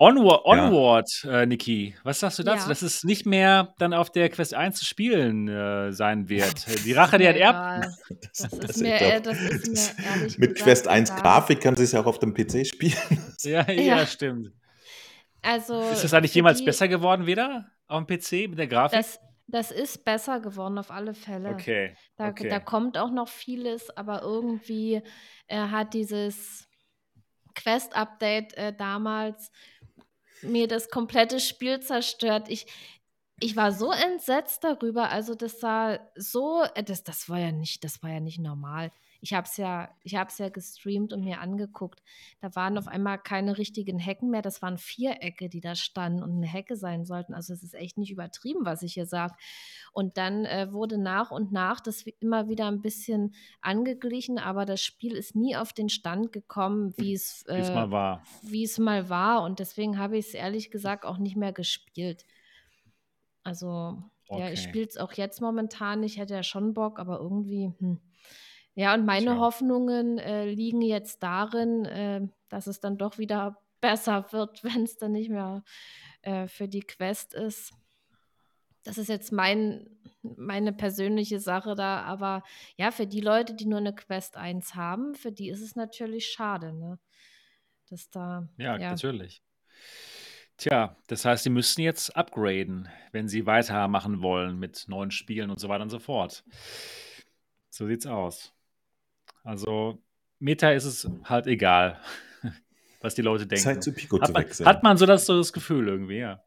Onward, 0.02 0.42
ja. 0.46 0.66
Onward 0.68 1.10
äh, 1.30 1.46
Niki, 1.46 1.94
was 2.04 2.20
sagst 2.22 2.40
du 2.40 2.44
dazu, 2.44 2.64
Ja. 2.64 2.70
dass 2.70 2.82
es 2.82 3.04
nicht 3.04 3.26
mehr 3.26 3.74
dann 3.80 3.94
auf 3.94 4.10
der 4.12 4.30
Quest 4.30 4.54
1 4.54 4.80
zu 4.80 4.86
spielen 4.86 5.48
äh, 5.50 5.92
sein 5.92 6.30
wird? 6.30 6.66
Die 6.86 6.94
Rache. 6.94 7.18
Das, 7.20 8.50
Das 8.50 8.54
ist 8.54 8.64
also 8.64 8.84
mir, 8.84 8.94
ich 8.96 9.00
glaub, 9.00 9.12
äh, 9.14 9.22
das 9.22 9.38
ist 9.42 10.00
mir 10.00 10.06
ehrlich 10.06 10.38
mit 10.38 10.50
gesagt 10.56 10.64
Quest 10.64 10.88
1 10.88 11.10
egal. 11.10 11.22
Grafik 11.22 11.62
kann 11.62 11.76
sie 11.76 11.84
es 11.84 11.92
ja 11.92 12.00
auch 12.02 12.06
auf 12.06 12.20
dem 12.20 12.34
PC 12.34 12.66
spielen. 12.66 12.96
Ja, 13.42 13.70
ja, 13.70 13.98
Ja. 13.98 14.06
stimmt. 14.08 14.52
Also 15.42 15.82
Ist 15.82 16.04
das 16.04 16.14
eigentlich 16.14 16.34
jemals 16.36 16.60
die, 16.60 16.66
besser 16.66 16.88
geworden 16.88 17.26
wieder 17.26 17.66
auf 17.88 18.06
dem 18.06 18.08
PC 18.18 18.50
mit 18.50 18.58
der 18.60 18.68
Grafik? 18.68 18.98
das, 19.00 19.20
das 19.48 19.72
ist 19.72 20.04
besser 20.06 20.40
geworden 20.40 20.78
auf 20.78 20.92
alle 20.92 21.14
Fälle. 21.14 21.50
Okay, 21.50 21.94
Da, 22.18 22.26
da 22.26 22.30
okay. 22.32 22.62
kommt 22.64 22.98
auch 22.98 23.12
noch 23.12 23.28
vieles, 23.28 23.90
aber 23.98 24.22
irgendwie 24.22 25.02
äh, 25.48 25.58
hat 25.58 25.94
dieses 25.94 26.68
Quest-Update 27.56 28.54
äh, 28.56 28.74
damals 28.74 29.52
mir 30.42 30.68
das 30.68 30.90
komplette 30.90 31.40
Spiel 31.40 31.80
zerstört. 31.80 32.50
Ich, 32.50 32.66
ich 33.40 33.56
war 33.56 33.72
so 33.72 33.92
entsetzt 33.92 34.64
darüber. 34.64 35.10
Also 35.10 35.36
das 35.36 35.60
sah 35.60 36.00
so, 36.16 36.64
äh, 36.76 36.84
das, 36.84 37.04
das 37.04 37.30
war 37.30 37.40
ja 37.40 37.52
nicht, 37.52 37.84
das 37.84 38.04
war 38.04 38.12
ja 38.12 38.20
nicht 38.20 38.40
normal. 38.40 38.92
Ich 39.22 39.34
habe 39.34 39.46
es 39.46 39.58
ja, 39.58 39.90
ich 40.04 40.16
habe 40.16 40.30
es 40.30 40.38
ja 40.38 40.50
gestreamt 40.50 41.12
und 41.14 41.24
mir 41.24 41.42
angeguckt. 41.42 42.02
Da 42.40 42.56
waren 42.56 42.78
auf 42.78 42.88
einmal 42.88 43.18
keine 43.20 43.58
richtigen 43.58 44.00
Hecken 44.00 44.30
mehr. 44.30 44.42
Das 44.42 44.62
waren 44.62 44.78
Vierecke, 44.78 45.50
die 45.50 45.62
da 45.62 45.76
standen 45.76 46.24
und 46.24 46.32
eine 46.38 46.48
Hecke 46.48 46.76
sein 46.78 47.06
sollten. 47.06 47.34
Also 47.34 47.54
es 47.54 47.64
ist 47.64 47.74
echt 47.74 47.98
nicht 47.98 48.12
übertrieben, 48.12 48.66
was 48.66 48.82
ich 48.82 48.94
hier 48.94 49.06
sage. 49.06 49.36
Und 49.92 50.18
dann 50.18 50.46
äh, 50.46 50.72
wurde 50.72 50.98
nach 50.98 51.32
und 51.32 51.52
nach 51.52 51.80
das 51.82 52.04
immer 52.20 52.48
wieder 52.50 52.68
ein 52.68 52.82
bisschen 52.82 53.34
angeglichen, 53.62 54.38
aber 54.40 54.66
das 54.66 54.82
Spiel 54.82 55.16
ist 55.16 55.36
nie 55.36 55.56
auf 55.56 55.74
den 55.74 55.90
Stand 55.90 56.32
gekommen, 56.32 56.94
wie 56.98 57.14
es 57.14 57.44
äh, 57.48 57.62
mal 57.74 57.92
war. 57.92 58.24
wie 58.42 58.64
es 58.64 58.78
mal 58.80 59.10
war. 59.10 59.44
Und 59.44 59.60
deswegen 59.60 59.98
habe 59.98 60.18
ich 60.18 60.28
es 60.28 60.34
ehrlich 60.34 60.72
gesagt 60.72 61.06
auch 61.06 61.18
nicht 61.18 61.36
mehr 61.36 61.54
gespielt. 61.54 62.26
Also, 63.44 64.02
ja, 64.32 64.50
ich 64.50 64.62
Okay. 64.62 64.62
spiele 64.62 64.86
es 64.88 64.98
auch 64.98 65.14
jetzt 65.14 65.42
momentan 65.42 66.00
nicht, 66.02 66.18
hätte 66.18 66.36
ja 66.36 66.44
schon 66.44 66.74
Bock, 66.74 67.00
aber 67.00 67.20
irgendwie, 67.20 67.74
hm. 67.80 68.00
Ja, 68.76 68.94
und 68.94 69.06
meine 69.06 69.32
Tja. 69.32 69.40
Hoffnungen 69.40 70.18
äh, 70.20 70.46
liegen 70.46 70.82
jetzt 70.82 71.22
darin, 71.24 71.86
äh, 71.86 72.22
dass 72.50 72.68
es 72.68 72.80
dann 72.80 72.98
doch 72.98 73.18
wieder 73.18 73.58
besser 73.82 74.26
wird, 74.32 74.64
wenn 74.64 74.84
es 74.84 74.98
dann 74.98 75.12
nicht 75.12 75.30
mehr 75.30 75.64
äh, 76.22 76.48
für 76.48 76.68
die 76.68 76.82
Quest 76.82 77.34
ist. 77.34 77.74
Das 78.84 78.98
ist 78.98 79.10
jetzt 79.10 79.32
mein, 79.32 79.88
meine 80.22 80.72
persönliche 80.74 81.40
Sache 81.40 81.76
da, 81.76 82.02
aber 82.02 82.44
ja, 82.78 82.92
für 82.92 83.08
die 83.08 83.20
Leute, 83.20 83.54
die 83.54 83.66
nur 83.66 83.80
eine 83.80 83.94
Quest 83.94 84.38
1 84.38 84.76
haben, 84.76 85.16
für 85.16 85.32
die 85.32 85.50
ist 85.50 85.62
es 85.62 85.76
natürlich 85.76 86.28
schade, 86.28 86.74
ne? 86.74 86.98
Dass 87.90 88.10
da, 88.10 88.48
Ja, 88.58 88.78
ja, 88.78 88.92
natürlich. 88.92 89.44
Tja, 90.58 90.98
das 91.08 91.24
heißt, 91.24 91.44
sie 91.44 91.50
müssen 91.50 91.82
jetzt 91.82 92.16
upgraden, 92.16 92.90
wenn 93.12 93.28
sie 93.28 93.46
weitermachen 93.46 94.22
wollen 94.22 94.60
mit 94.60 94.86
neuen 94.88 95.10
Spielen 95.12 95.50
und 95.50 95.60
so 95.60 95.70
weiter 95.70 95.84
und 95.84 95.90
so 95.90 96.00
fort. 96.00 96.44
So 97.70 97.88
sieht's 97.88 98.06
aus. 98.06 98.54
Also, 99.44 99.98
Meta 100.40 100.72
ist 100.72 100.86
es 100.86 101.10
halt 101.24 101.48
egal, 101.48 102.00
was 103.02 103.16
die 103.16 103.22
Leute 103.22 103.48
Zeit 103.48 103.66
denken. 103.66 103.82
zu 103.82 103.94
Pico 103.94 104.20
Hat 104.20 104.28
zu 104.28 104.34
man, 104.34 104.44
wechseln. 104.44 104.66
hat 104.68 104.84
man 104.84 104.98
so 104.98 105.06
das, 105.06 105.26
so 105.26 105.38
das 105.38 105.54
Gefühl 105.54 105.88
irgendwie, 105.88 106.18
ja. 106.20 106.42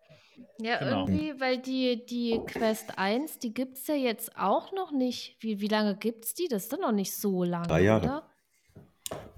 Ja, 0.58 0.78
Genau. 0.78 1.06
irgendwie, 1.08 1.40
weil 1.40 1.58
die, 1.58 2.04
die 2.06 2.40
Quest 2.46 2.96
1, 2.98 3.38
die 3.38 3.52
gibt 3.52 3.78
es 3.78 3.86
ja 3.86 3.94
jetzt 3.94 4.36
auch 4.36 4.72
noch 4.72 4.92
nicht. 4.92 5.36
Wie, 5.40 5.60
wie 5.60 5.68
lange 5.68 5.96
gibt 5.96 6.24
es 6.24 6.34
die? 6.34 6.46
Das 6.48 6.64
ist 6.64 6.72
doch 6.72 6.78
noch 6.78 6.92
nicht 6.92 7.16
so 7.16 7.42
lange, 7.42 7.66
Drei 7.66 7.82
Jahre. 7.82 8.04
oder? 8.04 8.22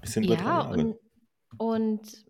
Bisschen 0.01 0.23
über 0.23 0.35
drei 0.35 0.43
Ja, 0.43 0.49
Jahre. 0.61 0.77
und, 0.77 0.95
und 1.57 2.25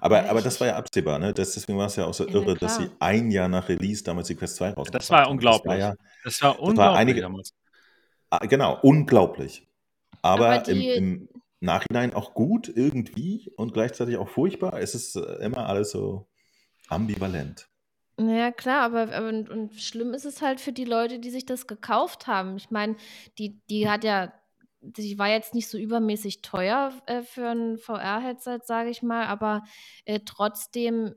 Aber, 0.00 0.28
aber 0.28 0.42
das 0.42 0.60
war 0.60 0.66
ja 0.68 0.76
absehbar, 0.76 1.18
ne? 1.18 1.32
Das, 1.32 1.52
deswegen 1.54 1.78
war 1.78 1.86
es 1.86 1.96
ja 1.96 2.04
auch 2.04 2.12
so 2.14 2.26
Ja, 2.26 2.34
irre, 2.34 2.52
na 2.52 2.54
dass 2.54 2.76
sie 2.76 2.86
klar. 2.86 2.96
ein 3.00 3.30
Jahr 3.30 3.48
nach 3.48 3.68
Release 3.68 4.04
damals 4.04 4.28
die 4.28 4.34
Quest 4.34 4.56
2 4.56 4.70
rausgebracht 4.70 4.94
Das 5.02 5.10
war 5.10 5.22
haben. 5.22 5.30
unglaublich. 5.32 5.62
Das 5.78 5.80
war 5.80 5.88
ja, 5.90 5.94
Das 6.24 6.42
war 6.42 6.50
war 6.54 6.60
unglaublich 6.60 6.98
einige- 6.98 7.20
damals. 7.22 7.54
Ah, 8.30 8.46
genau, 8.46 8.78
unglaublich. 8.82 9.66
Aber, 10.22 10.48
Aber 10.50 10.68
im, 10.68 10.78
die- 10.80 10.90
im 10.92 11.28
Nachhinein 11.60 12.14
auch 12.14 12.34
gut 12.34 12.68
irgendwie 12.74 13.52
und 13.56 13.74
gleichzeitig 13.74 14.16
auch 14.18 14.28
furchtbar. 14.28 14.80
Es 14.80 14.94
ist 14.94 15.16
äh, 15.16 15.44
immer 15.44 15.68
alles 15.68 15.90
so 15.92 16.26
ambivalent. 16.88 17.68
Ja, 18.18 18.50
klar, 18.52 18.82
aber, 18.82 19.14
aber 19.14 19.28
und, 19.28 19.48
und 19.48 19.74
schlimm 19.80 20.12
ist 20.12 20.26
es 20.26 20.42
halt 20.42 20.60
für 20.60 20.72
die 20.72 20.84
Leute, 20.84 21.18
die 21.20 21.30
sich 21.30 21.46
das 21.46 21.66
gekauft 21.66 22.26
haben. 22.26 22.56
Ich 22.56 22.70
meine, 22.70 22.96
die, 23.38 23.58
die 23.70 23.88
hat 23.88 24.04
ja, 24.04 24.32
die 24.82 25.18
war 25.18 25.28
jetzt 25.28 25.54
nicht 25.54 25.68
so 25.68 25.78
übermäßig 25.78 26.42
teuer 26.42 26.92
äh, 27.06 27.22
für 27.22 27.48
ein 27.48 27.78
VR-Headset, 27.78 28.58
sage 28.64 28.90
ich 28.90 29.02
mal, 29.02 29.26
aber 29.26 29.64
äh, 30.04 30.20
trotzdem 30.26 31.14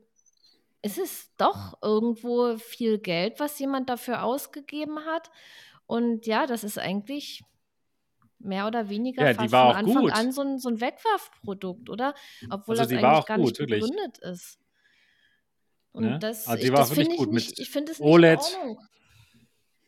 ist 0.82 0.98
es 0.98 1.30
doch 1.38 1.78
irgendwo 1.82 2.56
viel 2.58 2.98
Geld, 2.98 3.40
was 3.40 3.58
jemand 3.58 3.90
dafür 3.90 4.22
ausgegeben 4.24 5.00
hat. 5.06 5.30
Und 5.86 6.26
ja, 6.26 6.46
das 6.46 6.64
ist 6.64 6.78
eigentlich 6.78 7.42
mehr 8.38 8.66
oder 8.66 8.88
weniger 8.88 9.22
Ja, 9.24 9.32
die 9.32 9.36
fast 9.38 9.52
war 9.52 9.66
von 9.66 9.74
auch 9.74 9.78
Anfang 9.88 10.02
gut. 10.02 10.12
an 10.12 10.32
so 10.32 10.42
ein, 10.42 10.58
so 10.58 10.68
ein 10.68 10.80
Wegwerfprodukt, 10.80 11.88
oder? 11.90 12.14
Obwohl 12.50 12.78
Also 12.78 12.94
das 12.94 13.02
eigentlich 13.04 13.26
gar 13.26 13.36
gut, 13.38 13.46
nicht 13.46 13.58
wirklich. 13.58 13.80
begründet 13.80 14.18
ist. 14.18 14.58
Und 15.92 16.04
Ne? 16.04 16.18
das, 16.18 16.46
Also 16.48 16.60
die 16.60 16.66
ich, 16.66 16.72
war 16.72 16.80
das 16.80 16.92
finde 16.92 17.12
ich 17.12 17.16
gut 17.18 17.32
mit 17.32 17.34
nicht, 17.44 17.58
ich 17.58 17.70
finde 17.70 17.92
es 17.92 17.98
nicht 18.00 18.06
OLED. 18.08 18.40
in 18.40 18.58
Ordnung. 18.68 18.78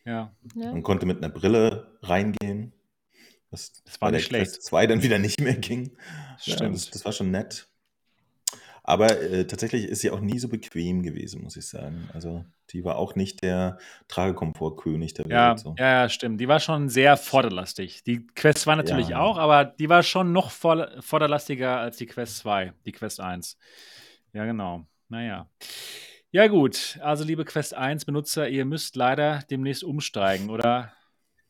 Ja, 0.05 0.33
Ne? 0.55 0.67
Man 0.73 0.83
konnte 0.83 1.05
mit 1.05 1.19
einer 1.19 1.31
Brille 1.31 1.99
reingehen. 2.03 2.73
Was 3.51 3.73
Das 3.85 4.01
war 4.01 4.11
nicht 4.11 4.21
der 4.23 4.27
schlecht. 4.27 4.53
Quest 4.53 4.63
2 4.65 4.87
dann 4.87 5.03
wieder 5.03 5.19
nicht 5.19 5.41
mehr 5.41 5.57
ging. 5.57 5.97
Ja, 6.45 6.55
stimmt. 6.57 6.75
das, 6.77 6.91
das 6.91 7.05
war 7.05 7.13
schon 7.13 7.31
nett. 7.31 7.69
Aber 8.89 9.21
äh, 9.21 9.47
tatsächlich 9.49 9.85
ist 9.87 10.01
sie 10.01 10.11
auch 10.13 10.21
nie 10.21 10.39
so 10.39 10.49
bequem 10.49 11.03
gewesen, 11.03 11.43
muss 11.43 11.57
ich 11.57 11.67
sagen. 11.67 12.09
Also 12.15 12.45
die 12.71 12.85
war 12.85 12.97
auch 12.99 13.17
nicht 13.17 13.43
der 13.43 13.79
Tragekomfortkönig 14.07 15.15
der 15.15 15.27
Ja, 15.27 15.51
Welt. 15.51 15.59
So. 15.59 15.75
ja, 15.77 16.03
ja, 16.03 16.09
stimmt. 16.09 16.41
Die 16.41 16.47
war 16.47 16.61
schon 16.61 16.89
sehr 16.89 17.17
vorderlastig. 17.17 18.05
Die 18.05 18.25
Quest 18.29 18.59
2 18.61 18.77
natürlich 18.77 19.09
Ja. 19.09 19.19
auch, 19.21 19.39
aber 19.39 19.65
die 19.65 19.89
war 19.89 20.05
schon 20.05 20.33
noch 20.33 20.51
vor- 20.53 20.89
vorderlastiger 21.01 21.79
als 21.79 21.97
die 21.97 22.07
Quest 22.07 22.39
2, 22.39 22.73
die 22.85 22.93
Quest 22.93 23.19
1. 23.21 23.59
Ja, 24.33 24.45
genau. 24.45 24.87
Naja. 25.09 25.49
Ja, 26.31 26.47
gut. 26.49 26.99
Also, 27.03 27.25
liebe 27.25 27.45
Quest 27.45 27.77
1-Benutzer, 27.77 28.49
ihr 28.49 28.65
müsst 28.67 28.95
leider 28.95 29.43
demnächst 29.51 29.83
umsteigen 29.83 30.51
oder 30.51 30.93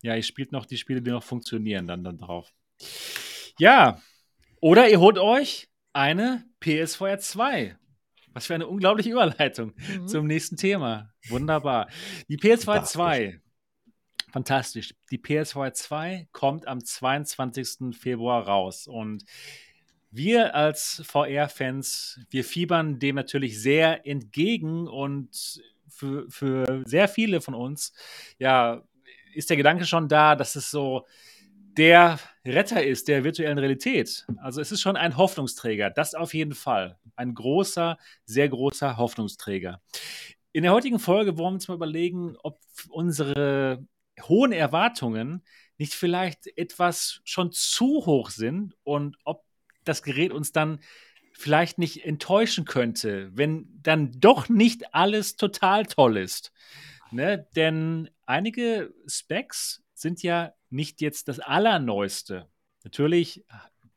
ja, 0.02 0.14
ihr 0.14 0.22
spielt 0.22 0.52
noch 0.52 0.64
die 0.66 0.76
Spiele, 0.78 1.02
die 1.02 1.10
noch 1.10 1.22
funktionieren, 1.22 1.86
dann, 1.86 2.02
dann 2.04 2.16
drauf. 2.18 2.52
Ja. 3.58 4.00
Oder 4.60 4.88
ihr 4.88 5.00
holt 5.00 5.18
euch 5.18 5.68
eine 5.96 6.44
PSVR 6.60 7.18
2. 7.18 7.76
Was 8.34 8.46
für 8.46 8.54
eine 8.54 8.66
unglaubliche 8.66 9.10
Überleitung 9.10 9.72
Mhm. 9.76 10.08
zum 10.08 10.26
nächsten 10.26 10.56
Thema. 10.56 11.10
Wunderbar. 11.28 11.88
Die 12.28 12.36
PS2 12.36 12.64
Fantastisch. 12.64 12.92
2. 12.92 13.40
Fantastisch. 14.30 14.94
Die 15.10 15.18
PS2 15.18 15.72
2 15.72 16.28
kommt 16.32 16.68
am 16.68 16.84
22. 16.84 17.94
Februar 17.98 18.46
raus. 18.46 18.86
Und 18.86 19.24
wir 20.10 20.54
als 20.54 21.02
VR-Fans, 21.06 22.20
wir 22.28 22.44
fiebern 22.44 22.98
dem 22.98 23.16
natürlich 23.16 23.60
sehr 23.60 24.06
entgegen 24.06 24.86
und 24.88 25.62
für, 25.88 26.30
für 26.30 26.82
sehr 26.84 27.08
viele 27.08 27.40
von 27.40 27.54
uns, 27.54 27.94
ja, 28.38 28.82
ist 29.34 29.48
der 29.48 29.56
Gedanke 29.56 29.86
schon 29.86 30.08
da, 30.08 30.36
dass 30.36 30.56
es 30.56 30.70
so 30.70 31.06
der 31.76 32.18
Retter 32.44 32.84
ist 32.84 33.08
der 33.08 33.24
virtuellen 33.24 33.58
Realität. 33.58 34.26
Also 34.38 34.60
es 34.60 34.72
ist 34.72 34.80
schon 34.80 34.96
ein 34.96 35.16
Hoffnungsträger, 35.16 35.90
das 35.90 36.14
auf 36.14 36.34
jeden 36.34 36.54
Fall. 36.54 36.98
Ein 37.16 37.34
großer, 37.34 37.98
sehr 38.24 38.48
großer 38.48 38.96
Hoffnungsträger. 38.96 39.80
In 40.52 40.62
der 40.62 40.72
heutigen 40.72 40.98
Folge 40.98 41.36
wollen 41.36 41.52
wir 41.52 41.56
uns 41.56 41.68
mal 41.68 41.74
überlegen, 41.74 42.36
ob 42.42 42.58
unsere 42.88 43.86
hohen 44.22 44.52
Erwartungen 44.52 45.42
nicht 45.76 45.92
vielleicht 45.92 46.46
etwas 46.56 47.20
schon 47.24 47.52
zu 47.52 48.06
hoch 48.06 48.30
sind 48.30 48.74
und 48.82 49.18
ob 49.24 49.44
das 49.84 50.02
Gerät 50.02 50.32
uns 50.32 50.52
dann 50.52 50.80
vielleicht 51.32 51.76
nicht 51.76 52.06
enttäuschen 52.06 52.64
könnte, 52.64 53.30
wenn 53.34 53.68
dann 53.82 54.12
doch 54.18 54.48
nicht 54.48 54.94
alles 54.94 55.36
total 55.36 55.84
toll 55.84 56.16
ist. 56.16 56.52
Ne? 57.10 57.46
Denn 57.54 58.08
einige 58.24 58.94
Specs 59.06 59.84
sind 59.92 60.22
ja 60.22 60.54
nicht 60.76 61.00
jetzt 61.00 61.28
das 61.28 61.40
Allerneueste. 61.40 62.48
Natürlich 62.84 63.44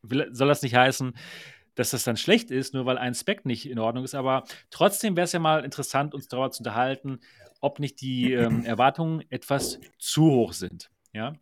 soll 0.02 0.48
das 0.48 0.64
nicht 0.64 0.76
heißen, 0.76 1.14
dass 1.76 1.92
das 1.92 2.04
dann 2.04 2.18
schlecht 2.18 2.52
ist, 2.52 2.74
nur 2.74 2.86
weil 2.86 2.98
ein 2.98 3.14
Spec 3.14 3.46
nicht 3.46 3.70
in 3.70 3.80
Ordnung 3.80 4.04
ist. 4.04 4.16
Aber 4.16 4.44
trotzdem 4.70 5.16
wäre 5.16 5.26
es 5.26 5.32
ja 5.32 5.40
mal 5.40 5.64
interessant, 5.64 6.14
uns 6.14 6.28
darüber 6.28 6.52
zu 6.52 6.62
unterhalten, 6.62 7.20
ob 7.62 7.80
nicht 7.80 8.02
die 8.02 8.34
ähm, 8.34 8.66
Erwartungen 8.66 9.24
etwas 9.30 9.80
zu 9.98 10.24
hoch 10.24 10.54
sind. 10.54 10.90
Ja, 11.14 11.34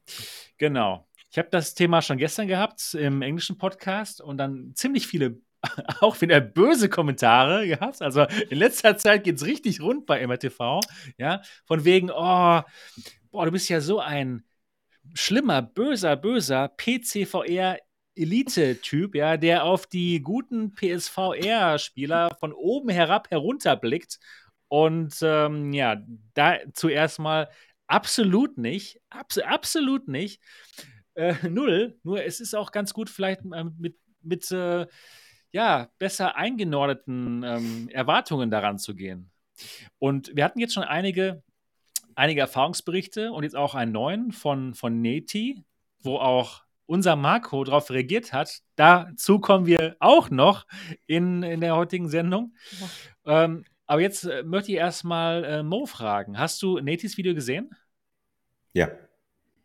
genau. 0.57 1.07
Ich 1.31 1.37
habe 1.37 1.49
das 1.49 1.73
Thema 1.73 2.01
schon 2.01 2.17
gestern 2.17 2.47
gehabt 2.47 2.93
im 2.93 3.21
englischen 3.21 3.57
Podcast 3.57 4.21
und 4.21 4.37
dann 4.37 4.73
ziemlich 4.75 5.07
viele 5.07 5.41
auch 6.01 6.19
wieder 6.21 6.39
böse 6.39 6.89
Kommentare 6.89 7.67
gehabt. 7.67 8.01
Also 8.01 8.25
in 8.49 8.57
letzter 8.57 8.97
Zeit 8.97 9.23
geht 9.23 9.35
es 9.37 9.45
richtig 9.45 9.81
rund 9.81 10.05
bei 10.05 10.25
MRTV. 10.25 10.81
Ja, 11.17 11.41
von 11.65 11.83
wegen, 11.83 12.09
oh, 12.11 12.61
boah, 13.31 13.45
du 13.45 13.51
bist 13.51 13.69
ja 13.69 13.81
so 13.81 13.99
ein 13.99 14.43
schlimmer, 15.13 15.61
böser, 15.61 16.15
böser 16.15 16.69
PCVR 16.69 17.77
Elite-Typ, 18.15 19.15
ja, 19.15 19.37
der 19.37 19.63
auf 19.63 19.85
die 19.85 20.21
guten 20.21 20.73
PSVR-Spieler 20.73 22.35
von 22.39 22.51
oben 22.53 22.89
herab 22.89 23.29
herunterblickt. 23.29 24.19
Und 24.69 25.15
ähm, 25.21 25.71
ja, 25.71 25.97
da 26.33 26.57
zuerst 26.73 27.19
mal 27.19 27.49
absolut 27.87 28.57
nicht, 28.57 28.99
abs 29.09 29.37
absolut 29.37 30.07
nicht. 30.07 30.41
Äh, 31.13 31.35
null. 31.49 31.99
Nur 32.03 32.23
es 32.23 32.39
ist 32.39 32.55
auch 32.55 32.71
ganz 32.71 32.93
gut, 32.93 33.09
vielleicht 33.09 33.41
äh, 33.53 33.63
mit, 33.77 33.97
mit 34.21 34.51
äh, 34.51 34.87
ja, 35.51 35.89
besser 35.97 36.35
eingeordneten 36.35 37.43
ähm, 37.43 37.89
Erwartungen 37.89 38.51
daran 38.51 38.77
zu 38.77 38.95
gehen. 38.95 39.31
Und 39.99 40.35
wir 40.35 40.43
hatten 40.43 40.59
jetzt 40.59 40.73
schon 40.73 40.83
einige, 40.83 41.43
einige 42.17 42.41
Erfahrungsberichte 42.41 43.31
und 43.31 43.43
jetzt 43.43 43.55
auch 43.55 43.75
einen 43.75 43.91
neuen 43.91 44.31
von, 44.31 44.73
von 44.73 45.01
Neti, 45.01 45.63
wo 45.99 46.17
auch 46.17 46.63
unser 46.87 47.15
Marco 47.15 47.63
darauf 47.63 47.91
reagiert 47.91 48.33
hat. 48.33 48.61
Dazu 48.75 49.39
kommen 49.39 49.65
wir 49.67 49.95
auch 49.99 50.29
noch 50.29 50.65
in, 51.05 51.43
in 51.43 51.61
der 51.61 51.75
heutigen 51.75 52.09
Sendung. 52.09 52.55
Ja. 53.25 53.43
Ähm, 53.43 53.65
aber 53.85 54.01
jetzt 54.01 54.23
äh, 54.25 54.43
möchte 54.43 54.71
ich 54.71 54.77
erstmal 54.77 55.43
äh, 55.43 55.63
Mo 55.63 55.85
fragen. 55.85 56.39
Hast 56.39 56.61
du 56.61 56.79
Natis 56.79 57.17
Video 57.17 57.35
gesehen? 57.35 57.69
Ja. 58.73 58.89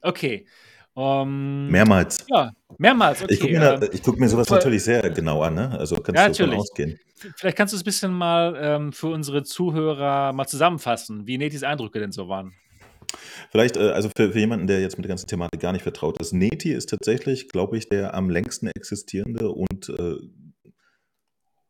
Okay. 0.02 0.46
Um, 0.94 1.04
ähm, 1.04 1.68
mehrmals. 1.68 2.26
Ja, 2.28 2.52
mehrmals. 2.76 3.22
Okay. 3.22 3.34
Ich 3.34 3.40
gucke 3.40 3.58
mir, 3.58 3.90
guck 4.04 4.20
mir 4.20 4.28
sowas 4.28 4.50
natürlich 4.50 4.84
sehr 4.84 5.08
genau 5.10 5.42
an, 5.42 5.54
ne? 5.54 5.70
Also 5.78 5.96
kannst 5.96 6.20
ja, 6.20 6.28
du 6.28 6.50
davon 6.50 6.60
ausgehen. 6.60 6.98
Vielleicht 7.36 7.56
kannst 7.56 7.72
du 7.72 7.76
es 7.76 7.82
ein 7.82 7.84
bisschen 7.84 8.12
mal 8.12 8.56
ähm, 8.60 8.92
für 8.92 9.08
unsere 9.08 9.42
Zuhörer 9.42 10.32
mal 10.32 10.46
zusammenfassen, 10.46 11.26
wie 11.26 11.38
Netis 11.38 11.62
Eindrücke 11.62 11.98
denn 11.98 12.12
so 12.12 12.28
waren. 12.28 12.52
Vielleicht, 13.50 13.76
äh, 13.76 13.90
also 13.90 14.10
für, 14.14 14.32
für, 14.32 14.38
jemanden, 14.38 14.66
der 14.66 14.80
jetzt 14.80 14.98
mit 14.98 15.04
der 15.04 15.10
ganzen 15.10 15.28
Thematik 15.28 15.60
gar 15.60 15.72
nicht 15.72 15.82
vertraut 15.82 16.20
ist, 16.20 16.32
Neti 16.32 16.72
ist 16.72 16.88
tatsächlich, 16.88 17.48
glaube 17.48 17.78
ich, 17.78 17.88
der 17.88 18.14
am 18.14 18.28
längsten 18.28 18.66
existierende 18.68 19.50
und 19.50 19.88
äh, 19.88 20.16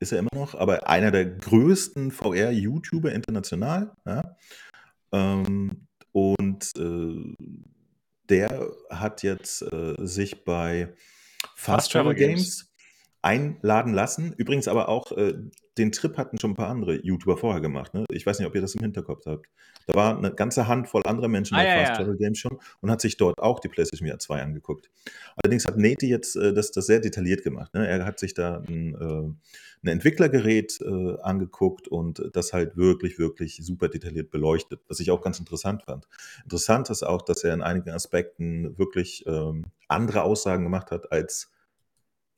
ist 0.01 0.13
er 0.13 0.19
immer 0.19 0.31
noch, 0.35 0.55
aber 0.55 0.89
einer 0.89 1.11
der 1.11 1.27
größten 1.27 2.11
VR-YouTuber 2.11 3.13
international. 3.13 3.93
Ja? 4.05 4.37
Ähm, 5.13 5.87
und 6.13 6.71
äh, 6.77 7.35
der 8.29 8.71
hat 8.91 9.23
jetzt 9.23 9.63
äh, 9.63 9.95
sich 9.99 10.45
bei 10.45 10.95
Fast, 11.55 11.93
Travel 11.93 12.15
Games, 12.15 12.35
Games 12.35 12.72
einladen 13.23 13.95
lassen. 13.95 14.35
Übrigens 14.37 14.67
aber 14.69 14.89
auch 14.89 15.13
äh, 15.13 15.35
den 15.79 15.93
Trip 15.93 16.19
hatten 16.19 16.39
schon 16.39 16.51
ein 16.51 16.57
paar 16.57 16.69
andere 16.69 16.97
YouTuber 17.03 17.39
vorher 17.39 17.61
gemacht. 17.61 17.95
Ne? 17.95 18.05
Ich 18.11 18.27
weiß 18.27 18.39
nicht, 18.39 18.49
ob 18.49 18.55
ihr 18.55 18.61
das 18.61 18.75
im 18.75 18.83
Hinterkopf 18.83 19.25
habt. 19.27 19.47
Da 19.87 19.95
war 19.95 20.19
eine 20.19 20.35
ganze 20.35 20.69
Handvoll 20.69 21.03
anderer 21.07 21.29
Menschen 21.29 21.55
ah, 21.55 21.59
bei 21.59 21.67
ja, 21.67 21.77
Fast 21.79 21.91
ja. 21.91 21.97
Travel 21.99 22.17
Games 22.19 22.39
schon 22.39 22.59
und 22.81 22.91
hat 22.91 23.01
sich 23.01 23.17
dort 23.17 23.39
auch 23.39 23.61
die 23.61 23.69
PlayStation 23.69 24.09
VR 24.09 24.19
2 24.19 24.43
angeguckt. 24.43 24.91
Allerdings 25.37 25.65
hat 25.65 25.77
Neti 25.77 26.09
jetzt 26.09 26.37
äh, 26.37 26.53
das, 26.53 26.73
das 26.73 26.87
sehr 26.87 27.01
detailliert 27.01 27.43
gemacht. 27.43 27.73
Ne? 27.75 27.87
Er 27.87 28.05
hat 28.05 28.19
sich 28.19 28.35
da 28.35 28.59
ein, 28.69 28.95
äh, 28.95 29.85
ein 29.85 29.89
Entwicklergerät 29.89 30.81
äh, 30.81 31.17
angeguckt 31.23 31.89
und 31.89 32.23
das 32.33 32.53
halt 32.53 32.77
wirklich, 32.77 33.19
wirklich 33.19 33.61
super 33.63 33.89
detailliert 33.89 34.31
beleuchtet, 34.31 34.81
was 34.89 35.01
ich 35.01 35.13
auch 35.13 35.23
ganz 35.23 35.39
interessant 35.39 35.85
fand. 35.85 36.09
Interessant 36.43 36.91
ist 36.91 37.05
auch, 37.05 37.23
dass 37.23 37.45
er 37.45 37.55
in 37.55 37.63
einigen 37.63 37.91
Aspekten 37.91 38.77
wirklich 38.79 39.25
ähm, 39.27 39.65
andere 39.89 40.23
Aussagen 40.23 40.65
gemacht 40.65 40.91
hat 40.91 41.13
als 41.13 41.53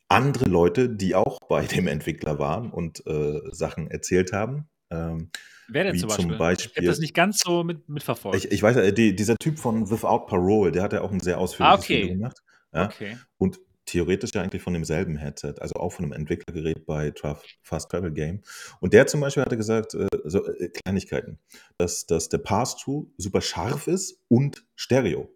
andere 0.09 0.47
Leute, 0.47 0.89
die 0.89 1.15
auch 1.15 1.39
bei 1.49 1.65
dem 1.65 1.87
Entwickler 1.87 2.39
waren 2.39 2.71
und 2.71 3.07
äh, 3.07 3.41
Sachen 3.51 3.91
erzählt 3.91 4.33
haben. 4.33 4.69
Ähm, 4.91 5.31
Wer 5.69 5.85
denn 5.85 5.99
zum 5.99 6.09
Beispiel? 6.09 6.29
zum 6.29 6.39
Beispiel? 6.39 6.71
Ich 6.73 6.77
habe 6.77 6.87
das 6.87 6.99
nicht 6.99 7.15
ganz 7.15 7.41
so 7.45 7.65
mit, 7.65 7.89
mitverfolgt. 7.89 8.45
Ich, 8.45 8.53
ich 8.53 8.63
weiß, 8.63 8.77
äh, 8.77 8.93
die, 8.93 9.17
dieser 9.17 9.37
Typ 9.37 9.59
von 9.59 9.91
Without 9.91 10.27
Parole, 10.27 10.73
der 10.73 10.83
hat 10.83 10.93
ja 10.93 11.01
auch 11.01 11.11
ein 11.11 11.21
sehr 11.21 11.39
ausführliches 11.39 11.81
ah, 11.81 11.83
okay. 11.83 12.03
Video 12.03 12.17
gemacht. 12.17 12.43
Ja? 12.73 12.87
Okay. 12.87 13.17
Und 13.39 13.59
theoretisch 13.87 14.33
ja 14.35 14.43
eigentlich 14.43 14.63
von 14.63 14.73
demselben 14.73 15.17
Headset, 15.17 15.55
also 15.61 15.75
auch 15.77 15.93
von 15.93 16.05
einem 16.05 16.13
Entwicklergerät 16.13 16.87
bei 16.87 17.11
Traf, 17.11 17.43
Fast 17.63 17.91
Travel 17.91 18.13
Game. 18.13 18.43
Und 18.81 18.93
der 18.93 19.07
zum 19.07 19.21
Beispiel 19.21 19.43
hatte 19.43 19.57
gesagt, 19.57 19.95
äh, 19.95 20.09
so 20.25 20.47
äh, 20.47 20.69
Kleinigkeiten, 20.69 21.39
dass, 21.79 22.07
dass 22.07 22.29
der 22.29 22.39
Pass-Through 22.39 23.11
super 23.17 23.41
scharf 23.41 23.87
ist 23.87 24.23
und 24.29 24.65
Stereo. 24.75 25.31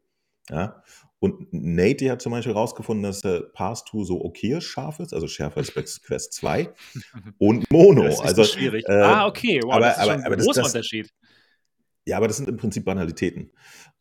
Ja? 0.51 0.83
Und 1.21 1.53
Nate 1.53 2.11
hat 2.11 2.23
zum 2.23 2.33
Beispiel 2.33 2.55
herausgefunden, 2.55 3.03
dass 3.03 3.21
der 3.21 3.41
Pass-Through 3.41 4.05
so 4.05 4.25
okay 4.25 4.61
scharf 4.61 5.01
ist, 5.01 5.13
also 5.13 5.27
schärfer 5.27 5.59
als 5.59 5.73
bei 5.73 5.83
Quest 6.07 6.33
2 6.35 6.73
und 7.39 7.71
Mono. 7.71 8.05
Das 8.05 8.15
ist 8.15 8.21
also, 8.21 8.45
schwierig. 8.45 8.85
Äh, 8.89 8.93
ah, 8.93 9.27
okay, 9.27 9.61
wow, 9.65 9.75
aber, 9.75 9.87
das 9.87 9.97
ist 9.97 10.03
aber, 10.03 10.13
ein 10.13 10.39
großer 10.39 10.65
Unterschied. 10.65 11.11
Ja, 12.09 12.17
aber 12.17 12.27
das 12.27 12.39
sind 12.39 12.49
im 12.49 12.57
Prinzip 12.57 12.87
Banalitäten. 12.87 13.51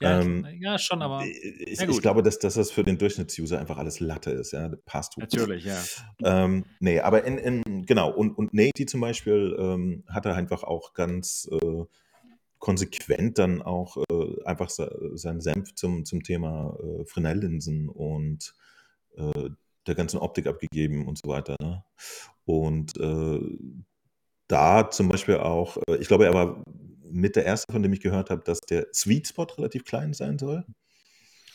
Ja, 0.01 0.21
ähm, 0.21 0.47
ja 0.61 0.77
schon, 0.79 1.01
aber. 1.01 1.25
Ich, 1.25 1.81
ich 1.81 2.01
glaube, 2.01 2.23
dass, 2.23 2.39
dass, 2.39 2.53
das 2.53 2.71
für 2.71 2.83
den 2.83 2.97
Durchschnittsuser 2.97 3.59
einfach 3.59 3.77
alles 3.77 3.99
Latte 3.99 4.31
ist, 4.31 4.53
ja. 4.53 4.71
Passt 4.85 5.17
Natürlich, 5.17 5.65
ja. 5.65 5.77
Ähm, 6.23 6.65
nee, 6.79 7.01
aber 7.01 7.25
in, 7.25 7.37
in, 7.37 7.85
genau, 7.85 8.11
und, 8.11 8.37
und 8.37 8.53
Nate 8.53 8.85
zum 8.85 9.01
Beispiel 9.01 9.57
ähm, 9.59 10.03
hat 10.07 10.25
er 10.25 10.35
einfach 10.35 10.63
auch 10.63 10.93
ganz 10.93 11.49
äh, 11.51 11.83
konsequent 12.67 13.39
dann 13.39 13.61
auch 13.61 13.95
äh, 14.11 14.43
einfach 14.43 14.69
seinen 14.69 15.39
Senf 15.39 15.73
zum, 15.75 16.03
zum 16.03 16.21
Thema 16.21 16.77
äh, 16.83 17.05
Fresnel-Linsen 17.05 17.87
und 17.87 18.53
äh, 19.15 19.51
der 19.87 19.95
ganzen 19.95 20.17
Optik 20.17 20.47
abgegeben 20.47 21.07
und 21.07 21.17
so 21.17 21.29
weiter. 21.29 21.55
Ne? 21.61 21.85
Und 22.43 22.97
äh, 22.99 23.39
da 24.49 24.91
zum 24.91 25.07
Beispiel 25.07 25.37
auch, 25.37 25.77
äh, 25.87 25.95
ich 25.95 26.09
glaube, 26.09 26.25
er 26.25 26.33
war 26.33 26.61
mit 27.09 27.37
der 27.37 27.45
erste, 27.45 27.71
von 27.71 27.81
dem 27.83 27.93
ich 27.93 28.01
gehört 28.01 28.29
habe, 28.29 28.43
dass 28.43 28.59
der 28.59 28.87
Sweet 28.93 29.29
Spot 29.29 29.47
relativ 29.57 29.85
klein 29.85 30.13
sein 30.13 30.37
soll. 30.37 30.65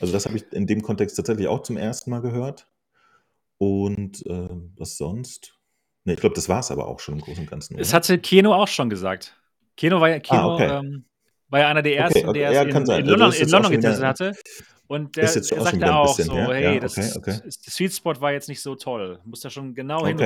Also 0.00 0.14
das 0.14 0.24
habe 0.24 0.38
ich 0.38 0.50
in 0.50 0.66
dem 0.66 0.80
Kontext 0.80 1.16
tatsächlich 1.16 1.46
auch 1.46 1.60
zum 1.60 1.76
ersten 1.76 2.08
Mal 2.08 2.22
gehört. 2.22 2.70
Und 3.58 4.24
äh, 4.24 4.48
was 4.78 4.96
sonst? 4.96 5.58
Ne, 6.04 6.14
ich 6.14 6.20
glaube, 6.20 6.36
das 6.36 6.48
war 6.48 6.60
es 6.60 6.70
aber 6.70 6.88
auch 6.88 7.00
schon 7.00 7.16
im 7.16 7.20
Großen 7.20 7.42
und 7.42 7.50
Ganzen. 7.50 7.78
Es 7.78 7.92
hatte 7.92 8.18
Keno 8.18 8.54
auch 8.54 8.68
schon 8.68 8.88
gesagt. 8.88 9.36
Keno 9.76 10.00
war 10.00 10.10
ja, 10.10 10.20
Keno, 10.20 10.40
ah, 10.40 10.54
okay. 10.54 10.78
ähm, 10.78 11.04
war 11.48 11.60
ja 11.60 11.68
einer 11.68 11.82
der 11.82 11.96
ersten, 11.96 12.18
okay, 12.18 12.28
okay. 12.28 12.38
der 12.40 12.52
ja, 12.52 12.62
es 12.62 12.74
in, 12.74 12.76
in, 12.76 13.06
London, 13.06 13.32
in 13.32 13.48
London 13.48 13.72
getestet 13.72 14.04
hatte. 14.04 14.32
Und 14.86 15.16
der, 15.16 15.24
der 15.24 15.42
sagte 15.42 15.94
auch 15.94 16.18
so, 16.18 16.34
her. 16.34 16.48
hey, 16.48 16.74
ja, 16.74 16.80
das, 16.80 16.94
das 16.94 17.54
Sweet 17.70 17.94
Spot 17.94 18.20
war 18.20 18.32
jetzt 18.32 18.48
nicht 18.48 18.60
so 18.60 18.74
toll. 18.74 19.20
Muss 19.24 19.40
da 19.40 19.48
schon 19.48 19.74
genau 19.74 20.06
hin. 20.06 20.18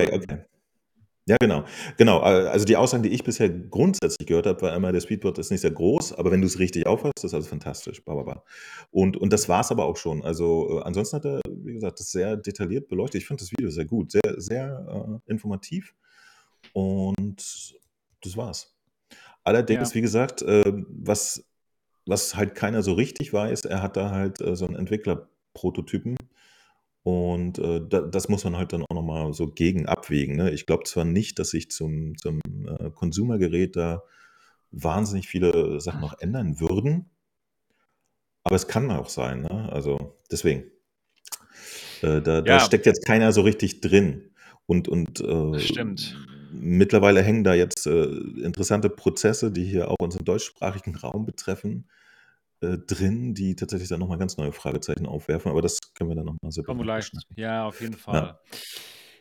Ja, 1.29 1.37
genau. 1.41 1.65
Genau. 1.97 2.21
Also 2.21 2.65
die 2.65 2.77
Aussagen, 2.77 3.03
die 3.03 3.09
ich 3.09 3.25
bisher 3.25 3.51
grundsätzlich 3.51 4.29
gehört 4.29 4.47
habe, 4.47 4.63
war 4.63 4.77
immer, 4.77 4.93
der 4.93 5.01
Speedboard 5.01 5.39
ist 5.39 5.51
nicht 5.51 5.61
sehr 5.61 5.73
groß, 5.73 6.13
aber 6.13 6.31
wenn 6.31 6.41
du 6.41 6.47
es 6.47 6.61
richtig 6.61 6.87
aufhast, 6.87 7.25
ist 7.25 7.35
also 7.35 7.49
fantastisch. 7.49 8.01
Und, 8.93 9.17
und 9.17 9.33
das 9.33 9.49
war 9.49 9.61
es 9.61 9.73
aber 9.73 9.87
auch 9.87 9.97
schon. 9.97 10.25
Also 10.25 10.79
äh, 10.79 10.83
ansonsten 10.85 11.17
hat 11.17 11.25
er, 11.25 11.41
wie 11.49 11.75
gesagt, 11.75 11.99
das 11.99 12.13
sehr 12.13 12.37
detailliert 12.37 12.87
beleuchtet. 12.89 13.23
Ich 13.23 13.27
fand 13.27 13.41
das 13.41 13.51
Video 13.51 13.71
sehr 13.71 13.87
gut, 13.87 14.13
sehr, 14.13 14.35
sehr 14.37 15.21
äh, 15.27 15.31
informativ. 15.31 15.95
Und 16.73 17.75
das 18.23 18.37
war's. 18.37 18.76
Allerdings, 19.47 19.91
ja. 19.91 19.95
wie 19.95 20.01
gesagt, 20.01 20.43
äh, 20.43 20.73
was, 20.89 21.47
was 22.05 22.35
halt 22.35 22.57
keiner 22.57 22.83
so 22.83 22.95
richtig 22.95 23.33
weiß, 23.33 23.65
er 23.65 23.81
hat 23.81 23.97
da 23.97 24.11
halt 24.11 24.41
äh, 24.41 24.57
so 24.57 24.67
einen 24.67 24.75
Entwicklerprototypen 24.75 26.17
und 27.05 27.61
äh, 27.61 27.81
da, 27.89 28.01
das 28.01 28.29
muss 28.29 28.43
man 28.43 28.57
halt 28.57 28.73
dann 28.73 28.83
auch 28.83 28.95
nochmal 28.97 29.33
so 29.35 29.47
gegen 29.47 29.87
abwägen. 29.87 30.35
Ne? 30.35 30.51
Ich 30.51 30.67
glaube 30.67 30.83
zwar 30.83 31.05
nicht, 31.05 31.39
dass 31.39 31.51
sich 31.51 31.71
zum, 31.71 32.19
zum 32.19 32.41
äh, 32.67 32.91
Konsumergerät 32.91 33.77
da 33.77 34.03
wahnsinnig 34.73 35.29
viele 35.29 35.81
Sachen 35.81 36.01
noch 36.01 36.19
ändern 36.19 36.59
würden, 36.59 37.09
aber 38.43 38.57
es 38.57 38.67
kann 38.67 38.91
auch 38.91 39.09
sein. 39.09 39.43
Ne? 39.43 39.73
Also 39.73 40.19
deswegen. 40.29 40.65
Äh, 42.03 42.21
da, 42.21 42.41
da 42.41 42.59
steckt 42.59 42.87
jetzt 42.87 43.07
keiner 43.07 43.31
so 43.31 43.43
richtig 43.43 43.81
drin. 43.81 44.33
Und, 44.67 44.89
und 44.89 45.21
äh, 45.21 45.61
Stimmt 45.61 46.17
mittlerweile 46.61 47.23
hängen 47.23 47.45
da 47.45 47.55
jetzt 47.55 47.87
äh, 47.87 48.05
interessante 48.05 48.91
Prozesse, 48.91 49.51
die 49.51 49.65
hier 49.65 49.91
auch 49.91 49.97
unseren 50.01 50.25
deutschsprachigen 50.25 50.97
Raum 50.97 51.27
betreffen, 51.27 51.89
äh, 52.61 52.79
drin, 52.79 53.35
die 53.35 53.57
tatsächlich 53.57 53.89
dann 53.89 54.01
nochmal 54.01 54.19
ganz 54.19 54.37
neue 54.37 54.53
Fragezeichen 54.53 55.07
aufwerfen. 55.07 55.51
Aber 55.51 55.63
das 55.63 55.79
können 55.95 56.11
wir 56.11 56.17
dann 56.17 56.27
nochmal 56.27 56.53
so 56.53 56.63
leicht. 56.63 57.13
Ja, 57.37 57.67
auf 57.67 57.81
jeden 57.81 57.97
Fall. 57.97 58.39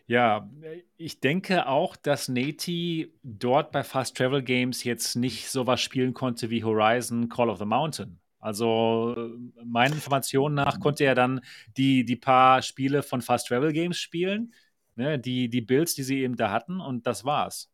Ja. 0.07 0.49
ja. 0.61 0.79
ich 0.97 1.19
denke 1.19 1.67
auch, 1.67 1.95
dass 1.95 2.27
Nati 2.27 3.13
dort 3.23 3.71
bei 3.71 3.83
Fast 3.83 4.17
Travel 4.17 4.41
Games 4.41 4.83
jetzt 4.83 5.15
nicht 5.15 5.49
sowas 5.49 5.81
spielen 5.81 6.13
konnte 6.13 6.49
wie 6.49 6.63
Horizon 6.63 7.29
Call 7.29 7.49
of 7.49 7.59
the 7.59 7.65
Mountain. 7.65 8.19
Also 8.45 9.15
meinen 9.63 9.95
Informationen 9.95 10.53
nach 10.53 10.79
konnte 10.79 11.03
er 11.03 11.15
dann 11.15 11.41
die, 11.77 12.05
die 12.05 12.15
paar 12.15 12.61
Spiele 12.61 13.01
von 13.01 13.21
Fast 13.21 13.47
Travel 13.47 13.73
Games 13.73 13.97
spielen, 13.97 14.53
ne, 14.95 15.19
die, 15.19 15.49
die 15.49 15.61
Builds, 15.61 15.95
die 15.95 16.03
sie 16.03 16.21
eben 16.21 16.35
da 16.35 16.51
hatten 16.51 16.79
und 16.79 17.07
das 17.07 17.25
war's. 17.25 17.71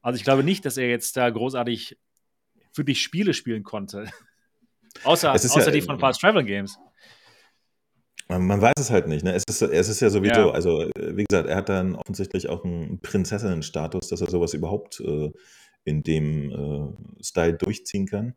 Also 0.00 0.16
ich 0.16 0.24
glaube 0.24 0.42
nicht, 0.42 0.64
dass 0.64 0.76
er 0.76 0.88
jetzt 0.88 1.16
da 1.16 1.30
großartig 1.30 1.98
für 2.72 2.84
dich 2.84 3.02
Spiele 3.02 3.34
spielen 3.34 3.62
konnte. 3.62 4.10
außer 5.04 5.32
außer 5.32 5.64
ja, 5.64 5.70
die 5.70 5.82
von 5.82 5.98
Fast 5.98 6.20
Travel 6.20 6.44
Games. 6.44 6.78
Man 8.28 8.60
weiß 8.62 8.74
es 8.78 8.90
halt 8.90 9.08
nicht. 9.08 9.24
Ne? 9.24 9.34
Es, 9.34 9.44
ist, 9.46 9.60
es 9.62 9.88
ist 9.88 10.00
ja 10.00 10.08
sowieso, 10.08 10.48
ja. 10.48 10.50
also 10.50 10.88
wie 10.96 11.24
gesagt, 11.28 11.48
er 11.48 11.56
hat 11.56 11.68
dann 11.68 11.96
offensichtlich 11.96 12.48
auch 12.48 12.64
einen 12.64 13.00
Prinzessinnenstatus, 13.00 14.08
dass 14.08 14.20
er 14.20 14.30
sowas 14.30 14.54
überhaupt 14.54 15.00
äh, 15.00 15.30
in 15.84 16.02
dem 16.02 16.50
äh, 16.50 17.22
Style 17.22 17.54
durchziehen 17.54 18.06
kann. 18.06 18.34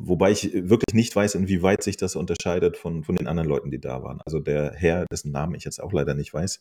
Wobei 0.00 0.30
ich 0.30 0.52
wirklich 0.52 0.94
nicht 0.94 1.14
weiß, 1.14 1.34
inwieweit 1.34 1.82
sich 1.82 1.96
das 1.96 2.14
unterscheidet 2.14 2.76
von, 2.76 3.02
von 3.02 3.16
den 3.16 3.26
anderen 3.26 3.48
Leuten, 3.48 3.70
die 3.70 3.80
da 3.80 4.02
waren. 4.02 4.20
Also 4.24 4.38
der 4.38 4.72
Herr, 4.74 5.06
dessen 5.10 5.32
Namen 5.32 5.56
ich 5.56 5.64
jetzt 5.64 5.82
auch 5.82 5.92
leider 5.92 6.14
nicht 6.14 6.32
weiß, 6.32 6.60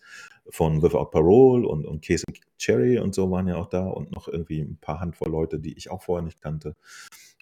von 0.50 0.82
Without 0.82 1.12
Parole 1.12 1.68
und, 1.68 1.86
und 1.86 2.04
Case 2.04 2.24
and 2.28 2.40
Cherry 2.58 2.98
und 2.98 3.14
so 3.14 3.30
waren 3.30 3.48
ja 3.48 3.56
auch 3.56 3.68
da 3.68 3.86
und 3.86 4.12
noch 4.12 4.28
irgendwie 4.28 4.62
ein 4.62 4.78
paar 4.78 5.00
Handvoll 5.00 5.32
Leute, 5.32 5.60
die 5.60 5.78
ich 5.78 5.92
auch 5.92 6.02
vorher 6.02 6.24
nicht 6.24 6.42
kannte. 6.42 6.76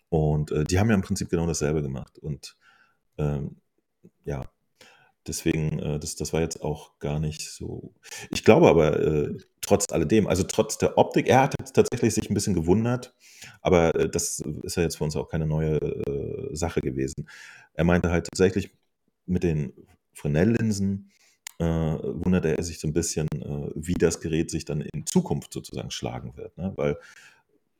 Und 0.10 0.52
äh, 0.52 0.66
die 0.66 0.80
haben 0.80 0.90
ja 0.90 0.96
im 0.96 1.02
Prinzip 1.02 1.30
genau 1.30 1.48
dasselbe 1.48 1.82
gemacht. 1.82 2.20
Und 2.20 2.58
ähm, 3.18 3.56
ja, 4.26 4.44
Deswegen, 5.28 5.80
äh, 5.80 6.00
das, 6.00 6.16
das 6.16 6.34
war 6.34 6.42
jetzt 6.42 6.62
auch 6.62 7.00
gar 7.00 7.20
nicht 7.20 7.50
so. 7.50 7.94
Ich 8.30 8.44
glaube 8.44 8.68
aber, 8.70 9.00
äh, 9.00 9.38
trotz 9.66 9.86
alledem, 9.92 10.28
also 10.28 10.44
trotz 10.44 10.78
der 10.78 10.98
Optik, 10.98 11.28
er 11.28 11.44
hat 11.44 11.56
tatsächlich 11.74 12.14
sich 12.14 12.30
ein 12.30 12.34
bisschen 12.34 12.54
gewundert, 12.54 13.14
aber 13.62 13.96
äh, 13.96 14.10
das 14.10 14.40
ist 14.64 14.78
ja 14.78 14.84
jetzt 14.84 14.98
für 14.98 15.04
uns 15.04 15.16
auch 15.16 15.30
keine 15.30 15.46
neue 15.46 15.78
äh, 15.78 16.56
Sache 16.56 16.82
gewesen. 16.82 17.28
Er 17.74 17.84
meinte 17.84 18.12
halt 18.12 18.28
tatsächlich 18.28 18.72
mit 19.26 19.44
den 19.44 19.74
Fresnel-Linsen 20.14 21.10
äh, 21.60 21.66
wunderte 21.66 22.58
er 22.58 22.64
sich 22.64 22.80
so 22.80 22.88
ein 22.88 22.94
bisschen, 22.94 23.28
äh, 23.34 23.72
wie 23.76 23.94
das 23.94 24.20
Gerät 24.20 24.52
sich 24.52 24.66
dann 24.66 24.82
in 24.82 25.06
Zukunft 25.06 25.54
sozusagen 25.54 25.92
schlagen 25.92 26.36
wird. 26.36 26.58
Ne? 26.58 26.74
Weil 26.76 26.98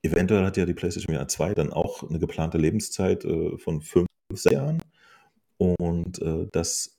eventuell 0.02 0.46
hat 0.46 0.58
ja 0.58 0.66
die 0.66 0.74
PlayStation 0.74 1.16
VR 1.16 1.28
2 1.28 1.54
dann 1.56 1.74
auch 1.74 2.08
eine 2.08 2.20
geplante 2.20 2.58
Lebenszeit 2.58 3.26
äh, 3.26 3.58
von 3.58 3.82
fünf, 3.82 4.08
sechs 4.32 4.54
Jahren. 4.54 4.82
Und 5.58 6.22
äh, 6.22 6.48
das 6.52 6.95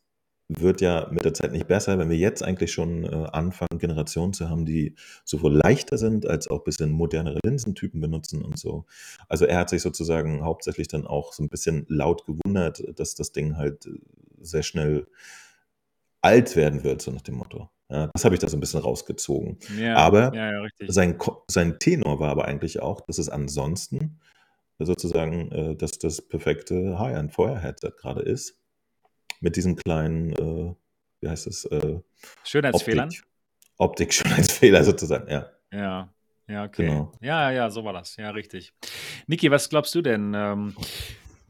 wird 0.48 0.81
ja 0.81 1.09
mit 1.10 1.24
der 1.24 1.35
Zeit 1.35 1.52
nicht 1.52 1.66
besser, 1.66 1.98
wenn 1.98 2.09
wir 2.09 2.16
jetzt 2.16 2.43
eigentlich 2.43 2.73
schon 2.73 3.05
äh, 3.05 3.27
anfangen, 3.32 3.78
Generationen 3.78 4.32
zu 4.32 4.48
haben, 4.48 4.64
die 4.64 4.94
sowohl 5.24 5.55
leichter 5.55 5.98
sind, 5.98 6.27
als 6.27 6.48
auch 6.48 6.60
ein 6.60 6.64
bisschen 6.64 6.90
modernere 6.90 7.40
Linsentypen 7.44 8.01
benutzen 8.01 8.43
und 8.43 8.59
so. 8.59 8.85
Also 9.28 9.44
er 9.44 9.59
hat 9.59 9.70
sich 9.70 9.82
sozusagen 9.82 10.44
hauptsächlich 10.44 10.89
dann 10.89 11.06
auch 11.06 11.32
so 11.32 11.43
ein 11.43 11.48
bisschen 11.48 11.85
laut 11.89 12.24
gewundert, 12.27 12.82
dass 12.98 13.14
das 13.14 13.32
Ding 13.32 13.56
halt 13.56 13.86
äh, 13.86 13.98
sehr 14.40 14.62
schnell 14.62 15.06
alt 16.23 16.55
werden 16.56 16.85
wird, 16.85 17.02
so 17.02 17.10
nach 17.10 17.23
dem 17.23 17.36
Motto. 17.36 17.68
Ja, 17.89 18.09
das 18.12 18.24
habe 18.24 18.35
ich 18.35 18.40
da 18.40 18.48
so 18.48 18.56
ein 18.56 18.60
bisschen 18.60 18.81
rausgezogen. 18.81 19.59
Ja, 19.78 19.97
aber 19.97 20.35
ja, 20.35 20.52
ja, 20.52 20.68
sein, 20.89 21.18
sein 21.48 21.78
Tenor 21.78 22.18
war 22.18 22.31
aber 22.31 22.44
eigentlich 22.47 22.81
auch, 22.81 23.01
dass 23.01 23.18
es 23.18 23.28
ansonsten 23.28 24.18
sozusagen 24.78 25.51
äh, 25.52 25.77
dass 25.77 25.98
das 25.98 26.20
perfekte 26.20 26.98
High-End-Feuer-Headset 26.98 27.93
gerade 27.97 28.23
ist 28.23 28.59
mit 29.41 29.57
diesen 29.57 29.77
kleinen, 29.77 30.33
äh, 30.33 30.75
wie 31.21 31.29
heißt 31.29 31.47
es? 31.47 31.65
Äh, 31.67 32.01
Schönheitsfehlern? 32.45 33.09
Optik, 33.09 33.25
Optik 33.77 34.15
Schönheitsfehler 34.15 34.85
sozusagen, 34.85 35.31
ja. 35.31 35.51
Ja, 35.73 36.13
ja, 36.49 36.65
okay. 36.65 36.87
Genau. 36.87 37.13
Ja, 37.21 37.51
ja, 37.51 37.71
so 37.71 37.85
war 37.85 37.93
das. 37.93 38.17
Ja, 38.17 38.31
richtig. 38.31 38.73
Niki, 39.27 39.51
was 39.51 39.69
glaubst 39.69 39.95
du 39.95 40.03
denn? 40.03 40.33
Ähm, 40.35 40.75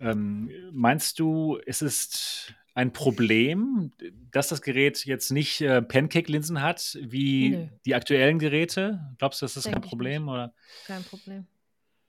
ähm, 0.00 0.50
meinst 0.72 1.18
du, 1.18 1.58
es 1.66 1.82
ist 1.82 2.54
ein 2.74 2.92
Problem, 2.92 3.92
dass 4.30 4.48
das 4.48 4.60
Gerät 4.60 5.04
jetzt 5.06 5.30
nicht 5.32 5.62
äh, 5.62 5.80
Pancake-Linsen 5.80 6.60
hat 6.60 6.98
wie 7.00 7.50
Nö. 7.50 7.66
die 7.86 7.94
aktuellen 7.94 8.38
Geräte? 8.38 9.00
Glaubst 9.18 9.40
du, 9.40 9.44
das 9.44 9.56
ist 9.56 9.64
Denk 9.64 9.76
kein 9.76 9.82
Problem? 9.82 10.28
Oder? 10.28 10.54
Kein 10.86 11.02
Problem. 11.02 11.46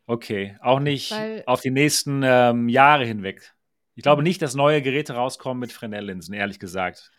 Okay, 0.05 0.57
auch 0.61 0.79
nicht 0.79 1.11
Weil, 1.11 1.43
auf 1.45 1.61
die 1.61 1.71
nächsten 1.71 2.21
ähm, 2.23 2.69
Jahre 2.69 3.05
hinweg. 3.05 3.53
Ich 3.97 4.03
glaube 4.03 4.21
nicht, 4.21 4.43
dass 4.43 4.53
neue 4.53 4.83
Geräte 4.83 5.13
rauskommen 5.13 5.59
mit 5.59 5.71
Fresnel-Linsen, 5.71 6.35
ehrlich 6.35 6.59
gesagt. 6.59 7.11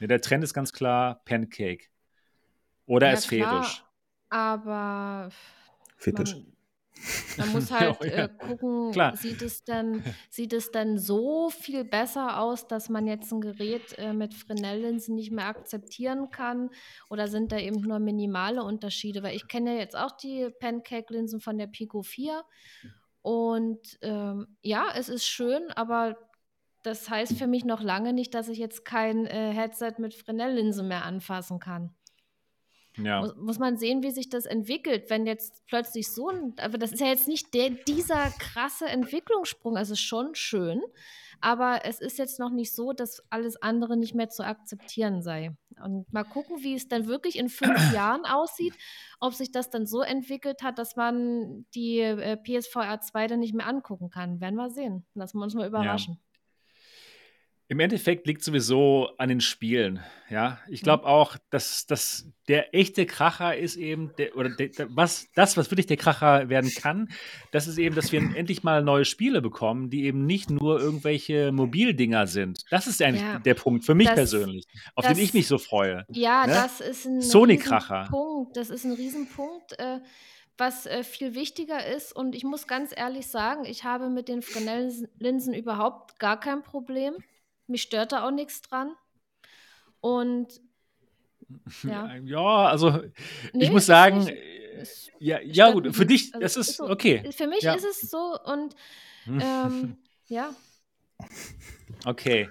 Der 0.00 0.20
Trend 0.20 0.42
ist 0.42 0.52
ganz 0.52 0.72
klar 0.72 1.22
Pancake. 1.24 1.84
Oder 2.86 3.10
ja, 3.10 3.16
sphärisch. 3.16 3.84
Aber 4.30 5.28
Fetisch. 5.96 6.34
Man, 6.34 6.44
man 7.38 7.52
muss 7.52 7.70
halt 7.70 7.96
oh, 8.00 8.04
ja. 8.04 8.24
äh, 8.24 8.28
gucken, 8.28 8.90
Klar. 8.90 9.16
sieht 9.16 9.42
es, 9.42 9.62
denn, 9.62 10.02
sieht 10.28 10.52
es 10.52 10.72
denn 10.72 10.98
so 10.98 11.50
viel 11.50 11.84
besser 11.84 12.40
aus, 12.40 12.66
dass 12.66 12.88
man 12.88 13.06
jetzt 13.06 13.30
ein 13.30 13.40
Gerät 13.40 13.96
äh, 13.98 14.12
mit 14.12 14.34
Fresnel-Linsen 14.34 15.14
nicht 15.14 15.30
mehr 15.30 15.46
akzeptieren 15.46 16.32
kann? 16.32 16.70
Oder 17.10 17.28
sind 17.28 17.52
da 17.52 17.58
eben 17.58 17.80
nur 17.80 18.00
minimale 18.00 18.64
Unterschiede? 18.64 19.22
Weil 19.22 19.36
ich 19.36 19.46
kenne 19.46 19.74
ja 19.74 19.78
jetzt 19.78 19.96
auch 19.96 20.10
die 20.10 20.48
Pancake-Linsen 20.58 21.40
von 21.40 21.58
der 21.58 21.68
Pico 21.68 22.02
4 22.02 22.42
und 23.24 23.80
ähm, 24.02 24.46
ja, 24.60 24.88
es 24.94 25.08
ist 25.08 25.24
schön, 25.24 25.70
aber 25.70 26.18
das 26.82 27.08
heißt 27.08 27.38
für 27.38 27.46
mich 27.46 27.64
noch 27.64 27.80
lange 27.80 28.12
nicht, 28.12 28.34
dass 28.34 28.50
ich 28.50 28.58
jetzt 28.58 28.84
kein 28.84 29.24
äh, 29.24 29.50
Headset 29.50 29.94
mit 29.96 30.12
Fresnel-Linse 30.12 30.82
mehr 30.82 31.06
anfassen 31.06 31.58
kann. 31.58 31.94
Ja. 32.98 33.22
Muss, 33.22 33.34
muss, 33.36 33.58
man 33.58 33.78
sehen, 33.78 34.02
wie 34.02 34.10
sich 34.10 34.28
das 34.28 34.44
entwickelt, 34.44 35.08
wenn 35.08 35.24
jetzt 35.26 35.64
plötzlich 35.68 36.12
so 36.12 36.28
ein, 36.28 36.52
aber 36.58 36.76
das 36.76 36.92
ist 36.92 37.00
ja 37.00 37.06
jetzt 37.06 37.26
nicht 37.26 37.54
der, 37.54 37.70
dieser 37.70 38.28
krasse 38.38 38.88
Entwicklungssprung, 38.88 39.78
also 39.78 39.94
schon 39.94 40.34
schön, 40.34 40.82
aber 41.40 41.84
es 41.84 42.00
ist 42.00 42.18
jetzt 42.18 42.38
noch 42.38 42.50
nicht 42.50 42.74
so, 42.74 42.92
dass 42.92 43.22
alles 43.30 43.60
andere 43.60 43.96
nicht 43.96 44.14
mehr 44.14 44.28
zu 44.28 44.44
akzeptieren 44.44 45.22
sei. 45.22 45.56
Und 45.82 46.10
mal 46.12 46.24
gucken, 46.24 46.62
wie 46.62 46.74
es 46.74 46.88
dann 46.88 47.06
wirklich 47.06 47.38
in 47.38 47.48
fünf 47.48 47.74
Jahren 47.92 48.24
aussieht, 48.24 48.74
ob 49.20 49.34
sich 49.34 49.50
das 49.50 49.70
dann 49.70 49.86
so 49.86 50.02
entwickelt 50.02 50.62
hat, 50.62 50.78
dass 50.78 50.96
man 50.96 51.66
die 51.74 52.00
äh, 52.00 52.36
PSVR 52.36 53.00
2 53.00 53.26
dann 53.26 53.40
nicht 53.40 53.54
mehr 53.54 53.66
angucken 53.66 54.10
kann. 54.10 54.40
Werden 54.40 54.56
wir 54.56 54.70
sehen. 54.70 55.06
Lassen 55.14 55.38
wir 55.38 55.44
uns 55.44 55.54
mal 55.54 55.66
überraschen. 55.66 56.14
Ja. 56.14 56.33
Im 57.66 57.80
Endeffekt 57.80 58.26
liegt 58.26 58.44
sowieso 58.44 59.08
an 59.16 59.30
den 59.30 59.40
Spielen. 59.40 60.00
Ja, 60.28 60.58
ich 60.68 60.82
glaube 60.82 61.04
mhm. 61.04 61.08
auch, 61.08 61.36
dass, 61.48 61.86
dass 61.86 62.26
der 62.46 62.74
echte 62.74 63.06
Kracher 63.06 63.56
ist 63.56 63.76
eben, 63.76 64.12
der, 64.18 64.36
oder 64.36 64.50
der, 64.50 64.70
was, 64.90 65.28
das, 65.34 65.56
was 65.56 65.70
wirklich 65.70 65.86
der 65.86 65.96
Kracher 65.96 66.50
werden 66.50 66.70
kann, 66.70 67.08
das 67.52 67.66
ist 67.66 67.78
eben, 67.78 67.94
dass 67.94 68.12
wir 68.12 68.20
endlich 68.20 68.64
mal 68.64 68.82
neue 68.82 69.06
Spiele 69.06 69.40
bekommen, 69.40 69.88
die 69.88 70.04
eben 70.04 70.26
nicht 70.26 70.50
nur 70.50 70.78
irgendwelche 70.78 71.52
Mobildinger 71.52 72.26
sind. 72.26 72.64
Das 72.70 72.86
ist 72.86 73.00
eigentlich 73.00 73.22
ja, 73.22 73.38
der 73.38 73.54
Punkt 73.54 73.84
für 73.84 73.94
mich 73.94 74.08
das, 74.08 74.16
persönlich, 74.16 74.66
auf 74.94 75.06
das, 75.06 75.14
den 75.14 75.24
ich 75.24 75.32
mich 75.32 75.46
so 75.46 75.56
freue. 75.56 76.04
Ja, 76.10 76.46
ne? 76.46 76.52
das 76.52 76.80
ist 76.80 77.06
ein 77.06 77.22
Sony-Kracher. 77.22 78.10
Das 78.52 78.68
ist 78.68 78.84
ein 78.84 78.92
Riesenpunkt. 78.92 79.78
Äh, 79.78 80.00
was 80.56 80.86
äh, 80.86 81.02
viel 81.02 81.34
wichtiger 81.34 81.84
ist. 81.84 82.14
Und 82.14 82.34
ich 82.34 82.44
muss 82.44 82.66
ganz 82.66 82.92
ehrlich 82.96 83.26
sagen, 83.26 83.64
ich 83.64 83.84
habe 83.84 84.08
mit 84.08 84.28
den 84.28 84.42
Fresnel-Linsen 84.42 85.52
überhaupt 85.52 86.18
gar 86.20 86.38
kein 86.38 86.62
Problem. 86.62 87.14
Mich 87.66 87.82
stört 87.82 88.12
da 88.12 88.26
auch 88.26 88.30
nichts 88.30 88.62
dran. 88.62 88.94
Und 90.00 90.60
ja. 91.82 92.14
Ja, 92.16 92.66
also 92.66 93.02
nee, 93.52 93.64
ich 93.64 93.70
muss 93.70 93.86
sagen, 93.86 94.24
nicht, 94.24 95.12
ja, 95.18 95.40
ja 95.40 95.70
gut, 95.70 95.94
für 95.94 96.06
dich, 96.06 96.34
also, 96.34 96.40
das 96.40 96.56
ist, 96.56 96.76
so, 96.76 96.88
okay. 96.88 97.30
Für 97.32 97.46
mich 97.46 97.62
ja. 97.62 97.74
ist 97.74 97.84
es 97.84 98.10
so 98.10 98.38
und 98.44 98.74
ähm, 99.26 99.96
ja. 100.26 100.54
Okay. 102.04 102.48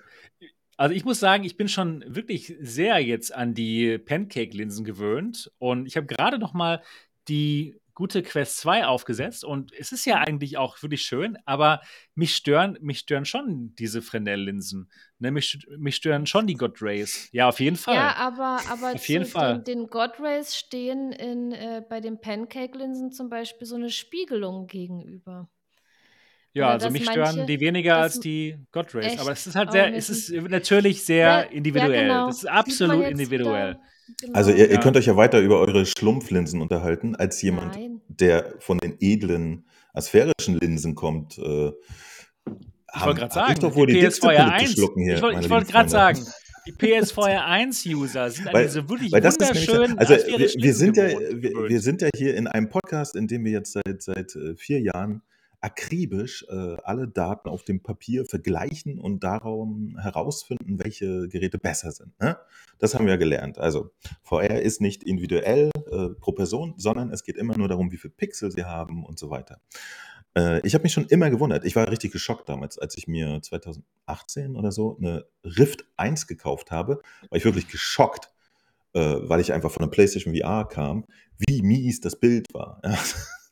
Also 0.77 0.95
ich 0.95 1.05
muss 1.05 1.19
sagen, 1.19 1.43
ich 1.43 1.55
bin 1.55 1.67
schon 1.67 2.03
wirklich 2.07 2.55
sehr 2.59 2.99
jetzt 2.99 3.33
an 3.33 3.53
die 3.53 3.97
Pancake-Linsen 3.97 4.85
gewöhnt 4.85 5.51
und 5.59 5.85
ich 5.85 5.95
habe 5.97 6.07
gerade 6.07 6.39
noch 6.39 6.53
mal 6.53 6.81
die 7.27 7.79
gute 7.93 8.23
Quest 8.23 8.57
2 8.57 8.85
aufgesetzt 8.85 9.43
und 9.45 9.71
es 9.73 9.91
ist 9.91 10.05
ja 10.05 10.17
eigentlich 10.17 10.57
auch 10.57 10.81
wirklich 10.81 11.03
schön, 11.03 11.37
aber 11.45 11.81
mich 12.15 12.35
stören, 12.35 12.77
mich 12.81 12.99
stören 12.99 13.25
schon 13.25 13.75
diese 13.75 14.01
Fresnel-Linsen. 14.01 14.89
Ne, 15.19 15.31
mich, 15.31 15.65
mich 15.77 15.95
stören 15.95 16.25
schon 16.25 16.47
die 16.47 16.55
God 16.55 16.81
Rays. 16.81 17.29
Ja, 17.31 17.47
auf 17.47 17.59
jeden 17.59 17.75
Fall. 17.75 17.95
Ja, 17.95 18.15
aber, 18.15 18.59
aber 18.69 18.93
auf 18.93 19.07
jeden 19.07 19.25
Fall. 19.25 19.61
Den, 19.63 19.81
den 19.81 19.87
God 19.87 20.19
Rays 20.19 20.55
stehen 20.55 21.11
in, 21.11 21.51
äh, 21.51 21.83
bei 21.87 22.01
den 22.01 22.19
Pancake-Linsen 22.19 23.11
zum 23.11 23.29
Beispiel 23.29 23.67
so 23.67 23.75
eine 23.75 23.89
Spiegelung 23.89 24.67
gegenüber. 24.67 25.49
Ja, 26.53 26.65
Oder 26.65 26.73
also 26.73 26.89
mich 26.91 27.03
stören 27.03 27.47
die 27.47 27.59
weniger 27.59 27.97
als 27.97 28.19
die 28.19 28.57
God 28.71 28.93
Rays. 28.93 29.19
Aber 29.19 29.31
es 29.31 29.47
ist 29.47 29.55
halt 29.55 29.71
sehr, 29.71 29.93
es 29.95 30.09
ist 30.09 30.31
natürlich 30.31 31.03
sehr 31.03 31.25
ja, 31.25 31.41
individuell. 31.41 31.93
Ja, 31.93 32.01
genau. 32.01 32.27
Das 32.27 32.37
ist 32.37 32.45
absolut 32.49 33.07
individuell. 33.07 33.71
Wieder, 33.71 33.81
Genau. 34.19 34.33
Also 34.33 34.51
ihr, 34.51 34.69
ihr 34.69 34.79
könnt 34.79 34.97
euch 34.97 35.05
ja 35.05 35.15
weiter 35.15 35.39
über 35.39 35.59
eure 35.59 35.85
Schlumpflinsen 35.85 36.61
unterhalten, 36.61 37.15
als 37.15 37.41
jemand, 37.41 37.75
Nein. 37.75 38.01
der 38.07 38.55
von 38.59 38.77
den 38.77 38.97
edlen 38.99 39.65
asphärischen 39.93 40.57
Linsen 40.59 40.95
kommt. 40.95 41.37
Äh, 41.37 41.71
ich 42.95 43.05
wollte 43.05 43.21
gerade 43.21 43.33
sagen, 43.33 43.59
doch 43.59 43.75
wohl 43.75 43.87
die, 43.87 43.93
die 43.93 44.07
PSVR 44.07 44.51
1, 44.53 44.73
hier, 44.73 45.15
ich 45.15 45.21
wollte 45.21 45.49
wollt 45.49 45.67
gerade 45.67 45.89
sagen, 45.89 46.25
die 46.65 46.71
PSVR 46.71 47.45
1-User 47.45 48.29
sind 48.29 48.53
weil, 48.53 48.65
diese 48.65 48.87
wirklich 48.87 49.11
weil 49.11 49.21
das 49.21 49.37
wunderschönen 49.39 49.97
Also 49.97 50.13
wir, 50.13 50.39
wir 50.39 50.73
sind 50.73 50.95
ja, 50.95 51.07
wir, 51.07 51.69
wir, 51.69 51.81
sind 51.81 52.01
ja 52.01 52.09
hier 52.15 52.35
in 52.35 52.47
einem 52.47 52.69
Podcast, 52.69 53.15
in 53.15 53.27
dem 53.27 53.43
wir 53.43 53.51
jetzt 53.51 53.73
seit, 53.73 54.01
seit 54.01 54.35
äh, 54.35 54.55
vier 54.55 54.79
Jahren 54.79 55.21
akribisch 55.63 56.45
äh, 56.49 56.75
alle 56.83 57.07
Daten 57.07 57.47
auf 57.47 57.63
dem 57.63 57.81
Papier 57.81 58.25
vergleichen 58.25 58.99
und 58.99 59.23
darum 59.23 59.97
herausfinden, 59.97 60.77
welche 60.83 61.29
Geräte 61.29 61.57
besser 61.57 61.91
sind. 61.91 62.19
Ne? 62.19 62.37
Das 62.79 62.93
haben 62.95 63.07
wir 63.07 63.17
gelernt. 63.17 63.57
Also 63.57 63.91
VR 64.23 64.61
ist 64.61 64.81
nicht 64.81 65.03
individuell 65.03 65.71
äh, 65.89 66.09
pro 66.19 66.33
Person, 66.33 66.73
sondern 66.77 67.11
es 67.11 67.23
geht 67.23 67.37
immer 67.37 67.57
nur 67.57 67.69
darum, 67.69 67.91
wie 67.91 67.97
viele 67.97 68.13
Pixel 68.13 68.51
sie 68.51 68.65
haben 68.65 69.05
und 69.05 69.17
so 69.17 69.29
weiter. 69.29 69.61
Äh, 70.37 70.59
ich 70.67 70.73
habe 70.73 70.83
mich 70.83 70.91
schon 70.91 71.05
immer 71.05 71.29
gewundert. 71.29 71.63
Ich 71.63 71.77
war 71.77 71.89
richtig 71.89 72.11
geschockt 72.11 72.49
damals, 72.49 72.77
als 72.77 72.97
ich 72.97 73.07
mir 73.07 73.41
2018 73.41 74.57
oder 74.57 74.73
so 74.73 74.97
eine 74.97 75.25
Rift 75.45 75.85
1 75.95 76.27
gekauft 76.27 76.71
habe. 76.71 77.01
War 77.29 77.37
ich 77.37 77.45
wirklich 77.45 77.69
geschockt, 77.69 78.33
äh, 78.91 78.99
weil 78.99 79.39
ich 79.39 79.53
einfach 79.53 79.71
von 79.71 79.83
der 79.83 79.91
PlayStation 79.91 80.35
VR 80.35 80.67
kam, 80.67 81.05
wie 81.37 81.61
mies 81.61 82.01
das 82.01 82.19
Bild 82.19 82.47
war. 82.53 82.81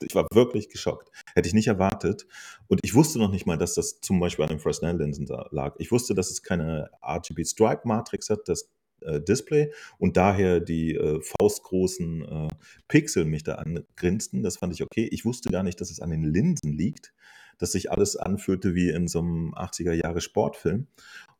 Ich 0.03 0.15
war 0.15 0.27
wirklich 0.33 0.69
geschockt. 0.69 1.11
Hätte 1.35 1.47
ich 1.47 1.53
nicht 1.53 1.67
erwartet. 1.67 2.27
Und 2.67 2.79
ich 2.83 2.93
wusste 2.95 3.19
noch 3.19 3.31
nicht 3.31 3.45
mal, 3.45 3.57
dass 3.57 3.73
das 3.73 4.01
zum 4.01 4.19
Beispiel 4.19 4.43
an 4.43 4.49
den 4.49 4.59
Fresnel-Linsen 4.59 5.27
lag. 5.51 5.75
Ich 5.77 5.91
wusste, 5.91 6.13
dass 6.15 6.31
es 6.31 6.43
keine 6.43 6.89
RGB 7.03 7.43
Stripe 7.45 7.81
Matrix 7.85 8.29
hat, 8.29 8.47
das 8.47 8.69
äh, 9.01 9.19
Display 9.19 9.71
und 9.97 10.17
daher 10.17 10.59
die 10.59 10.95
äh, 10.95 11.21
faustgroßen 11.21 12.21
äh, 12.21 12.47
Pixel 12.87 13.25
mich 13.25 13.43
da 13.43 13.55
angrinsten. 13.55 14.43
Das 14.43 14.57
fand 14.57 14.73
ich 14.73 14.83
okay. 14.83 15.07
Ich 15.11 15.25
wusste 15.25 15.49
gar 15.49 15.63
nicht, 15.63 15.81
dass 15.81 15.91
es 15.91 15.99
an 15.99 16.11
den 16.11 16.23
Linsen 16.23 16.71
liegt, 16.71 17.13
dass 17.57 17.71
sich 17.71 17.91
alles 17.91 18.15
anfühlte 18.15 18.75
wie 18.75 18.89
in 18.89 19.07
so 19.07 19.19
einem 19.19 19.53
80er 19.55 19.93
Jahre 19.93 20.21
Sportfilm. 20.21 20.87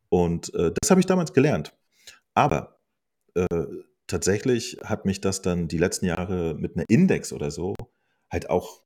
Und 0.10 0.54
äh, 0.56 0.72
das 0.80 0.90
habe 0.90 1.00
ich 1.00 1.06
damals 1.06 1.34
gelernt. 1.34 1.74
Aber 2.34 2.80
äh, 3.36 3.66
tatsächlich 4.08 4.78
hat 4.84 5.06
mich 5.06 5.22
das 5.22 5.42
dann 5.42 5.68
die 5.68 5.78
letzten 5.78 6.06
Jahre 6.06 6.56
mit 6.56 6.76
einer 6.76 6.86
Index 6.90 7.32
oder 7.32 7.52
so 7.52 7.76
halt 8.32 8.50
auch 8.50 8.82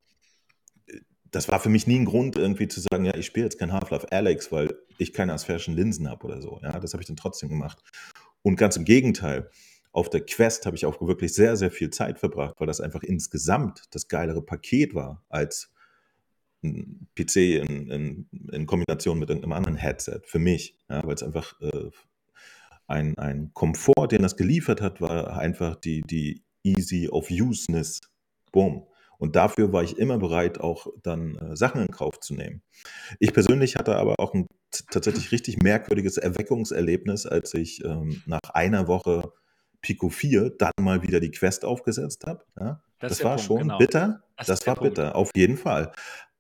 äh, 0.87 0.99
das 1.31 1.47
war 1.49 1.59
für 1.59 1.69
mich 1.69 1.87
nie 1.87 1.99
ein 1.99 2.05
Grund, 2.05 2.35
irgendwie 2.37 2.67
zu 2.67 2.81
sagen, 2.81 3.05
ja, 3.05 3.15
ich 3.15 3.25
spiele 3.25 3.45
jetzt 3.45 3.59
kein 3.59 3.73
Half-Life 3.73 4.11
Alex, 4.11 4.51
weil 4.51 4.75
ich 4.97 5.13
keine 5.13 5.33
asphärischen 5.33 5.75
Linsen 5.75 6.09
habe 6.09 6.25
oder 6.25 6.41
so. 6.41 6.59
Ja, 6.63 6.79
das 6.79 6.93
habe 6.93 7.03
ich 7.03 7.07
dann 7.07 7.17
trotzdem 7.17 7.49
gemacht. 7.49 7.79
Und 8.41 8.55
ganz 8.57 8.77
im 8.77 8.85
Gegenteil, 8.85 9.49
auf 9.91 10.09
der 10.09 10.25
Quest 10.25 10.65
habe 10.65 10.75
ich 10.75 10.85
auch 10.85 11.01
wirklich 11.01 11.33
sehr, 11.33 11.55
sehr 11.55 11.71
viel 11.71 11.89
Zeit 11.89 12.19
verbracht, 12.19 12.55
weil 12.59 12.67
das 12.67 12.81
einfach 12.81 13.01
insgesamt 13.01 13.83
das 13.91 14.07
geilere 14.07 14.41
Paket 14.41 14.93
war 14.93 15.23
als 15.29 15.73
ein 16.63 17.07
PC 17.15 17.35
in, 17.37 17.89
in, 17.89 18.29
in 18.51 18.65
Kombination 18.65 19.19
mit 19.19 19.31
einem 19.31 19.51
anderen 19.51 19.77
Headset 19.77 20.21
für 20.25 20.39
mich. 20.39 20.77
Ja, 20.89 21.01
weil 21.05 21.15
es 21.15 21.23
einfach 21.23 21.59
äh, 21.61 21.89
ein, 22.87 23.17
ein 23.17 23.51
Komfort, 23.53 24.09
den 24.11 24.21
das 24.21 24.35
geliefert 24.35 24.81
hat, 24.81 25.01
war 25.01 25.37
einfach 25.37 25.75
die, 25.75 26.01
die 26.01 26.43
Easy 26.63 27.07
of 27.07 27.29
Useness. 27.29 28.01
Boom. 28.51 28.85
Und 29.17 29.35
dafür 29.35 29.71
war 29.73 29.83
ich 29.83 29.97
immer 29.97 30.17
bereit, 30.17 30.59
auch 30.59 30.87
dann 31.03 31.35
äh, 31.35 31.55
Sachen 31.55 31.81
in 31.81 31.91
Kauf 31.91 32.19
zu 32.19 32.33
nehmen. 32.33 32.61
Ich 33.19 33.33
persönlich 33.33 33.75
hatte 33.75 33.95
aber 33.95 34.15
auch 34.19 34.33
ein 34.33 34.47
tatsächlich 34.89 35.31
richtig 35.31 35.61
merkwürdiges 35.61 36.17
Erweckungserlebnis, 36.17 37.25
als 37.25 37.53
ich 37.53 37.83
ähm, 37.83 38.21
nach 38.25 38.41
einer 38.53 38.87
Woche 38.87 39.31
Pico 39.81 40.09
4 40.09 40.51
dann 40.57 40.71
mal 40.81 41.03
wieder 41.03 41.19
die 41.19 41.31
Quest 41.31 41.63
aufgesetzt 41.63 42.25
habe. 42.25 42.43
Ja, 42.59 42.81
das, 42.99 43.17
das 43.17 43.23
war 43.23 43.35
Punkt, 43.35 43.45
schon 43.45 43.59
genau. 43.59 43.77
bitter. 43.77 44.23
Das, 44.37 44.47
das 44.47 44.67
war 44.67 44.75
bitter, 44.75 45.03
Punkt. 45.03 45.15
auf 45.15 45.31
jeden 45.35 45.57
Fall. 45.57 45.91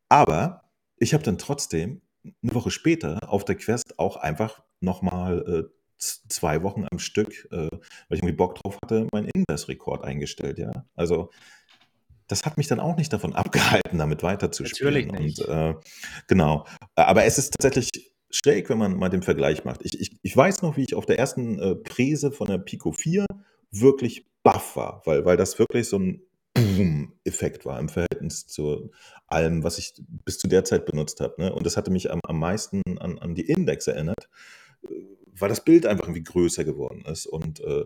Aber 0.09 0.63
ich 0.97 1.13
habe 1.13 1.23
dann 1.23 1.37
trotzdem 1.37 2.01
eine 2.23 2.55
Woche 2.55 2.71
später 2.71 3.19
auf 3.29 3.45
der 3.45 3.55
Quest 3.55 3.99
auch 3.99 4.17
einfach 4.17 4.63
nochmal 4.79 5.69
äh, 5.69 5.75
zwei 5.97 6.63
Wochen 6.63 6.85
am 6.91 6.99
Stück, 6.99 7.47
äh, 7.51 7.69
weil 7.69 7.71
ich 8.09 8.19
irgendwie 8.19 8.35
Bock 8.35 8.55
drauf 8.55 8.77
hatte, 8.83 9.07
meinen 9.11 9.29
Index-Rekord 9.33 10.03
eingestellt. 10.03 10.57
Ja, 10.59 10.71
also 10.95 11.29
das 12.27 12.43
hat 12.43 12.57
mich 12.57 12.67
dann 12.67 12.79
auch 12.79 12.97
nicht 12.97 13.11
davon 13.11 13.33
abgehalten, 13.35 13.97
damit 13.97 14.23
weiterzuspielen. 14.23 15.07
Natürlich 15.07 15.11
nicht. 15.11 15.39
Und, 15.39 15.49
äh, 15.49 15.75
genau. 16.27 16.65
Aber 16.95 17.23
es 17.25 17.37
ist 17.37 17.53
tatsächlich 17.53 18.13
schräg, 18.29 18.69
wenn 18.69 18.77
man 18.77 18.97
mal 18.97 19.09
den 19.09 19.23
Vergleich 19.23 19.63
macht. 19.63 19.81
Ich, 19.83 19.99
ich, 19.99 20.17
ich 20.21 20.35
weiß 20.35 20.61
noch, 20.61 20.77
wie 20.77 20.83
ich 20.83 20.95
auf 20.95 21.05
der 21.05 21.19
ersten 21.19 21.59
äh, 21.59 21.75
Prise 21.75 22.31
von 22.31 22.47
der 22.47 22.57
Pico 22.57 22.91
4 22.91 23.25
wirklich 23.71 24.25
baff 24.43 24.75
war, 24.75 25.01
weil, 25.05 25.25
weil 25.25 25.37
das 25.37 25.57
wirklich 25.59 25.87
so 25.87 25.99
ein 25.99 26.21
Boom-Effekt 26.53 27.65
war 27.65 27.79
im 27.79 27.89
Verhältnis 27.89 28.47
zu 28.47 28.91
allem, 29.27 29.63
was 29.63 29.77
ich 29.77 29.93
bis 30.07 30.37
zu 30.37 30.47
der 30.47 30.63
Zeit 30.63 30.85
benutzt 30.85 31.19
habe. 31.19 31.35
Ne? 31.37 31.53
Und 31.53 31.65
das 31.65 31.77
hatte 31.77 31.91
mich 31.91 32.11
am, 32.11 32.19
am 32.23 32.39
meisten 32.39 32.81
an, 32.99 33.19
an 33.19 33.35
die 33.35 33.45
Index 33.45 33.87
erinnert, 33.87 34.29
äh, 34.83 34.87
weil 35.37 35.49
das 35.49 35.63
Bild 35.63 35.85
einfach 35.85 36.05
irgendwie 36.05 36.23
größer 36.23 36.63
geworden 36.63 37.03
ist. 37.05 37.25
Und 37.25 37.59
äh, 37.59 37.85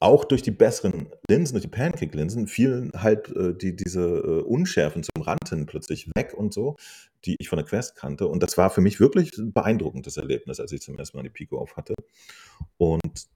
auch 0.00 0.24
durch 0.24 0.42
die 0.42 0.52
besseren 0.52 1.08
Linsen, 1.28 1.54
durch 1.54 1.64
die 1.64 1.70
Pancake-Linsen, 1.70 2.46
fielen 2.46 2.92
halt 2.94 3.34
äh, 3.34 3.54
die, 3.54 3.74
diese 3.74 4.02
äh, 4.02 4.42
Unschärfen 4.42 5.02
zum 5.02 5.22
Rand 5.22 5.48
hin 5.48 5.66
plötzlich 5.66 6.08
weg 6.14 6.34
und 6.34 6.54
so, 6.54 6.76
die 7.24 7.36
ich 7.40 7.48
von 7.48 7.56
der 7.56 7.66
Quest 7.66 7.96
kannte. 7.96 8.28
Und 8.28 8.42
das 8.42 8.56
war 8.56 8.70
für 8.70 8.80
mich 8.80 9.00
wirklich 9.00 9.36
ein 9.38 9.52
beeindruckendes 9.52 10.16
Erlebnis, 10.16 10.60
als 10.60 10.70
ich 10.72 10.82
zum 10.82 10.96
ersten 10.98 11.16
Mal 11.16 11.24
die 11.24 11.30
Pico 11.30 11.58
auf 11.58 11.76
hatte. 11.76 11.94
Und 12.76 13.26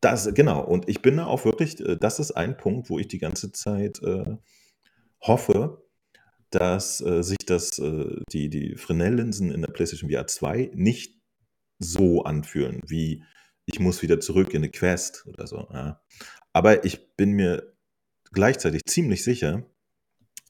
das, 0.00 0.32
genau, 0.32 0.64
und 0.64 0.88
ich 0.88 1.02
bin 1.02 1.18
da 1.18 1.26
auch 1.26 1.44
wirklich, 1.44 1.78
äh, 1.80 1.96
das 1.96 2.18
ist 2.18 2.32
ein 2.32 2.56
Punkt, 2.56 2.88
wo 2.88 2.98
ich 2.98 3.08
die 3.08 3.18
ganze 3.18 3.52
Zeit 3.52 4.02
äh, 4.02 4.36
hoffe, 5.20 5.82
dass 6.50 7.02
äh, 7.02 7.22
sich 7.22 7.38
das, 7.46 7.78
äh, 7.78 8.22
die, 8.32 8.48
die 8.48 8.76
Fresnel-Linsen 8.76 9.50
in 9.50 9.60
der 9.60 9.68
PlayStation 9.68 10.10
VR 10.10 10.26
2 10.26 10.70
nicht 10.74 11.20
so 11.78 12.24
anfühlen 12.24 12.80
wie 12.86 13.22
ich 13.72 13.80
muss 13.80 14.02
wieder 14.02 14.20
zurück 14.20 14.54
in 14.54 14.62
eine 14.62 14.70
Quest 14.70 15.24
oder 15.26 15.46
so. 15.46 15.68
Ja. 15.72 16.00
Aber 16.52 16.84
ich 16.84 17.16
bin 17.16 17.32
mir 17.32 17.74
gleichzeitig 18.32 18.82
ziemlich 18.86 19.24
sicher, 19.24 19.64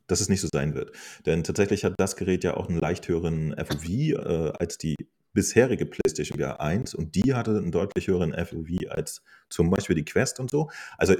dass 0.06 0.20
es 0.20 0.28
nicht 0.28 0.40
so 0.40 0.48
sein 0.52 0.74
wird. 0.74 0.92
Denn 1.26 1.44
tatsächlich 1.44 1.84
hat 1.84 1.94
das 1.98 2.16
Gerät 2.16 2.44
ja 2.44 2.56
auch 2.56 2.68
einen 2.68 2.78
leicht 2.78 3.06
höheren 3.08 3.54
FOV 3.56 3.88
äh, 3.88 4.52
als 4.58 4.78
die 4.78 4.96
bisherige 5.32 5.86
PlayStation 5.86 6.38
VR 6.38 6.60
1 6.60 6.94
und 6.94 7.14
die 7.14 7.34
hatte 7.34 7.56
einen 7.56 7.70
deutlich 7.70 8.08
höheren 8.08 8.32
FOV 8.32 8.90
als 8.90 9.22
zum 9.48 9.70
Beispiel 9.70 9.94
die 9.94 10.04
Quest 10.04 10.40
und 10.40 10.50
so. 10.50 10.70
Also 10.98 11.14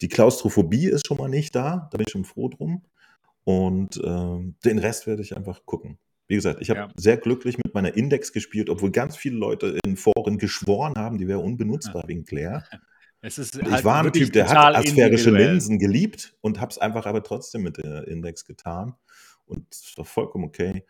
die 0.00 0.08
Klaustrophobie 0.08 0.88
ist 0.88 1.06
schon 1.06 1.18
mal 1.18 1.28
nicht 1.28 1.54
da, 1.54 1.88
da 1.92 1.98
bin 1.98 2.06
ich 2.06 2.12
schon 2.12 2.24
froh 2.24 2.48
drum. 2.48 2.82
Und 3.44 3.96
äh, 3.98 4.52
den 4.64 4.78
Rest 4.78 5.06
werde 5.06 5.22
ich 5.22 5.36
einfach 5.36 5.64
gucken. 5.64 5.98
Wie 6.32 6.36
gesagt, 6.36 6.62
ich 6.62 6.70
habe 6.70 6.80
ja. 6.80 6.88
sehr 6.96 7.18
glücklich 7.18 7.58
mit 7.58 7.74
meiner 7.74 7.94
Index 7.94 8.32
gespielt, 8.32 8.70
obwohl 8.70 8.90
ganz 8.90 9.18
viele 9.18 9.36
Leute 9.36 9.78
in 9.84 9.98
Foren 9.98 10.38
geschworen 10.38 10.94
haben, 10.96 11.18
die 11.18 11.28
wäre 11.28 11.40
unbenutzbar 11.40 12.04
ja. 12.04 12.08
wegen 12.08 12.24
Claire. 12.24 12.64
Ist 13.20 13.38
ich 13.38 13.70
halt 13.70 13.84
war 13.84 14.02
ein 14.02 14.10
Typ, 14.14 14.32
der 14.32 14.48
hat 14.48 14.74
asphärische 14.74 15.28
Linsen 15.30 15.78
geliebt 15.78 16.34
und 16.40 16.58
habe 16.58 16.70
es 16.70 16.78
einfach 16.78 17.04
aber 17.04 17.22
trotzdem 17.22 17.64
mit 17.64 17.76
der 17.76 18.08
Index 18.08 18.46
getan. 18.46 18.94
Und 19.44 19.66
das 19.70 19.92
war 19.98 20.06
vollkommen 20.06 20.44
okay. 20.44 20.86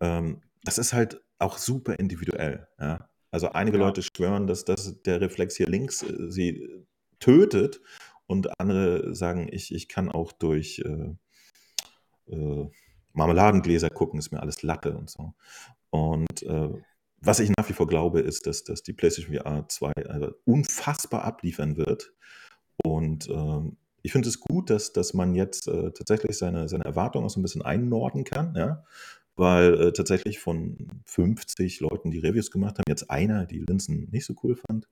Ähm, 0.00 0.40
das 0.64 0.78
ist 0.78 0.94
halt 0.94 1.20
auch 1.38 1.58
super 1.58 1.98
individuell. 1.98 2.66
Ja? 2.80 3.10
Also 3.30 3.50
einige 3.50 3.76
ja. 3.76 3.84
Leute 3.84 4.02
schwören, 4.02 4.46
dass, 4.46 4.64
dass 4.64 5.02
der 5.02 5.20
Reflex 5.20 5.54
hier 5.54 5.66
links 5.66 6.02
äh, 6.02 6.30
sie 6.30 6.66
tötet 7.20 7.82
und 8.26 8.58
andere 8.58 9.14
sagen, 9.14 9.50
ich, 9.52 9.74
ich 9.74 9.86
kann 9.86 10.10
auch 10.10 10.32
durch 10.32 10.82
äh, 10.82 12.34
äh, 12.34 12.70
Marmeladengläser 13.18 13.90
gucken, 13.90 14.18
ist 14.18 14.32
mir 14.32 14.40
alles 14.40 14.62
Latte 14.62 14.96
und 14.96 15.10
so. 15.10 15.34
Und 15.90 16.42
äh, 16.44 16.70
was 17.20 17.40
ich 17.40 17.50
nach 17.50 17.68
wie 17.68 17.72
vor 17.72 17.86
glaube, 17.86 18.20
ist, 18.20 18.46
dass, 18.46 18.64
dass 18.64 18.82
die 18.82 18.92
PlayStation 18.92 19.36
VR 19.36 19.68
2 19.68 19.92
also 20.08 20.32
unfassbar 20.44 21.24
abliefern 21.24 21.76
wird. 21.76 22.12
Und 22.84 23.28
äh, 23.28 23.76
ich 24.02 24.12
finde 24.12 24.28
es 24.28 24.40
gut, 24.40 24.70
dass, 24.70 24.92
dass 24.92 25.14
man 25.14 25.34
jetzt 25.34 25.66
äh, 25.68 25.90
tatsächlich 25.90 26.38
seine, 26.38 26.68
seine 26.68 26.84
Erwartungen 26.84 27.26
auch 27.26 27.30
so 27.30 27.40
ein 27.40 27.42
bisschen 27.42 27.62
einnorden 27.62 28.24
kann, 28.24 28.54
ja. 28.54 28.84
Weil 29.34 29.80
äh, 29.80 29.92
tatsächlich 29.92 30.38
von 30.40 31.02
50 31.06 31.80
Leuten, 31.80 32.10
die 32.10 32.18
Reviews 32.18 32.50
gemacht 32.50 32.78
haben, 32.78 32.84
jetzt 32.88 33.10
einer 33.10 33.46
die 33.46 33.60
Linsen 33.60 34.08
nicht 34.10 34.24
so 34.24 34.34
cool 34.42 34.56
fand. 34.56 34.88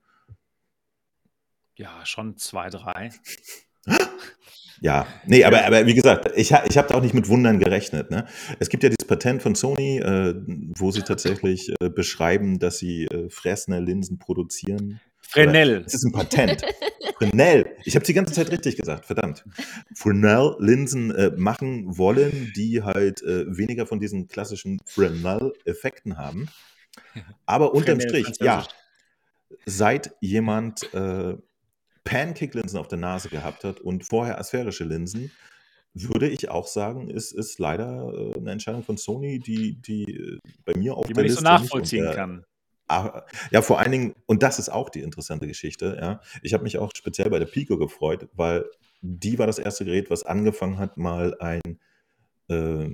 Ja, 1.76 2.04
schon 2.06 2.36
zwei, 2.36 2.70
drei. 2.70 3.10
Ja, 4.80 5.06
nee, 5.26 5.42
aber, 5.42 5.64
aber 5.64 5.86
wie 5.86 5.94
gesagt, 5.94 6.30
ich, 6.36 6.52
ich 6.68 6.78
habe 6.78 6.88
da 6.88 6.94
auch 6.94 7.02
nicht 7.02 7.14
mit 7.14 7.28
Wundern 7.28 7.58
gerechnet. 7.58 8.10
Ne? 8.10 8.26
Es 8.58 8.68
gibt 8.68 8.82
ja 8.82 8.90
dieses 8.90 9.06
Patent 9.06 9.42
von 9.42 9.54
Sony, 9.54 9.98
äh, 9.98 10.34
wo 10.76 10.90
sie 10.90 11.02
tatsächlich 11.02 11.72
äh, 11.80 11.88
beschreiben, 11.88 12.58
dass 12.58 12.78
sie 12.78 13.06
äh, 13.06 13.30
Fresnel-Linsen 13.30 14.18
produzieren. 14.18 15.00
Fresnel. 15.20 15.82
Es 15.86 15.94
ist 15.94 16.04
ein 16.04 16.12
Patent. 16.12 16.62
Fresnel. 17.16 17.66
Ich 17.84 17.94
habe 17.94 18.04
die 18.04 18.12
ganze 18.12 18.34
Zeit 18.34 18.50
richtig 18.52 18.76
gesagt, 18.76 19.06
verdammt. 19.06 19.44
Fresnel-Linsen 19.94 21.10
äh, 21.10 21.32
machen 21.36 21.96
wollen, 21.96 22.52
die 22.54 22.82
halt 22.82 23.22
äh, 23.22 23.44
weniger 23.48 23.86
von 23.86 23.98
diesen 23.98 24.28
klassischen 24.28 24.80
Fresnel-Effekten 24.84 26.18
haben. 26.18 26.48
Aber 27.46 27.74
unterm 27.74 28.00
Strich, 28.00 28.26
ja, 28.40 28.66
seit 29.64 30.14
jemand 30.20 30.92
äh, 30.94 31.36
Pancake-Linsen 32.06 32.78
auf 32.78 32.88
der 32.88 32.98
Nase 32.98 33.28
gehabt 33.28 33.64
hat 33.64 33.80
und 33.80 34.06
vorher 34.06 34.38
asphärische 34.38 34.84
Linsen, 34.84 35.30
würde 35.92 36.28
ich 36.28 36.48
auch 36.48 36.66
sagen, 36.66 37.10
ist, 37.10 37.32
ist 37.32 37.58
leider 37.58 38.12
äh, 38.14 38.38
eine 38.38 38.52
Entscheidung 38.52 38.82
von 38.82 38.96
Sony, 38.96 39.38
die, 39.38 39.74
die 39.80 40.04
äh, 40.04 40.38
bei 40.64 40.78
mir 40.78 40.96
auf 40.96 41.06
die 41.06 41.12
der 41.12 41.22
man 41.22 41.26
nicht 41.26 41.38
so 41.38 41.42
nachvollziehen 41.42 42.04
nicht 42.04 42.14
kann. 42.14 42.44
Ah, 42.88 43.24
ja, 43.50 43.62
vor 43.62 43.80
allen 43.80 43.90
Dingen, 43.90 44.14
und 44.26 44.44
das 44.44 44.60
ist 44.60 44.68
auch 44.68 44.90
die 44.90 45.00
interessante 45.00 45.48
Geschichte, 45.48 45.98
ja. 46.00 46.20
Ich 46.42 46.54
habe 46.54 46.62
mich 46.62 46.78
auch 46.78 46.92
speziell 46.94 47.28
bei 47.30 47.40
der 47.40 47.46
Pico 47.46 47.76
gefreut, 47.78 48.28
weil 48.34 48.64
die 49.00 49.38
war 49.38 49.46
das 49.46 49.58
erste 49.58 49.84
Gerät, 49.84 50.08
was 50.08 50.24
angefangen 50.24 50.78
hat, 50.78 50.96
mal 50.96 51.36
ein, 51.40 51.80
äh, 52.48 52.88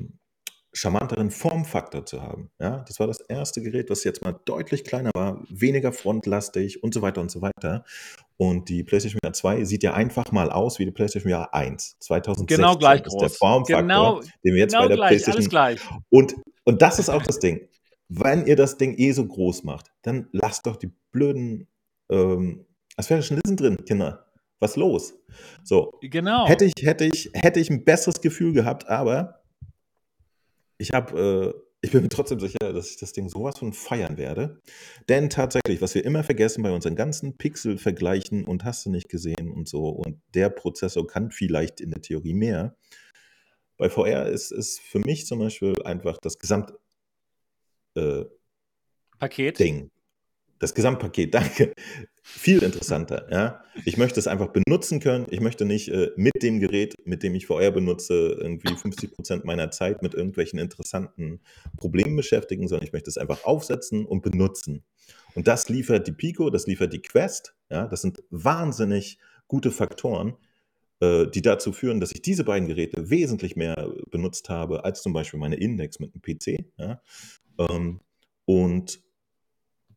charmanteren 0.74 1.30
Formfaktor 1.30 2.06
zu 2.06 2.22
haben. 2.22 2.50
Ja, 2.60 2.84
das 2.88 2.98
war 2.98 3.06
das 3.06 3.20
erste 3.20 3.62
Gerät, 3.62 3.90
was 3.90 4.04
jetzt 4.04 4.22
mal 4.24 4.34
deutlich 4.46 4.84
kleiner 4.84 5.10
war, 5.14 5.42
weniger 5.50 5.92
frontlastig 5.92 6.82
und 6.82 6.94
so 6.94 7.02
weiter 7.02 7.20
und 7.20 7.30
so 7.30 7.42
weiter. 7.42 7.84
Und 8.38 8.68
die 8.68 8.82
PlayStation 8.82 9.20
VR 9.22 9.32
2 9.32 9.64
sieht 9.64 9.82
ja 9.82 9.94
einfach 9.94 10.32
mal 10.32 10.50
aus 10.50 10.78
wie 10.78 10.84
die 10.84 10.90
PlayStation 10.90 11.30
VR 11.32 11.52
1. 11.54 11.98
2016 12.00 12.56
Genau 12.56 12.76
gleich 12.76 13.02
ist 13.04 13.12
der 13.14 13.28
groß. 13.28 13.36
Formfaktor, 13.36 13.82
Genau, 13.82 14.20
den 14.44 14.54
wir 14.54 14.60
jetzt 14.60 14.72
genau 14.72 14.82
bei 14.84 14.88
der 14.88 14.96
gleich, 14.96 15.10
alles 15.10 15.22
PlayStation 15.24 15.48
gleich. 15.50 15.80
und, 16.10 16.34
und 16.64 16.82
das 16.82 16.98
ist 16.98 17.08
auch 17.10 17.22
das 17.22 17.38
Ding. 17.38 17.68
Wenn 18.08 18.46
ihr 18.46 18.56
das 18.56 18.76
Ding 18.78 18.94
eh 18.98 19.12
so 19.12 19.26
groß 19.26 19.64
macht, 19.64 19.92
dann 20.02 20.28
lasst 20.32 20.66
doch 20.66 20.76
die 20.76 20.90
blöden 21.12 21.68
ähm, 22.10 22.66
asphärischen 22.96 23.36
Linsen 23.36 23.56
drin, 23.56 23.84
Kinder. 23.84 24.26
Was 24.60 24.76
los? 24.76 25.14
So, 25.64 25.92
Genau. 26.02 26.46
hätte 26.46 26.64
ich, 26.64 26.74
hätte 26.82 27.04
ich, 27.04 27.30
hätte 27.34 27.58
ich 27.58 27.68
ein 27.70 27.84
besseres 27.84 28.20
Gefühl 28.20 28.52
gehabt, 28.52 28.86
aber 28.88 29.41
ich 30.82 30.90
habe, 30.92 31.54
äh, 31.54 31.60
ich 31.80 31.92
bin 31.92 32.02
mir 32.02 32.08
trotzdem 32.08 32.40
sicher, 32.40 32.72
dass 32.72 32.90
ich 32.90 32.96
das 32.96 33.12
Ding 33.12 33.28
sowas 33.28 33.58
von 33.58 33.72
feiern 33.72 34.18
werde. 34.18 34.60
Denn 35.08 35.30
tatsächlich, 35.30 35.80
was 35.80 35.94
wir 35.94 36.04
immer 36.04 36.24
vergessen 36.24 36.62
bei 36.62 36.72
unseren 36.72 36.96
ganzen 36.96 37.38
Pixel-Vergleichen 37.38 38.44
und 38.44 38.64
hast 38.64 38.84
du 38.84 38.90
nicht 38.90 39.08
gesehen 39.08 39.50
und 39.50 39.68
so, 39.68 39.88
und 39.88 40.20
der 40.34 40.50
Prozessor 40.50 41.06
kann 41.06 41.30
vielleicht 41.30 41.80
in 41.80 41.90
der 41.90 42.02
Theorie 42.02 42.34
mehr. 42.34 42.76
Bei 43.76 43.88
VR 43.88 44.26
ist 44.26 44.52
es 44.52 44.78
für 44.78 44.98
mich 44.98 45.26
zum 45.26 45.38
Beispiel 45.38 45.74
einfach 45.84 46.18
das 46.18 46.38
Gesamt, 46.38 46.72
äh, 47.94 48.24
Paket. 49.18 49.58
Ding. 49.58 49.90
Das 50.58 50.74
Gesamtpaket, 50.74 51.34
danke. 51.34 51.72
Viel 52.24 52.62
interessanter, 52.62 53.26
ja. 53.32 53.64
Ich 53.84 53.96
möchte 53.96 54.20
es 54.20 54.28
einfach 54.28 54.48
benutzen 54.48 55.00
können. 55.00 55.26
Ich 55.30 55.40
möchte 55.40 55.64
nicht 55.64 55.88
äh, 55.88 56.12
mit 56.14 56.40
dem 56.40 56.60
Gerät, 56.60 56.94
mit 57.04 57.24
dem 57.24 57.34
ich 57.34 57.46
VR 57.46 57.72
benutze, 57.72 58.38
irgendwie 58.40 58.74
50 58.74 59.12
Prozent 59.12 59.44
meiner 59.44 59.72
Zeit 59.72 60.02
mit 60.02 60.14
irgendwelchen 60.14 60.60
interessanten 60.60 61.40
Problemen 61.76 62.14
beschäftigen, 62.14 62.68
sondern 62.68 62.86
ich 62.86 62.92
möchte 62.92 63.10
es 63.10 63.18
einfach 63.18 63.44
aufsetzen 63.44 64.06
und 64.06 64.22
benutzen. 64.22 64.84
Und 65.34 65.48
das 65.48 65.68
liefert 65.68 66.06
die 66.06 66.12
Pico, 66.12 66.48
das 66.48 66.68
liefert 66.68 66.92
die 66.92 67.02
Quest, 67.02 67.54
ja. 67.70 67.88
Das 67.88 68.02
sind 68.02 68.22
wahnsinnig 68.30 69.18
gute 69.48 69.72
Faktoren, 69.72 70.36
äh, 71.00 71.26
die 71.26 71.42
dazu 71.42 71.72
führen, 71.72 71.98
dass 71.98 72.12
ich 72.12 72.22
diese 72.22 72.44
beiden 72.44 72.68
Geräte 72.68 73.10
wesentlich 73.10 73.56
mehr 73.56 73.92
benutzt 74.12 74.48
habe, 74.48 74.84
als 74.84 75.02
zum 75.02 75.12
Beispiel 75.12 75.40
meine 75.40 75.56
Index 75.56 75.98
mit 75.98 76.14
dem 76.14 76.22
PC, 76.22 76.66
ja. 76.78 77.02
Ähm, 77.58 78.00
und 78.44 79.02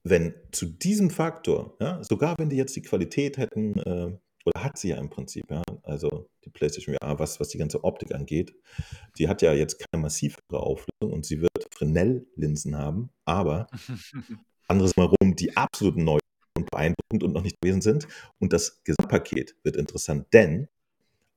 wenn 0.06 0.36
zu 0.52 0.68
diesem 0.68 1.10
Faktor, 1.10 1.76
ja, 1.82 2.02
sogar 2.03 2.36
wenn 2.38 2.49
die 2.49 2.56
jetzt 2.56 2.76
die 2.76 2.84
Qualität 2.84 3.38
hätten, 3.38 3.80
äh, 3.80 4.18
oder 4.45 4.64
hat 4.64 4.77
sie 4.77 4.90
ja 4.90 4.98
im 4.98 5.10
Prinzip, 5.10 5.44
ja, 5.49 5.64
also 5.82 6.30
die 6.45 6.52
PlayStation 6.52 6.95
VR, 6.95 7.18
was, 7.18 7.40
was 7.40 7.49
die 7.49 7.57
ganze 7.57 7.84
Optik 7.84 8.14
angeht, 8.14 8.53
die 9.18 9.27
hat 9.27 9.41
ja 9.41 9.53
jetzt 9.53 9.80
keine 9.80 10.03
massivere 10.03 10.38
Auflösung 10.52 11.11
und 11.11 11.26
sie 11.26 11.41
wird 11.41 11.52
Fresnel-Linsen 11.72 12.77
haben, 12.77 13.10
aber 13.26 13.65
anderes 14.68 14.95
Mal 14.95 15.11
rum, 15.19 15.36
die 15.36 15.57
absolut 15.57 15.98
neu 15.98 16.19
und 16.56 16.69
beeindruckend 16.69 17.23
und 17.23 17.34
noch 17.34 17.41
nicht 17.41 17.60
gewesen 17.60 17.82
sind. 17.82 18.07
Und 18.40 18.53
das 18.53 18.84
Gesamtpaket 18.84 19.56
wird 19.64 19.76
interessant, 19.76 20.27
denn 20.34 20.68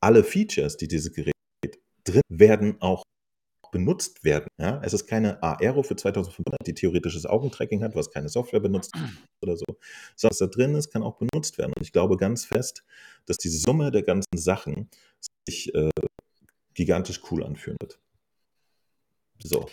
alle 0.00 0.22
Features, 0.22 0.76
die 0.76 0.88
dieses 0.88 1.12
Gerät 1.12 1.32
drin 2.04 2.20
werden 2.28 2.80
auch 2.80 3.02
benutzt 3.70 4.24
werden. 4.24 4.48
Ja? 4.58 4.80
Es 4.84 4.92
ist 4.92 5.06
keine 5.06 5.42
Aero 5.42 5.82
für 5.82 5.96
2500, 5.96 6.66
die 6.66 6.74
theoretisches 6.74 7.26
Augentracking 7.26 7.82
hat, 7.82 7.94
was 7.94 8.10
keine 8.10 8.28
Software 8.28 8.60
benutzt 8.60 8.92
oder 9.42 9.56
so. 9.56 9.64
Sondern 10.16 10.30
was 10.32 10.38
da 10.38 10.46
drin 10.46 10.74
ist, 10.74 10.90
kann 10.90 11.02
auch 11.02 11.16
benutzt 11.16 11.58
werden. 11.58 11.72
Und 11.76 11.82
ich 11.82 11.92
glaube 11.92 12.16
ganz 12.16 12.44
fest, 12.44 12.84
dass 13.26 13.36
die 13.36 13.48
Summe 13.48 13.90
der 13.90 14.02
ganzen 14.02 14.36
Sachen 14.36 14.88
sich 15.46 15.74
äh, 15.74 15.90
gigantisch 16.74 17.20
cool 17.30 17.44
anfühlen 17.44 17.76
wird. 17.80 17.98
So. 19.42 19.68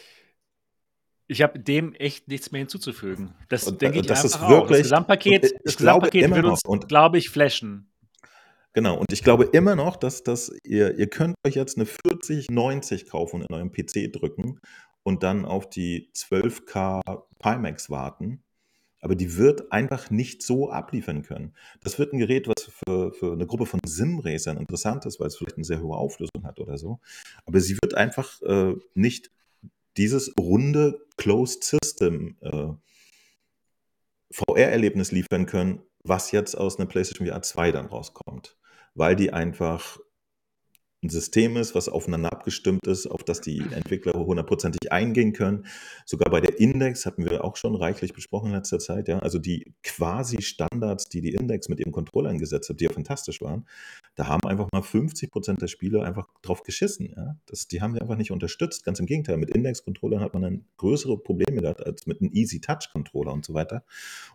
Ich 1.27 1.41
habe 1.41 1.59
dem 1.59 1.93
echt 1.95 2.27
nichts 2.27 2.51
mehr 2.51 2.59
hinzuzufügen. 2.59 3.33
Das 3.49 3.63
Und, 3.67 3.81
denke 3.81 3.97
äh, 3.97 4.01
ich 4.01 4.07
das 4.07 4.23
ist 4.25 4.35
einfach 4.35 4.47
auch. 4.47 4.51
Das 4.51 4.59
wirklich- 4.69 4.83
Gesamtpaket, 4.83 5.45
ich 5.45 5.53
das 5.63 5.77
Gesamtpaket 5.77 6.29
wird 6.35 6.45
uns, 6.45 6.61
und- 6.65 6.87
glaube 6.87 7.17
ich, 7.17 7.29
flashen. 7.29 7.89
Genau, 8.75 8.97
und 8.97 9.13
ich 9.13 9.23
glaube 9.23 9.45
immer 9.45 9.77
noch, 9.77 9.95
dass, 9.95 10.23
dass 10.23 10.51
ihr, 10.65 10.99
ihr 10.99 11.07
könnt 11.07 11.37
euch 11.47 11.55
jetzt 11.55 11.77
eine 11.77 11.85
4090 11.85 13.07
kaufen 13.07 13.37
und 13.37 13.49
in 13.49 13.55
eurem 13.55 13.71
PC 13.71 14.11
drücken 14.11 14.59
und 15.01 15.23
dann 15.23 15.45
auf 15.45 15.69
die 15.69 16.11
12K 16.13 16.99
Pimax 17.39 17.89
warten. 17.89 18.43
Aber 18.99 19.15
die 19.15 19.37
wird 19.37 19.71
einfach 19.71 20.09
nicht 20.09 20.43
so 20.43 20.69
abliefern 20.71 21.21
können. 21.23 21.55
Das 21.79 21.99
wird 21.99 22.11
ein 22.11 22.19
Gerät, 22.19 22.49
was 22.49 22.65
für, 22.65 23.13
für 23.13 23.31
eine 23.31 23.47
Gruppe 23.47 23.65
von 23.65 23.79
Sim-Racern 23.85 24.57
interessant 24.57 25.05
ist, 25.05 25.21
weil 25.21 25.27
es 25.27 25.37
vielleicht 25.37 25.55
eine 25.55 25.63
sehr 25.63 25.81
hohe 25.81 25.95
Auflösung 25.95 26.43
hat 26.43 26.59
oder 26.59 26.77
so. 26.77 26.99
Aber 27.45 27.61
sie 27.61 27.77
wird 27.81 27.93
einfach 27.93 28.41
äh, 28.41 28.73
nicht 28.93 29.31
dieses 29.95 30.33
runde 30.37 30.99
Closed 31.15 31.63
System 31.63 32.35
äh, 32.41 32.73
VR-Erlebnis 34.31 35.13
liefern 35.13 35.45
können, 35.45 35.81
was 36.03 36.31
jetzt 36.31 36.55
aus 36.55 36.77
einer 36.77 36.87
PlayStation 36.89 37.25
VR 37.25 37.41
2 37.41 37.71
dann 37.71 37.85
rauskommt. 37.85 38.57
Weil 38.95 39.15
die 39.15 39.31
einfach 39.31 39.99
ein 41.05 41.09
System 41.09 41.55
ist, 41.55 41.75
was 41.75 41.87
aufeinander 41.87 42.31
abgestimmt 42.33 42.85
ist, 42.87 43.07
auf 43.07 43.23
das 43.23 43.41
die 43.41 43.59
Entwickler 43.59 44.13
hundertprozentig 44.13 44.91
eingehen 44.91 45.33
können. 45.33 45.65
Sogar 46.05 46.31
bei 46.31 46.41
der 46.41 46.59
Index 46.59 47.05
hatten 47.05 47.23
wir 47.23 47.43
auch 47.43 47.55
schon 47.55 47.75
reichlich 47.75 48.13
besprochen 48.13 48.47
in 48.47 48.55
letzter 48.55 48.79
Zeit. 48.79 49.07
Ja? 49.07 49.19
Also 49.19 49.39
die 49.39 49.73
quasi 49.83 50.41
Standards, 50.41 51.07
die 51.07 51.21
die 51.21 51.33
Index 51.33 51.69
mit 51.69 51.79
ihrem 51.79 51.91
Controller 51.91 52.31
eingesetzt 52.31 52.69
hat, 52.69 52.79
die 52.79 52.85
ja 52.85 52.91
fantastisch 52.91 53.41
waren, 53.41 53.67
da 54.15 54.27
haben 54.27 54.47
einfach 54.47 54.67
mal 54.71 54.81
50 54.81 55.31
Prozent 55.31 55.61
der 55.61 55.67
Spieler 55.67 56.03
einfach 56.03 56.27
drauf 56.41 56.63
geschissen. 56.63 57.13
Ja? 57.15 57.37
Das, 57.45 57.67
die 57.67 57.81
haben 57.81 57.93
wir 57.93 58.01
einfach 58.01 58.17
nicht 58.17 58.31
unterstützt. 58.31 58.83
Ganz 58.83 58.99
im 58.99 59.05
Gegenteil, 59.05 59.37
mit 59.37 59.51
Index-Controllern 59.51 60.21
hat 60.21 60.33
man 60.33 60.41
dann 60.41 60.65
größere 60.77 61.17
Probleme 61.17 61.61
gehabt 61.61 61.85
als 61.85 62.07
mit 62.07 62.21
einem 62.21 62.31
Easy-Touch-Controller 62.33 63.31
und 63.31 63.45
so 63.45 63.53
weiter. 63.53 63.83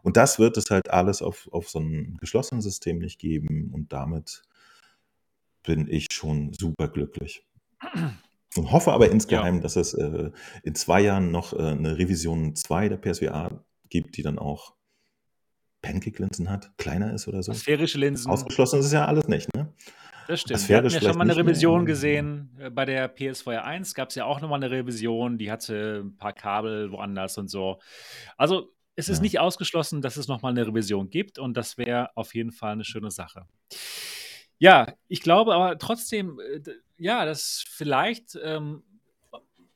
Und 0.03 0.17
das 0.17 0.39
wird 0.39 0.57
es 0.57 0.71
halt 0.71 0.91
alles 0.91 1.21
auf, 1.21 1.49
auf 1.51 1.69
so 1.69 1.81
einem 1.81 2.17
geschlossenen 2.19 2.63
System 2.63 2.99
nicht 2.99 3.19
geben 3.19 3.71
und 3.75 3.93
damit 3.93 4.43
bin 5.65 5.87
ich 5.89 6.07
schon 6.12 6.53
super 6.53 6.89
glücklich. 6.89 7.45
Und 8.57 8.73
hoffe 8.73 8.93
aber 8.93 9.11
insgeheim, 9.11 9.61
dass 9.61 9.77
es 9.77 9.95
äh, 9.95 10.31
in 10.65 10.74
zwei 10.74 11.01
Jahren 11.03 11.31
noch 11.31 11.53
äh, 11.53 11.59
eine 11.62 11.99
Revision 11.99 12.57
2 12.57 12.89
der 12.89 12.97
PSVR 12.97 13.65
gibt, 13.89 14.16
die 14.16 14.23
dann 14.23 14.39
auch 14.41 14.74
Pancake-Linsen 15.82 16.51
hat, 16.51 16.77
kleiner 16.77 17.15
ist 17.15 17.28
oder 17.28 17.43
so. 17.43 17.53
Sphärische 17.53 17.99
Linsen. 17.99 18.31
Ausgeschlossen 18.31 18.81
ist 18.81 18.87
es 18.87 18.93
ja 18.93 19.07
alles 19.07 19.28
nicht, 19.28 19.55
ne? 19.55 19.73
Das 20.28 20.43
stimmt. 20.43 20.69
Wir 20.69 20.77
hatten 20.77 20.89
ja 20.91 21.01
schon 21.01 21.16
mal 21.16 21.23
eine 21.24 21.37
Revision 21.37 21.77
aber- 21.81 21.85
gesehen. 21.87 22.51
Äh, 22.59 22.70
Bei 22.70 22.85
der 22.85 23.15
PS4 23.15 23.59
1 23.62 23.95
gab 23.95 24.11
es 24.11 24.15
ja 24.16 24.24
auch 24.24 24.41
nochmal 24.41 24.62
eine 24.62 24.70
Revision, 24.70 25.39
die 25.39 25.51
hatte 25.51 26.03
ein 26.05 26.16
paar 26.16 26.32
Kabel 26.32 26.93
woanders 26.93 27.39
und 27.39 27.49
so. 27.49 27.78
Also 28.37 28.73
es 28.97 29.09
ist 29.09 29.19
Ja. 29.19 29.23
nicht 29.23 29.39
ausgeschlossen, 29.41 30.03
dass 30.03 30.16
es 30.16 30.28
nochmal 30.28 30.53
eine 30.53 30.66
Revision 30.66 31.09
gibt 31.09 31.39
und 31.39 31.57
das 31.57 31.78
wäre 31.78 32.11
auf 32.16 32.35
jeden 32.35 32.53
Fall 32.53 32.73
eine 32.73 32.85
schöne 32.85 33.11
Sache. 33.11 33.47
Ja, 34.61 34.93
ich 35.09 35.23
glaube 35.23 35.55
aber 35.55 35.78
trotzdem, 35.78 36.39
äh, 36.39 36.61
ja, 36.99 37.24
dass 37.24 37.65
vielleicht, 37.66 38.39
ähm, 38.45 38.82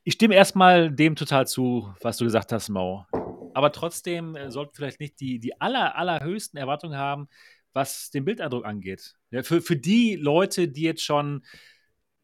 ich 0.03 0.13
stimme 0.13 0.35
erstmal 0.35 0.91
dem 0.91 1.15
total 1.15 1.47
zu, 1.47 1.91
was 2.01 2.17
du 2.17 2.25
gesagt 2.25 2.51
hast, 2.51 2.69
Mo. 2.69 3.05
Aber 3.55 3.71
trotzdem 3.71 4.35
äh, 4.35 4.51
sollten 4.51 4.75
vielleicht 4.75 4.99
nicht 4.99 5.19
die, 5.19 5.39
die 5.39 5.59
aller, 5.59 5.97
allerhöchsten 5.97 6.59
Erwartungen 6.59 6.97
haben, 6.97 7.27
was 7.73 8.11
den 8.11 8.25
Bildeindruck 8.25 8.63
angeht. 8.63 9.15
Ja, 9.31 9.41
für, 9.41 9.59
für 9.59 9.75
die 9.75 10.17
Leute, 10.17 10.67
die 10.67 10.83
jetzt 10.83 11.03
schon, 11.03 11.43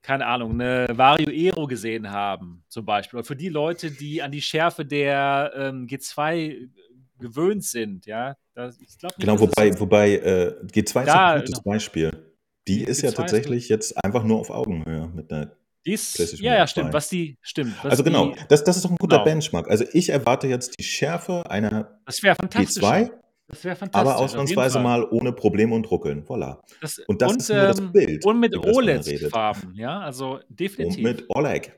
keine 0.03 0.27
Ahnung, 0.27 0.61
eine 0.61 0.88
Vario 0.91 1.29
Aero 1.29 1.65
gesehen 1.65 2.11
haben, 2.11 2.63
zum 2.67 2.85
Beispiel, 2.85 3.17
oder 3.17 3.25
für 3.25 3.35
die 3.35 3.49
Leute, 3.49 3.89
die 3.89 4.21
an 4.21 4.31
die 4.31 4.41
Schärfe 4.41 4.85
der 4.85 5.51
ähm, 5.55 5.88
G2 5.88 6.69
gewöhnt 7.17 7.63
sind, 7.63 8.05
ja. 8.05 8.35
Das, 8.53 8.79
ich 8.79 8.99
glaub 8.99 9.17
nicht, 9.17 9.27
Genau, 9.27 9.39
wobei, 9.39 9.79
wobei 9.79 10.11
äh, 10.17 10.55
G2 10.71 11.03
ist 11.03 11.09
ein 11.09 11.39
gutes. 11.39 11.63
Beispiel. 11.63 12.30
Die 12.72 12.77
Die 12.80 12.84
ist 12.85 13.02
ja 13.02 13.10
G2 13.10 13.11
ist 13.11 13.18
tatsächlich 13.18 13.69
jetzt 13.69 14.03
einfach 14.03 14.23
nur 14.23 14.39
auf 14.39 14.49
Augenhöhe 14.49 15.10
mit 15.14 15.31
einer 15.31 15.52
dies, 15.85 16.14
PlayStation 16.14 16.45
ja, 16.45 16.56
ja, 16.57 16.68
stimmt, 16.68 16.91
2. 16.91 16.93
was 16.93 17.10
die, 17.10 17.38
stimmt. 17.41 17.76
Was 17.84 17.91
Also 17.91 18.03
genau, 18.03 18.31
die, 18.31 18.39
das, 18.49 18.64
das 18.64 18.76
ist 18.77 18.85
doch 18.85 18.91
ein 18.91 18.98
guter 18.98 19.18
Genau. 19.18 19.26
Benchmark. 19.26 19.69
Also 19.69 19.85
ich 19.93 20.10
erwarte 20.10 20.48
jetzt 20.48 20.77
die 20.80 20.84
Schärfe 20.84 21.49
einer 21.49 21.99
das 22.06 22.22
wäre 22.22 22.35
fantastisch. 22.35 22.84
G2, 22.84 23.10
Das 23.48 23.64
wäre 23.64 23.76
fantastisch. 23.76 24.11
aber 24.11 24.19
ausnahmsweise 24.19 24.80
mal 24.80 25.03
ohne 25.10 25.31
Probleme 25.34 25.73
und 25.76 25.89
Ruckeln. 25.89 26.23
Voilà. 26.26 26.60
Das, 26.81 26.99
Und 26.99 27.22
das 27.22 27.35
ist 27.35 27.49
nur 27.49 27.57
das 27.57 27.81
Bild, 27.91 28.26
Und 28.26 28.39
mit. 28.39 28.56
OLED-Farben, 28.57 29.73
ja, 29.76 29.99
also 30.02 30.39
definitiv. 30.49 30.98
Und 30.98 31.03
mit 31.03 31.26
OLEG 31.30 31.72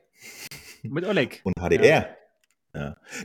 mit 0.84 1.06
OLED. 1.08 1.40
und 1.46 1.54
HDR. 1.58 1.86
Ja. 1.86 2.06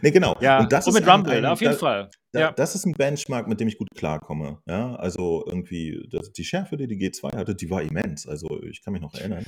Nee, 0.02 0.10
genau. 0.10 0.36
Ja, 0.40 0.60
und 0.60 0.72
das 0.72 0.86
und 0.86 0.90
ist 0.94 1.00
mit 1.00 1.08
ein- 1.08 1.14
Rumble, 1.16 1.36
ein- 1.38 1.44
auf 1.46 1.60
jeden 1.60 1.72
da- 1.72 1.78
Fall. 1.78 2.10
Da, 2.32 2.40
ja. 2.40 2.52
Das 2.52 2.74
ist 2.74 2.84
ein 2.84 2.92
Benchmark, 2.92 3.48
mit 3.48 3.58
dem 3.60 3.68
ich 3.68 3.78
gut 3.78 3.88
klarkomme. 3.94 4.58
Ja, 4.66 4.94
also 4.96 5.44
irgendwie, 5.46 6.06
das, 6.10 6.30
die 6.32 6.44
Schärfe, 6.44 6.76
die 6.76 6.86
die 6.86 6.96
G2 6.98 7.34
hatte, 7.36 7.54
die 7.54 7.70
war 7.70 7.80
immens. 7.82 8.26
Also 8.28 8.62
ich 8.62 8.82
kann 8.82 8.92
mich 8.92 9.00
noch 9.00 9.14
erinnern. 9.14 9.46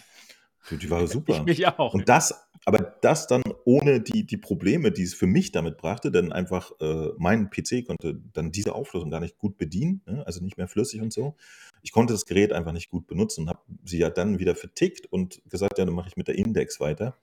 Die, 0.70 0.78
die 0.78 0.88
war 0.90 1.02
Ich 1.04 1.10
super. 1.10 1.42
mich 1.42 1.66
auch. 1.66 1.92
Und 1.92 2.08
das, 2.08 2.48
aber 2.64 2.78
das 3.02 3.26
dann 3.26 3.42
ohne 3.66 4.00
die, 4.00 4.24
die 4.26 4.38
Probleme, 4.38 4.92
die 4.92 5.02
es 5.02 5.12
für 5.12 5.26
mich 5.26 5.52
damit 5.52 5.76
brachte, 5.76 6.10
denn 6.10 6.32
einfach 6.32 6.72
äh, 6.80 7.08
mein 7.18 7.50
PC 7.50 7.84
konnte 7.86 8.18
dann 8.32 8.50
diese 8.50 8.74
Auflösung 8.74 9.10
gar 9.10 9.20
nicht 9.20 9.36
gut 9.36 9.58
bedienen, 9.58 10.00
ne? 10.06 10.22
also 10.26 10.42
nicht 10.42 10.56
mehr 10.56 10.68
flüssig 10.68 11.02
und 11.02 11.12
so. 11.12 11.36
Ich 11.82 11.92
konnte 11.92 12.14
das 12.14 12.24
Gerät 12.24 12.52
einfach 12.52 12.72
nicht 12.72 12.88
gut 12.90 13.06
benutzen 13.06 13.42
und 13.42 13.48
habe 13.50 13.60
sie 13.84 13.98
ja 13.98 14.08
dann 14.08 14.38
wieder 14.38 14.54
vertickt 14.54 15.04
und 15.06 15.42
gesagt, 15.50 15.78
ja, 15.78 15.84
dann 15.84 15.94
mache 15.94 16.08
ich 16.08 16.16
mit 16.16 16.28
der 16.28 16.36
Index 16.36 16.80
weiter. 16.80 17.16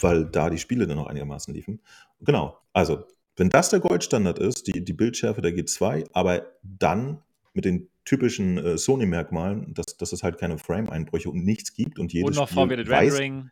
Weil 0.00 0.26
da 0.26 0.50
die 0.50 0.58
Spiele 0.58 0.86
dann 0.86 0.96
noch 0.96 1.06
einigermaßen 1.06 1.54
liefen. 1.54 1.80
Genau, 2.20 2.58
also 2.72 3.04
wenn 3.36 3.50
das 3.50 3.68
der 3.70 3.80
Goldstandard 3.80 4.38
ist, 4.38 4.66
die, 4.66 4.84
die 4.84 4.92
Bildschärfe 4.92 5.42
der 5.42 5.52
G2, 5.52 6.08
aber 6.12 6.46
dann 6.62 7.22
mit 7.52 7.64
den 7.64 7.88
typischen 8.04 8.58
äh, 8.58 8.78
Sony-Merkmalen, 8.78 9.74
dass, 9.74 9.96
dass 9.98 10.12
es 10.12 10.22
halt 10.22 10.38
keine 10.38 10.58
Frame-Einbrüche 10.58 11.28
und 11.28 11.44
nichts 11.44 11.74
gibt 11.74 11.98
und 11.98 12.12
jedes 12.12 12.28
Und 12.28 12.36
noch 12.36 12.48
Spiel 12.48 12.88
weiß, 12.88 13.14
Rendering. 13.18 13.50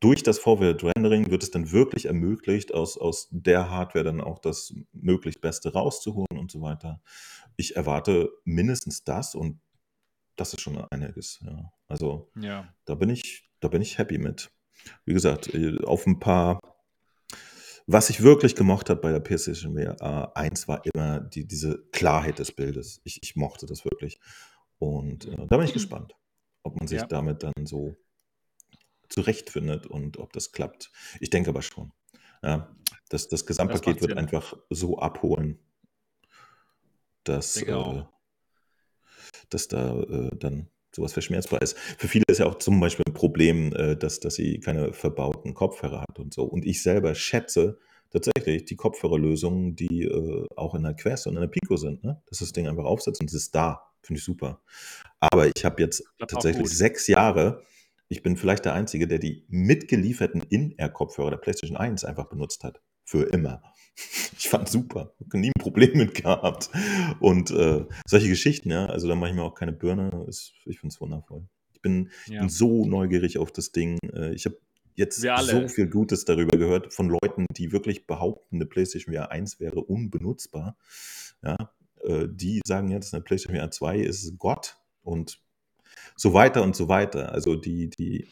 durch 0.00 0.22
das 0.22 0.38
Forward 0.38 0.84
Rendering 0.84 1.30
wird 1.30 1.42
es 1.42 1.50
dann 1.50 1.72
wirklich 1.72 2.06
ermöglicht, 2.06 2.74
aus, 2.74 2.98
aus 2.98 3.28
der 3.30 3.70
Hardware 3.70 4.04
dann 4.04 4.20
auch 4.20 4.38
das 4.38 4.74
möglichst 4.92 5.40
Beste 5.40 5.72
rauszuholen 5.72 6.38
und 6.38 6.50
so 6.50 6.60
weiter. 6.60 7.00
Ich 7.56 7.76
erwarte 7.76 8.30
mindestens 8.44 9.02
das 9.04 9.34
und 9.34 9.60
das 10.36 10.52
ist 10.52 10.60
schon 10.60 10.78
einiges. 10.90 11.40
Ja. 11.44 11.72
Also 11.88 12.30
Ja. 12.36 12.72
da 12.84 12.94
bin 12.94 13.10
ich, 13.10 13.50
da 13.60 13.68
bin 13.68 13.82
ich 13.82 13.98
happy 13.98 14.18
mit. 14.18 14.50
Wie 15.04 15.12
gesagt, 15.12 15.54
äh, 15.54 15.78
auf 15.84 16.06
ein 16.06 16.18
paar, 16.20 16.60
was 17.86 18.10
ich 18.10 18.22
wirklich 18.22 18.54
gemocht 18.54 18.90
habe 18.90 19.00
bei 19.00 19.12
der 19.12 19.20
PlayStation 19.20 19.76
VR 19.76 20.36
1 20.36 20.68
war 20.68 20.82
immer 20.94 21.20
die, 21.20 21.46
diese 21.46 21.84
Klarheit 21.92 22.38
des 22.38 22.52
Bildes. 22.52 23.00
Ich, 23.04 23.22
ich 23.22 23.36
mochte 23.36 23.66
das 23.66 23.84
wirklich. 23.84 24.20
Und 24.78 25.26
äh, 25.26 25.46
da 25.48 25.56
bin 25.56 25.66
ich 25.66 25.72
gespannt, 25.72 26.14
ob 26.62 26.78
man 26.78 26.88
sich 26.88 27.00
Ja. 27.00 27.06
damit 27.06 27.42
dann 27.42 27.66
so 27.66 27.96
zurechtfindet 29.08 29.86
und 29.86 30.16
ob 30.18 30.32
das 30.32 30.52
klappt. 30.52 30.90
Ich 31.20 31.30
denke 31.30 31.50
aber 31.50 31.62
schon. 31.62 31.92
Ja, 32.42 32.74
das, 33.08 33.28
das 33.28 33.46
Gesamtpaket 33.46 34.00
macht 34.00 34.00
wird 34.00 34.18
einfach 34.18 34.56
so 34.70 34.98
abholen, 34.98 35.58
dass, 37.24 37.56
äh, 37.56 38.04
dass 39.50 39.68
da 39.68 40.00
äh, 40.00 40.36
dann 40.36 40.68
sowas 40.94 41.12
verschmerzbar 41.12 41.62
ist. 41.62 41.78
Für 41.78 42.08
viele 42.08 42.24
ist 42.28 42.38
ja 42.38 42.46
auch 42.46 42.56
zum 42.56 42.80
Beispiel 42.80 43.04
ein 43.06 43.14
Problem, 43.14 43.72
äh, 43.74 43.96
dass, 43.96 44.20
dass 44.20 44.34
sie 44.34 44.60
keine 44.60 44.92
verbauten 44.92 45.54
Kopfhörer 45.54 46.02
hat 46.02 46.18
und 46.18 46.34
so. 46.34 46.44
Und 46.44 46.64
ich 46.64 46.82
selber 46.82 47.14
schätze 47.14 47.78
tatsächlich 48.10 48.66
die 48.66 48.76
Kopfhörerlösungen, 48.76 49.74
die 49.74 50.04
äh, 50.04 50.46
auch 50.56 50.74
in 50.74 50.82
der 50.82 50.94
Quest 50.94 51.26
und 51.26 51.34
in 51.34 51.40
der 51.40 51.48
Pico 51.48 51.76
sind, 51.76 52.04
ne? 52.04 52.22
dass 52.26 52.38
das 52.38 52.52
Ding 52.52 52.68
einfach 52.68 52.84
aufsetzt 52.84 53.20
und 53.20 53.28
es 53.28 53.34
ist 53.34 53.54
da. 53.54 53.82
Finde 54.02 54.18
ich 54.18 54.24
super. 54.24 54.60
Aber 55.20 55.46
ich 55.46 55.64
habe 55.64 55.80
jetzt 55.80 56.04
auch 56.20 56.26
tatsächlich 56.26 56.68
sechs 56.68 57.06
Jahre, 57.06 57.62
ich 58.08 58.22
bin 58.22 58.36
vielleicht 58.36 58.64
der 58.64 58.74
Einzige, 58.74 59.06
der 59.06 59.18
die 59.18 59.46
mitgelieferten 59.48 60.42
In-Air-Kopfhörer 60.42 61.30
der 61.30 61.36
PlayStation 61.38 61.76
1 61.76 62.04
einfach 62.04 62.28
benutzt 62.28 62.64
hat. 62.64 62.82
Für 63.04 63.24
immer. 63.24 63.62
Ich 64.38 64.48
fand 64.48 64.68
super. 64.68 65.14
Nie 65.32 65.48
ein 65.48 65.60
Problem 65.60 65.96
mit 65.96 66.14
gehabt. 66.14 66.70
Und 67.20 67.50
äh, 67.52 67.84
solche 68.06 68.28
Geschichten, 68.28 68.70
ja, 68.70 68.86
also 68.86 69.06
da 69.06 69.14
mache 69.14 69.30
ich 69.30 69.36
mir 69.36 69.42
auch 69.44 69.54
keine 69.54 69.72
Birne. 69.72 70.24
Ist, 70.28 70.54
ich 70.64 70.80
finde 70.80 70.92
es 70.94 71.00
wundervoll. 71.00 71.46
Ich 71.74 71.80
bin, 71.82 72.10
Ja. 72.26 72.40
bin 72.40 72.48
so 72.48 72.84
neugierig 72.86 73.38
auf 73.38 73.52
das 73.52 73.70
Ding. 73.70 73.98
Äh, 74.12 74.34
ich 74.34 74.46
habe 74.46 74.58
jetzt 74.94 75.20
so 75.20 75.68
viel 75.68 75.88
Gutes 75.88 76.24
darüber 76.24 76.56
gehört 76.58 76.92
von 76.92 77.08
Leuten, 77.08 77.46
die 77.56 77.70
wirklich 77.70 78.06
behaupten, 78.06 78.56
eine 78.56 78.66
PlayStation 78.66 79.14
VR 79.14 79.30
1 79.30 79.60
wäre 79.60 79.80
unbenutzbar. 79.80 80.76
Ja, 81.42 81.56
äh, 82.04 82.26
die 82.28 82.60
sagen 82.66 82.90
jetzt, 82.90 83.14
eine 83.14 83.22
PlayStation 83.22 83.60
VR 83.60 83.70
2 83.70 83.98
ist 83.98 84.38
Gott 84.38 84.78
und 85.02 85.38
so 86.16 86.34
weiter 86.34 86.62
und 86.62 86.74
so 86.76 86.88
weiter. 86.88 87.32
Also 87.32 87.54
die, 87.56 87.90
die, 87.90 88.26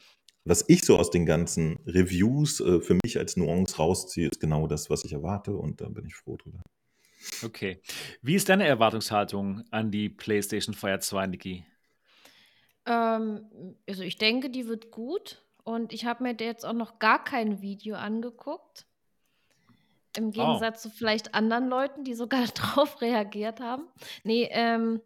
was 0.45 0.65
ich 0.69 0.85
so 0.85 0.99
aus 0.99 1.11
den 1.11 1.27
ganzen 1.27 1.79
Reviews 1.87 2.61
äh, 2.61 2.81
für 2.81 2.97
mich 3.03 3.19
als 3.19 3.37
Nuance 3.37 3.77
rausziehe, 3.77 4.29
ist 4.29 4.41
genau 4.41 4.67
das, 4.67 4.91
was 4.91 5.05
ich 5.05 5.13
erwarte 5.13 5.53
und 5.53 5.81
da 5.81 5.89
bin 5.89 6.07
ich 6.07 6.15
froh 6.15 6.37
drüber. 6.37 6.63
Okay. 7.45 7.83
Wie 8.23 8.35
ist 8.35 8.49
deine 8.49 8.67
Erwartungshaltung 8.67 9.65
an 9.71 9.91
die 9.91 10.09
PlayStation 10.09 10.75
VR 10.75 11.01
2, 11.01 11.27
Niki? 11.27 11.65
Ähm, 12.87 13.77
also 13.89 14.03
ich 14.03 14.17
denke, 14.17 14.51
die 14.51 14.67
wird 14.67 14.91
gut. 14.91 15.45
Und 15.63 15.93
ich 15.93 16.07
habe 16.07 16.23
mir 16.23 16.35
da 16.35 16.45
jetzt 16.45 16.65
auch 16.65 16.73
noch 16.73 16.99
gar 16.99 17.23
kein 17.23 17.61
Video 17.61 17.97
angeguckt. 17.97 18.87
Im 20.17 20.33
Gegensatz 20.33 20.83
zu 20.83 20.91
vielleicht 20.91 21.35
anderen 21.35 21.69
Leuten, 21.69 22.03
die 22.03 22.15
sogar 22.15 22.45
drauf 22.55 23.01
reagiert 23.01 23.61
haben. 23.61 23.85
Nee, 24.25 24.49
ähm, 24.51 25.01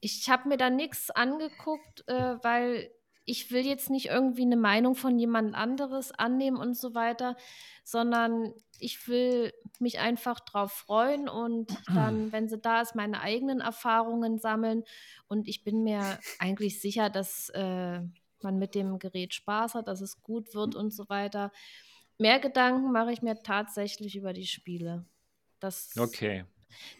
ich 0.00 0.28
habe 0.30 0.48
mir 0.48 0.56
da 0.56 0.70
nichts 0.70 1.10
angeguckt, 1.10 2.04
äh, 2.06 2.36
weil 2.42 2.90
ich 3.26 3.50
will 3.50 3.66
jetzt 3.66 3.90
nicht 3.90 4.06
irgendwie 4.06 4.42
eine 4.42 4.56
Meinung 4.56 4.94
von 4.94 5.18
jemand 5.18 5.54
anderes 5.54 6.12
annehmen 6.12 6.56
und 6.56 6.76
so 6.76 6.94
weiter, 6.94 7.36
sondern 7.84 8.54
ich 8.78 9.08
will 9.08 9.52
mich 9.80 9.98
einfach 9.98 10.40
drauf 10.40 10.72
freuen 10.72 11.28
und 11.28 11.70
dann, 11.94 12.30
wenn 12.32 12.48
sie 12.48 12.58
da 12.58 12.80
ist, 12.80 12.94
meine 12.94 13.20
eigenen 13.20 13.60
Erfahrungen 13.60 14.38
sammeln. 14.38 14.84
Und 15.28 15.48
ich 15.48 15.64
bin 15.64 15.82
mir 15.82 16.20
eigentlich 16.38 16.80
sicher, 16.80 17.10
dass 17.10 17.50
äh, 17.50 18.00
man 18.42 18.58
mit 18.58 18.74
dem 18.76 18.98
Gerät 19.00 19.34
Spaß 19.34 19.74
hat, 19.74 19.88
dass 19.88 20.00
es 20.00 20.22
gut 20.22 20.54
wird 20.54 20.76
und 20.76 20.92
so 20.92 21.08
weiter. 21.08 21.50
Mehr 22.18 22.38
Gedanken 22.38 22.92
mache 22.92 23.12
ich 23.12 23.22
mir 23.22 23.42
tatsächlich 23.42 24.16
über 24.16 24.32
die 24.32 24.46
Spiele. 24.46 25.04
Das, 25.58 25.94
Okay. 25.98 26.44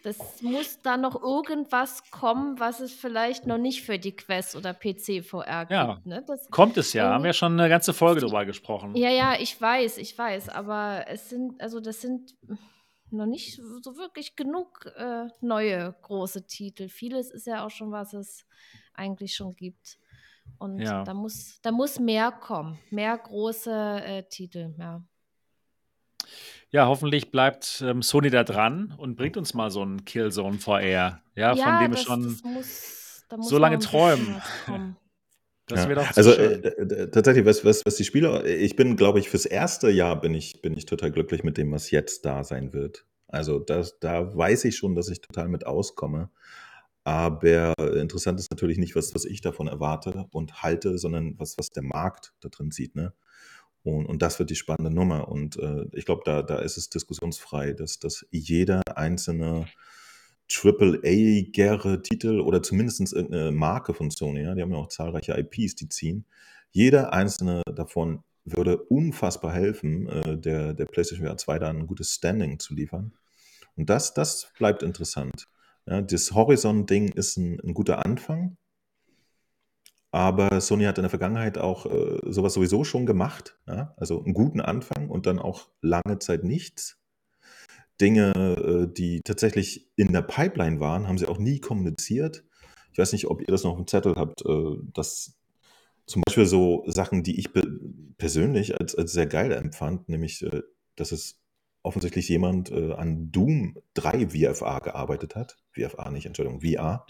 Das 0.03 0.41
muss 0.41 0.81
da 0.81 0.97
noch 0.97 1.21
irgendwas 1.21 2.09
kommen, 2.11 2.59
was 2.59 2.79
es 2.79 2.93
vielleicht 2.93 3.45
noch 3.45 3.57
nicht 3.57 3.83
für 3.83 3.99
die 3.99 4.15
Quest 4.15 4.55
oder 4.55 4.73
PC 4.73 5.21
VR 5.23 5.67
Ja. 5.69 5.93
gibt. 5.95 6.05
Ne? 6.05 6.23
Das, 6.25 6.49
Kommt 6.49 6.77
es 6.77 6.93
ja. 6.93 7.09
Haben 7.13 7.23
wir 7.23 7.33
schon 7.33 7.59
eine 7.59 7.69
ganze 7.69 7.93
Folge 7.93 8.21
drüber 8.21 8.45
gesprochen. 8.45 8.95
ja, 8.95 9.09
ja, 9.09 9.35
ich 9.39 9.59
weiß, 9.59 9.97
ich 9.97 10.17
weiß, 10.17 10.49
aber 10.49 11.05
es 11.07 11.29
sind, 11.29 11.61
also 11.61 11.79
das 11.79 12.01
sind 12.01 12.35
noch 13.09 13.25
nicht 13.25 13.55
so 13.81 13.95
wirklich 13.97 14.35
genug 14.35 14.85
äh, 14.97 15.27
neue 15.41 15.95
große 16.01 16.45
Titel. 16.45 16.89
Vieles 16.89 17.31
ist 17.31 17.47
ja 17.47 17.65
auch 17.65 17.69
schon, 17.71 17.91
was 17.91 18.13
es 18.13 18.45
eigentlich 18.93 19.35
schon 19.35 19.55
gibt. 19.55 19.97
Und 20.59 20.79
Ja. 20.79 21.03
da 21.03 21.13
muss, 21.13 21.59
da 21.61 21.71
muss 21.71 21.99
mehr 21.99 22.31
kommen, 22.31 22.79
mehr 22.89 23.17
große 23.17 23.71
äh, 24.03 24.23
Titel, 24.29 24.73
ja. 24.77 25.01
Ja, 26.69 26.87
hoffentlich 26.87 27.31
bleibt 27.31 27.81
ähm, 27.85 28.01
Sony 28.01 28.29
da 28.29 28.43
dran 28.43 28.93
und 28.97 29.15
bringt 29.15 29.37
uns 29.37 29.53
mal 29.53 29.71
so 29.71 29.81
einen 29.81 30.03
Killzone 30.03 30.59
VR. 30.59 31.21
Ja, 31.35 31.55
von 31.55 31.79
dem 31.79 31.91
wir 31.91 31.97
schon. 31.97 32.23
das 32.23 32.43
muss, 32.43 33.25
da 33.29 33.37
muss 33.37 33.49
so 33.49 33.57
lange 33.57 33.79
träumen. 33.79 34.35
Das 35.69 35.81
Ja. 35.81 35.89
wäre 35.89 36.05
doch 36.05 36.15
also 36.15 36.31
äh, 36.31 37.11
tatsächlich, 37.11 37.45
was, 37.45 37.65
was, 37.65 37.85
was 37.85 37.97
die 37.97 38.05
Spiele, 38.05 38.47
ich 38.47 38.77
bin, 38.77 38.95
glaube 38.95 39.19
ich, 39.19 39.29
fürs 39.29 39.45
erste 39.45 39.89
Jahr 39.89 40.19
bin 40.19 40.33
ich, 40.33 40.61
bin 40.61 40.73
ich 40.77 40.85
total 40.85 41.11
glücklich 41.11 41.43
mit 41.43 41.57
dem, 41.57 41.73
was 41.73 41.91
jetzt 41.91 42.23
da 42.23 42.45
sein 42.45 42.71
wird. 42.71 43.05
Also 43.27 43.59
das, 43.59 43.99
da 43.99 44.33
weiß 44.35 44.63
ich 44.63 44.77
schon, 44.77 44.95
dass 44.95 45.09
ich 45.09 45.19
total 45.19 45.49
mit 45.49 45.65
auskomme. 45.65 46.29
Aber 47.03 47.73
interessant 47.77 48.39
ist 48.39 48.49
natürlich 48.49 48.77
nicht, 48.77 48.95
was, 48.95 49.13
was 49.13 49.25
ich 49.25 49.41
davon 49.41 49.67
erwarte 49.67 50.25
und 50.31 50.63
halte, 50.63 50.97
sondern 50.97 51.37
was, 51.37 51.57
was 51.57 51.69
der 51.69 51.83
Markt 51.83 52.33
da 52.39 52.47
drin 52.47 52.71
sieht. 52.71 52.95
Ne? 52.95 53.13
Und, 53.87 54.05
und 54.05 54.21
das 54.21 54.37
wird 54.37 54.49
die 54.49 54.55
spannende 54.55 54.93
Nummer. 54.93 55.29
Und 55.29 55.57
äh, 55.57 55.85
ich 55.93 56.05
glaube, 56.05 56.21
da, 56.25 56.41
da 56.41 56.59
ist 56.59 56.75
es 56.75 56.89
diskussionsfrei, 56.89 57.71
dass, 57.71 57.99
dass 57.99 58.25
jeder 58.31 58.81
einzelne 58.95 59.67
AAA-gäre 60.51 62.01
Titel 62.01 62.41
oder 62.41 62.61
zumindest 62.61 63.13
irgendeine 63.13 63.51
Marke 63.51 63.93
von 63.93 64.11
Sony, 64.11 64.41
ja, 64.41 64.55
die 64.55 64.61
haben 64.61 64.71
ja 64.71 64.77
auch 64.77 64.89
zahlreiche 64.89 65.37
IPs, 65.37 65.75
die 65.75 65.87
ziehen. 65.87 66.25
Jeder 66.71 67.13
einzelne 67.13 67.61
davon 67.73 68.23
würde 68.43 68.77
unfassbar 68.77 69.53
helfen, 69.53 70.07
äh, 70.09 70.37
der, 70.37 70.73
der 70.73 70.85
PlayStation 70.85 71.25
VR 71.25 71.37
2 71.37 71.59
da 71.59 71.69
ein 71.69 71.87
gutes 71.87 72.13
Standing 72.13 72.59
zu 72.59 72.73
liefern. 72.73 73.13
Und 73.77 73.89
das, 73.89 74.13
das 74.13 74.51
bleibt 74.57 74.83
interessant. 74.83 75.47
Ja, 75.85 76.01
das 76.01 76.33
Horizon-Ding 76.33 77.13
ist 77.13 77.37
ein, 77.37 77.61
ein 77.61 77.73
guter 77.73 78.05
Anfang, 78.05 78.57
aber 80.17 80.59
Sony 80.61 80.85
hat 80.85 80.97
in 80.97 81.03
der 81.03 81.11
Vergangenheit 81.11 81.59
auch 81.59 81.85
äh, 81.85 82.19
sowas 82.23 82.55
sowieso 82.55 82.83
schon 82.83 83.05
gemacht. 83.05 83.57
Ja? 83.67 83.93
Also 83.97 84.23
einen 84.23 84.33
guten 84.33 84.59
Anfang 84.59 85.09
und 85.09 85.27
dann 85.27 85.37
auch 85.37 85.69
lange 85.81 86.17
Zeit 86.17 86.43
nichts. 86.43 86.99
Dinge, 88.01 88.31
äh, 88.33 88.91
die 88.91 89.21
tatsächlich 89.23 89.91
in 89.95 90.13
der 90.13 90.23
Pipeline 90.23 90.79
waren, 90.79 91.07
haben 91.07 91.19
sie 91.19 91.27
auch 91.27 91.37
nie 91.37 91.59
kommuniziert. 91.59 92.43
Ich 92.91 92.97
weiß 92.97 93.13
nicht, 93.13 93.27
ob 93.27 93.41
ihr 93.41 93.47
das 93.47 93.63
noch 93.63 93.77
im 93.77 93.85
Zettel 93.85 94.15
habt, 94.15 94.43
äh, 94.43 94.75
dass 94.93 95.37
zum 96.07 96.23
Beispiel 96.25 96.47
so 96.47 96.83
Sachen, 96.87 97.21
die 97.21 97.39
ich 97.39 97.53
pe- 97.53 97.79
persönlich 98.17 98.79
als, 98.79 98.95
als 98.95 99.11
sehr 99.11 99.27
geil 99.27 99.51
empfand, 99.51 100.09
nämlich, 100.09 100.41
äh, 100.41 100.63
dass 100.95 101.11
es 101.11 101.39
offensichtlich 101.87 102.27
jemand 102.29 102.71
äh, 102.71 102.93
an 102.93 103.31
Doom 103.31 103.77
3 103.95 104.29
VFA 104.29 104.79
gearbeitet 104.79 105.35
hat. 105.35 105.57
VFA 105.71 106.11
nicht, 106.11 106.25
Entschuldigung, 106.25 106.61
VR. 106.61 107.05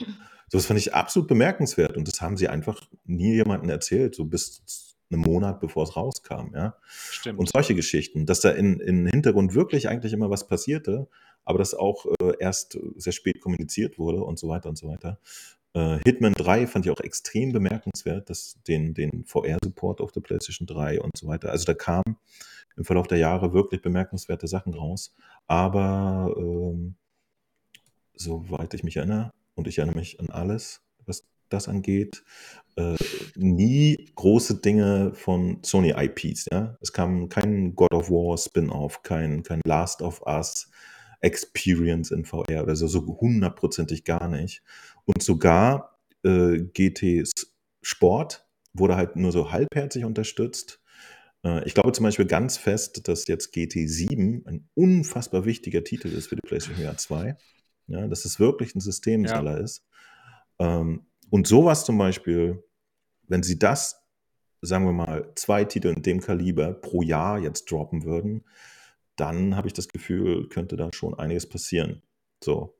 So, 0.50 0.58
das 0.58 0.66
fand 0.66 0.80
ich 0.80 0.94
absolut 0.94 1.28
bemerkenswert 1.28 1.98
und 1.98 2.08
das 2.08 2.22
haben 2.22 2.38
sie 2.38 2.48
einfach 2.48 2.88
nie 3.06 3.34
jemandem 3.34 3.70
erzählt, 3.70 4.16
so 4.16 4.24
bis 4.24 4.96
einen 5.12 5.22
Monat 5.22 5.60
bevor 5.60 5.84
es 5.84 5.96
rauskam, 5.96 6.54
ja. 6.54 6.76
Stimmt. 6.88 7.40
Und 7.40 7.50
solche 7.50 7.76
Geschichten, 7.76 8.26
dass 8.26 8.42
da 8.42 8.52
in, 8.52 8.80
im 8.80 9.08
Hintergrund 9.08 9.56
wirklich 9.56 9.90
eigentlich 9.90 10.14
immer 10.14 10.30
was 10.30 10.48
passierte, 10.48 11.08
aber 11.44 11.60
das 11.60 11.74
auch 11.74 12.06
äh, 12.22 12.34
erst 12.40 12.78
sehr 12.96 13.14
spät 13.14 13.42
kommuniziert 13.42 13.98
wurde 13.98 14.22
und 14.22 14.38
so 14.38 14.50
weiter 14.50 14.70
und 14.70 14.78
so 14.78 14.88
weiter. 14.88 15.20
Äh, 15.74 16.00
Hitman 16.06 16.34
3 16.34 16.68
fand 16.68 16.86
ich 16.86 16.92
auch 16.92 17.00
extrem 17.00 17.54
bemerkenswert, 17.54 18.30
dass 18.30 18.58
den, 18.68 18.94
den 18.94 19.24
VR-Support 19.26 20.02
auf 20.02 20.12
der 20.12 20.22
PlayStation 20.22 20.68
3 20.68 21.02
und 21.02 21.16
so 21.18 21.28
weiter. 21.28 21.52
Also 21.52 21.66
da 21.66 21.74
kamen 21.74 22.18
im 22.78 22.86
Verlauf 22.86 23.08
der 23.08 23.18
Jahre 23.18 23.54
wirklich 23.54 23.82
bemerkenswerte 23.82 24.48
Sachen 24.48 24.74
raus. 24.74 25.16
Aber 25.48 26.34
ähm, 26.38 26.96
soweit 28.14 28.74
ich 28.74 28.84
mich 28.84 28.98
erinnere, 28.98 29.32
und 29.56 29.68
ich 29.68 29.80
erinnere 29.80 29.98
mich 29.98 30.20
an 30.20 30.30
alles, 30.30 30.82
was 31.06 31.28
das 31.50 31.68
angeht, 31.68 32.24
äh, 32.76 32.96
nie 33.36 34.10
große 34.16 34.62
Dinge 34.62 35.14
von 35.14 35.60
Sony 35.64 35.94
IPs. 35.98 36.46
Ja? 36.52 36.78
Es 36.80 36.94
kam 36.94 37.30
kein 37.30 37.76
God 37.76 37.94
of 37.94 38.10
War 38.10 38.38
Spin-off, 38.38 39.02
kein, 39.02 39.44
kein 39.44 39.62
Last 39.66 40.02
of 40.02 40.22
Us 40.26 40.70
Experience 41.22 42.12
in 42.12 42.26
VR 42.26 42.64
oder 42.64 42.76
so, 42.76 42.88
so 42.88 43.00
hundertprozentig 43.20 44.04
gar 44.04 44.28
nicht. 44.28 44.62
Und 45.06 45.24
sogar 45.24 45.98
äh, 46.24 46.60
GT 46.60 47.28
Sport 47.82 48.46
wurde 48.74 48.96
halt 48.96 49.16
nur 49.16 49.32
so 49.32 49.52
halbherzig 49.52 50.06
unterstützt. 50.06 50.80
Äh, 51.48 51.66
ich 51.66 51.74
glaube 51.74 51.92
zum 51.92 52.04
Beispiel 52.04 52.26
ganz 52.26 52.58
fest, 52.58 53.08
dass 53.08 53.28
jetzt 53.28 53.54
GT7 53.54 54.46
ein 54.48 54.70
unfassbar 54.74 55.46
wichtiger 55.46 55.84
Titel 55.84 56.10
ist 56.10 56.28
für 56.28 56.36
die 56.36 56.48
PlayStation 56.48 56.86
VR 56.86 56.98
2. 56.98 57.38
Ja, 57.88 58.08
dass 58.08 58.26
es 58.26 58.40
wirklich 58.40 58.76
ein 58.76 58.82
Systemseller 58.82 59.58
ja. 59.58 59.64
ist. 59.64 59.86
Ähm, 60.60 61.06
und 61.30 61.48
sowas 61.48 61.86
zum 61.86 61.98
Beispiel 61.98 62.64
wenn 63.28 63.44
sie 63.44 63.60
das, 63.60 64.04
sagen 64.62 64.86
wir 64.86 64.94
mal, 64.94 65.32
zwei 65.36 65.66
Titel 65.66 65.90
in 65.90 66.02
dem 66.02 66.22
Kaliber 66.22 66.74
pro 66.74 67.02
Jahr 67.02 67.40
jetzt 67.40 67.70
droppen 67.70 68.04
würden, 68.04 68.46
dann 69.16 69.56
habe 69.56 69.68
ich 69.68 69.74
das 69.74 69.88
Gefühl, 69.88 70.48
könnte 70.50 70.76
da 70.78 70.90
schon 70.94 71.14
einiges 71.18 71.48
passieren. 71.48 72.02
So. 72.44 72.78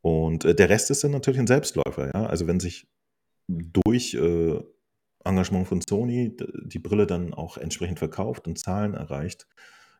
Und 0.00 0.44
äh, 0.44 0.54
der 0.54 0.68
Rest 0.68 0.90
ist 0.90 1.04
dann 1.04 1.12
natürlich 1.12 1.40
ein 1.40 1.46
Selbstläufer, 1.46 2.10
ja. 2.14 2.26
Also 2.26 2.46
wenn 2.46 2.60
sich 2.60 2.88
durch 3.48 4.14
äh, 4.14 4.60
Engagement 5.24 5.68
von 5.68 5.80
Sony 5.80 6.36
die 6.64 6.78
Brille 6.78 7.06
dann 7.06 7.34
auch 7.34 7.56
entsprechend 7.56 7.98
verkauft 7.98 8.46
und 8.46 8.58
Zahlen 8.58 8.94
erreicht, 8.94 9.46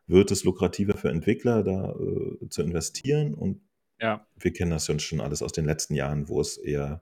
wird 0.07 0.31
es 0.31 0.43
lukrativer 0.43 0.97
für 0.97 1.09
Entwickler, 1.09 1.63
da 1.63 1.91
äh, 1.91 2.49
zu 2.49 2.61
investieren. 2.61 3.33
Und 3.33 3.61
ja. 4.01 4.25
wir 4.37 4.53
kennen 4.53 4.71
das 4.71 4.91
schon 5.01 5.21
alles 5.21 5.41
aus 5.41 5.51
den 5.51 5.65
letzten 5.65 5.95
Jahren, 5.95 6.27
wo 6.27 6.41
es 6.41 6.57
eher 6.57 7.01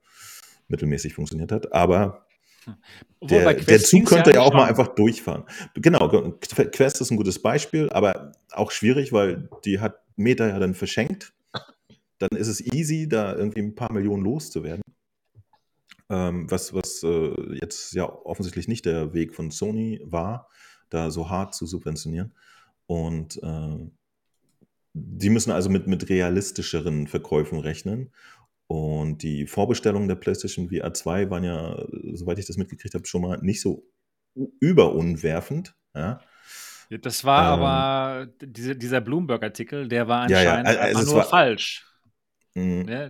mittelmäßig 0.68 1.14
funktioniert 1.14 1.52
hat. 1.52 1.73
Aber 1.73 2.26
der, 3.22 3.53
der, 3.56 3.80
Zug 3.80 4.06
könnte 4.06 4.34
ja 4.34 4.41
auch 4.41 4.53
mal 4.53 4.68
einfach 4.68 4.89
durchfahren. 4.89 5.45
Genau, 5.76 6.07
Quest 6.39 7.02
ist 7.02 7.11
ein 7.11 7.18
gutes 7.18 7.41
Beispiel, 7.41 7.89
aber 7.89 8.34
auch 8.52 8.72
schwierig, 8.72 9.11
weil 9.11 9.49
die 9.65 9.80
hat 9.80 9.95
Meta 10.15 10.48
ja 10.48 10.60
dann 10.60 10.76
verschenkt. 10.76 11.34
Dann 12.19 12.38
ist 12.38 12.48
es 12.48 12.61
easy, 12.61 13.10
da 13.10 13.35
irgendwie 13.35 13.61
ein 13.61 13.73
paar 13.73 13.91
Millionen 13.91 14.23
loszuwerden. 14.23 14.84
Ähm, 16.12 16.52
was 16.52 16.74
was 16.74 17.04
äh, 17.04 17.56
jetzt 17.62 17.94
ja 17.94 18.04
offensichtlich 18.04 18.68
nicht 18.68 18.86
der 18.86 19.14
Weg 19.14 19.34
von 19.34 19.50
Sony 19.50 20.02
war, 20.04 20.50
da 20.90 21.10
so 21.10 21.30
hart 21.30 21.56
zu 21.56 21.66
subventionieren. 21.66 22.34
Und 22.86 23.42
äh, 23.42 23.90
die 24.94 25.30
müssen 25.30 25.52
also 25.52 25.70
mit, 25.70 25.88
mit 25.88 26.10
realistischeren 26.10 27.08
Verkäufen 27.08 27.60
rechnen. 27.60 28.12
Und 28.68 29.24
die 29.24 29.48
Vorbestellungen 29.48 30.08
der 30.08 30.16
PlayStation 30.16 30.70
VR 30.70 30.94
2 30.94 31.30
waren 31.30 31.44
ja, 31.44 31.86
soweit 32.14 32.40
ich 32.40 32.46
das 32.46 32.58
mitgekriegt 32.58 32.94
habe, 32.94 33.06
schon 33.06 33.22
mal 33.22 33.40
nicht 33.42 33.62
so 33.62 33.86
überunwerfend. 34.60 35.76
Ja. 35.96 36.20
Das 36.90 37.24
war 37.24 37.54
ähm, 37.54 37.62
aber 37.62 38.28
diese, 38.42 38.76
dieser 38.76 39.00
Bloomberg-Artikel, 39.00 39.88
der 39.88 40.08
war 40.10 40.22
anscheinend 40.22 40.68
ja, 40.68 40.74
ja, 40.74 40.80
also 40.82 41.12
nur 41.12 41.22
war, 41.22 41.30
falsch. 41.30 41.86
Mhm. 42.53 42.88
Ja. 42.88 43.10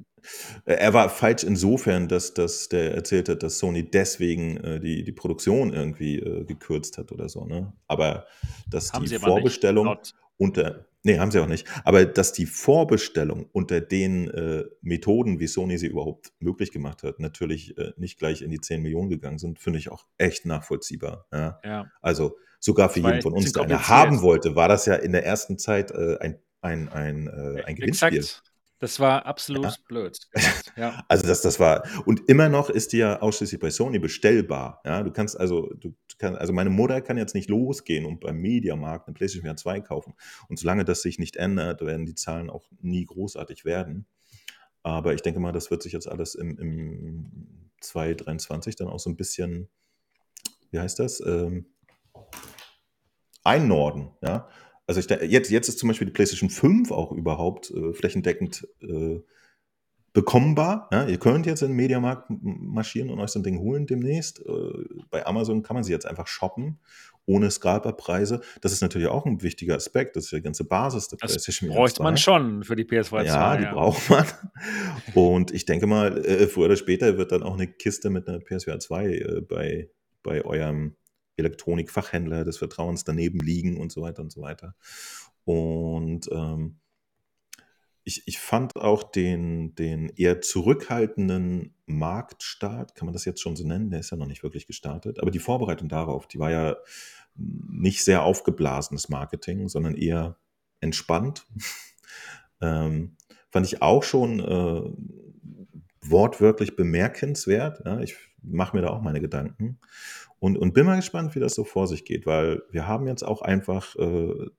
Er 0.65 0.93
war 0.93 1.09
falsch 1.09 1.43
insofern, 1.43 2.07
dass, 2.07 2.33
dass 2.33 2.69
der 2.69 2.93
erzählt 2.93 3.27
hat, 3.27 3.41
dass 3.41 3.57
Sony 3.57 3.89
deswegen 3.89 4.57
äh, 4.57 4.79
die, 4.79 5.03
die 5.03 5.11
Produktion 5.11 5.73
irgendwie 5.73 6.19
äh, 6.19 6.45
gekürzt 6.45 6.97
hat 6.97 7.11
oder 7.11 7.27
so. 7.27 7.45
Ne? 7.45 7.73
Aber 7.87 8.27
dass 8.69 8.93
Haben 8.93 9.05
die 9.05 9.17
Vorbestellung 9.17 9.97
unter 10.37 10.85
Nee, 11.03 11.17
haben 11.17 11.31
sie 11.31 11.39
auch 11.39 11.47
nicht. 11.47 11.67
Aber 11.83 12.05
dass 12.05 12.31
die 12.31 12.45
Vorbestellung 12.45 13.49
unter 13.51 13.81
den 13.81 14.29
äh, 14.29 14.65
Methoden, 14.81 15.39
wie 15.39 15.47
Sony 15.47 15.79
sie 15.79 15.87
überhaupt 15.87 16.31
möglich 16.39 16.71
gemacht 16.71 17.01
hat, 17.01 17.19
natürlich 17.19 17.75
äh, 17.77 17.93
nicht 17.97 18.19
gleich 18.19 18.43
in 18.43 18.51
die 18.51 18.61
10 18.61 18.83
Millionen 18.83 19.09
gegangen 19.09 19.39
sind, 19.39 19.57
finde 19.57 19.79
ich 19.79 19.89
auch 19.89 20.05
echt 20.19 20.45
nachvollziehbar. 20.45 21.25
Ja? 21.33 21.59
Ja. 21.63 21.91
Also 22.01 22.37
sogar 22.59 22.89
für 22.89 22.99
jeden 22.99 23.23
von 23.23 23.33
uns, 23.33 23.51
der 23.51 23.63
eine 23.63 23.87
haben 23.89 24.21
wollte, 24.21 24.55
war 24.55 24.67
das 24.67 24.85
ja 24.85 24.93
in 24.93 25.11
der 25.11 25.25
ersten 25.25 25.57
Zeit 25.57 25.89
äh, 25.89 26.17
ein, 26.19 26.39
ein, 26.61 26.89
ein, 26.89 27.27
äh, 27.27 27.63
ein 27.63 27.75
Gewinnspiel. 27.75 28.19
Exakt. 28.19 28.50
Das 28.81 28.99
war 28.99 29.27
absolut 29.27 29.63
ja. 29.63 29.75
blöd. 29.87 30.19
Ja. 30.77 31.03
Also 31.09 31.27
das, 31.27 31.41
das 31.41 31.59
war 31.59 31.83
und 32.05 32.29
immer 32.29 32.47
noch 32.47 32.69
ist 32.69 32.93
die 32.93 32.99
ja 32.99 33.21
ausschließlich 33.21 33.59
bei 33.59 33.69
Sony 33.69 33.99
bestellbar. 33.99 34.81
Ja, 34.85 35.03
du 35.03 35.11
kannst 35.11 35.37
also, 35.37 35.69
du 35.75 35.93
kannst, 36.17 36.39
also 36.39 36.53
meine 36.53 36.69
Mutter 36.69 37.01
kann 37.01 37.17
jetzt 37.17 37.35
nicht 37.35 37.49
losgehen 37.49 38.05
und 38.05 38.21
beim 38.21 38.37
Mediamarkt 38.37 39.07
eine 39.07 39.13
PlayStation 39.13 39.55
2 39.55 39.81
kaufen. 39.81 40.13
Und 40.47 40.59
solange 40.59 40.85
das 40.85 41.01
sich 41.01 41.19
nicht 41.19 41.35
ändert, 41.35 41.81
werden 41.81 42.05
die 42.05 42.15
Zahlen 42.15 42.49
auch 42.49 42.63
nie 42.79 43.05
großartig 43.05 43.65
werden. 43.65 44.07
Aber 44.81 45.13
ich 45.13 45.21
denke 45.21 45.41
mal, 45.41 45.51
das 45.51 45.71
wird 45.71 45.83
sich 45.83 45.91
jetzt 45.91 46.07
alles 46.07 46.35
im, 46.35 46.57
im 46.57 47.69
2023 47.81 48.77
dann 48.77 48.87
auch 48.87 48.99
so 48.99 49.09
ein 49.09 49.17
bisschen, 49.17 49.67
wie 50.71 50.79
heißt 50.79 50.99
das, 50.99 51.19
ähm, 51.19 51.65
einnorden. 53.43 54.11
Ja, 54.21 54.47
also 54.87 54.99
ich, 54.99 55.09
jetzt, 55.29 55.49
jetzt 55.49 55.69
ist 55.69 55.79
zum 55.79 55.89
Beispiel 55.89 56.07
die 56.07 56.13
PlayStation 56.13 56.49
5 56.49 56.91
auch 56.91 57.11
überhaupt 57.11 57.71
äh, 57.71 57.93
flächendeckend 57.93 58.67
äh, 58.81 59.21
bekommbar. 60.13 60.89
Ja, 60.91 61.05
ihr 61.05 61.17
könnt 61.17 61.45
jetzt 61.45 61.61
in 61.61 61.69
den 61.69 61.77
Mediamarkt 61.77 62.27
marschieren 62.29 63.09
und 63.09 63.19
euch 63.19 63.31
so 63.31 63.39
ein 63.39 63.43
Ding 63.43 63.59
holen 63.59 63.87
demnächst. 63.87 64.39
Äh, 64.39 64.51
bei 65.09 65.25
Amazon 65.25 65.63
kann 65.63 65.75
man 65.75 65.83
sie 65.83 65.91
jetzt 65.91 66.05
einfach 66.05 66.27
shoppen, 66.27 66.79
ohne 67.25 67.49
Scalperpreise. 67.49 68.41
Das 68.59 68.73
ist 68.73 68.81
natürlich 68.81 69.07
auch 69.07 69.25
ein 69.25 69.41
wichtiger 69.41 69.75
Aspekt. 69.75 70.15
Das 70.15 70.25
ist 70.25 70.33
die 70.33 70.41
ganze 70.41 70.65
Basis 70.65 71.07
der 71.07 71.19
das 71.19 71.31
PlayStation 71.31 71.69
bräuchte 71.69 72.03
man 72.03 72.17
schon 72.17 72.63
für 72.63 72.75
die 72.75 72.83
PS2 72.83 73.09
2. 73.09 73.25
Ja, 73.25 73.57
die 73.57 73.63
ja. 73.63 73.73
braucht 73.73 74.09
man. 74.09 74.25
Und 75.13 75.51
ich 75.51 75.65
denke 75.65 75.87
mal, 75.87 76.17
äh, 76.25 76.47
früher 76.47 76.65
oder 76.65 76.75
später 76.75 77.17
wird 77.17 77.31
dann 77.31 77.43
auch 77.43 77.53
eine 77.53 77.67
Kiste 77.67 78.09
mit 78.09 78.27
einer 78.27 78.39
PSVR 78.39 78.79
2 78.79 79.05
äh, 79.05 79.41
bei, 79.41 79.89
bei 80.23 80.43
eurem 80.43 80.95
Elektronikfachhändler 81.37 82.43
des 82.43 82.57
Vertrauens 82.57 83.03
daneben 83.03 83.39
liegen 83.39 83.77
und 83.77 83.91
so 83.91 84.01
weiter 84.01 84.21
und 84.21 84.31
so 84.31 84.41
weiter. 84.41 84.75
Und 85.43 86.29
ähm, 86.31 86.77
ich, 88.03 88.23
ich 88.27 88.39
fand 88.39 88.75
auch 88.75 89.03
den, 89.03 89.75
den 89.75 90.09
eher 90.09 90.41
zurückhaltenden 90.41 91.75
Marktstart, 91.85 92.95
kann 92.95 93.05
man 93.05 93.13
das 93.13 93.25
jetzt 93.25 93.41
schon 93.41 93.55
so 93.55 93.65
nennen, 93.65 93.89
der 93.89 93.99
ist 93.99 94.11
ja 94.11 94.17
noch 94.17 94.27
nicht 94.27 94.43
wirklich 94.43 94.65
gestartet, 94.65 95.19
aber 95.19 95.31
die 95.31 95.39
Vorbereitung 95.39 95.87
darauf, 95.87 96.27
die 96.27 96.39
war 96.39 96.51
ja 96.51 96.77
nicht 97.35 98.03
sehr 98.03 98.23
aufgeblasenes 98.23 99.09
Marketing, 99.09 99.69
sondern 99.69 99.95
eher 99.95 100.37
entspannt. 100.79 101.45
ähm, 102.61 103.15
fand 103.49 103.65
ich 103.67 103.81
auch 103.81 104.03
schon 104.03 104.39
äh, 104.39 104.81
wortwörtlich 106.01 106.75
bemerkenswert. 106.75 107.81
Ja, 107.85 107.99
ich 107.99 108.17
mache 108.41 108.75
mir 108.75 108.81
da 108.81 108.89
auch 108.89 109.01
meine 109.01 109.21
Gedanken. 109.21 109.79
Und, 110.39 110.57
und 110.57 110.73
bin 110.73 110.85
mal 110.85 110.95
gespannt, 110.95 111.35
wie 111.35 111.39
das 111.39 111.53
so 111.53 111.63
vor 111.63 111.87
sich 111.87 112.05
geht, 112.05 112.25
weil 112.25 112.63
wir 112.71 112.87
haben 112.87 113.07
jetzt 113.07 113.23
auch 113.23 113.41
einfach 113.41 113.95
äh, 113.95 114.49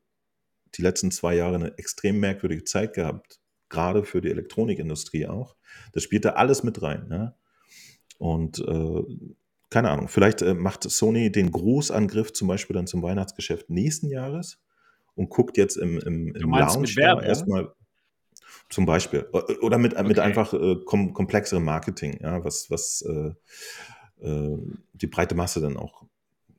die 0.74 0.82
letzten 0.82 1.10
zwei 1.10 1.34
Jahre 1.34 1.56
eine 1.56 1.78
extrem 1.78 2.20
merkwürdige 2.20 2.64
Zeit 2.64 2.94
gehabt, 2.94 3.40
gerade 3.68 4.04
für 4.04 4.20
die 4.20 4.30
Elektronikindustrie 4.30 5.26
auch. 5.26 5.56
Das 5.92 6.02
spielt 6.02 6.24
da 6.24 6.30
alles 6.30 6.62
mit 6.62 6.82
rein. 6.82 7.09
Ne? 7.09 7.34
Und 8.18 8.60
äh, 8.60 9.02
keine 9.70 9.90
Ahnung, 9.90 10.09
vielleicht 10.09 10.42
äh, 10.42 10.54
macht 10.54 10.84
Sony 10.84 11.32
den 11.32 11.50
Großangriff 11.50 12.32
zum 12.32 12.48
Beispiel 12.48 12.74
dann 12.74 12.86
zum 12.86 13.02
Weihnachtsgeschäft 13.02 13.70
nächsten 13.70 14.09
Jahres 14.09 14.60
und 15.14 15.30
guckt 15.30 15.56
jetzt 15.56 15.76
im, 15.76 15.98
im, 15.98 16.34
im 16.34 16.50
Lounge 16.50 17.24
erstmal 17.24 17.72
zum 18.68 18.86
Beispiel. 18.86 19.28
Oder 19.60 19.78
mit, 19.78 19.94
okay. 19.94 20.04
mit 20.04 20.18
einfach 20.18 20.52
äh, 20.54 20.76
kom 20.84 21.12
komplexerem 21.12 21.64
Marketing, 21.64 22.18
ja, 22.22 22.44
was, 22.44 22.70
was 22.70 23.02
äh, 23.02 23.32
äh, 24.26 24.58
die 24.94 25.06
breite 25.06 25.34
Masse 25.34 25.60
dann 25.60 25.76
auch 25.76 26.04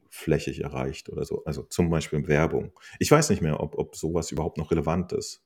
flächig 0.10 0.62
erreicht 0.62 1.10
oder 1.10 1.26
so. 1.26 1.44
Also 1.46 1.64
zum 1.64 1.90
Beispiel 1.90 2.28
Werbung. 2.28 2.72
Ich 3.00 3.10
weiß 3.10 3.32
nicht 3.32 3.42
mehr, 3.42 3.60
ob, 3.60 3.78
ob 3.78 3.96
sowas 3.96 4.32
überhaupt 4.32 4.58
noch 4.58 4.70
relevant 4.70 5.12
ist. 5.12 5.44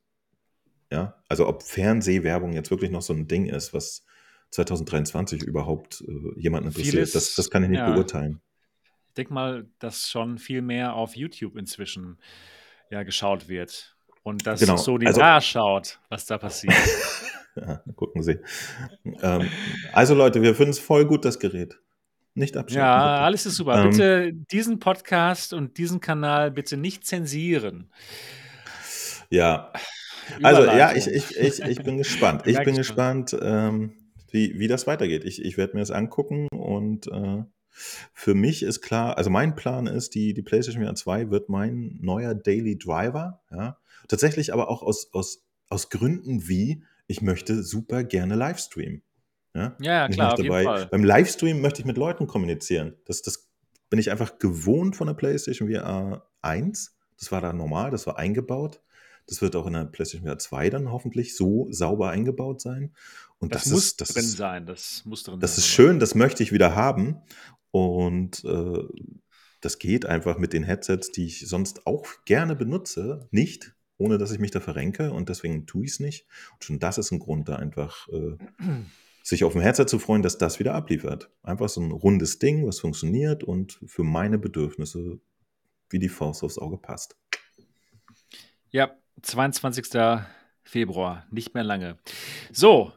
Ja, 0.91 1.21
also 1.27 1.47
ob 1.47 1.63
Fernsehwerbung 1.63 2.53
jetzt 2.53 2.71
wirklich 2.71 2.91
noch 2.91 3.01
so 3.01 3.13
ein 3.13 3.27
Ding 3.27 3.47
ist, 3.47 3.73
was 3.73 4.05
2023 4.51 5.43
überhaupt 5.43 6.03
äh, 6.07 6.39
jemanden 6.39 6.69
interessiert, 6.69 6.95
Vieles, 6.95 7.11
das, 7.11 7.35
das 7.35 7.49
kann 7.49 7.63
ich 7.63 7.69
nicht 7.69 7.79
ja. 7.79 7.91
beurteilen. 7.91 8.41
Ich 9.07 9.13
denke 9.13 9.33
mal, 9.33 9.67
dass 9.79 10.09
schon 10.09 10.37
viel 10.37 10.61
mehr 10.61 10.95
auf 10.95 11.15
YouTube 11.15 11.57
inzwischen 11.57 12.19
ja 12.89 13.03
geschaut 13.03 13.49
wird. 13.49 13.96
Und 14.27 14.45
dass 14.45 14.59
genau. 14.59 14.75
so 14.75 14.97
die 14.97 15.07
also, 15.07 15.21
da 15.21 15.39
schaut, 15.39 16.01
was 16.09 16.25
da 16.25 16.37
passiert. 16.37 16.75
ja, 17.55 17.81
gucken 17.95 18.21
Sie. 18.23 18.37
Ähm, 19.21 19.49
also 19.93 20.15
Leute, 20.15 20.41
wir 20.41 20.53
finden 20.53 20.71
es 20.71 20.79
voll 20.79 21.05
gut, 21.05 21.23
das 21.23 21.39
Gerät. 21.39 21.79
Nicht 22.33 22.57
abschalten. 22.57 22.85
Ja, 22.85 23.13
bitte. 23.13 23.23
alles 23.23 23.45
ist 23.45 23.55
super. 23.55 23.81
Ähm, 23.81 23.89
bitte 23.89 24.33
diesen 24.51 24.79
Podcast 24.79 25.53
und 25.53 25.77
diesen 25.77 26.01
Kanal 26.01 26.51
bitte 26.51 26.75
nicht 26.75 27.07
zensieren. 27.07 27.89
Ja. 29.29 29.71
Also 30.43 30.65
ja, 30.65 30.91
ich, 30.93 31.07
ich, 31.07 31.37
ich, 31.37 31.61
ich 31.61 31.81
bin 31.83 31.97
gespannt. 31.97 32.41
Ich 32.45 32.61
bin 32.61 32.75
gespannt, 32.75 33.33
ähm, 33.41 33.93
wie, 34.29 34.59
wie 34.59 34.67
das 34.67 34.87
weitergeht. 34.87 35.23
Ich, 35.23 35.41
ich 35.41 35.57
werde 35.57 35.75
mir 35.75 35.79
das 35.79 35.91
angucken 35.91 36.49
und 36.51 37.07
äh, 37.07 37.43
für 38.13 38.33
mich 38.33 38.63
ist 38.63 38.81
klar, 38.81 39.17
also 39.17 39.29
mein 39.29 39.55
Plan 39.55 39.87
ist, 39.87 40.15
die, 40.15 40.33
die 40.33 40.41
PlayStation 40.41 40.83
VR 40.83 40.95
2 40.95 41.29
wird 41.29 41.49
mein 41.49 41.97
neuer 42.01 42.33
Daily 42.35 42.77
Driver. 42.77 43.41
Ja? 43.51 43.77
Tatsächlich 44.07 44.53
aber 44.53 44.69
auch 44.69 44.81
aus, 44.81 45.13
aus, 45.13 45.45
aus 45.69 45.89
Gründen 45.89 46.47
wie, 46.47 46.83
ich 47.07 47.21
möchte 47.21 47.63
super 47.63 48.03
gerne 48.03 48.35
Livestreamen. 48.35 49.01
Ja, 49.53 49.75
Ja, 49.79 50.07
klar, 50.07 50.07
möchte 50.07 50.23
auf 50.25 50.39
jeden 50.39 50.49
dabei, 50.49 50.63
Fall. 50.63 50.87
beim 50.87 51.03
Livestream 51.03 51.61
möchte 51.61 51.81
ich 51.81 51.85
mit 51.85 51.97
Leuten 51.97 52.27
kommunizieren. 52.27 52.95
Das, 53.05 53.21
das 53.21 53.49
bin 53.89 53.99
ich 53.99 54.11
einfach 54.11 54.39
gewohnt 54.39 54.95
von 54.95 55.07
der 55.07 55.13
PlayStation 55.13 55.69
VR 55.69 56.27
1. 56.41 56.95
Das 57.17 57.31
war 57.31 57.41
da 57.41 57.53
normal, 57.53 57.91
das 57.91 58.05
war 58.07 58.17
eingebaut. 58.17 58.81
Das 59.27 59.41
wird 59.41 59.55
auch 59.55 59.65
in 59.67 59.73
der 59.73 59.85
PlayStation 59.85 60.27
VR 60.27 60.39
2 60.39 60.69
dann 60.69 60.91
hoffentlich 60.91 61.35
so 61.35 61.67
sauber 61.71 62.09
eingebaut 62.09 62.61
sein. 62.61 62.93
Und 63.39 63.53
Das 63.53 63.63
das, 63.63 63.71
muss 63.71 63.83
ist, 63.85 64.01
das 64.01 64.09
drin 64.09 64.23
ist, 64.25 64.37
sein. 64.37 64.65
Das 64.65 65.05
muss 65.05 65.23
drin 65.23 65.39
das 65.39 65.55
sein. 65.55 65.59
ist 65.59 65.67
schön, 65.67 65.99
das 65.99 66.15
möchte 66.15 66.43
ich 66.43 66.51
wieder 66.51 66.75
haben. 66.75 67.21
Und 67.71 68.43
äh, 68.45 68.83
das 69.61 69.79
geht 69.79 70.05
einfach 70.05 70.37
mit 70.37 70.53
den 70.53 70.63
Headsets, 70.63 71.11
die 71.11 71.25
ich 71.25 71.47
sonst 71.47 71.85
auch 71.85 72.05
gerne 72.25 72.55
benutze, 72.55 73.27
nicht, 73.31 73.75
ohne 73.97 74.17
dass 74.17 74.31
ich 74.31 74.39
mich 74.39 74.51
da 74.51 74.59
verrenke. 74.59 75.11
Und 75.11 75.29
deswegen 75.29 75.65
tue 75.65 75.85
ich 75.85 75.91
es 75.91 75.99
nicht. 75.99 76.25
Und 76.53 76.63
schon 76.63 76.79
das 76.79 76.97
ist 76.97 77.11
ein 77.11 77.19
Grund, 77.19 77.49
da 77.49 77.55
einfach 77.57 78.07
äh, 78.09 78.37
sich 79.23 79.43
auf 79.43 79.55
ein 79.55 79.61
Headset 79.61 79.85
zu 79.87 79.99
freuen, 79.99 80.21
dass 80.23 80.37
das 80.37 80.59
wieder 80.59 80.73
abliefert. 80.73 81.29
Einfach 81.43 81.69
so 81.69 81.81
ein 81.81 81.91
rundes 81.91 82.39
Ding, 82.39 82.65
was 82.65 82.79
funktioniert 82.79 83.43
und 83.43 83.79
für 83.85 84.03
meine 84.03 84.39
Bedürfnisse 84.39 85.19
wie 85.89 85.99
die 85.99 86.09
Faust 86.09 86.43
aufs 86.43 86.57
Auge 86.57 86.77
passt. 86.77 87.15
Ja, 88.69 88.91
22. 89.21 89.87
Februar, 90.63 91.25
nicht 91.31 91.53
mehr 91.53 91.63
lange. 91.63 91.97
So, 92.51 92.91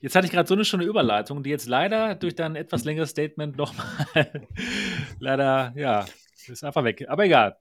jetzt 0.00 0.14
hatte 0.14 0.26
ich 0.26 0.32
gerade 0.32 0.48
so 0.48 0.54
eine 0.54 0.64
schöne 0.64 0.84
Überleitung, 0.84 1.42
die 1.42 1.50
jetzt 1.50 1.66
leider 1.66 2.14
durch 2.14 2.34
dein 2.34 2.56
etwas 2.56 2.84
längeres 2.84 3.10
Statement 3.10 3.56
nochmal 3.56 4.06
leider, 5.18 5.72
ja, 5.76 6.06
ist 6.48 6.64
einfach 6.64 6.84
weg. 6.84 7.04
Aber 7.08 7.24
egal. 7.24 7.56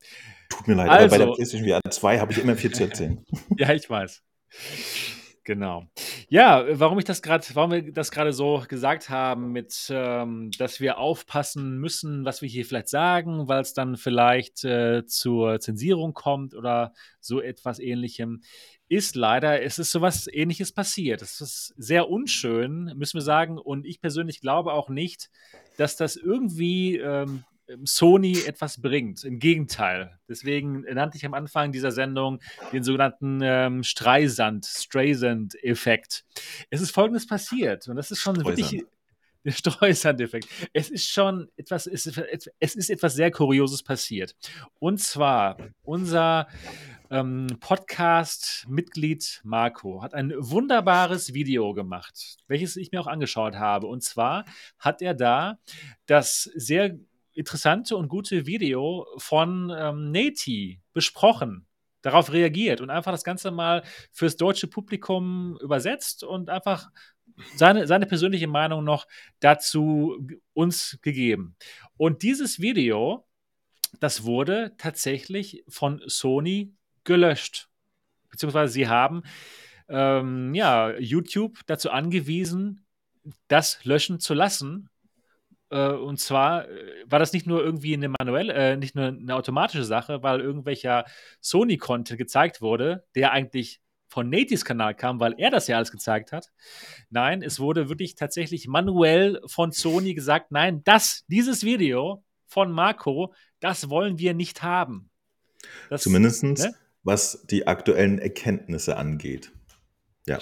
Tut 0.49 0.67
mir 0.67 0.75
leid, 0.75 0.89
aber 0.89 1.07
bei 1.07 1.17
der 1.17 1.27
Also, 1.27 1.33
PlayStation 1.35 1.67
VR 1.67 1.91
2 1.91 2.19
habe 2.19 2.31
ich 2.31 2.37
immer 2.39 2.55
viel 2.55 2.71
zu 2.71 2.83
erzählen. 2.83 3.23
ja, 3.57 3.71
ich 3.73 3.89
weiß. 3.89 4.23
Genau. 5.43 5.85
Ja, 6.27 6.63
warum 6.79 6.99
ich 6.99 7.05
das 7.05 7.23
gerade, 7.23 7.43
warum 7.53 7.71
wir 7.71 7.91
das 7.91 8.11
gerade 8.11 8.33
so 8.33 8.63
gesagt 8.67 9.09
haben, 9.09 9.51
mit, 9.51 9.87
ähm, 9.89 10.51
dass 10.59 10.79
wir 10.79 10.99
aufpassen 10.99 11.79
müssen, 11.79 12.23
was 12.23 12.43
wir 12.43 12.49
hier 12.49 12.65
vielleicht 12.65 12.89
sagen, 12.89 13.47
weil 13.47 13.61
es 13.61 13.73
dann 13.73 13.97
vielleicht 13.97 14.63
äh, 14.63 15.07
zur 15.07 15.59
Zensierung 15.59 16.13
kommt 16.13 16.53
oder 16.53 16.93
so 17.19 17.41
etwas 17.41 17.79
ähnlichem, 17.79 18.41
ist 18.89 19.15
leider, 19.15 19.61
es 19.61 19.77
ist 19.79 19.91
sowas 19.91 20.27
ähnliches 20.31 20.71
passiert. 20.71 21.21
Es 21.21 21.39
ist 21.39 21.73
sehr 21.77 22.09
unschön, 22.09 22.91
müssen 22.95 23.17
wir 23.17 23.21
sagen. 23.21 23.57
Und 23.57 23.85
ich 23.85 24.01
persönlich 24.01 24.41
glaube 24.41 24.73
auch 24.73 24.89
nicht, 24.89 25.29
dass 25.77 25.95
das 25.95 26.15
irgendwie 26.15 26.97
ähm, 26.97 27.43
Sony 27.83 28.41
etwas 28.45 28.81
bringt. 28.81 29.23
Im 29.23 29.37
Gegenteil. 29.39 30.19
Deswegen 30.27 30.81
nannte 30.81 31.17
ich 31.17 31.25
am 31.25 31.35
Anfang 31.35 31.71
dieser 31.71 31.91
Sendung 31.91 32.39
den 32.73 32.83
sogenannten 32.83 33.41
ähm, 33.43 33.83
Streisand, 33.83 34.65
Streisand-Effekt. 34.65 36.25
Es 36.71 36.81
ist 36.81 36.91
folgendes 36.91 37.27
passiert 37.27 37.87
und 37.87 37.95
das 37.95 38.09
ist 38.09 38.19
schon 38.19 38.37
wirklich 38.37 38.65
Streusand. 38.65 38.87
der 39.45 39.51
Streusand-Effekt. 39.51 40.47
Es 40.73 40.89
ist 40.89 41.07
schon 41.07 41.47
etwas, 41.57 41.85
es 41.85 42.07
ist, 42.07 42.51
es 42.59 42.75
ist 42.75 42.89
etwas 42.89 43.13
sehr 43.13 43.29
Kurioses 43.29 43.83
passiert. 43.83 44.35
Und 44.79 44.99
zwar 44.99 45.57
unser 45.83 46.47
ähm, 47.09 47.47
Podcast-Mitglied 47.59 49.41
Marco 49.43 50.01
hat 50.01 50.13
ein 50.13 50.33
wunderbares 50.37 51.33
Video 51.33 51.73
gemacht, 51.73 52.37
welches 52.47 52.75
ich 52.75 52.91
mir 52.91 53.01
auch 53.01 53.07
angeschaut 53.07 53.55
habe. 53.55 53.87
Und 53.87 54.03
zwar 54.03 54.45
hat 54.77 55.01
er 55.01 55.13
da 55.13 55.59
das 56.05 56.43
sehr 56.43 56.97
interessante 57.33 57.95
und 57.95 58.09
gute 58.09 58.45
Video 58.45 59.07
von 59.17 59.73
ähm, 59.75 60.11
Neti 60.11 60.81
besprochen, 60.93 61.65
darauf 62.01 62.31
reagiert 62.31 62.81
und 62.81 62.89
einfach 62.89 63.11
das 63.11 63.23
Ganze 63.23 63.51
mal 63.51 63.83
fürs 64.11 64.37
deutsche 64.37 64.67
Publikum 64.67 65.57
übersetzt 65.61 66.23
und 66.23 66.49
einfach 66.49 66.89
seine, 67.55 67.87
seine 67.87 68.05
persönliche 68.05 68.47
Meinung 68.47 68.83
noch 68.83 69.07
dazu 69.39 70.17
uns 70.53 70.99
gegeben. 71.01 71.55
Und 71.97 72.23
dieses 72.23 72.59
Video, 72.59 73.25
das 73.99 74.23
wurde 74.23 74.75
tatsächlich 74.77 75.63
von 75.67 76.01
Sony 76.05 76.73
gelöscht. 77.09 77.67
Beziehungsweise 78.29 78.71
sie 78.71 78.87
haben 78.87 79.23
ähm, 79.89 80.53
ja, 80.53 80.97
YouTube 80.97 81.59
dazu 81.65 81.89
angewiesen, 81.89 82.85
das 83.47 83.83
löschen 83.83 84.19
zu 84.19 84.33
lassen, 84.33 84.89
äh, 85.69 85.91
und 85.91 86.19
zwar 86.19 86.67
äh, 86.67 87.03
war 87.05 87.19
das 87.19 87.33
nicht 87.33 87.47
nur 87.47 87.63
irgendwie 87.63 87.93
eine 87.93 88.09
manuelle, 88.09 88.53
äh, 88.53 88.77
nicht 88.77 88.95
nur 88.95 89.07
eine 89.07 89.35
automatische 89.35 89.83
Sache, 89.83 90.23
weil 90.23 90.41
irgendwelcher 90.41 91.05
Sony-Content 91.41 92.17
gezeigt 92.17 92.61
wurde, 92.61 93.05
der 93.15 93.31
eigentlich 93.31 93.81
von 94.07 94.29
Natis 94.29 94.65
Kanal 94.65 94.95
kam, 94.95 95.19
weil 95.19 95.35
er 95.37 95.51
das 95.51 95.67
ja 95.67 95.77
alles 95.77 95.91
gezeigt 95.91 96.31
hat. 96.31 96.47
Nein, 97.11 97.43
es 97.43 97.59
wurde 97.59 97.89
wirklich 97.89 98.15
tatsächlich 98.15 98.67
manuell 98.67 99.39
von 99.45 99.71
Sony 99.71 100.15
gesagt, 100.15 100.51
nein, 100.51 100.83
das, 100.83 101.25
dieses 101.27 101.63
Video 101.63 102.23
von 102.47 102.71
Marco, 102.71 103.33
das 103.59 103.89
wollen 103.89 104.17
wir 104.17 104.33
nicht 104.33 104.63
haben. 104.63 105.11
Das, 105.89 106.01
Zumindest 106.01 106.43
ne? 106.43 106.73
Was 107.03 107.45
die 107.49 107.67
aktuellen 107.67 108.19
Erkenntnisse 108.19 108.97
angeht. 108.97 109.51
Ja. 110.25 110.39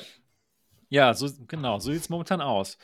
Ja, 0.90 1.14
so, 1.14 1.30
genau, 1.48 1.80
so 1.80 1.92
sieht 1.92 2.02
es 2.02 2.10
momentan 2.10 2.42
aus. 2.42 2.78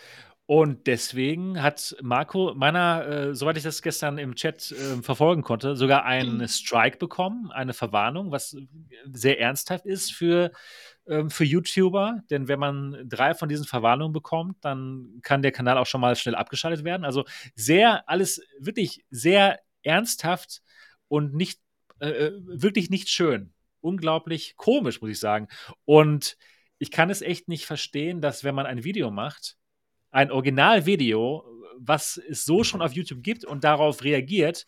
Und 0.46 0.88
deswegen 0.88 1.62
hat 1.62 1.96
Marco 2.02 2.54
meiner, 2.54 3.08
äh, 3.08 3.36
soweit 3.36 3.56
ich 3.56 3.64
das 3.64 3.82
gestern 3.82 4.18
im 4.18 4.36
Chat 4.36 4.74
äh, 4.74 5.02
verfolgen 5.02 5.42
konnte, 5.42 5.78
sogar 5.78 6.04
einen 6.04 6.46
Strike 6.50 6.98
bekommen, 6.98 7.50
eine 7.52 7.74
Verwarnung, 7.74 8.32
was 8.32 8.58
sehr 9.06 9.40
ernsthaft 9.40 9.86
ist 9.86 10.12
für, 10.12 10.52
ähm, 11.08 11.30
für 11.30 11.46
YouTuber. 11.46 12.24
Denn 12.30 12.50
wenn 12.50 12.60
man 12.60 13.08
drei 13.08 13.34
von 13.36 13.48
diesen 13.48 13.66
Verwarnungen 13.66 14.12
bekommt, 14.12 14.58
dann 14.66 15.20
kann 15.22 15.44
der 15.44 15.54
Kanal 15.54 15.78
auch 15.78 15.86
schon 15.86 16.02
mal 16.02 16.18
schnell 16.18 16.36
abgeschaltet 16.36 16.84
werden. 16.84 17.06
Also 17.06 17.24
sehr, 17.56 18.10
alles 18.10 18.42
wirklich 18.60 19.06
sehr 19.10 19.60
ernsthaft 19.82 20.62
und 21.08 21.34
nicht, 21.36 21.62
äh, 22.00 22.10
äh, 22.10 22.32
wirklich 22.44 22.90
nicht 22.90 23.08
schön. 23.08 23.53
Unglaublich 23.84 24.56
komisch, 24.56 25.02
muss 25.02 25.12
ich 25.12 25.20
sagen. 25.20 25.48
Und 25.84 26.38
ich 26.78 26.90
kann 26.90 27.10
es 27.10 27.22
echt 27.22 27.48
nicht 27.50 27.66
verstehen, 27.66 28.22
dass 28.22 28.44
wenn 28.44 28.56
man 28.56 28.66
ein 28.66 28.84
Video 28.84 29.12
macht, 29.12 29.58
ein 30.12 30.32
Originalvideo, 30.32 31.44
was 31.78 32.18
es 32.18 32.46
so 32.46 32.64
schon 32.64 32.82
auf 32.82 32.94
YouTube 32.94 33.24
gibt 33.24 33.46
und 33.46 33.64
darauf 33.64 34.04
reagiert, 34.04 34.66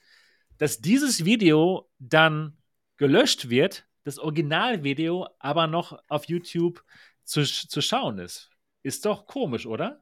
dass 0.57 0.81
dieses 0.81 1.23
Video 1.23 1.89
dann 1.99 2.57
gelöscht 2.97 3.49
wird, 3.49 3.85
das 4.03 4.19
Originalvideo 4.19 5.27
aber 5.39 5.67
noch 5.67 5.97
auf 6.09 6.25
YouTube 6.25 6.83
zu, 7.23 7.43
zu 7.43 7.81
schauen 7.81 8.19
ist. 8.19 8.49
Ist 8.83 9.05
doch 9.05 9.25
komisch, 9.25 9.65
oder? 9.65 10.01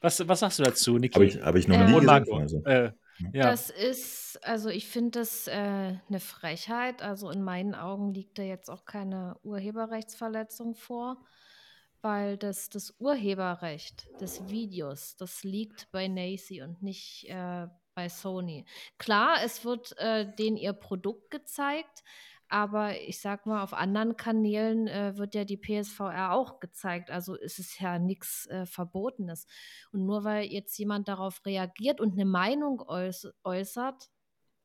Was, 0.00 0.26
was 0.26 0.40
sagst 0.40 0.58
du 0.58 0.64
dazu, 0.64 0.98
Niki? 0.98 1.14
Habe 1.14 1.26
ich, 1.26 1.40
hab 1.40 1.54
ich 1.54 1.68
noch 1.68 1.76
Ähm, 1.76 1.86
nie 1.86 1.92
gesehen. 1.92 2.06
Marco? 2.06 2.30
vorher 2.30 2.48
so. 2.48 2.64
Äh, 2.64 2.92
ja. 3.32 3.50
Das 3.50 3.70
ist, 3.70 4.38
also 4.42 4.68
ich 4.68 4.86
finde 4.88 5.20
das 5.20 5.46
äh, 5.46 5.52
eine 5.52 6.20
Frechheit. 6.20 7.02
Also 7.02 7.30
in 7.30 7.42
meinen 7.42 7.74
Augen 7.74 8.12
liegt 8.12 8.38
da 8.38 8.42
jetzt 8.42 8.70
auch 8.70 8.84
keine 8.84 9.36
Urheberrechtsverletzung 9.42 10.74
vor, 10.74 11.24
weil 12.00 12.36
das, 12.36 12.68
das 12.68 12.94
Urheberrecht 12.98 14.08
des 14.20 14.48
Videos, 14.48 15.16
das 15.16 15.44
liegt 15.44 15.90
bei 15.92 16.08
Nacy 16.08 16.62
und 16.62 16.82
nicht 16.82 17.28
äh, 17.28 17.66
bei 17.94 18.08
Sony. 18.08 18.64
Klar, 18.98 19.38
es 19.44 19.64
wird 19.64 19.96
äh, 19.98 20.26
denen 20.34 20.56
ihr 20.56 20.72
Produkt 20.72 21.30
gezeigt, 21.30 22.02
aber 22.52 23.00
ich 23.00 23.18
sag 23.18 23.46
mal, 23.46 23.62
auf 23.62 23.72
anderen 23.72 24.18
Kanälen 24.18 24.86
äh, 24.86 25.16
wird 25.16 25.34
ja 25.34 25.44
die 25.46 25.56
PSVR 25.56 26.32
auch 26.32 26.60
gezeigt. 26.60 27.10
Also 27.10 27.34
ist 27.34 27.58
es 27.58 27.78
ja 27.78 27.98
nichts 27.98 28.46
äh, 28.48 28.66
Verbotenes. 28.66 29.46
Und 29.90 30.04
nur 30.04 30.22
weil 30.24 30.44
jetzt 30.44 30.76
jemand 30.76 31.08
darauf 31.08 31.40
reagiert 31.46 31.98
und 31.98 32.12
eine 32.12 32.26
Meinung 32.26 32.82
äuß 32.86 33.28
äußert, 33.42 34.10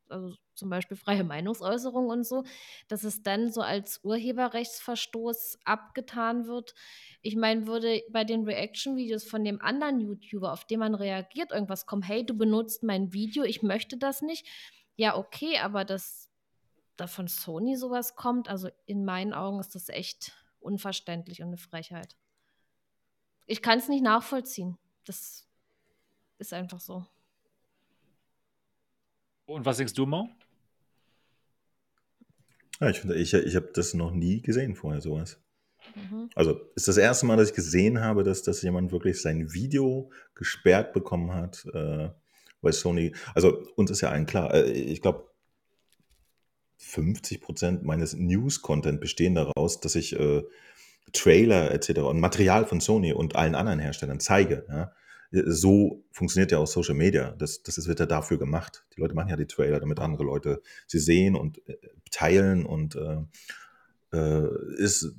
also 0.09 0.35
zum 0.53 0.69
Beispiel 0.69 0.97
freie 0.97 1.23
Meinungsäußerung 1.23 2.07
und 2.07 2.25
so, 2.25 2.43
dass 2.89 3.05
es 3.05 3.23
dann 3.23 3.53
so 3.53 3.61
als 3.61 4.03
Urheberrechtsverstoß 4.03 5.59
abgetan 5.63 6.45
wird. 6.45 6.75
Ich 7.21 7.37
meine, 7.37 7.67
würde 7.67 8.01
bei 8.11 8.25
den 8.25 8.43
Reaction-Videos 8.43 9.23
von 9.23 9.45
dem 9.45 9.61
anderen 9.61 10.01
YouTuber, 10.01 10.51
auf 10.51 10.65
den 10.65 10.79
man 10.79 10.93
reagiert, 10.93 11.53
irgendwas 11.53 11.85
kommen, 11.85 12.03
hey, 12.03 12.25
du 12.25 12.33
benutzt 12.33 12.83
mein 12.83 13.13
Video, 13.13 13.43
ich 13.43 13.63
möchte 13.63 13.97
das 13.97 14.21
nicht. 14.21 14.45
Ja, 14.97 15.15
okay, 15.15 15.59
aber 15.59 15.85
dass 15.85 16.26
da 16.97 17.07
von 17.07 17.27
Sony 17.27 17.75
sowas 17.75 18.15
kommt, 18.15 18.49
also 18.49 18.69
in 18.85 19.05
meinen 19.05 19.33
Augen 19.33 19.59
ist 19.59 19.75
das 19.75 19.89
echt 19.89 20.33
unverständlich 20.59 21.41
und 21.41 21.47
eine 21.47 21.57
Frechheit. 21.57 22.15
Ich 23.45 23.61
kann 23.61 23.79
es 23.79 23.87
nicht 23.87 24.03
nachvollziehen. 24.03 24.77
Das 25.05 25.47
ist 26.37 26.53
einfach 26.53 26.79
so. 26.79 27.05
Und 29.45 29.65
was 29.65 29.77
denkst 29.77 29.93
du, 29.93 30.05
Mo? 30.05 30.29
Ja, 32.81 32.89
ich 32.89 32.99
finde, 32.99 33.15
ich, 33.15 33.33
ich 33.33 33.55
habe 33.55 33.69
das 33.73 33.93
noch 33.93 34.11
nie 34.11 34.41
gesehen 34.41 34.75
vorher, 34.75 35.01
sowas. 35.01 35.39
Mhm. 35.95 36.29
Also 36.35 36.59
ist 36.75 36.87
das 36.87 36.97
erste 36.97 37.25
Mal, 37.25 37.37
dass 37.37 37.49
ich 37.49 37.55
gesehen 37.55 38.01
habe, 38.01 38.23
dass, 38.23 38.43
dass 38.43 38.61
jemand 38.61 38.91
wirklich 38.91 39.21
sein 39.21 39.53
Video 39.53 40.11
gesperrt 40.35 40.93
bekommen 40.93 41.33
hat, 41.33 41.65
äh, 41.73 42.09
weil 42.61 42.73
Sony, 42.73 43.15
also 43.33 43.63
uns 43.75 43.89
ist 43.89 44.01
ja 44.01 44.09
allen 44.09 44.25
klar, 44.25 44.53
äh, 44.53 44.71
ich 44.71 45.01
glaube, 45.01 45.31
50% 46.81 47.83
meines 47.83 48.15
News-Content 48.15 49.01
bestehen 49.01 49.35
daraus, 49.35 49.79
dass 49.79 49.95
ich 49.95 50.17
äh, 50.19 50.43
Trailer 51.13 51.71
etc. 51.71 52.01
und 52.01 52.19
Material 52.19 52.65
von 52.65 52.81
Sony 52.81 53.13
und 53.13 53.35
allen 53.35 53.55
anderen 53.55 53.79
Herstellern 53.79 54.19
zeige, 54.19 54.65
ja, 54.69 54.91
so 55.31 56.05
funktioniert 56.11 56.51
ja 56.51 56.57
auch 56.59 56.67
Social 56.67 56.95
Media. 56.95 57.31
Das, 57.37 57.61
das 57.63 57.87
wird 57.87 57.99
ja 57.99 58.05
dafür 58.05 58.37
gemacht. 58.37 58.85
Die 58.95 59.01
Leute 59.01 59.13
machen 59.13 59.29
ja 59.29 59.35
die 59.35 59.47
Trailer, 59.47 59.79
damit 59.79 59.99
andere 59.99 60.23
Leute 60.23 60.61
sie 60.85 60.99
sehen 60.99 61.35
und 61.35 61.67
äh, 61.67 61.77
teilen 62.11 62.65
und 62.65 62.95
äh, 62.95 63.17
äh, 64.13 64.47
ist 64.77 65.13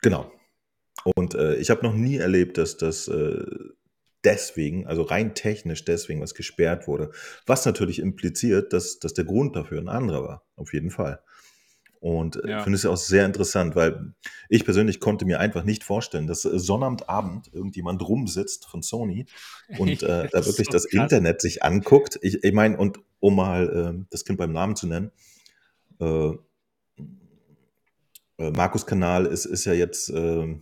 genau. 0.00 0.32
Und 1.14 1.34
äh, 1.34 1.56
ich 1.56 1.70
habe 1.70 1.82
noch 1.82 1.94
nie 1.94 2.16
erlebt, 2.16 2.58
dass 2.58 2.76
das 2.76 3.08
äh, 3.08 3.44
deswegen, 4.24 4.86
also 4.86 5.02
rein 5.02 5.34
technisch 5.34 5.84
deswegen 5.84 6.20
was 6.20 6.34
gesperrt 6.34 6.86
wurde. 6.86 7.10
Was 7.46 7.64
natürlich 7.66 7.98
impliziert, 7.98 8.72
dass, 8.72 8.98
dass 8.98 9.14
der 9.14 9.24
Grund 9.24 9.56
dafür 9.56 9.80
ein 9.80 9.88
anderer 9.88 10.22
war. 10.22 10.42
Auf 10.56 10.72
jeden 10.72 10.90
Fall. 10.90 11.20
Und 12.00 12.42
äh, 12.44 12.50
ja. 12.50 12.62
finde 12.62 12.76
es 12.76 12.84
ja 12.84 12.90
auch 12.90 12.96
sehr 12.96 13.26
interessant, 13.26 13.74
weil 13.74 14.14
ich 14.48 14.64
persönlich 14.64 15.00
konnte 15.00 15.24
mir 15.24 15.40
einfach 15.40 15.64
nicht 15.64 15.82
vorstellen, 15.82 16.28
dass 16.28 16.44
äh, 16.44 16.58
Sonnabendabend 16.58 17.52
irgendjemand 17.52 18.06
rumsitzt 18.06 18.66
von 18.66 18.82
Sony 18.82 19.26
und 19.78 20.02
äh, 20.02 20.28
da 20.28 20.46
wirklich 20.46 20.66
so 20.66 20.72
das 20.72 20.88
krass. 20.88 21.02
Internet 21.02 21.40
sich 21.40 21.64
anguckt. 21.64 22.18
Ich, 22.22 22.44
ich 22.44 22.52
meine, 22.52 22.76
und 22.76 23.00
um 23.18 23.36
mal 23.36 23.96
äh, 23.98 24.04
das 24.10 24.24
Kind 24.24 24.38
beim 24.38 24.52
Namen 24.52 24.76
zu 24.76 24.86
nennen, 24.86 25.10
äh, 26.00 26.30
äh 28.38 28.50
Markus 28.52 28.86
Kanal 28.86 29.26
ist, 29.26 29.46
ist 29.46 29.64
ja 29.64 29.72
jetzt 29.72 30.10
äh, 30.10 30.56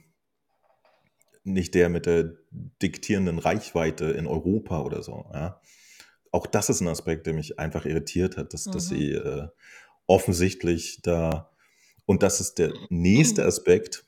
nicht 1.47 1.75
der 1.75 1.89
mit 1.89 2.07
der 2.07 2.35
diktierenden 2.83 3.39
Reichweite 3.39 4.07
in 4.07 4.27
Europa 4.27 4.83
oder 4.83 5.03
so. 5.03 5.25
Ja. 5.33 5.61
Auch 6.33 6.47
das 6.47 6.69
ist 6.69 6.81
ein 6.81 6.89
Aspekt, 6.89 7.27
der 7.27 7.35
mich 7.35 7.59
einfach 7.59 7.87
irritiert 7.87 8.37
hat, 8.37 8.53
dass, 8.53 8.67
mhm. 8.67 8.73
dass 8.73 8.89
sie 8.89 9.13
äh, 9.13 9.49
offensichtlich 10.07 11.01
da, 11.03 11.51
und 12.05 12.23
das 12.23 12.41
ist 12.41 12.59
der 12.59 12.73
nächste 12.91 13.45
Aspekt, 13.45 14.05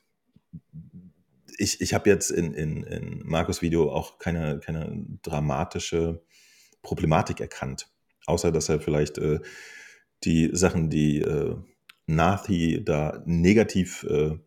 ich, 1.59 1.81
ich 1.81 1.95
habe 1.95 2.09
jetzt 2.11 2.31
in, 2.31 2.55
in, 2.55 2.83
in 2.85 3.23
Markus 3.25 3.63
Video 3.63 3.91
auch 3.91 4.19
keine, 4.19 4.61
keine 4.61 5.05
dramatische 5.23 6.23
Problematik 6.83 7.41
erkannt, 7.41 7.89
außer 8.27 8.53
dass 8.53 8.69
er 8.69 8.81
vielleicht 8.81 9.19
äh, 9.19 9.41
die 10.25 10.51
Sachen, 10.53 10.91
die 10.91 11.21
äh, 11.21 11.57
Nathi 12.07 12.83
da 12.85 13.23
negativ 13.27 14.05
äh, 14.05 14.39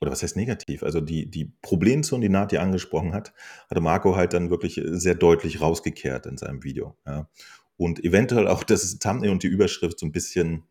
oder 0.00 0.10
was 0.10 0.22
heißt 0.22 0.36
negativ? 0.36 0.82
Also 0.82 1.00
die, 1.00 1.30
die 1.30 1.52
Problemzonen, 1.62 2.22
die 2.22 2.28
Nati 2.28 2.58
angesprochen 2.58 3.14
hat, 3.14 3.32
hatte 3.68 3.80
Marco 3.80 4.16
halt 4.16 4.32
dann 4.32 4.50
wirklich 4.50 4.80
sehr 4.84 5.14
deutlich 5.14 5.60
rausgekehrt 5.60 6.26
in 6.26 6.36
seinem 6.36 6.62
Video. 6.62 6.96
Ja. 7.06 7.28
Und 7.76 8.04
eventuell 8.04 8.48
auch 8.48 8.64
das 8.64 8.98
Thumbnail 8.98 9.30
und 9.30 9.42
die 9.42 9.48
Überschrift 9.48 9.98
so 9.98 10.06
ein 10.06 10.12
bisschen 10.12 10.64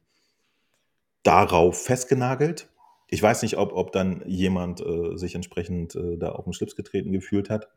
darauf 1.24 1.84
festgenagelt. 1.84 2.70
Ich 3.10 3.22
weiß 3.22 3.42
nicht, 3.42 3.58
ob, 3.58 3.74
ob 3.74 3.92
dann 3.92 4.24
jemand 4.26 4.82
äh, 4.82 5.18
sich 5.18 5.36
entsprechend 5.36 5.96
äh, 5.96 6.18
da 6.18 6.32
auf 6.34 6.44
den 6.44 6.54
Schlips 6.54 6.76
getreten 6.76 7.12
gefühlt 7.12 7.50
hat. 7.50 7.70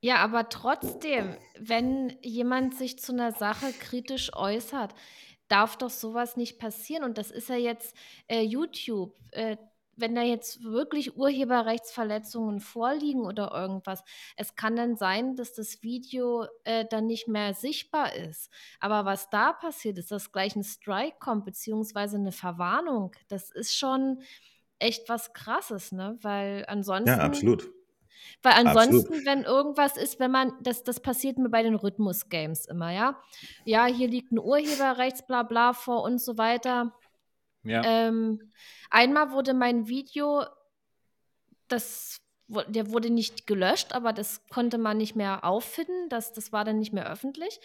Ja, 0.00 0.16
aber 0.16 0.48
trotzdem, 0.48 1.36
wenn 1.58 2.16
jemand 2.22 2.74
sich 2.76 2.98
zu 2.98 3.12
einer 3.12 3.30
Sache 3.30 3.72
kritisch 3.78 4.34
äußert, 4.34 4.94
darf 5.46 5.76
doch 5.76 5.90
sowas 5.90 6.36
nicht 6.36 6.58
passieren. 6.58 7.04
Und 7.04 7.18
das 7.18 7.30
ist 7.30 7.48
ja 7.48 7.56
jetzt 7.56 7.94
äh, 8.26 8.42
YouTube. 8.42 9.14
Äh, 9.30 9.56
wenn 10.02 10.14
da 10.14 10.22
jetzt 10.22 10.62
wirklich 10.62 11.16
Urheberrechtsverletzungen 11.16 12.60
vorliegen 12.60 13.24
oder 13.24 13.52
irgendwas, 13.54 14.04
es 14.36 14.56
kann 14.56 14.76
dann 14.76 14.96
sein, 14.96 15.36
dass 15.36 15.54
das 15.54 15.82
Video 15.82 16.46
äh, 16.64 16.84
dann 16.90 17.06
nicht 17.06 17.28
mehr 17.28 17.54
sichtbar 17.54 18.14
ist. 18.14 18.50
Aber 18.80 19.06
was 19.06 19.30
da 19.30 19.52
passiert 19.52 19.96
ist, 19.96 20.10
dass 20.10 20.32
gleich 20.32 20.56
ein 20.56 20.64
Strike 20.64 21.16
kommt, 21.20 21.44
beziehungsweise 21.44 22.16
eine 22.16 22.32
Verwarnung, 22.32 23.12
das 23.28 23.50
ist 23.50 23.74
schon 23.74 24.20
echt 24.80 25.08
was 25.08 25.32
Krasses, 25.32 25.92
ne? 25.92 26.18
Weil 26.20 26.64
ansonsten. 26.66 27.08
Ja, 27.08 27.18
absolut. 27.18 27.70
Weil 28.42 28.52
ansonsten, 28.52 28.96
Absolut. 28.96 29.26
wenn 29.26 29.42
irgendwas 29.44 29.96
ist, 29.96 30.20
wenn 30.20 30.30
man, 30.30 30.52
das, 30.60 30.82
das 30.84 31.00
passiert 31.00 31.38
mir 31.38 31.48
bei 31.48 31.62
den 31.62 31.74
Rhythmus-Games 31.74 32.66
immer, 32.66 32.90
ja. 32.90 33.20
Ja, 33.64 33.86
hier 33.86 34.08
liegt 34.08 34.32
ein 34.32 34.38
Urheberrechts, 34.38 35.26
bla 35.26 35.42
bla 35.42 35.72
vor 35.72 36.02
und 36.02 36.20
so 36.20 36.38
weiter. 36.38 36.92
Ja. 37.62 37.82
Ähm, 37.84 38.52
einmal 38.90 39.32
wurde 39.32 39.54
mein 39.54 39.88
Video, 39.88 40.44
das 41.68 42.18
der 42.68 42.90
wurde 42.90 43.10
nicht 43.10 43.46
gelöscht, 43.46 43.94
aber 43.94 44.12
das 44.12 44.46
konnte 44.48 44.78
man 44.78 44.98
nicht 44.98 45.16
mehr 45.16 45.44
auffinden. 45.44 46.08
Das, 46.10 46.32
das 46.32 46.52
war 46.52 46.64
dann 46.64 46.78
nicht 46.78 46.92
mehr 46.92 47.10
öffentlich. 47.10 47.60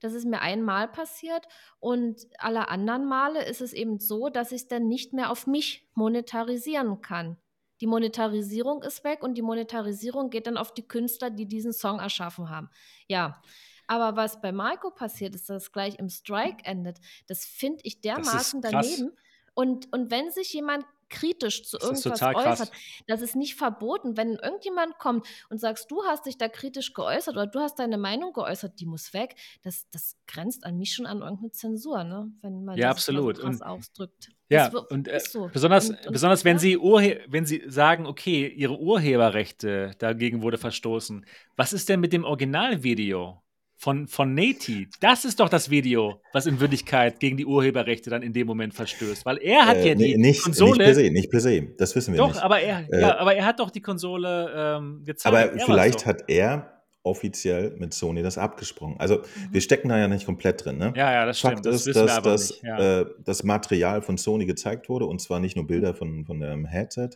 Das 0.00 0.12
ist 0.12 0.26
mir 0.26 0.40
einmal 0.40 0.86
passiert 0.86 1.46
und 1.80 2.20
alle 2.38 2.68
anderen 2.68 3.06
Male 3.06 3.44
ist 3.44 3.60
es 3.60 3.72
eben 3.72 3.98
so, 3.98 4.28
dass 4.28 4.52
ich 4.52 4.62
es 4.62 4.68
dann 4.68 4.86
nicht 4.86 5.12
mehr 5.12 5.30
auf 5.30 5.46
mich 5.46 5.88
monetarisieren 5.94 7.00
kann. 7.00 7.36
Die 7.80 7.86
Monetarisierung 7.86 8.82
ist 8.82 9.02
weg 9.02 9.22
und 9.22 9.34
die 9.34 9.42
Monetarisierung 9.42 10.30
geht 10.30 10.46
dann 10.46 10.56
auf 10.56 10.72
die 10.72 10.86
Künstler, 10.86 11.30
die 11.30 11.46
diesen 11.46 11.72
Song 11.72 11.98
erschaffen 11.98 12.48
haben. 12.48 12.70
Ja, 13.08 13.40
aber 13.88 14.16
was 14.16 14.40
bei 14.40 14.52
Marco 14.52 14.90
passiert 14.90 15.34
ist, 15.34 15.48
dass 15.48 15.64
es 15.64 15.72
gleich 15.72 15.98
im 15.98 16.10
Strike 16.10 16.64
endet, 16.64 16.98
das 17.26 17.44
finde 17.44 17.80
ich 17.84 18.00
dermaßen 18.00 18.60
daneben. 18.60 19.16
Und, 19.58 19.92
und 19.92 20.12
wenn 20.12 20.30
sich 20.30 20.52
jemand 20.52 20.84
kritisch 21.10 21.64
zu 21.64 21.78
das 21.78 22.04
irgendwas 22.04 22.22
äußert, 22.22 22.70
das 23.08 23.22
ist 23.22 23.34
nicht 23.34 23.56
verboten. 23.56 24.16
Wenn 24.16 24.36
irgendjemand 24.36 25.00
kommt 25.00 25.26
und 25.50 25.58
sagst, 25.58 25.90
du 25.90 26.04
hast 26.04 26.26
dich 26.26 26.38
da 26.38 26.48
kritisch 26.48 26.94
geäußert 26.94 27.34
oder 27.34 27.48
du 27.48 27.58
hast 27.58 27.80
deine 27.80 27.98
Meinung 27.98 28.32
geäußert, 28.32 28.78
die 28.78 28.86
muss 28.86 29.12
weg, 29.14 29.34
das, 29.62 29.90
das 29.90 30.16
grenzt 30.28 30.64
an 30.64 30.78
mich 30.78 30.94
schon 30.94 31.06
an 31.06 31.22
irgendeine 31.22 31.50
Zensur, 31.50 32.04
ne? 32.04 32.30
wenn 32.40 32.64
man 32.64 32.78
ja, 32.78 32.86
das 32.86 32.98
absolut. 32.98 33.38
so 33.38 33.42
krass 33.42 33.60
ausdrückt. 33.60 34.28
Ja, 34.48 34.68
und 34.90 35.08
äh, 35.08 35.18
so. 35.18 35.50
besonders, 35.52 35.90
und, 35.90 36.06
und, 36.06 36.12
besonders 36.12 36.44
wenn, 36.44 36.58
ja? 36.58 36.60
sie 36.60 36.78
wenn 37.26 37.44
Sie 37.44 37.64
sagen, 37.66 38.06
okay, 38.06 38.46
Ihre 38.46 38.78
Urheberrechte, 38.78 39.90
dagegen 39.98 40.40
wurde 40.40 40.56
verstoßen. 40.56 41.26
Was 41.56 41.72
ist 41.72 41.88
denn 41.88 41.98
mit 41.98 42.12
dem 42.12 42.22
Originalvideo? 42.22 43.42
Von, 43.78 44.08
von 44.08 44.34
Nati. 44.34 44.88
Das 45.00 45.24
ist 45.24 45.38
doch 45.38 45.48
das 45.48 45.70
Video, 45.70 46.20
was 46.32 46.46
in 46.46 46.58
Wirklichkeit 46.58 47.20
gegen 47.20 47.36
die 47.36 47.46
Urheberrechte 47.46 48.10
dann 48.10 48.22
in 48.22 48.32
dem 48.32 48.46
Moment 48.46 48.74
verstößt. 48.74 49.24
Weil 49.24 49.38
er 49.38 49.66
hat 49.66 49.76
äh, 49.76 49.90
ja 49.90 49.94
die 49.94 50.18
nicht, 50.18 50.42
Konsole. 50.42 50.78
Nicht 50.78 50.78
per 50.78 50.94
se, 50.94 51.10
nicht 51.10 51.30
per 51.30 51.40
se. 51.40 51.62
Das 51.78 51.94
wissen 51.94 52.12
wir 52.12 52.18
doch, 52.18 52.26
nicht. 52.26 52.38
Doch, 52.38 52.42
aber 52.42 52.60
er, 52.60 52.92
äh, 52.92 53.00
ja, 53.00 53.16
aber 53.18 53.36
er 53.36 53.46
hat 53.46 53.60
doch 53.60 53.70
die 53.70 53.80
Konsole 53.80 54.52
ähm, 54.54 55.04
gezeigt. 55.04 55.32
Aber 55.32 55.52
er 55.52 55.64
vielleicht 55.64 56.06
hat 56.06 56.24
er 56.26 56.82
offiziell 57.04 57.76
mit 57.78 57.94
Sony 57.94 58.22
das 58.22 58.36
abgesprochen. 58.36 58.96
Also 58.98 59.18
mhm. 59.18 59.52
wir 59.52 59.60
stecken 59.60 59.88
da 59.88 59.96
ja 59.96 60.08
nicht 60.08 60.26
komplett 60.26 60.64
drin. 60.64 60.78
Ne? 60.78 60.92
Ja, 60.96 61.12
ja, 61.12 61.24
das 61.24 61.38
Fakt 61.38 61.60
stimmt. 61.60 61.74
ist, 61.74 61.86
das 61.86 61.94
dass, 61.94 62.22
dass 62.22 62.62
ja. 62.62 63.00
äh, 63.00 63.06
das 63.24 63.44
Material 63.44 64.02
von 64.02 64.18
Sony 64.18 64.44
gezeigt 64.44 64.88
wurde 64.88 65.06
und 65.06 65.20
zwar 65.20 65.38
nicht 65.38 65.54
nur 65.54 65.68
Bilder 65.68 65.94
von, 65.94 66.24
von 66.26 66.40
dem 66.40 66.66
Headset, 66.66 67.10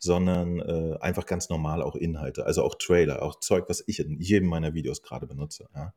sondern 0.00 0.58
äh, 0.60 0.96
einfach 1.00 1.26
ganz 1.26 1.50
normal 1.50 1.82
auch 1.82 1.94
Inhalte, 1.94 2.46
also 2.46 2.64
auch 2.64 2.74
Trailer, 2.74 3.22
auch 3.22 3.38
Zeug, 3.38 3.66
was 3.68 3.84
ich 3.86 4.00
in 4.00 4.18
jedem 4.18 4.48
meiner 4.48 4.74
Videos 4.74 5.02
gerade 5.02 5.26
benutze. 5.26 5.68
Ja. 5.74 5.94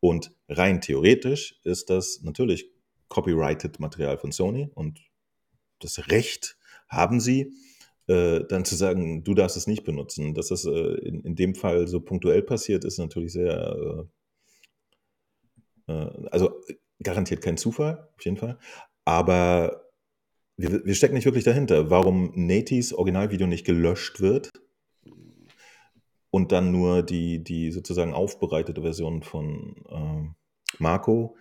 Und 0.00 0.32
rein 0.48 0.80
theoretisch 0.80 1.58
ist 1.64 1.90
das 1.90 2.20
natürlich 2.22 2.70
copyrighted 3.08 3.80
Material 3.80 4.18
von 4.18 4.32
Sony 4.32 4.70
und 4.74 5.00
das 5.80 6.10
Recht 6.10 6.58
haben 6.88 7.20
sie, 7.20 7.52
äh, 8.06 8.44
dann 8.48 8.64
zu 8.64 8.74
sagen, 8.74 9.24
du 9.24 9.34
darfst 9.34 9.56
es 9.56 9.66
nicht 9.66 9.84
benutzen. 9.84 10.34
Dass 10.34 10.48
das 10.48 10.64
äh, 10.64 10.70
in, 10.70 11.22
in 11.22 11.34
dem 11.34 11.54
Fall 11.54 11.88
so 11.88 12.00
punktuell 12.00 12.42
passiert, 12.42 12.84
ist 12.84 12.98
natürlich 12.98 13.32
sehr, 13.32 14.08
äh, 15.88 15.92
äh 15.92 16.28
also 16.30 16.60
garantiert 17.02 17.42
kein 17.42 17.56
Zufall, 17.56 18.08
auf 18.16 18.24
jeden 18.24 18.36
Fall. 18.36 18.58
Aber 19.04 19.87
wir, 20.58 20.84
wir 20.84 20.94
stecken 20.94 21.14
nicht 21.14 21.24
wirklich 21.24 21.44
dahinter, 21.44 21.88
warum 21.88 22.32
Natis 22.34 22.92
Originalvideo 22.92 23.46
nicht 23.46 23.64
gelöscht 23.64 24.20
wird 24.20 24.50
und 26.30 26.52
dann 26.52 26.72
nur 26.72 27.02
die, 27.02 27.42
die 27.42 27.70
sozusagen 27.70 28.12
aufbereitete 28.12 28.82
Version 28.82 29.22
von 29.22 29.76
ähm, 29.90 30.34
Marco. 30.78 31.36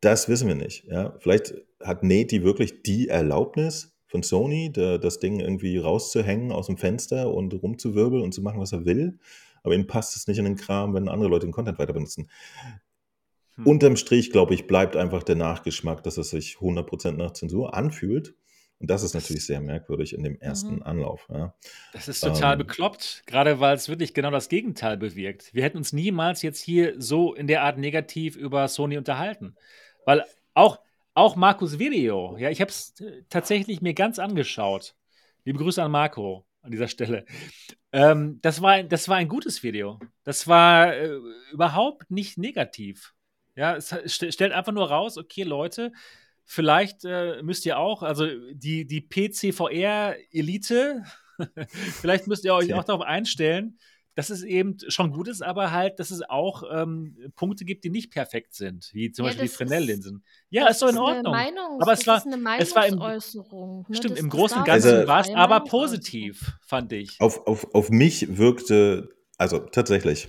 Das 0.00 0.28
wissen 0.28 0.46
wir 0.46 0.54
nicht. 0.54 0.84
Ja? 0.84 1.16
Vielleicht 1.18 1.54
hat 1.82 2.04
Nati 2.04 2.44
wirklich 2.44 2.82
die 2.82 3.08
Erlaubnis 3.08 3.96
von 4.06 4.22
Sony, 4.22 4.70
da, 4.72 4.98
das 4.98 5.18
Ding 5.18 5.40
irgendwie 5.40 5.78
rauszuhängen 5.78 6.52
aus 6.52 6.66
dem 6.66 6.76
Fenster 6.76 7.32
und 7.32 7.52
rumzuwirbeln 7.54 8.22
und 8.22 8.32
zu 8.32 8.42
machen, 8.42 8.60
was 8.60 8.72
er 8.72 8.84
will. 8.84 9.18
Aber 9.62 9.74
ihm 9.74 9.86
passt 9.86 10.16
es 10.16 10.26
nicht 10.28 10.38
in 10.38 10.44
den 10.44 10.56
Kram, 10.56 10.94
wenn 10.94 11.08
andere 11.08 11.28
Leute 11.30 11.46
den 11.46 11.52
Content 11.52 11.78
weiter 11.78 11.92
benutzen. 11.92 12.28
Hm. 13.58 13.66
Unterm 13.66 13.96
Strich, 13.96 14.30
glaube 14.30 14.54
ich, 14.54 14.66
bleibt 14.66 14.96
einfach 14.96 15.22
der 15.22 15.36
Nachgeschmack, 15.36 16.02
dass 16.02 16.16
es 16.16 16.30
sich 16.30 16.56
100% 16.60 17.12
nach 17.12 17.32
Zensur 17.32 17.74
anfühlt. 17.74 18.34
Und 18.80 18.88
das 18.88 19.02
ist 19.02 19.14
natürlich 19.14 19.44
sehr 19.44 19.60
merkwürdig 19.60 20.14
in 20.14 20.22
dem 20.22 20.40
ersten 20.40 20.76
mhm. 20.76 20.82
Anlauf. 20.84 21.26
Ja. 21.32 21.52
Das 21.92 22.06
ist 22.06 22.20
total 22.20 22.52
ähm, 22.52 22.58
bekloppt, 22.58 23.24
gerade 23.26 23.58
weil 23.58 23.74
es 23.74 23.88
wirklich 23.88 24.14
genau 24.14 24.30
das 24.30 24.48
Gegenteil 24.48 24.96
bewirkt. 24.96 25.52
Wir 25.52 25.64
hätten 25.64 25.78
uns 25.78 25.92
niemals 25.92 26.42
jetzt 26.42 26.60
hier 26.60 26.94
so 26.96 27.34
in 27.34 27.48
der 27.48 27.64
Art 27.64 27.76
negativ 27.76 28.36
über 28.36 28.68
Sony 28.68 28.96
unterhalten. 28.96 29.56
Weil 30.04 30.24
auch, 30.54 30.78
auch 31.14 31.34
Markus 31.34 31.80
Video, 31.80 32.36
ja, 32.38 32.50
ich 32.50 32.60
habe 32.60 32.70
es 32.70 32.94
tatsächlich 33.28 33.82
mir 33.82 33.94
ganz 33.94 34.20
angeschaut. 34.20 34.94
Liebe 35.44 35.58
Grüße 35.58 35.82
an 35.82 35.90
Marco 35.90 36.46
an 36.62 36.70
dieser 36.70 36.88
Stelle. 36.88 37.24
Ähm, 37.92 38.38
das, 38.42 38.62
war, 38.62 38.82
das 38.84 39.08
war 39.08 39.16
ein 39.16 39.28
gutes 39.28 39.62
Video. 39.64 39.98
Das 40.22 40.46
war 40.46 40.94
äh, 40.94 41.18
überhaupt 41.52 42.10
nicht 42.12 42.38
negativ. 42.38 43.14
Ja, 43.58 43.74
es 43.74 43.92
stellt 44.14 44.52
einfach 44.52 44.70
nur 44.72 44.88
raus, 44.88 45.18
okay, 45.18 45.42
Leute, 45.42 45.92
vielleicht 46.44 47.04
äh, 47.04 47.42
müsst 47.42 47.66
ihr 47.66 47.76
auch, 47.76 48.04
also 48.04 48.24
die, 48.52 48.86
die 48.86 49.00
PCVR-Elite, 49.00 51.02
vielleicht 52.00 52.28
müsst 52.28 52.44
ihr 52.44 52.54
euch 52.54 52.72
auch 52.74 52.84
darauf 52.84 53.02
einstellen, 53.02 53.76
dass 54.14 54.30
es 54.30 54.44
eben 54.44 54.76
schon 54.88 55.10
gut 55.12 55.26
ist, 55.26 55.42
aber 55.42 55.72
halt, 55.72 55.98
dass 55.98 56.12
es 56.12 56.22
auch 56.22 56.62
ähm, 56.72 57.16
Punkte 57.34 57.64
gibt, 57.64 57.82
die 57.82 57.90
nicht 57.90 58.12
perfekt 58.12 58.54
sind, 58.54 58.90
wie 58.92 59.10
zum 59.10 59.24
Ja, 59.24 59.30
Beispiel 59.30 59.48
die 59.48 59.54
Fresnel-Linsen. 59.54 60.24
Ja, 60.50 60.68
ist 60.68 60.80
doch 60.80 60.88
in 60.88 60.98
Ordnung. 60.98 61.32
Meinungs 61.32 61.82
Aber 61.82 61.92
es 61.92 62.06
war, 62.06 62.18
ist 62.18 62.26
eine 62.26 62.58
es 62.58 62.74
war 62.76 62.86
im, 62.86 62.94
Meinungsäußerung. 62.96 63.86
Ne? 63.88 63.96
stimmt, 63.96 64.12
Das, 64.14 64.20
im 64.20 64.30
das 64.30 64.38
Großen 64.38 64.58
und 64.58 64.68
Also- 64.68 64.88
Ganzen 64.88 64.98
eine 65.00 65.08
war 65.08 65.20
es 65.20 65.30
aber 65.34 65.60
positiv, 65.64 66.52
fand 66.64 66.92
ich. 66.92 67.20
Auf, 67.20 67.44
auf, 67.46 67.74
auf 67.74 67.90
mich 67.90 68.38
wirkte, 68.38 69.08
also 69.36 69.58
tatsächlich, 69.58 70.28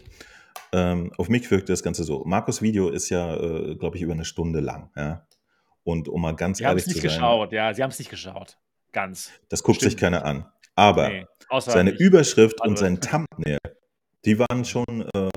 ähm, 0.74 1.12
auf 1.18 1.30
mich 1.30 1.50
wirkte 1.52 1.74
das 1.74 1.84
Ganze 1.84 2.04
so. 2.04 2.24
Markus 2.26 2.62
Video 2.62 2.90
ist 2.90 3.10
ja, 3.10 3.36
äh, 3.36 3.76
glaube 3.76 3.98
ich, 3.98 4.04
über 4.04 4.14
eine 4.14 4.26
Stunde 4.26 4.60
lang. 4.60 4.92
Ja? 4.96 5.26
Und 5.84 6.08
um 6.08 6.22
mal 6.22 6.36
ganz 6.36 6.58
Sie 6.60 6.66
haben 6.66 6.72
ehrlich 6.72 6.86
es 6.88 6.94
zu 6.94 6.98
nicht 6.98 7.10
sein, 7.12 7.20
geschaut, 7.20 7.52
ja, 7.54 7.74
sie 7.74 7.82
haben 7.84 7.90
es 7.92 8.00
nicht 8.00 8.12
geschaut. 8.12 8.58
Ganz. 8.92 9.32
das 9.50 9.62
guckt 9.64 9.82
sich 9.82 9.94
Stimmt 9.94 10.02
keiner 10.02 10.26
an. 10.26 10.46
Aber 10.76 11.10
Nee, 11.10 11.26
seine. 11.60 11.92
Überschrift 11.92 12.62
und 12.62 12.78
sein 12.78 13.00
Thumbnail, 13.02 13.60
die 14.26 14.40
waren 14.40 14.66
schon, 14.66 15.02
äh, 15.14 15.30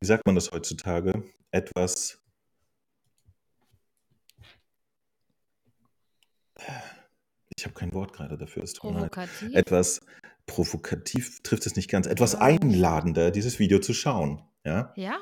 wie 0.00 0.06
sagt 0.06 0.26
man 0.26 0.34
das 0.34 0.50
heutzutage, 0.52 1.24
etwas. 1.50 2.20
Ich 7.56 7.64
habe 7.64 7.74
kein 7.74 7.92
Wort 7.94 8.12
gerade 8.12 8.36
dafür, 8.38 8.62
es. 8.62 8.74
Provokativ. 8.74 9.54
Etwas 9.54 10.00
provokativ 10.46 11.42
trifft 11.42 11.66
es 11.66 11.76
nicht 11.76 11.90
ganz, 11.90 12.06
etwas 12.06 12.32
Ja. 12.32 12.40
einladender, 12.40 13.30
dieses 13.30 13.58
Video 13.58 13.78
zu 13.78 13.94
schauen. 13.94 14.42
Ja, 14.64 14.92
Ja, 14.96 15.18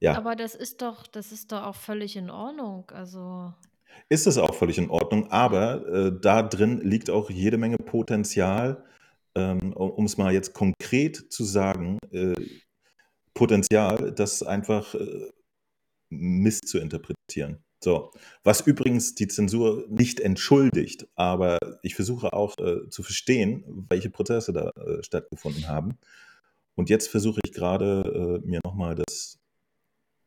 ja. 0.00 0.16
aber 0.16 0.36
das 0.36 0.54
ist 0.54 0.80
doch, 0.82 1.06
das 1.06 1.32
ist 1.32 1.52
doch 1.52 1.64
auch 1.64 1.76
völlig 1.76 2.16
in 2.16 2.30
Ordnung. 2.30 2.90
Also, 2.90 3.52
ist 4.08 4.26
es 4.26 4.38
auch 4.38 4.54
völlig 4.54 4.78
in 4.78 4.90
Ordnung, 4.90 5.30
aber 5.30 5.86
äh, 5.86 6.12
da 6.20 6.42
drin 6.42 6.80
liegt 6.80 7.10
auch 7.10 7.30
jede 7.30 7.58
Menge 7.58 7.76
Potenzial, 7.78 8.84
ähm, 9.34 9.72
um 9.72 10.04
es 10.04 10.16
mal 10.16 10.32
jetzt 10.32 10.54
konkret 10.54 11.32
zu 11.32 11.44
sagen, 11.44 11.98
äh, 12.10 12.34
Potenzial, 13.34 14.12
das 14.12 14.42
einfach 14.42 14.94
äh, 14.94 15.30
Mist 16.10 16.68
zu 16.68 16.78
interpretieren. 16.78 17.62
So, 17.82 18.10
was 18.42 18.62
übrigens 18.62 19.14
die 19.14 19.28
Zensur 19.28 19.84
nicht 19.88 20.18
entschuldigt, 20.18 21.06
aber 21.14 21.58
ich 21.82 21.94
versuche 21.94 22.32
auch 22.32 22.56
äh, 22.58 22.88
zu 22.88 23.04
verstehen, 23.04 23.86
welche 23.88 24.10
Prozesse 24.10 24.52
da 24.52 24.70
äh, 24.70 25.02
stattgefunden 25.04 25.68
haben. 25.68 25.98
Und 26.78 26.88
jetzt 26.90 27.08
versuche 27.08 27.40
ich 27.44 27.52
gerade 27.52 28.40
äh, 28.44 28.46
mir 28.46 28.60
nochmal 28.64 28.94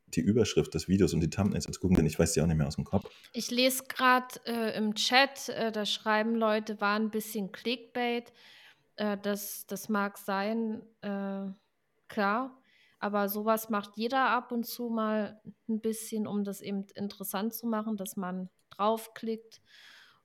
die 0.08 0.20
Überschrift 0.20 0.74
des 0.74 0.86
Videos 0.86 1.14
und 1.14 1.20
die 1.20 1.30
Thumbnails 1.30 1.64
zu 1.64 1.80
gucken, 1.80 1.96
denn 1.96 2.04
ich 2.04 2.18
weiß 2.18 2.34
die 2.34 2.42
auch 2.42 2.46
nicht 2.46 2.58
mehr 2.58 2.66
aus 2.66 2.76
dem 2.76 2.84
Kopf. 2.84 3.10
ich 3.32 3.50
lese 3.50 3.84
gerade 3.88 4.34
äh, 4.44 4.76
im 4.76 4.94
Chat, 4.94 5.48
äh, 5.48 5.72
da 5.72 5.86
schreiben 5.86 6.34
Leute, 6.34 6.78
war 6.78 6.96
ein 6.96 7.10
bisschen 7.10 7.52
Clickbait. 7.52 8.34
Äh, 8.96 9.16
das, 9.22 9.66
das 9.66 9.88
mag 9.88 10.18
sein, 10.18 10.82
äh, 11.00 11.46
klar. 12.08 12.58
Aber 12.98 13.30
sowas 13.30 13.70
macht 13.70 13.96
jeder 13.96 14.28
ab 14.28 14.52
und 14.52 14.66
zu 14.66 14.90
mal 14.90 15.40
ein 15.70 15.80
bisschen, 15.80 16.26
um 16.26 16.44
das 16.44 16.60
eben 16.60 16.84
interessant 16.94 17.54
zu 17.54 17.66
machen, 17.66 17.96
dass 17.96 18.16
man 18.18 18.50
draufklickt. 18.76 19.62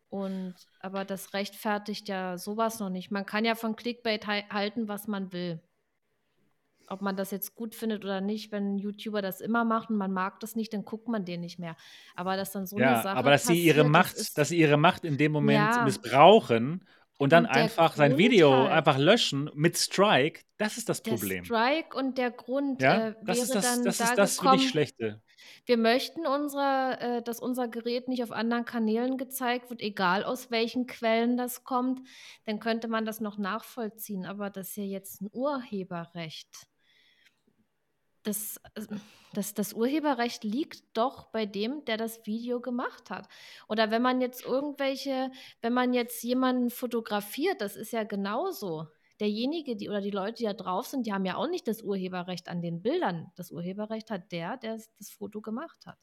Und 0.10 0.56
aber 0.82 1.06
das 1.06 1.34
rechtfertigt 1.34 2.10
ja 2.10 2.38
sowas 2.38 2.80
noch 2.80 2.90
nicht. 2.90 3.12
Man 3.12 3.26
kann 3.26 3.46
ja 3.46 3.56
von 3.56 3.78
Clickbait 3.78 4.28
hal- 4.28 4.50
halten, 4.50 4.90
was 4.90 5.08
man 5.08 5.32
will. 5.32 5.62
Ob 6.90 7.02
man 7.02 7.16
das 7.18 7.32
jetzt 7.32 7.56
gut 7.56 7.76
findet 7.76 8.04
oder 8.06 8.22
nicht, 8.22 8.52
wenn 8.52 8.76
ein 8.76 8.78
YouTuber 8.78 9.22
das 9.22 9.42
immer 9.42 9.66
macht 9.66 9.90
und 9.90 9.98
man 9.98 10.12
mag 10.14 10.40
das 10.40 10.56
nicht, 10.56 10.74
dann 10.74 10.86
guckt 10.86 11.08
man 11.10 11.26
den 11.26 11.42
nicht 11.42 11.60
mehr. 11.60 11.76
Aber 12.16 12.38
dass 12.38 12.52
dann 12.52 12.66
so 12.66 12.78
eine 12.78 12.86
Ja, 12.86 13.02
Sache 13.04 13.18
aber 13.18 13.32
dass 13.32 13.44
sie 13.46 13.62
ihre 13.62 13.84
passiert, 13.84 13.86
das 13.86 13.92
Macht, 13.92 14.16
ist- 14.16 14.38
dass 14.38 14.50
sie 14.50 14.58
ihre 14.58 14.78
Macht 14.78 15.04
in 15.04 15.18
dem 15.18 15.32
Moment 15.34 15.76
Ja. 15.76 15.84
missbrauchen 15.84 16.88
und 17.18 17.32
dann 17.34 17.46
Und 17.46 17.56
der 17.56 17.64
einfach 17.64 17.96
sein 17.96 18.12
Grund 18.12 18.20
Video 18.20 18.52
halt. 18.54 18.72
einfach 18.72 18.98
löschen 18.98 19.50
mit 19.54 19.78
Strike, 19.78 20.42
das 20.58 20.78
ist 20.78 20.88
das 20.90 21.02
der 21.04 21.12
Problem. 21.12 21.44
Strike 21.46 21.98
und 21.98 22.18
der 22.18 22.32
Grund 22.32 22.82
Ja, 22.82 23.10
äh, 23.10 23.16
das 23.26 23.38
wäre 23.38 23.46
ist 23.48 23.56
das, 23.56 23.66
dann 23.66 23.84
das, 23.86 23.98
da 23.98 24.04
ist 24.06 24.18
das 24.18 24.38
gekommen, 24.38 24.54
wirklich 24.54 24.70
Schlechte. 24.70 25.22
wir 25.66 25.78
möchten 25.78 26.26
unsere, 26.26 27.00
äh, 27.00 27.22
dass 27.24 27.40
unser 27.40 27.68
Gerät 27.68 28.08
nicht 28.08 28.24
auf 28.24 28.32
anderen 28.32 28.66
Kanälen 28.66 29.18
gezeigt 29.18 29.70
wird, 29.70 29.82
egal 29.82 30.24
aus 30.24 30.50
welchen 30.52 30.88
Quellen 30.88 31.38
das 31.38 31.64
kommt, 31.64 32.02
dann 32.46 32.60
könnte 32.60 32.88
man 32.88 33.06
das 33.06 33.20
noch 33.20 33.38
nachvollziehen. 33.38 34.26
Aber 34.26 34.50
das 34.50 34.70
ist 34.70 34.78
ja 34.78 34.84
jetzt 34.84 35.22
ein 35.22 35.30
Urheberrecht. 35.32 36.68
Das, 38.28 38.58
äh, 38.76 38.82
das, 39.34 39.54
das 39.54 39.74
Urheberrecht 39.74 40.44
liegt 40.44 40.84
doch 40.94 41.28
bei 41.28 41.46
dem, 41.46 41.86
der 41.86 41.98
das 41.98 42.26
Video 42.26 42.60
gemacht 42.60 43.10
hat. 43.10 43.28
Oder 43.68 43.92
wenn 43.92 44.02
man 44.02 44.20
jetzt 44.22 44.44
irgendwelche, 44.44 45.32
wenn 45.62 45.74
man 45.74 45.94
jetzt 45.94 46.24
jemanden 46.24 46.70
fotografiert, 46.70 47.62
das 47.62 47.76
ist 47.76 47.92
ja 47.92 48.04
genauso. 48.04 48.88
Derjenige, 49.20 49.76
die 49.76 49.90
oder 49.90 50.02
die 50.02 50.12
Leute, 50.12 50.36
die 50.40 50.44
da 50.44 50.54
drauf 50.54 50.88
sind, 50.88 51.08
die 51.08 51.14
haben 51.14 51.26
ja 51.26 51.36
auch 51.38 51.50
nicht 51.50 51.68
das 51.68 51.82
Urheberrecht 51.82 52.50
an 52.50 52.62
den 52.62 52.82
Bildern. 52.82 53.32
Das 53.36 53.52
Urheberrecht 53.52 54.12
hat 54.12 54.32
der, 54.32 54.58
der 54.58 54.78
das- 54.98 55.10
Foto 55.10 55.42
gemacht 55.42 55.86
hat. 55.86 55.98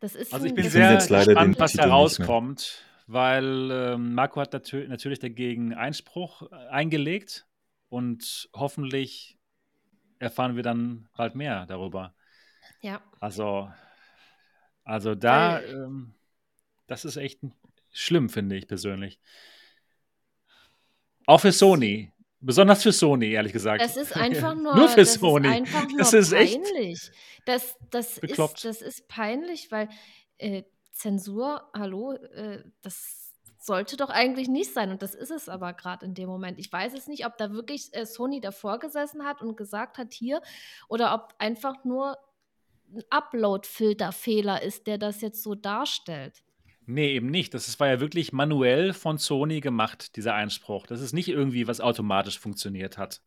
Das 0.00 0.14
ist 0.14 0.32
Also 0.32 0.46
ich 0.46 0.54
bin 0.54 0.68
sehr 0.68 0.92
jetzt 0.92 1.10
leider 1.10 1.34
gespannt, 1.34 1.58
was 1.58 1.72
da 1.74 1.86
rauskommt, 1.86 2.84
weil 3.06 3.70
ähm, 3.70 4.14
Marco 4.14 4.40
hat 4.40 4.52
natür 4.54 4.88
natürlich 4.88 5.18
dagegen 5.18 5.74
Einspruch 5.74 6.50
äh, 6.50 6.54
eingelegt 6.70 7.46
und 7.88 8.48
hoffentlich 8.54 9.39
erfahren 10.20 10.54
wir 10.54 10.62
dann 10.62 11.08
bald 11.16 11.34
mehr 11.34 11.66
darüber. 11.66 12.14
Ja, 12.80 13.02
Also, 13.18 13.70
also 14.84 15.14
da, 15.14 15.60
ähm, 15.62 16.14
das 16.86 17.04
ist 17.04 17.16
echt 17.16 17.40
schlimm, 17.90 18.28
finde 18.28 18.56
ich 18.56 18.68
persönlich. 18.68 19.18
Auch 21.26 21.40
für 21.40 21.52
Sony. 21.52 22.12
Besonders 22.42 22.82
für 22.82 22.92
Sony, 22.92 23.32
ehrlich 23.32 23.52
gesagt. 23.52 23.82
das 23.82 23.96
ist 23.96 24.16
einfach 24.16 24.54
nur, 24.56 24.74
Nur 24.74 24.88
für 24.88 25.00
das 25.00 25.14
Sony. 25.14 25.48
ist 25.48 25.54
einfach 25.54 25.86
nur 25.88 25.98
Das 25.98 26.12
ist 26.14 26.32
echt 26.32 26.62
peinlich. 26.62 27.10
Das, 27.44 27.76
das, 27.90 28.20
bekloppt. 28.20 28.56
ist, 28.56 28.64
das 28.64 28.82
ist 28.82 29.08
peinlich, 29.08 29.70
weil 29.70 29.88
äh, 30.38 30.62
Zensur, 30.92 31.70
hallo, 31.74 32.12
äh, 32.14 32.62
das 32.82 33.29
sollte 33.62 33.96
doch 33.96 34.10
eigentlich 34.10 34.48
nicht 34.48 34.72
sein. 34.72 34.90
Und 34.90 35.02
das 35.02 35.14
ist 35.14 35.30
es 35.30 35.48
aber 35.48 35.72
gerade 35.74 36.06
in 36.06 36.14
dem 36.14 36.28
Moment. 36.28 36.58
Ich 36.58 36.72
weiß 36.72 36.94
es 36.94 37.06
nicht, 37.06 37.26
ob 37.26 37.36
da 37.36 37.52
wirklich 37.52 37.90
äh, 37.92 38.06
Sony 38.06 38.40
davor 38.40 38.78
gesessen 38.78 39.24
hat 39.24 39.42
und 39.42 39.56
gesagt 39.56 39.98
hat, 39.98 40.12
hier, 40.12 40.40
oder 40.88 41.14
ob 41.14 41.34
einfach 41.38 41.84
nur 41.84 42.16
ein 42.92 43.02
Upload-Filterfehler 43.10 44.62
ist, 44.62 44.86
der 44.86 44.98
das 44.98 45.20
jetzt 45.20 45.42
so 45.42 45.54
darstellt. 45.54 46.42
Nee, 46.86 47.12
eben 47.14 47.28
nicht. 47.30 47.54
Das 47.54 47.68
ist- 47.68 47.78
war 47.78 47.86
ja 47.88 48.00
wirklich 48.00 48.32
manuell 48.32 48.92
von 48.94 49.18
Sony 49.18 49.60
gemacht, 49.60 50.16
dieser 50.16 50.34
Einspruch. 50.34 50.86
Das 50.86 51.00
ist 51.00 51.12
nicht 51.12 51.28
irgendwie, 51.28 51.68
was 51.68 51.80
automatisch 51.80 52.38
funktioniert 52.40 52.98
hat. 52.98 53.20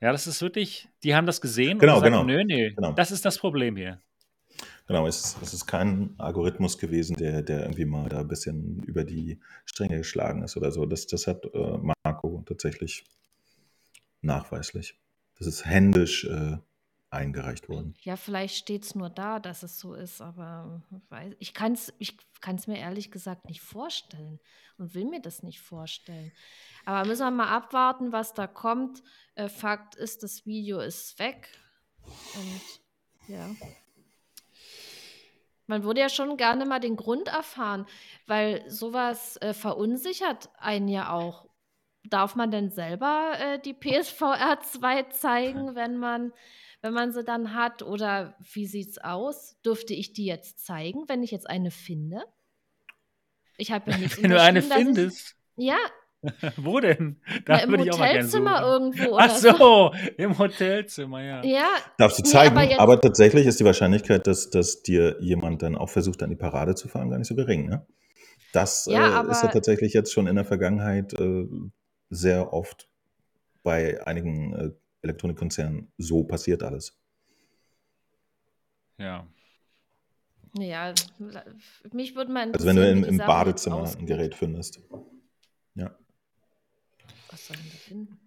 Ja, 0.00 0.10
das 0.10 0.26
ist 0.26 0.40
wirklich, 0.40 0.88
die 1.04 1.14
haben 1.14 1.26
das 1.26 1.40
gesehen 1.42 1.78
Genau, 1.78 1.98
und 1.98 2.02
gesagt, 2.02 2.22
genau. 2.22 2.24
nö, 2.24 2.42
nö, 2.44 2.72
Genau. 2.74 2.92
das 2.92 3.10
ist 3.12 3.24
das 3.26 3.38
Problem 3.38 3.76
hier. 3.76 4.00
Genau, 4.90 5.06
es, 5.06 5.36
es 5.40 5.54
ist 5.54 5.66
kein 5.68 6.16
Algorithmus 6.18 6.76
gewesen, 6.76 7.14
der, 7.14 7.42
der 7.42 7.60
irgendwie 7.60 7.84
mal 7.84 8.08
da 8.08 8.18
ein 8.18 8.26
bisschen 8.26 8.82
über 8.82 9.04
die 9.04 9.38
Stränge 9.64 9.98
geschlagen 9.98 10.42
ist 10.42 10.56
oder 10.56 10.72
so. 10.72 10.84
Das, 10.84 11.06
das 11.06 11.28
hat 11.28 11.44
äh, 11.54 11.78
Marco 12.02 12.42
tatsächlich 12.44 13.04
nachweislich. 14.20 14.98
Das 15.38 15.46
ist 15.46 15.64
händisch 15.64 16.24
äh, 16.24 16.56
eingereicht 17.08 17.68
worden. 17.68 17.94
Ja, 18.02 18.16
vielleicht 18.16 18.56
steht 18.56 18.82
es 18.82 18.96
nur 18.96 19.10
da, 19.10 19.38
dass 19.38 19.62
es 19.62 19.78
so 19.78 19.94
ist, 19.94 20.20
aber 20.20 20.82
ich 21.38 21.54
kann 21.54 21.74
es 21.74 21.92
ich 22.00 22.16
kann's 22.40 22.66
mir 22.66 22.78
ehrlich 22.78 23.12
gesagt 23.12 23.44
nicht 23.44 23.60
vorstellen 23.60 24.40
und 24.76 24.96
will 24.96 25.04
mir 25.04 25.22
das 25.22 25.44
nicht 25.44 25.60
vorstellen. 25.60 26.32
Aber 26.84 27.06
müssen 27.06 27.22
wir 27.22 27.30
mal 27.30 27.56
abwarten, 27.56 28.10
was 28.10 28.34
da 28.34 28.48
kommt. 28.48 29.04
Äh, 29.36 29.48
Fakt 29.48 29.94
ist, 29.94 30.24
das 30.24 30.46
Video 30.46 30.80
ist 30.80 31.16
weg. 31.20 31.48
Und 32.34 33.30
ja. 33.32 33.48
Man 35.70 35.84
würde 35.84 36.00
ja 36.00 36.08
schon 36.08 36.36
gerne 36.36 36.66
mal 36.66 36.80
den 36.80 36.96
Grund 36.96 37.28
erfahren, 37.28 37.86
weil 38.26 38.68
sowas 38.68 39.36
äh, 39.36 39.54
verunsichert 39.54 40.50
einen 40.58 40.88
ja 40.88 41.12
auch. 41.12 41.48
Darf 42.02 42.34
man 42.34 42.50
denn 42.50 42.70
selber 42.70 43.34
äh, 43.38 43.60
die 43.60 43.72
PSVR 43.72 44.58
2 44.60 45.04
zeigen, 45.04 45.74
wenn 45.76 45.96
man, 45.96 46.32
wenn 46.82 46.92
man 46.92 47.12
sie 47.12 47.22
dann 47.22 47.54
hat? 47.54 47.84
Oder 47.84 48.34
wie 48.52 48.66
sieht's 48.66 48.98
aus? 48.98 49.60
Dürfte 49.64 49.94
ich 49.94 50.12
die 50.12 50.24
jetzt 50.24 50.58
zeigen, 50.58 51.08
wenn 51.08 51.22
ich 51.22 51.30
jetzt 51.30 51.48
eine 51.48 51.70
finde? 51.70 52.24
Ich 53.56 53.70
habe 53.70 53.92
ja 53.92 53.98
nichts 53.98 54.20
Wenn 54.20 54.32
du 54.32 54.40
eine 54.40 54.62
findest, 54.62 55.36
Ich, 55.56 55.66
ja, 55.66 55.78
wo 56.56 56.80
denn? 56.80 57.20
na, 57.26 57.40
Da 57.46 57.56
im 57.64 57.70
würde 57.70 57.84
ich 57.84 57.92
auch 57.92 57.98
mal 57.98 58.12
gerne 58.12 58.28
suchen. 58.28 58.44
Hotelzimmer 58.48 58.62
irgendwo 58.62 59.16
Ach 59.16 59.24
oder 59.24 59.34
so. 59.38 59.56
so, 59.56 59.92
im 60.18 60.38
Hotelzimmer, 60.38 61.22
ja. 61.22 61.42
Ja, 61.44 61.68
Darfst 61.96 62.18
du 62.18 62.22
Nee, 62.22 62.28
zeigen, 62.28 62.56
aber 62.56 62.78
aber, 62.80 62.92
jetzt- 62.94 63.02
tatsächlich 63.02 63.46
ist 63.46 63.58
die 63.60 63.64
Wahrscheinlichkeit, 63.64 64.26
dass, 64.26 64.50
dass 64.50 64.82
dir 64.82 65.16
jemand 65.20 65.62
dann 65.62 65.76
auch 65.76 65.88
versucht, 65.88 66.22
an 66.22 66.30
die 66.30 66.36
Parade 66.36 66.74
zu 66.74 66.88
fahren, 66.88 67.08
gar 67.10 67.18
nicht 67.18 67.28
so 67.28 67.34
gering. 67.34 67.68
Ne? 67.68 67.86
Das 68.52 68.86
Ja, 68.86 69.04
äh, 69.22 69.30
ist 69.30 69.42
ja 69.42 69.44
aber- 69.44 69.50
tatsächlich 69.52 69.92
jetzt 69.94 70.12
schon 70.12 70.26
in 70.26 70.34
der 70.36 70.44
Vergangenheit 70.44 71.12
äh, 71.18 71.46
sehr 72.10 72.52
oft 72.52 72.88
bei 73.62 74.04
einigen 74.06 74.52
äh, 74.54 74.70
Elektronikkonzernen 75.02 75.90
so 75.96 76.24
passiert 76.24 76.62
alles. 76.62 76.98
Ja. 78.98 79.26
Ja, 80.58 80.92
mich 81.92 82.16
würde 82.16 82.32
mal 82.32 82.50
Also 82.52 82.66
wenn 82.66 82.76
du 82.76 82.90
im, 82.90 83.04
im 83.04 83.16
Badezimmer 83.18 83.88
ein. 83.98 84.04
Gerät 84.06 84.34
findest. 84.34 84.80
Ja. 87.30 87.32
Was 87.32 87.46
soll 87.46 87.56
denn 87.56 87.66
da 87.70 87.76
finden? 87.78 88.18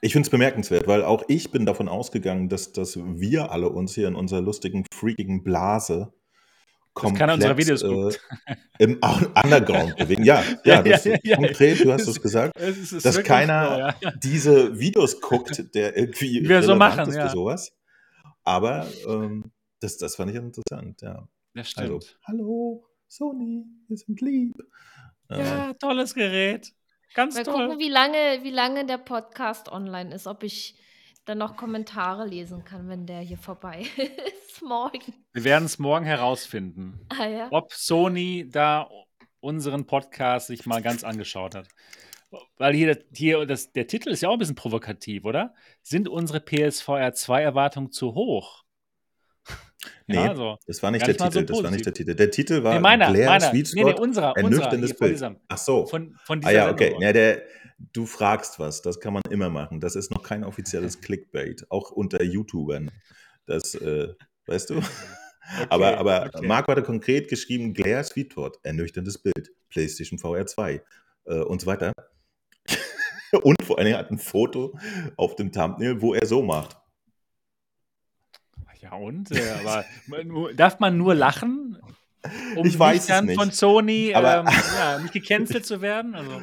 Ich 0.00 0.12
finde 0.12 0.26
es 0.26 0.30
bemerkenswert, 0.30 0.86
weil 0.88 1.04
auch 1.04 1.22
ich 1.28 1.50
bin 1.50 1.64
davon 1.64 1.88
ausgegangen, 1.88 2.48
dass, 2.48 2.72
dass 2.72 2.96
wir 2.98 3.52
alle 3.52 3.68
uns 3.68 3.94
hier 3.94 4.08
in 4.08 4.16
unserer 4.16 4.40
lustigen, 4.40 4.84
freakigen 4.92 5.44
Blase 5.44 6.12
Dass 7.00 7.14
keiner 7.14 7.34
unserer 7.34 7.56
Videos 7.56 7.82
äh, 7.82 8.18
im 8.78 8.98
Underground 9.44 9.96
bewegen. 9.98 10.24
Ja, 10.24 10.42
ja, 10.64 10.82
das, 10.82 11.04
konkret, 11.36 11.84
du 11.84 11.92
hast 11.92 12.08
es 12.08 12.20
gesagt, 12.20 12.52
Es 12.56 12.70
ist- 12.76 12.78
es 12.78 12.92
ist 12.94 13.06
dass 13.06 13.22
keiner 13.22 13.94
so, 14.00 14.06
ja. 14.06 14.12
diese 14.16 14.78
Videos 14.78 15.20
guckt, 15.20 15.72
der 15.74 15.96
irgendwie 15.96 16.42
Wir 16.48 16.62
so 16.64 16.74
machen, 16.74 17.08
ist 17.08 17.14
ja. 17.14 17.28
für 17.28 17.32
sowas. 17.32 17.72
Aber 18.44 18.86
ähm, 19.06 19.52
das, 19.78 19.96
das 19.98 20.16
fand 20.16 20.30
ich 20.32 20.36
interessant, 20.36 21.00
ja. 21.00 21.28
Das 21.54 21.72
Also, 21.76 22.00
stimmt. 22.00 22.18
hallo, 22.26 22.84
Sony, 23.06 23.64
wir 23.86 23.96
sind 23.96 24.20
lieb. 24.20 24.54
Äh, 25.30 25.38
ja, 25.38 25.72
tolles 25.74 26.12
Gerät. 26.14 26.72
Ganz 27.14 27.34
Mal 27.34 27.44
toll. 27.44 27.66
gucken, 27.68 27.78
wie 27.78 27.88
lange, 27.88 28.40
wie 28.42 28.50
lange 28.50 28.86
der 28.86 28.98
Podcast 28.98 29.70
online 29.70 30.14
ist, 30.14 30.26
ob 30.26 30.42
ich 30.42 30.76
dann 31.24 31.38
noch 31.38 31.56
Kommentare 31.56 32.26
lesen 32.26 32.64
kann, 32.64 32.88
wenn 32.88 33.06
der 33.06 33.20
hier 33.20 33.38
vorbei 33.38 33.86
ist 34.48 34.62
morgen. 34.62 35.14
Wir 35.32 35.44
werden 35.44 35.64
es 35.66 35.78
morgen 35.78 36.04
herausfinden, 36.04 37.06
Ah 37.10 37.26
ja. 37.26 37.48
ob 37.50 37.72
Sony 37.72 38.48
da 38.50 38.88
unseren 39.40 39.86
Podcast 39.86 40.48
sich 40.48 40.66
mal 40.66 40.82
ganz 40.82 41.04
angeschaut 41.04 41.54
hat. 41.54 41.68
Weil 42.56 42.74
hier, 42.74 43.04
hier 43.14 43.44
das, 43.44 43.72
der 43.72 43.86
Titel 43.86 44.08
ist 44.08 44.22
ja 44.22 44.30
auch 44.30 44.34
ein 44.34 44.38
bisschen 44.38 44.54
provokativ, 44.54 45.24
oder? 45.24 45.54
Sind 45.82 46.08
unsere 46.08 46.40
PSVR 46.40 47.12
2 47.12 47.42
Erwartungen 47.42 47.90
zu 47.92 48.14
hoch? 48.14 48.64
nee, 50.06 50.14
Ja, 50.14 50.30
also, 50.30 50.56
das 50.66 50.82
war 50.82 50.90
nicht 50.90 51.06
der 51.06 51.14
mal 51.18 51.32
so 51.32 51.40
Titel, 51.40 51.52
das 51.52 51.62
war 51.62 51.70
nicht 51.70 51.86
der 51.86 51.94
Titel. 51.94 52.14
Der 52.14 52.30
Titel 52.30 52.62
war 52.62 52.74
nee, 52.74 52.80
meiner, 52.80 53.10
Blair 53.10 53.26
meiner. 53.26 53.50
Sweet 53.50 53.70
Nee, 53.74 53.84
nee, 53.84 53.90
Spot, 53.90 54.02
unserer, 54.02 54.36
unserer. 54.36 54.36
ernüchterndes 54.36 54.90
Hier 54.90 54.96
von 54.96 55.06
Bild. 55.06 55.16
dieser, 55.16 55.36
Ach 55.48 55.58
so. 55.58 55.86
von, 55.86 56.16
von 56.24 56.38
Ah 56.38 56.48
dieser 56.48 56.52
ja, 56.52 56.70
okay. 56.70 56.94
Ja, 57.00 57.12
der, 57.12 57.42
du 57.92 58.06
fragst 58.06 58.58
was, 58.58 58.82
das 58.82 59.00
kann 59.00 59.12
man 59.12 59.22
immer 59.30 59.50
machen. 59.50 59.80
Das 59.80 59.96
ist 59.96 60.10
noch 60.10 60.22
kein 60.22 60.44
offizielles 60.44 61.00
Clickbait, 61.00 61.66
auch 61.70 61.90
unter 61.90 62.22
YouTubern. 62.22 62.90
Das, 63.46 63.74
äh, 63.74 64.08
weißt 64.46 64.70
du? 64.70 64.80
aber 65.68 65.98
aber 65.98 66.30
okay. 66.34 66.46
Marco 66.46 66.70
hatte 66.70 66.82
konkret 66.82 67.28
geschrieben, 67.28 67.74
Glare 67.74 68.04
Sweetwort, 68.04 68.58
ernüchterndes 68.62 69.18
Bild, 69.18 69.50
PlayStation 69.68 70.18
VR 70.18 70.46
2 70.46 70.82
äh, 71.24 71.34
und 71.40 71.60
so 71.60 71.66
weiter. 71.66 71.92
und 73.42 73.56
vor 73.64 73.78
allen 73.78 73.86
Dingen 73.86 73.98
hat 73.98 74.10
ein 74.10 74.18
Foto 74.18 74.78
auf 75.16 75.36
dem 75.36 75.50
Thumbnail, 75.52 76.00
wo 76.00 76.14
er 76.14 76.26
so 76.26 76.42
macht. 76.42 76.76
Ja, 78.82 78.92
und? 78.94 79.30
Äh, 79.36 79.50
aber 79.64 79.84
darf 80.54 80.78
man 80.80 80.96
nur 80.96 81.14
lachen? 81.14 81.78
Um 82.56 82.66
Ich 82.66 82.78
weiß 82.78 82.92
nicht 82.94 83.00
es 83.02 83.06
dann 83.08 83.26
nicht. 83.26 83.38
von 83.38 83.50
Sony 83.50 84.14
Aber- 84.14 84.40
ähm, 84.40 84.46
ja, 84.78 84.98
nicht 84.98 85.12
gecancelt 85.12 85.64
zu 85.66 85.80
werden? 85.80 86.14
Also, 86.14 86.40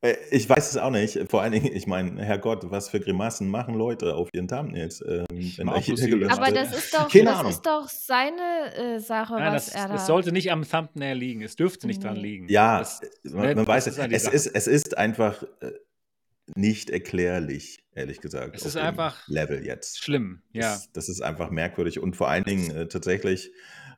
Äh, 0.00 0.14
Ich 0.30 0.48
weiß 0.48 0.70
es 0.70 0.76
auch 0.76 0.90
nicht. 0.90 1.18
Vor 1.28 1.42
allen 1.42 1.52
Dingen, 1.52 1.72
ich 1.74 1.86
meine, 1.88 2.24
Herrgott, 2.24 2.70
was 2.70 2.88
für 2.88 3.00
Grimassen 3.00 3.48
machen 3.48 3.74
Leute 3.74 4.14
auf 4.14 4.28
ihren 4.32 4.46
Thumbnails, 4.46 5.00
ähm, 5.06 5.26
wenn 5.28 5.38
jeder 5.38 5.72
lustige 5.74 6.10
gelöscht 6.10 6.36
Aber 6.38 6.50
das 6.52 6.72
ist 6.76 6.94
doch, 6.94 7.08
Keine 7.10 7.24
das 7.26 7.38
Ahnung. 7.38 7.50
ist 7.50 7.62
doch 7.66 7.88
seine 7.88 8.74
äh, 8.76 8.98
Sache, 9.00 9.34
nein, 9.34 9.52
was 9.54 9.66
das, 9.66 9.74
er 9.74 9.86
da. 9.88 9.92
das 9.94 10.06
sollte 10.06 10.30
nicht 10.32 10.50
am 10.52 10.62
Thumbnail 10.68 11.16
liegen. 11.16 11.42
Es 11.42 11.56
dürfte 11.56 11.86
nicht 11.88 12.02
dran 12.04 12.14
Nee. 12.14 12.20
liegen. 12.22 12.48
Ja, 12.48 12.78
das, 12.78 13.00
man, 13.24 13.34
ne, 13.42 13.46
man 13.54 13.56
das 13.56 13.66
weiß 13.66 13.86
es. 13.88 13.98
Es 13.98 14.28
ist, 14.28 14.46
es 14.46 14.66
ist 14.68 14.96
einfach 14.98 15.42
äh, 15.60 15.72
nicht 16.56 16.90
erklärlich, 16.90 17.78
ehrlich 17.94 18.20
gesagt. 18.20 18.56
Es 18.56 18.64
ist 18.64 18.76
einfach 18.76 19.26
Level 19.28 19.64
jetzt. 19.64 20.02
schlimm. 20.02 20.42
Ja. 20.52 20.72
Das, 20.72 20.92
das 20.92 21.08
ist 21.08 21.20
einfach 21.20 21.50
merkwürdig 21.50 22.00
und 22.00 22.16
vor 22.16 22.28
allen 22.28 22.44
Dingen 22.44 22.70
äh, 22.70 22.88
tatsächlich, 22.88 23.50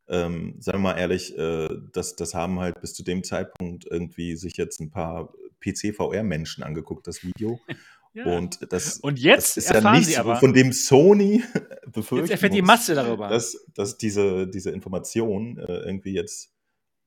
ähm, 0.09 0.57
sagen 0.59 0.79
wir 0.79 0.93
mal 0.93 0.99
ehrlich, 0.99 1.37
äh, 1.37 1.69
das, 1.93 2.17
das 2.17 2.35
haben 2.35 2.59
halt 2.61 2.81
bis 2.81 2.95
zu 2.95 3.03
dem 3.03 3.23
Zeitpunkt 3.25 3.87
irgendwie 3.91 4.37
sich 4.37 4.57
jetzt 4.57 4.81
ein 4.81 4.91
paar 4.91 5.33
PC-VR-Menschen 5.61 6.65
angeguckt, 6.65 7.07
das 7.07 7.23
Video. 7.23 7.61
ja. 8.15 8.25
Und 8.25 8.73
das, 8.73 8.99
Und 8.99 9.19
jetzt 9.19 9.57
das 9.57 9.65
ist 9.65 9.71
ja 9.71 9.77
erfahren 9.77 9.95
nichts, 9.95 10.09
sie 10.09 10.19
aber, 10.19 10.37
von 10.37 10.53
dem 10.53 10.73
Sony 10.73 11.43
jetzt 11.55 11.93
befürchten 11.93 12.31
erfährt 12.31 12.55
die 12.55 12.63
Masse 12.63 12.95
darüber. 12.95 13.29
dass, 13.29 13.65
dass 13.75 13.99
diese, 13.99 14.49
diese 14.49 14.71
Information 14.71 15.59
äh, 15.59 15.81
irgendwie 15.85 16.15
jetzt, 16.15 16.53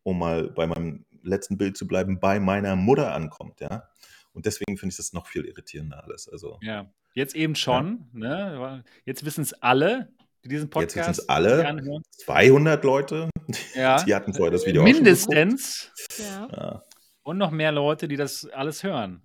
um 0.03 0.19
mal 0.19 0.49
bei 0.49 0.67
meinem 0.67 1.05
letzten 1.23 1.57
Bild 1.57 1.77
zu 1.77 1.87
bleiben, 1.87 2.19
bei 2.19 2.39
meiner 2.39 2.75
Mutter 2.75 3.13
ankommt, 3.13 3.59
ja. 3.61 3.89
Und 4.34 4.45
deswegen 4.45 4.77
finde 4.77 4.91
ich 4.91 4.97
das 4.97 5.14
noch 5.14 5.27
viel 5.27 5.45
irritierender 5.45 6.03
alles. 6.03 6.27
Also 6.27 6.60
ja. 6.61 6.91
Jetzt 7.14 7.35
eben 7.35 7.55
schon. 7.55 8.10
Ne? 8.11 8.84
Jetzt 9.05 9.23
wissen 9.23 9.41
es 9.41 9.53
alle, 9.61 10.11
die 10.43 10.49
diesen 10.49 10.65
jetzt 10.65 10.72
Podcast 10.72 11.10
wissen 11.10 11.22
es 11.22 11.30
alle, 11.30 11.57
sich 11.57 11.65
anhören. 11.68 12.03
200 12.11 12.84
Leute, 12.84 13.30
Ja. 13.76 14.03
die 14.03 14.15
hatten 14.15 14.34
vorher 14.34 14.51
das 14.51 14.65
Video 14.65 14.81
auch 14.81 14.88
schon 14.88 15.03
geguckt. 15.03 15.30
Mindestens. 15.30 15.91
ja. 16.18 16.47
Ja. 16.51 16.84
Und 17.22 17.38
noch 17.38 17.51
mehr 17.51 17.72
Leute, 17.72 18.07
die 18.07 18.18
das 18.18 18.45
alles 18.49 18.84
hören. 18.84 19.22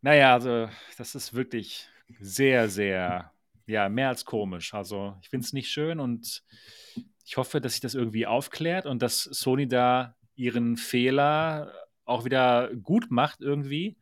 Naja, 0.00 0.32
also 0.34 0.68
das 0.98 1.14
ist 1.14 1.34
wirklich 1.34 1.86
sehr, 2.18 2.68
sehr, 2.68 3.30
ja, 3.66 3.88
mehr 3.88 4.08
als 4.08 4.24
komisch. 4.24 4.74
Also 4.74 5.16
ich 5.22 5.28
finde 5.28 5.44
es 5.44 5.52
nicht 5.52 5.70
schön 5.70 6.00
und 6.00 6.42
ich 7.24 7.36
hoffe, 7.36 7.60
dass 7.60 7.72
sich 7.72 7.80
das 7.80 7.94
irgendwie 7.94 8.26
aufklärt 8.26 8.86
und 8.86 9.00
dass 9.02 9.22
Sony 9.22 9.68
da 9.68 10.16
ihren 10.34 10.76
Fehler 10.76 11.72
auch 12.04 12.24
wieder 12.24 12.74
gut 12.74 13.10
macht 13.10 13.40
irgendwie. 13.40 13.96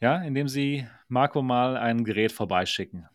Ja, 0.00 0.22
indem 0.22 0.48
sie 0.48 0.86
Marco 1.08 1.42
mal 1.42 1.76
ein 1.76 2.04
Gerät 2.04 2.32
vorbeischicken. 2.32 3.08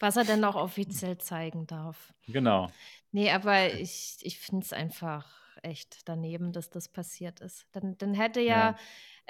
Was 0.00 0.16
er 0.16 0.24
dann 0.24 0.44
auch 0.44 0.56
offiziell 0.56 1.18
zeigen 1.18 1.66
darf. 1.66 2.12
Genau. 2.26 2.70
Nee, 3.12 3.30
aber 3.30 3.72
ich, 3.74 4.16
ich 4.22 4.38
finde 4.38 4.64
es 4.64 4.72
einfach 4.72 5.26
echt 5.62 6.08
daneben, 6.08 6.52
dass 6.52 6.70
das 6.70 6.88
passiert 6.88 7.40
ist. 7.40 7.66
Dann, 7.72 7.96
dann 7.98 8.14
hätte 8.14 8.40
ja, 8.40 8.76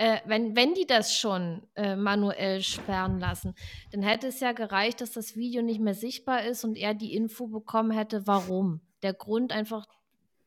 Äh, 0.01 0.20
wenn, 0.26 0.55
wenn 0.55 0.74
die 0.74 0.86
das 0.86 1.18
schon 1.18 1.66
äh, 1.74 1.97
manuell 1.97 2.62
sperren 2.62 3.18
lassen, 3.18 3.56
dann 3.90 4.01
hätte 4.02 4.28
es 4.28 4.39
ja 4.39 4.52
gereicht, 4.52 5.01
dass 5.01 5.10
das 5.10 5.35
Video 5.35 5.60
nicht 5.60 5.80
mehr 5.80 5.94
sichtbar 5.94 6.44
ist 6.44 6.62
und 6.62 6.76
er 6.76 6.94
die 6.94 7.14
Info 7.16 7.48
bekommen 7.48 7.90
hätte, 7.90 8.24
warum. 8.24 8.80
Der 9.02 9.12
Grund 9.12 9.51
einfach, 9.51 9.89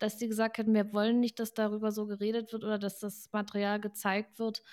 dass 0.02 0.18
die 0.18 0.28
gesagt 0.28 0.58
hätten, 0.58 0.74
wir 0.74 0.94
wollen 0.94 1.20
nicht, 1.20 1.40
dass 1.40 1.54
darüber 1.54 1.92
so 1.92 2.08
geredet 2.08 2.52
wird 2.54 2.64
oder 2.64 2.80
dass 2.80 3.00
das 3.00 3.30
Material 3.32 3.80
gezeigt 3.80 4.40
wird. 4.40 4.64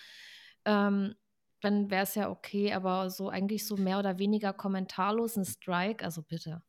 Ähm, 0.64 1.14
dann 1.60 1.90
wäre 1.90 2.04
es 2.04 2.14
ja 2.14 2.30
okay, 2.30 2.72
aber 2.72 3.10
so 3.10 3.28
eigentlich 3.28 3.66
so 3.66 3.76
mehr 3.76 3.98
oder 3.98 4.18
weniger 4.18 4.52
kommentarlos 4.52 5.36
ein 5.36 5.44
Strike, 5.44 6.04
also 6.04 6.22
bitte. 6.22 6.62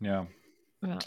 Ja. 0.00 0.26
Ja. 0.82 0.98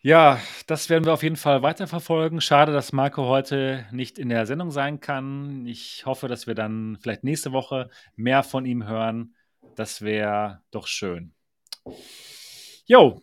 Ja, 0.00 0.40
das 0.68 0.88
werden 0.88 1.04
wir 1.04 1.12
auf 1.12 1.24
jeden 1.24 1.36
Fall 1.36 1.62
weiterverfolgen. 1.62 2.40
Schade, 2.40 2.72
dass 2.72 2.92
Marco 2.92 3.26
heute 3.26 3.86
nicht 3.90 4.18
in 4.18 4.28
der 4.28 4.46
Sendung 4.46 4.70
sein 4.70 5.00
kann. 5.00 5.66
Ich 5.66 6.06
hoffe, 6.06 6.28
dass 6.28 6.46
wir 6.46 6.54
dann 6.54 6.96
vielleicht 7.00 7.24
nächste 7.24 7.50
Woche 7.50 7.90
mehr 8.14 8.44
von 8.44 8.66
ihm 8.66 8.86
hören. 8.86 9.34
Das 9.74 10.02
wäre 10.02 10.62
doch 10.70 10.86
schön. 10.86 11.34
Jo. 12.86 13.20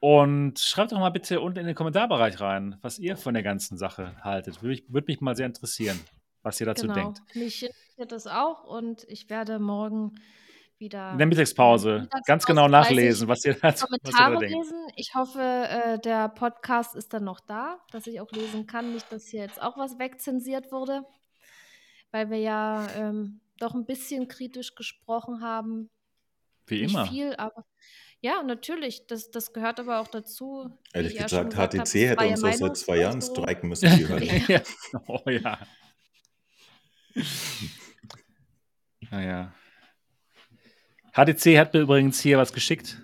Und 0.00 0.60
schreibt 0.60 0.92
doch 0.92 0.98
mal 0.98 1.10
bitte 1.10 1.40
unten 1.40 1.58
in 1.58 1.66
den 1.66 1.74
Kommentarbereich 1.74 2.40
rein, 2.40 2.78
was 2.82 2.98
ihr 2.98 3.16
von 3.16 3.34
der 3.34 3.42
ganzen 3.42 3.76
Sache 3.78 4.14
haltet. 4.22 4.62
Würde 4.62 4.68
mich, 4.68 4.92
würde 4.92 5.06
mich 5.08 5.20
mal 5.20 5.34
sehr 5.34 5.46
interessieren, 5.46 5.98
was 6.42 6.60
ihr 6.60 6.66
dazu 6.66 6.82
genau. 6.82 6.94
denkt. 6.94 7.22
Mich 7.34 7.64
interessiert 7.64 8.12
das 8.12 8.26
auch 8.26 8.64
und 8.64 9.04
ich 9.08 9.28
werde 9.28 9.58
morgen 9.58 10.12
wieder 10.78 11.12
In 11.12 11.18
der 11.18 11.26
Mittagspause 11.26 11.92
Mittagspause 12.02 12.22
ganz 12.26 12.46
genau 12.46 12.68
nachlesen, 12.68 13.26
was 13.26 13.44
ihr, 13.44 13.54
dazu, 13.54 13.86
was 13.90 13.98
ihr 14.04 14.12
da 14.12 14.24
Kommentare 14.24 14.38
denkt. 14.38 14.56
lesen. 14.56 14.86
Ich 14.94 15.14
hoffe, 15.14 15.40
äh, 15.40 15.98
der 15.98 16.28
Podcast 16.28 16.94
ist 16.94 17.12
dann 17.12 17.24
noch 17.24 17.40
da, 17.40 17.80
dass 17.90 18.06
ich 18.06 18.20
auch 18.20 18.30
lesen 18.30 18.66
kann. 18.66 18.92
Nicht, 18.92 19.10
dass 19.10 19.26
hier 19.26 19.40
jetzt 19.40 19.60
auch 19.60 19.76
was 19.76 19.98
wegzensiert 19.98 20.70
wurde, 20.70 21.02
weil 22.12 22.30
wir 22.30 22.38
ja 22.38 22.86
ähm, 22.96 23.40
doch 23.58 23.74
ein 23.74 23.86
bisschen 23.86 24.28
kritisch 24.28 24.74
gesprochen 24.74 25.42
haben. 25.42 25.90
Wie 26.66 26.82
Nicht 26.82 26.94
immer. 26.94 27.06
viel, 27.06 27.34
aber 27.36 27.64
ja, 28.20 28.42
natürlich. 28.42 29.06
Das, 29.06 29.30
das 29.30 29.52
gehört 29.52 29.80
aber 29.80 30.00
auch 30.00 30.08
dazu. 30.08 30.70
Ehrlich 30.92 31.14
ja 31.14 31.24
gesagt, 31.24 31.50
gesagt 31.50 31.72
HTC 31.72 32.10
habe, 32.10 32.22
hätte 32.22 32.26
uns 32.28 32.40
doch 32.40 32.52
seit 32.52 32.76
zwei 32.76 32.96
Jahren 32.98 33.22
streiken 33.22 33.68
müssen, 33.68 33.90
die 33.96 34.08
Hölle. 34.08 34.42
ja. 34.48 34.60
Oh 35.06 35.28
ja. 35.28 35.58
Naja. 39.10 39.54
HTC 41.14 41.58
hat 41.58 41.74
mir 41.74 41.80
übrigens 41.80 42.20
hier 42.20 42.38
was 42.38 42.52
geschickt. 42.52 43.00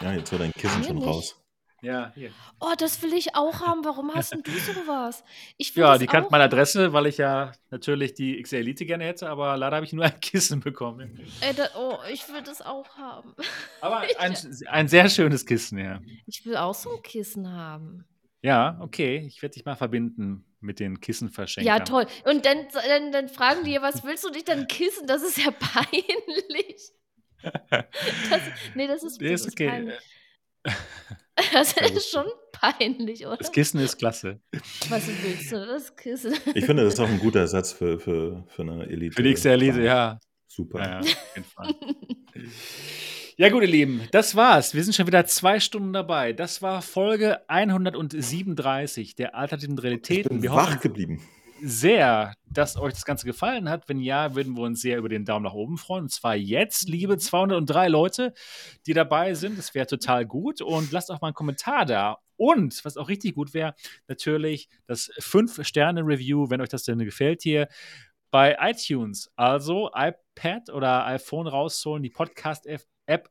Ja, 0.00 0.12
jetzt 0.14 0.30
wird 0.32 0.42
dein 0.42 0.52
Kissen 0.52 0.84
schon 0.84 0.96
nicht. 0.96 1.06
raus. 1.06 1.41
Ja, 1.82 2.12
hier. 2.14 2.30
Oh, 2.60 2.72
das 2.78 3.02
will 3.02 3.12
ich 3.12 3.34
auch 3.34 3.60
haben. 3.60 3.84
Warum 3.84 4.14
hast 4.14 4.32
denn 4.32 4.42
du 4.44 4.52
sowas? 4.52 5.24
Ich 5.56 5.74
will 5.74 5.82
Ja, 5.82 5.98
die 5.98 6.06
kannte 6.06 6.28
meine. 6.30 6.44
Adresse, 6.44 6.92
weil 6.92 7.06
ich 7.06 7.18
ja 7.18 7.50
natürlich 7.70 8.14
die 8.14 8.40
XL 8.40 8.56
Elite 8.56 8.86
gerne 8.86 9.04
hätte, 9.04 9.28
aber 9.28 9.56
leider 9.56 9.76
habe 9.76 9.86
ich 9.86 9.92
nur 9.92 10.04
ein 10.04 10.20
Kissen 10.20 10.60
bekommen. 10.60 11.20
Ey, 11.40 11.52
da, 11.54 11.68
oh, 11.76 11.98
ich 12.10 12.28
will 12.28 12.40
das 12.42 12.62
auch 12.62 12.96
haben. 12.96 13.34
Aber 13.80 14.04
ein, 14.18 14.36
ein 14.68 14.86
sehr 14.86 15.08
schönes 15.08 15.44
Kissen, 15.44 15.78
ja. 15.78 16.00
Ich 16.26 16.46
will 16.46 16.56
auch 16.56 16.74
so 16.74 16.96
ein 16.96 17.02
Kissen 17.02 17.50
haben. 17.50 18.04
Ja, 18.42 18.78
okay. 18.80 19.24
Ich 19.26 19.42
werde 19.42 19.54
dich 19.54 19.64
mal 19.64 19.74
verbinden 19.74 20.44
mit 20.60 20.78
den 20.78 21.00
Kissenverschenkern. 21.00 21.78
Ja, 21.78 21.84
toll. 21.84 22.06
Und 22.24 22.46
dann, 22.46 22.58
dann, 22.86 23.10
dann 23.10 23.28
fragen 23.28 23.64
die, 23.64 23.76
was 23.80 24.04
willst 24.04 24.24
du 24.24 24.30
dich 24.30 24.44
denn 24.44 24.68
kissen? 24.68 25.08
Das 25.08 25.22
ist 25.22 25.36
ja 25.38 25.50
peinlich. 25.58 26.92
Das, 28.30 28.40
nee, 28.76 28.86
das 28.86 29.02
ist, 29.02 29.20
das 29.20 29.30
ist 29.30 29.46
ist 29.46 29.52
okay. 29.54 29.68
peinlich. 29.68 29.98
Das 31.52 31.70
Sehr 31.70 31.90
ist 31.92 32.10
schon 32.10 32.26
peinlich, 32.52 33.26
oder? 33.26 33.36
Das 33.38 33.50
Kissen 33.52 33.80
ist 33.80 33.96
klasse. 33.98 34.40
Was 34.88 35.06
willst 35.06 35.50
du? 35.52 35.66
Das 35.66 35.96
Kissen. 35.96 36.34
Ich 36.54 36.64
finde, 36.64 36.84
das 36.84 36.94
ist 36.94 37.00
auch 37.00 37.08
ein 37.08 37.18
guter 37.18 37.40
Ersatz 37.40 37.72
für, 37.72 37.98
für, 37.98 38.44
für 38.48 38.62
eine 38.62 38.86
Elite. 38.86 39.14
Für 39.16 39.22
die 39.22 39.30
nächste 39.30 39.50
Elite, 39.50 39.82
ja. 39.82 40.18
Super. 40.46 40.80
Ja, 40.80 40.90
ja, 40.90 41.00
auf 41.00 41.36
jeden 41.36 41.48
Fall. 41.48 41.74
Ja, 43.38 43.48
gut, 43.48 43.62
ihr 43.62 43.68
Lieben, 43.68 44.08
das 44.12 44.36
war's. 44.36 44.74
Wir 44.74 44.84
sind 44.84 44.94
schon 44.94 45.06
wieder 45.06 45.24
zwei 45.24 45.58
Stunden 45.58 45.94
dabei. 45.94 46.34
Das 46.34 46.60
war 46.60 46.82
Folge 46.82 47.40
137 47.48 49.14
der 49.16 49.34
alternativen 49.34 49.78
Ich 49.78 49.82
Realitäten. 49.84 50.28
bin 50.28 50.42
Wir 50.42 50.50
wach 50.50 50.68
hoffen 50.68 50.80
geblieben. 50.80 51.22
Sehr, 51.62 52.34
dass 52.48 52.76
euch 52.76 52.92
das 52.92 53.04
Ganze 53.04 53.26
gefallen 53.26 53.68
hat. 53.68 53.88
Wenn 53.88 54.00
ja, 54.00 54.34
würden 54.34 54.56
wir 54.56 54.62
uns 54.62 54.80
sehr 54.80 54.98
über 54.98 55.08
den 55.08 55.24
Daumen 55.24 55.44
nach 55.44 55.54
oben 55.54 55.78
freuen. 55.78 56.04
Und 56.04 56.10
zwar 56.10 56.34
jetzt, 56.34 56.88
liebe 56.88 57.16
203 57.16 57.88
Leute, 57.88 58.34
die 58.86 58.92
dabei 58.92 59.34
sind. 59.34 59.58
Das 59.58 59.74
wäre 59.74 59.86
total 59.86 60.26
gut. 60.26 60.60
Und 60.60 60.92
lasst 60.92 61.10
auch 61.10 61.20
mal 61.20 61.28
einen 61.28 61.34
Kommentar 61.34 61.86
da. 61.86 62.18
Und, 62.36 62.84
was 62.84 62.96
auch 62.96 63.08
richtig 63.08 63.34
gut 63.34 63.54
wäre, 63.54 63.74
natürlich 64.08 64.68
das 64.86 65.10
5-Sterne-Review, 65.20 66.50
wenn 66.50 66.60
euch 66.60 66.68
das 66.68 66.82
denn 66.82 66.98
gefällt 66.98 67.42
hier, 67.42 67.68
bei 68.32 68.56
iTunes. 68.60 69.30
Also 69.36 69.90
iPad 69.94 70.70
oder 70.70 71.06
iPhone 71.06 71.46
rausholen, 71.46 72.02
die 72.02 72.10
Podcast-App 72.10 72.82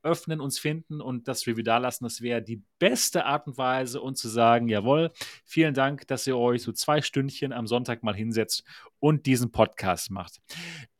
öffnen, 0.03 0.41
uns 0.41 0.59
finden 0.59 1.01
und 1.01 1.27
das 1.27 1.47
Review 1.47 1.63
da 1.63 1.77
lassen. 1.77 2.03
Das 2.03 2.21
wäre 2.21 2.41
die 2.41 2.61
beste 2.79 3.25
Art 3.25 3.47
und 3.47 3.57
Weise, 3.57 4.01
uns 4.01 4.19
zu 4.19 4.29
sagen, 4.29 4.67
jawohl, 4.67 5.11
vielen 5.45 5.73
Dank, 5.73 6.07
dass 6.07 6.27
ihr 6.27 6.37
euch 6.37 6.63
so 6.63 6.71
zwei 6.71 7.01
Stündchen 7.01 7.53
am 7.53 7.67
Sonntag 7.67 8.03
mal 8.03 8.15
hinsetzt 8.15 8.63
und 8.99 9.25
diesen 9.25 9.51
Podcast 9.51 10.11
macht. 10.11 10.41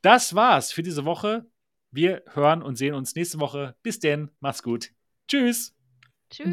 Das 0.02 0.36
war's 0.36 0.72
für 0.72 0.84
diese 0.84 1.06
Woche. 1.06 1.46
Wir 1.92 2.24
hören 2.34 2.62
und 2.62 2.78
sehen 2.78 2.96
uns 2.96 3.16
nächste 3.16 3.40
Woche. 3.40 3.76
Bis 3.84 4.00
denn, 4.00 4.32
macht's 4.40 4.64
gut. 4.64 4.92
Tschüss. 5.28 5.76
Tschüss. 6.30 6.48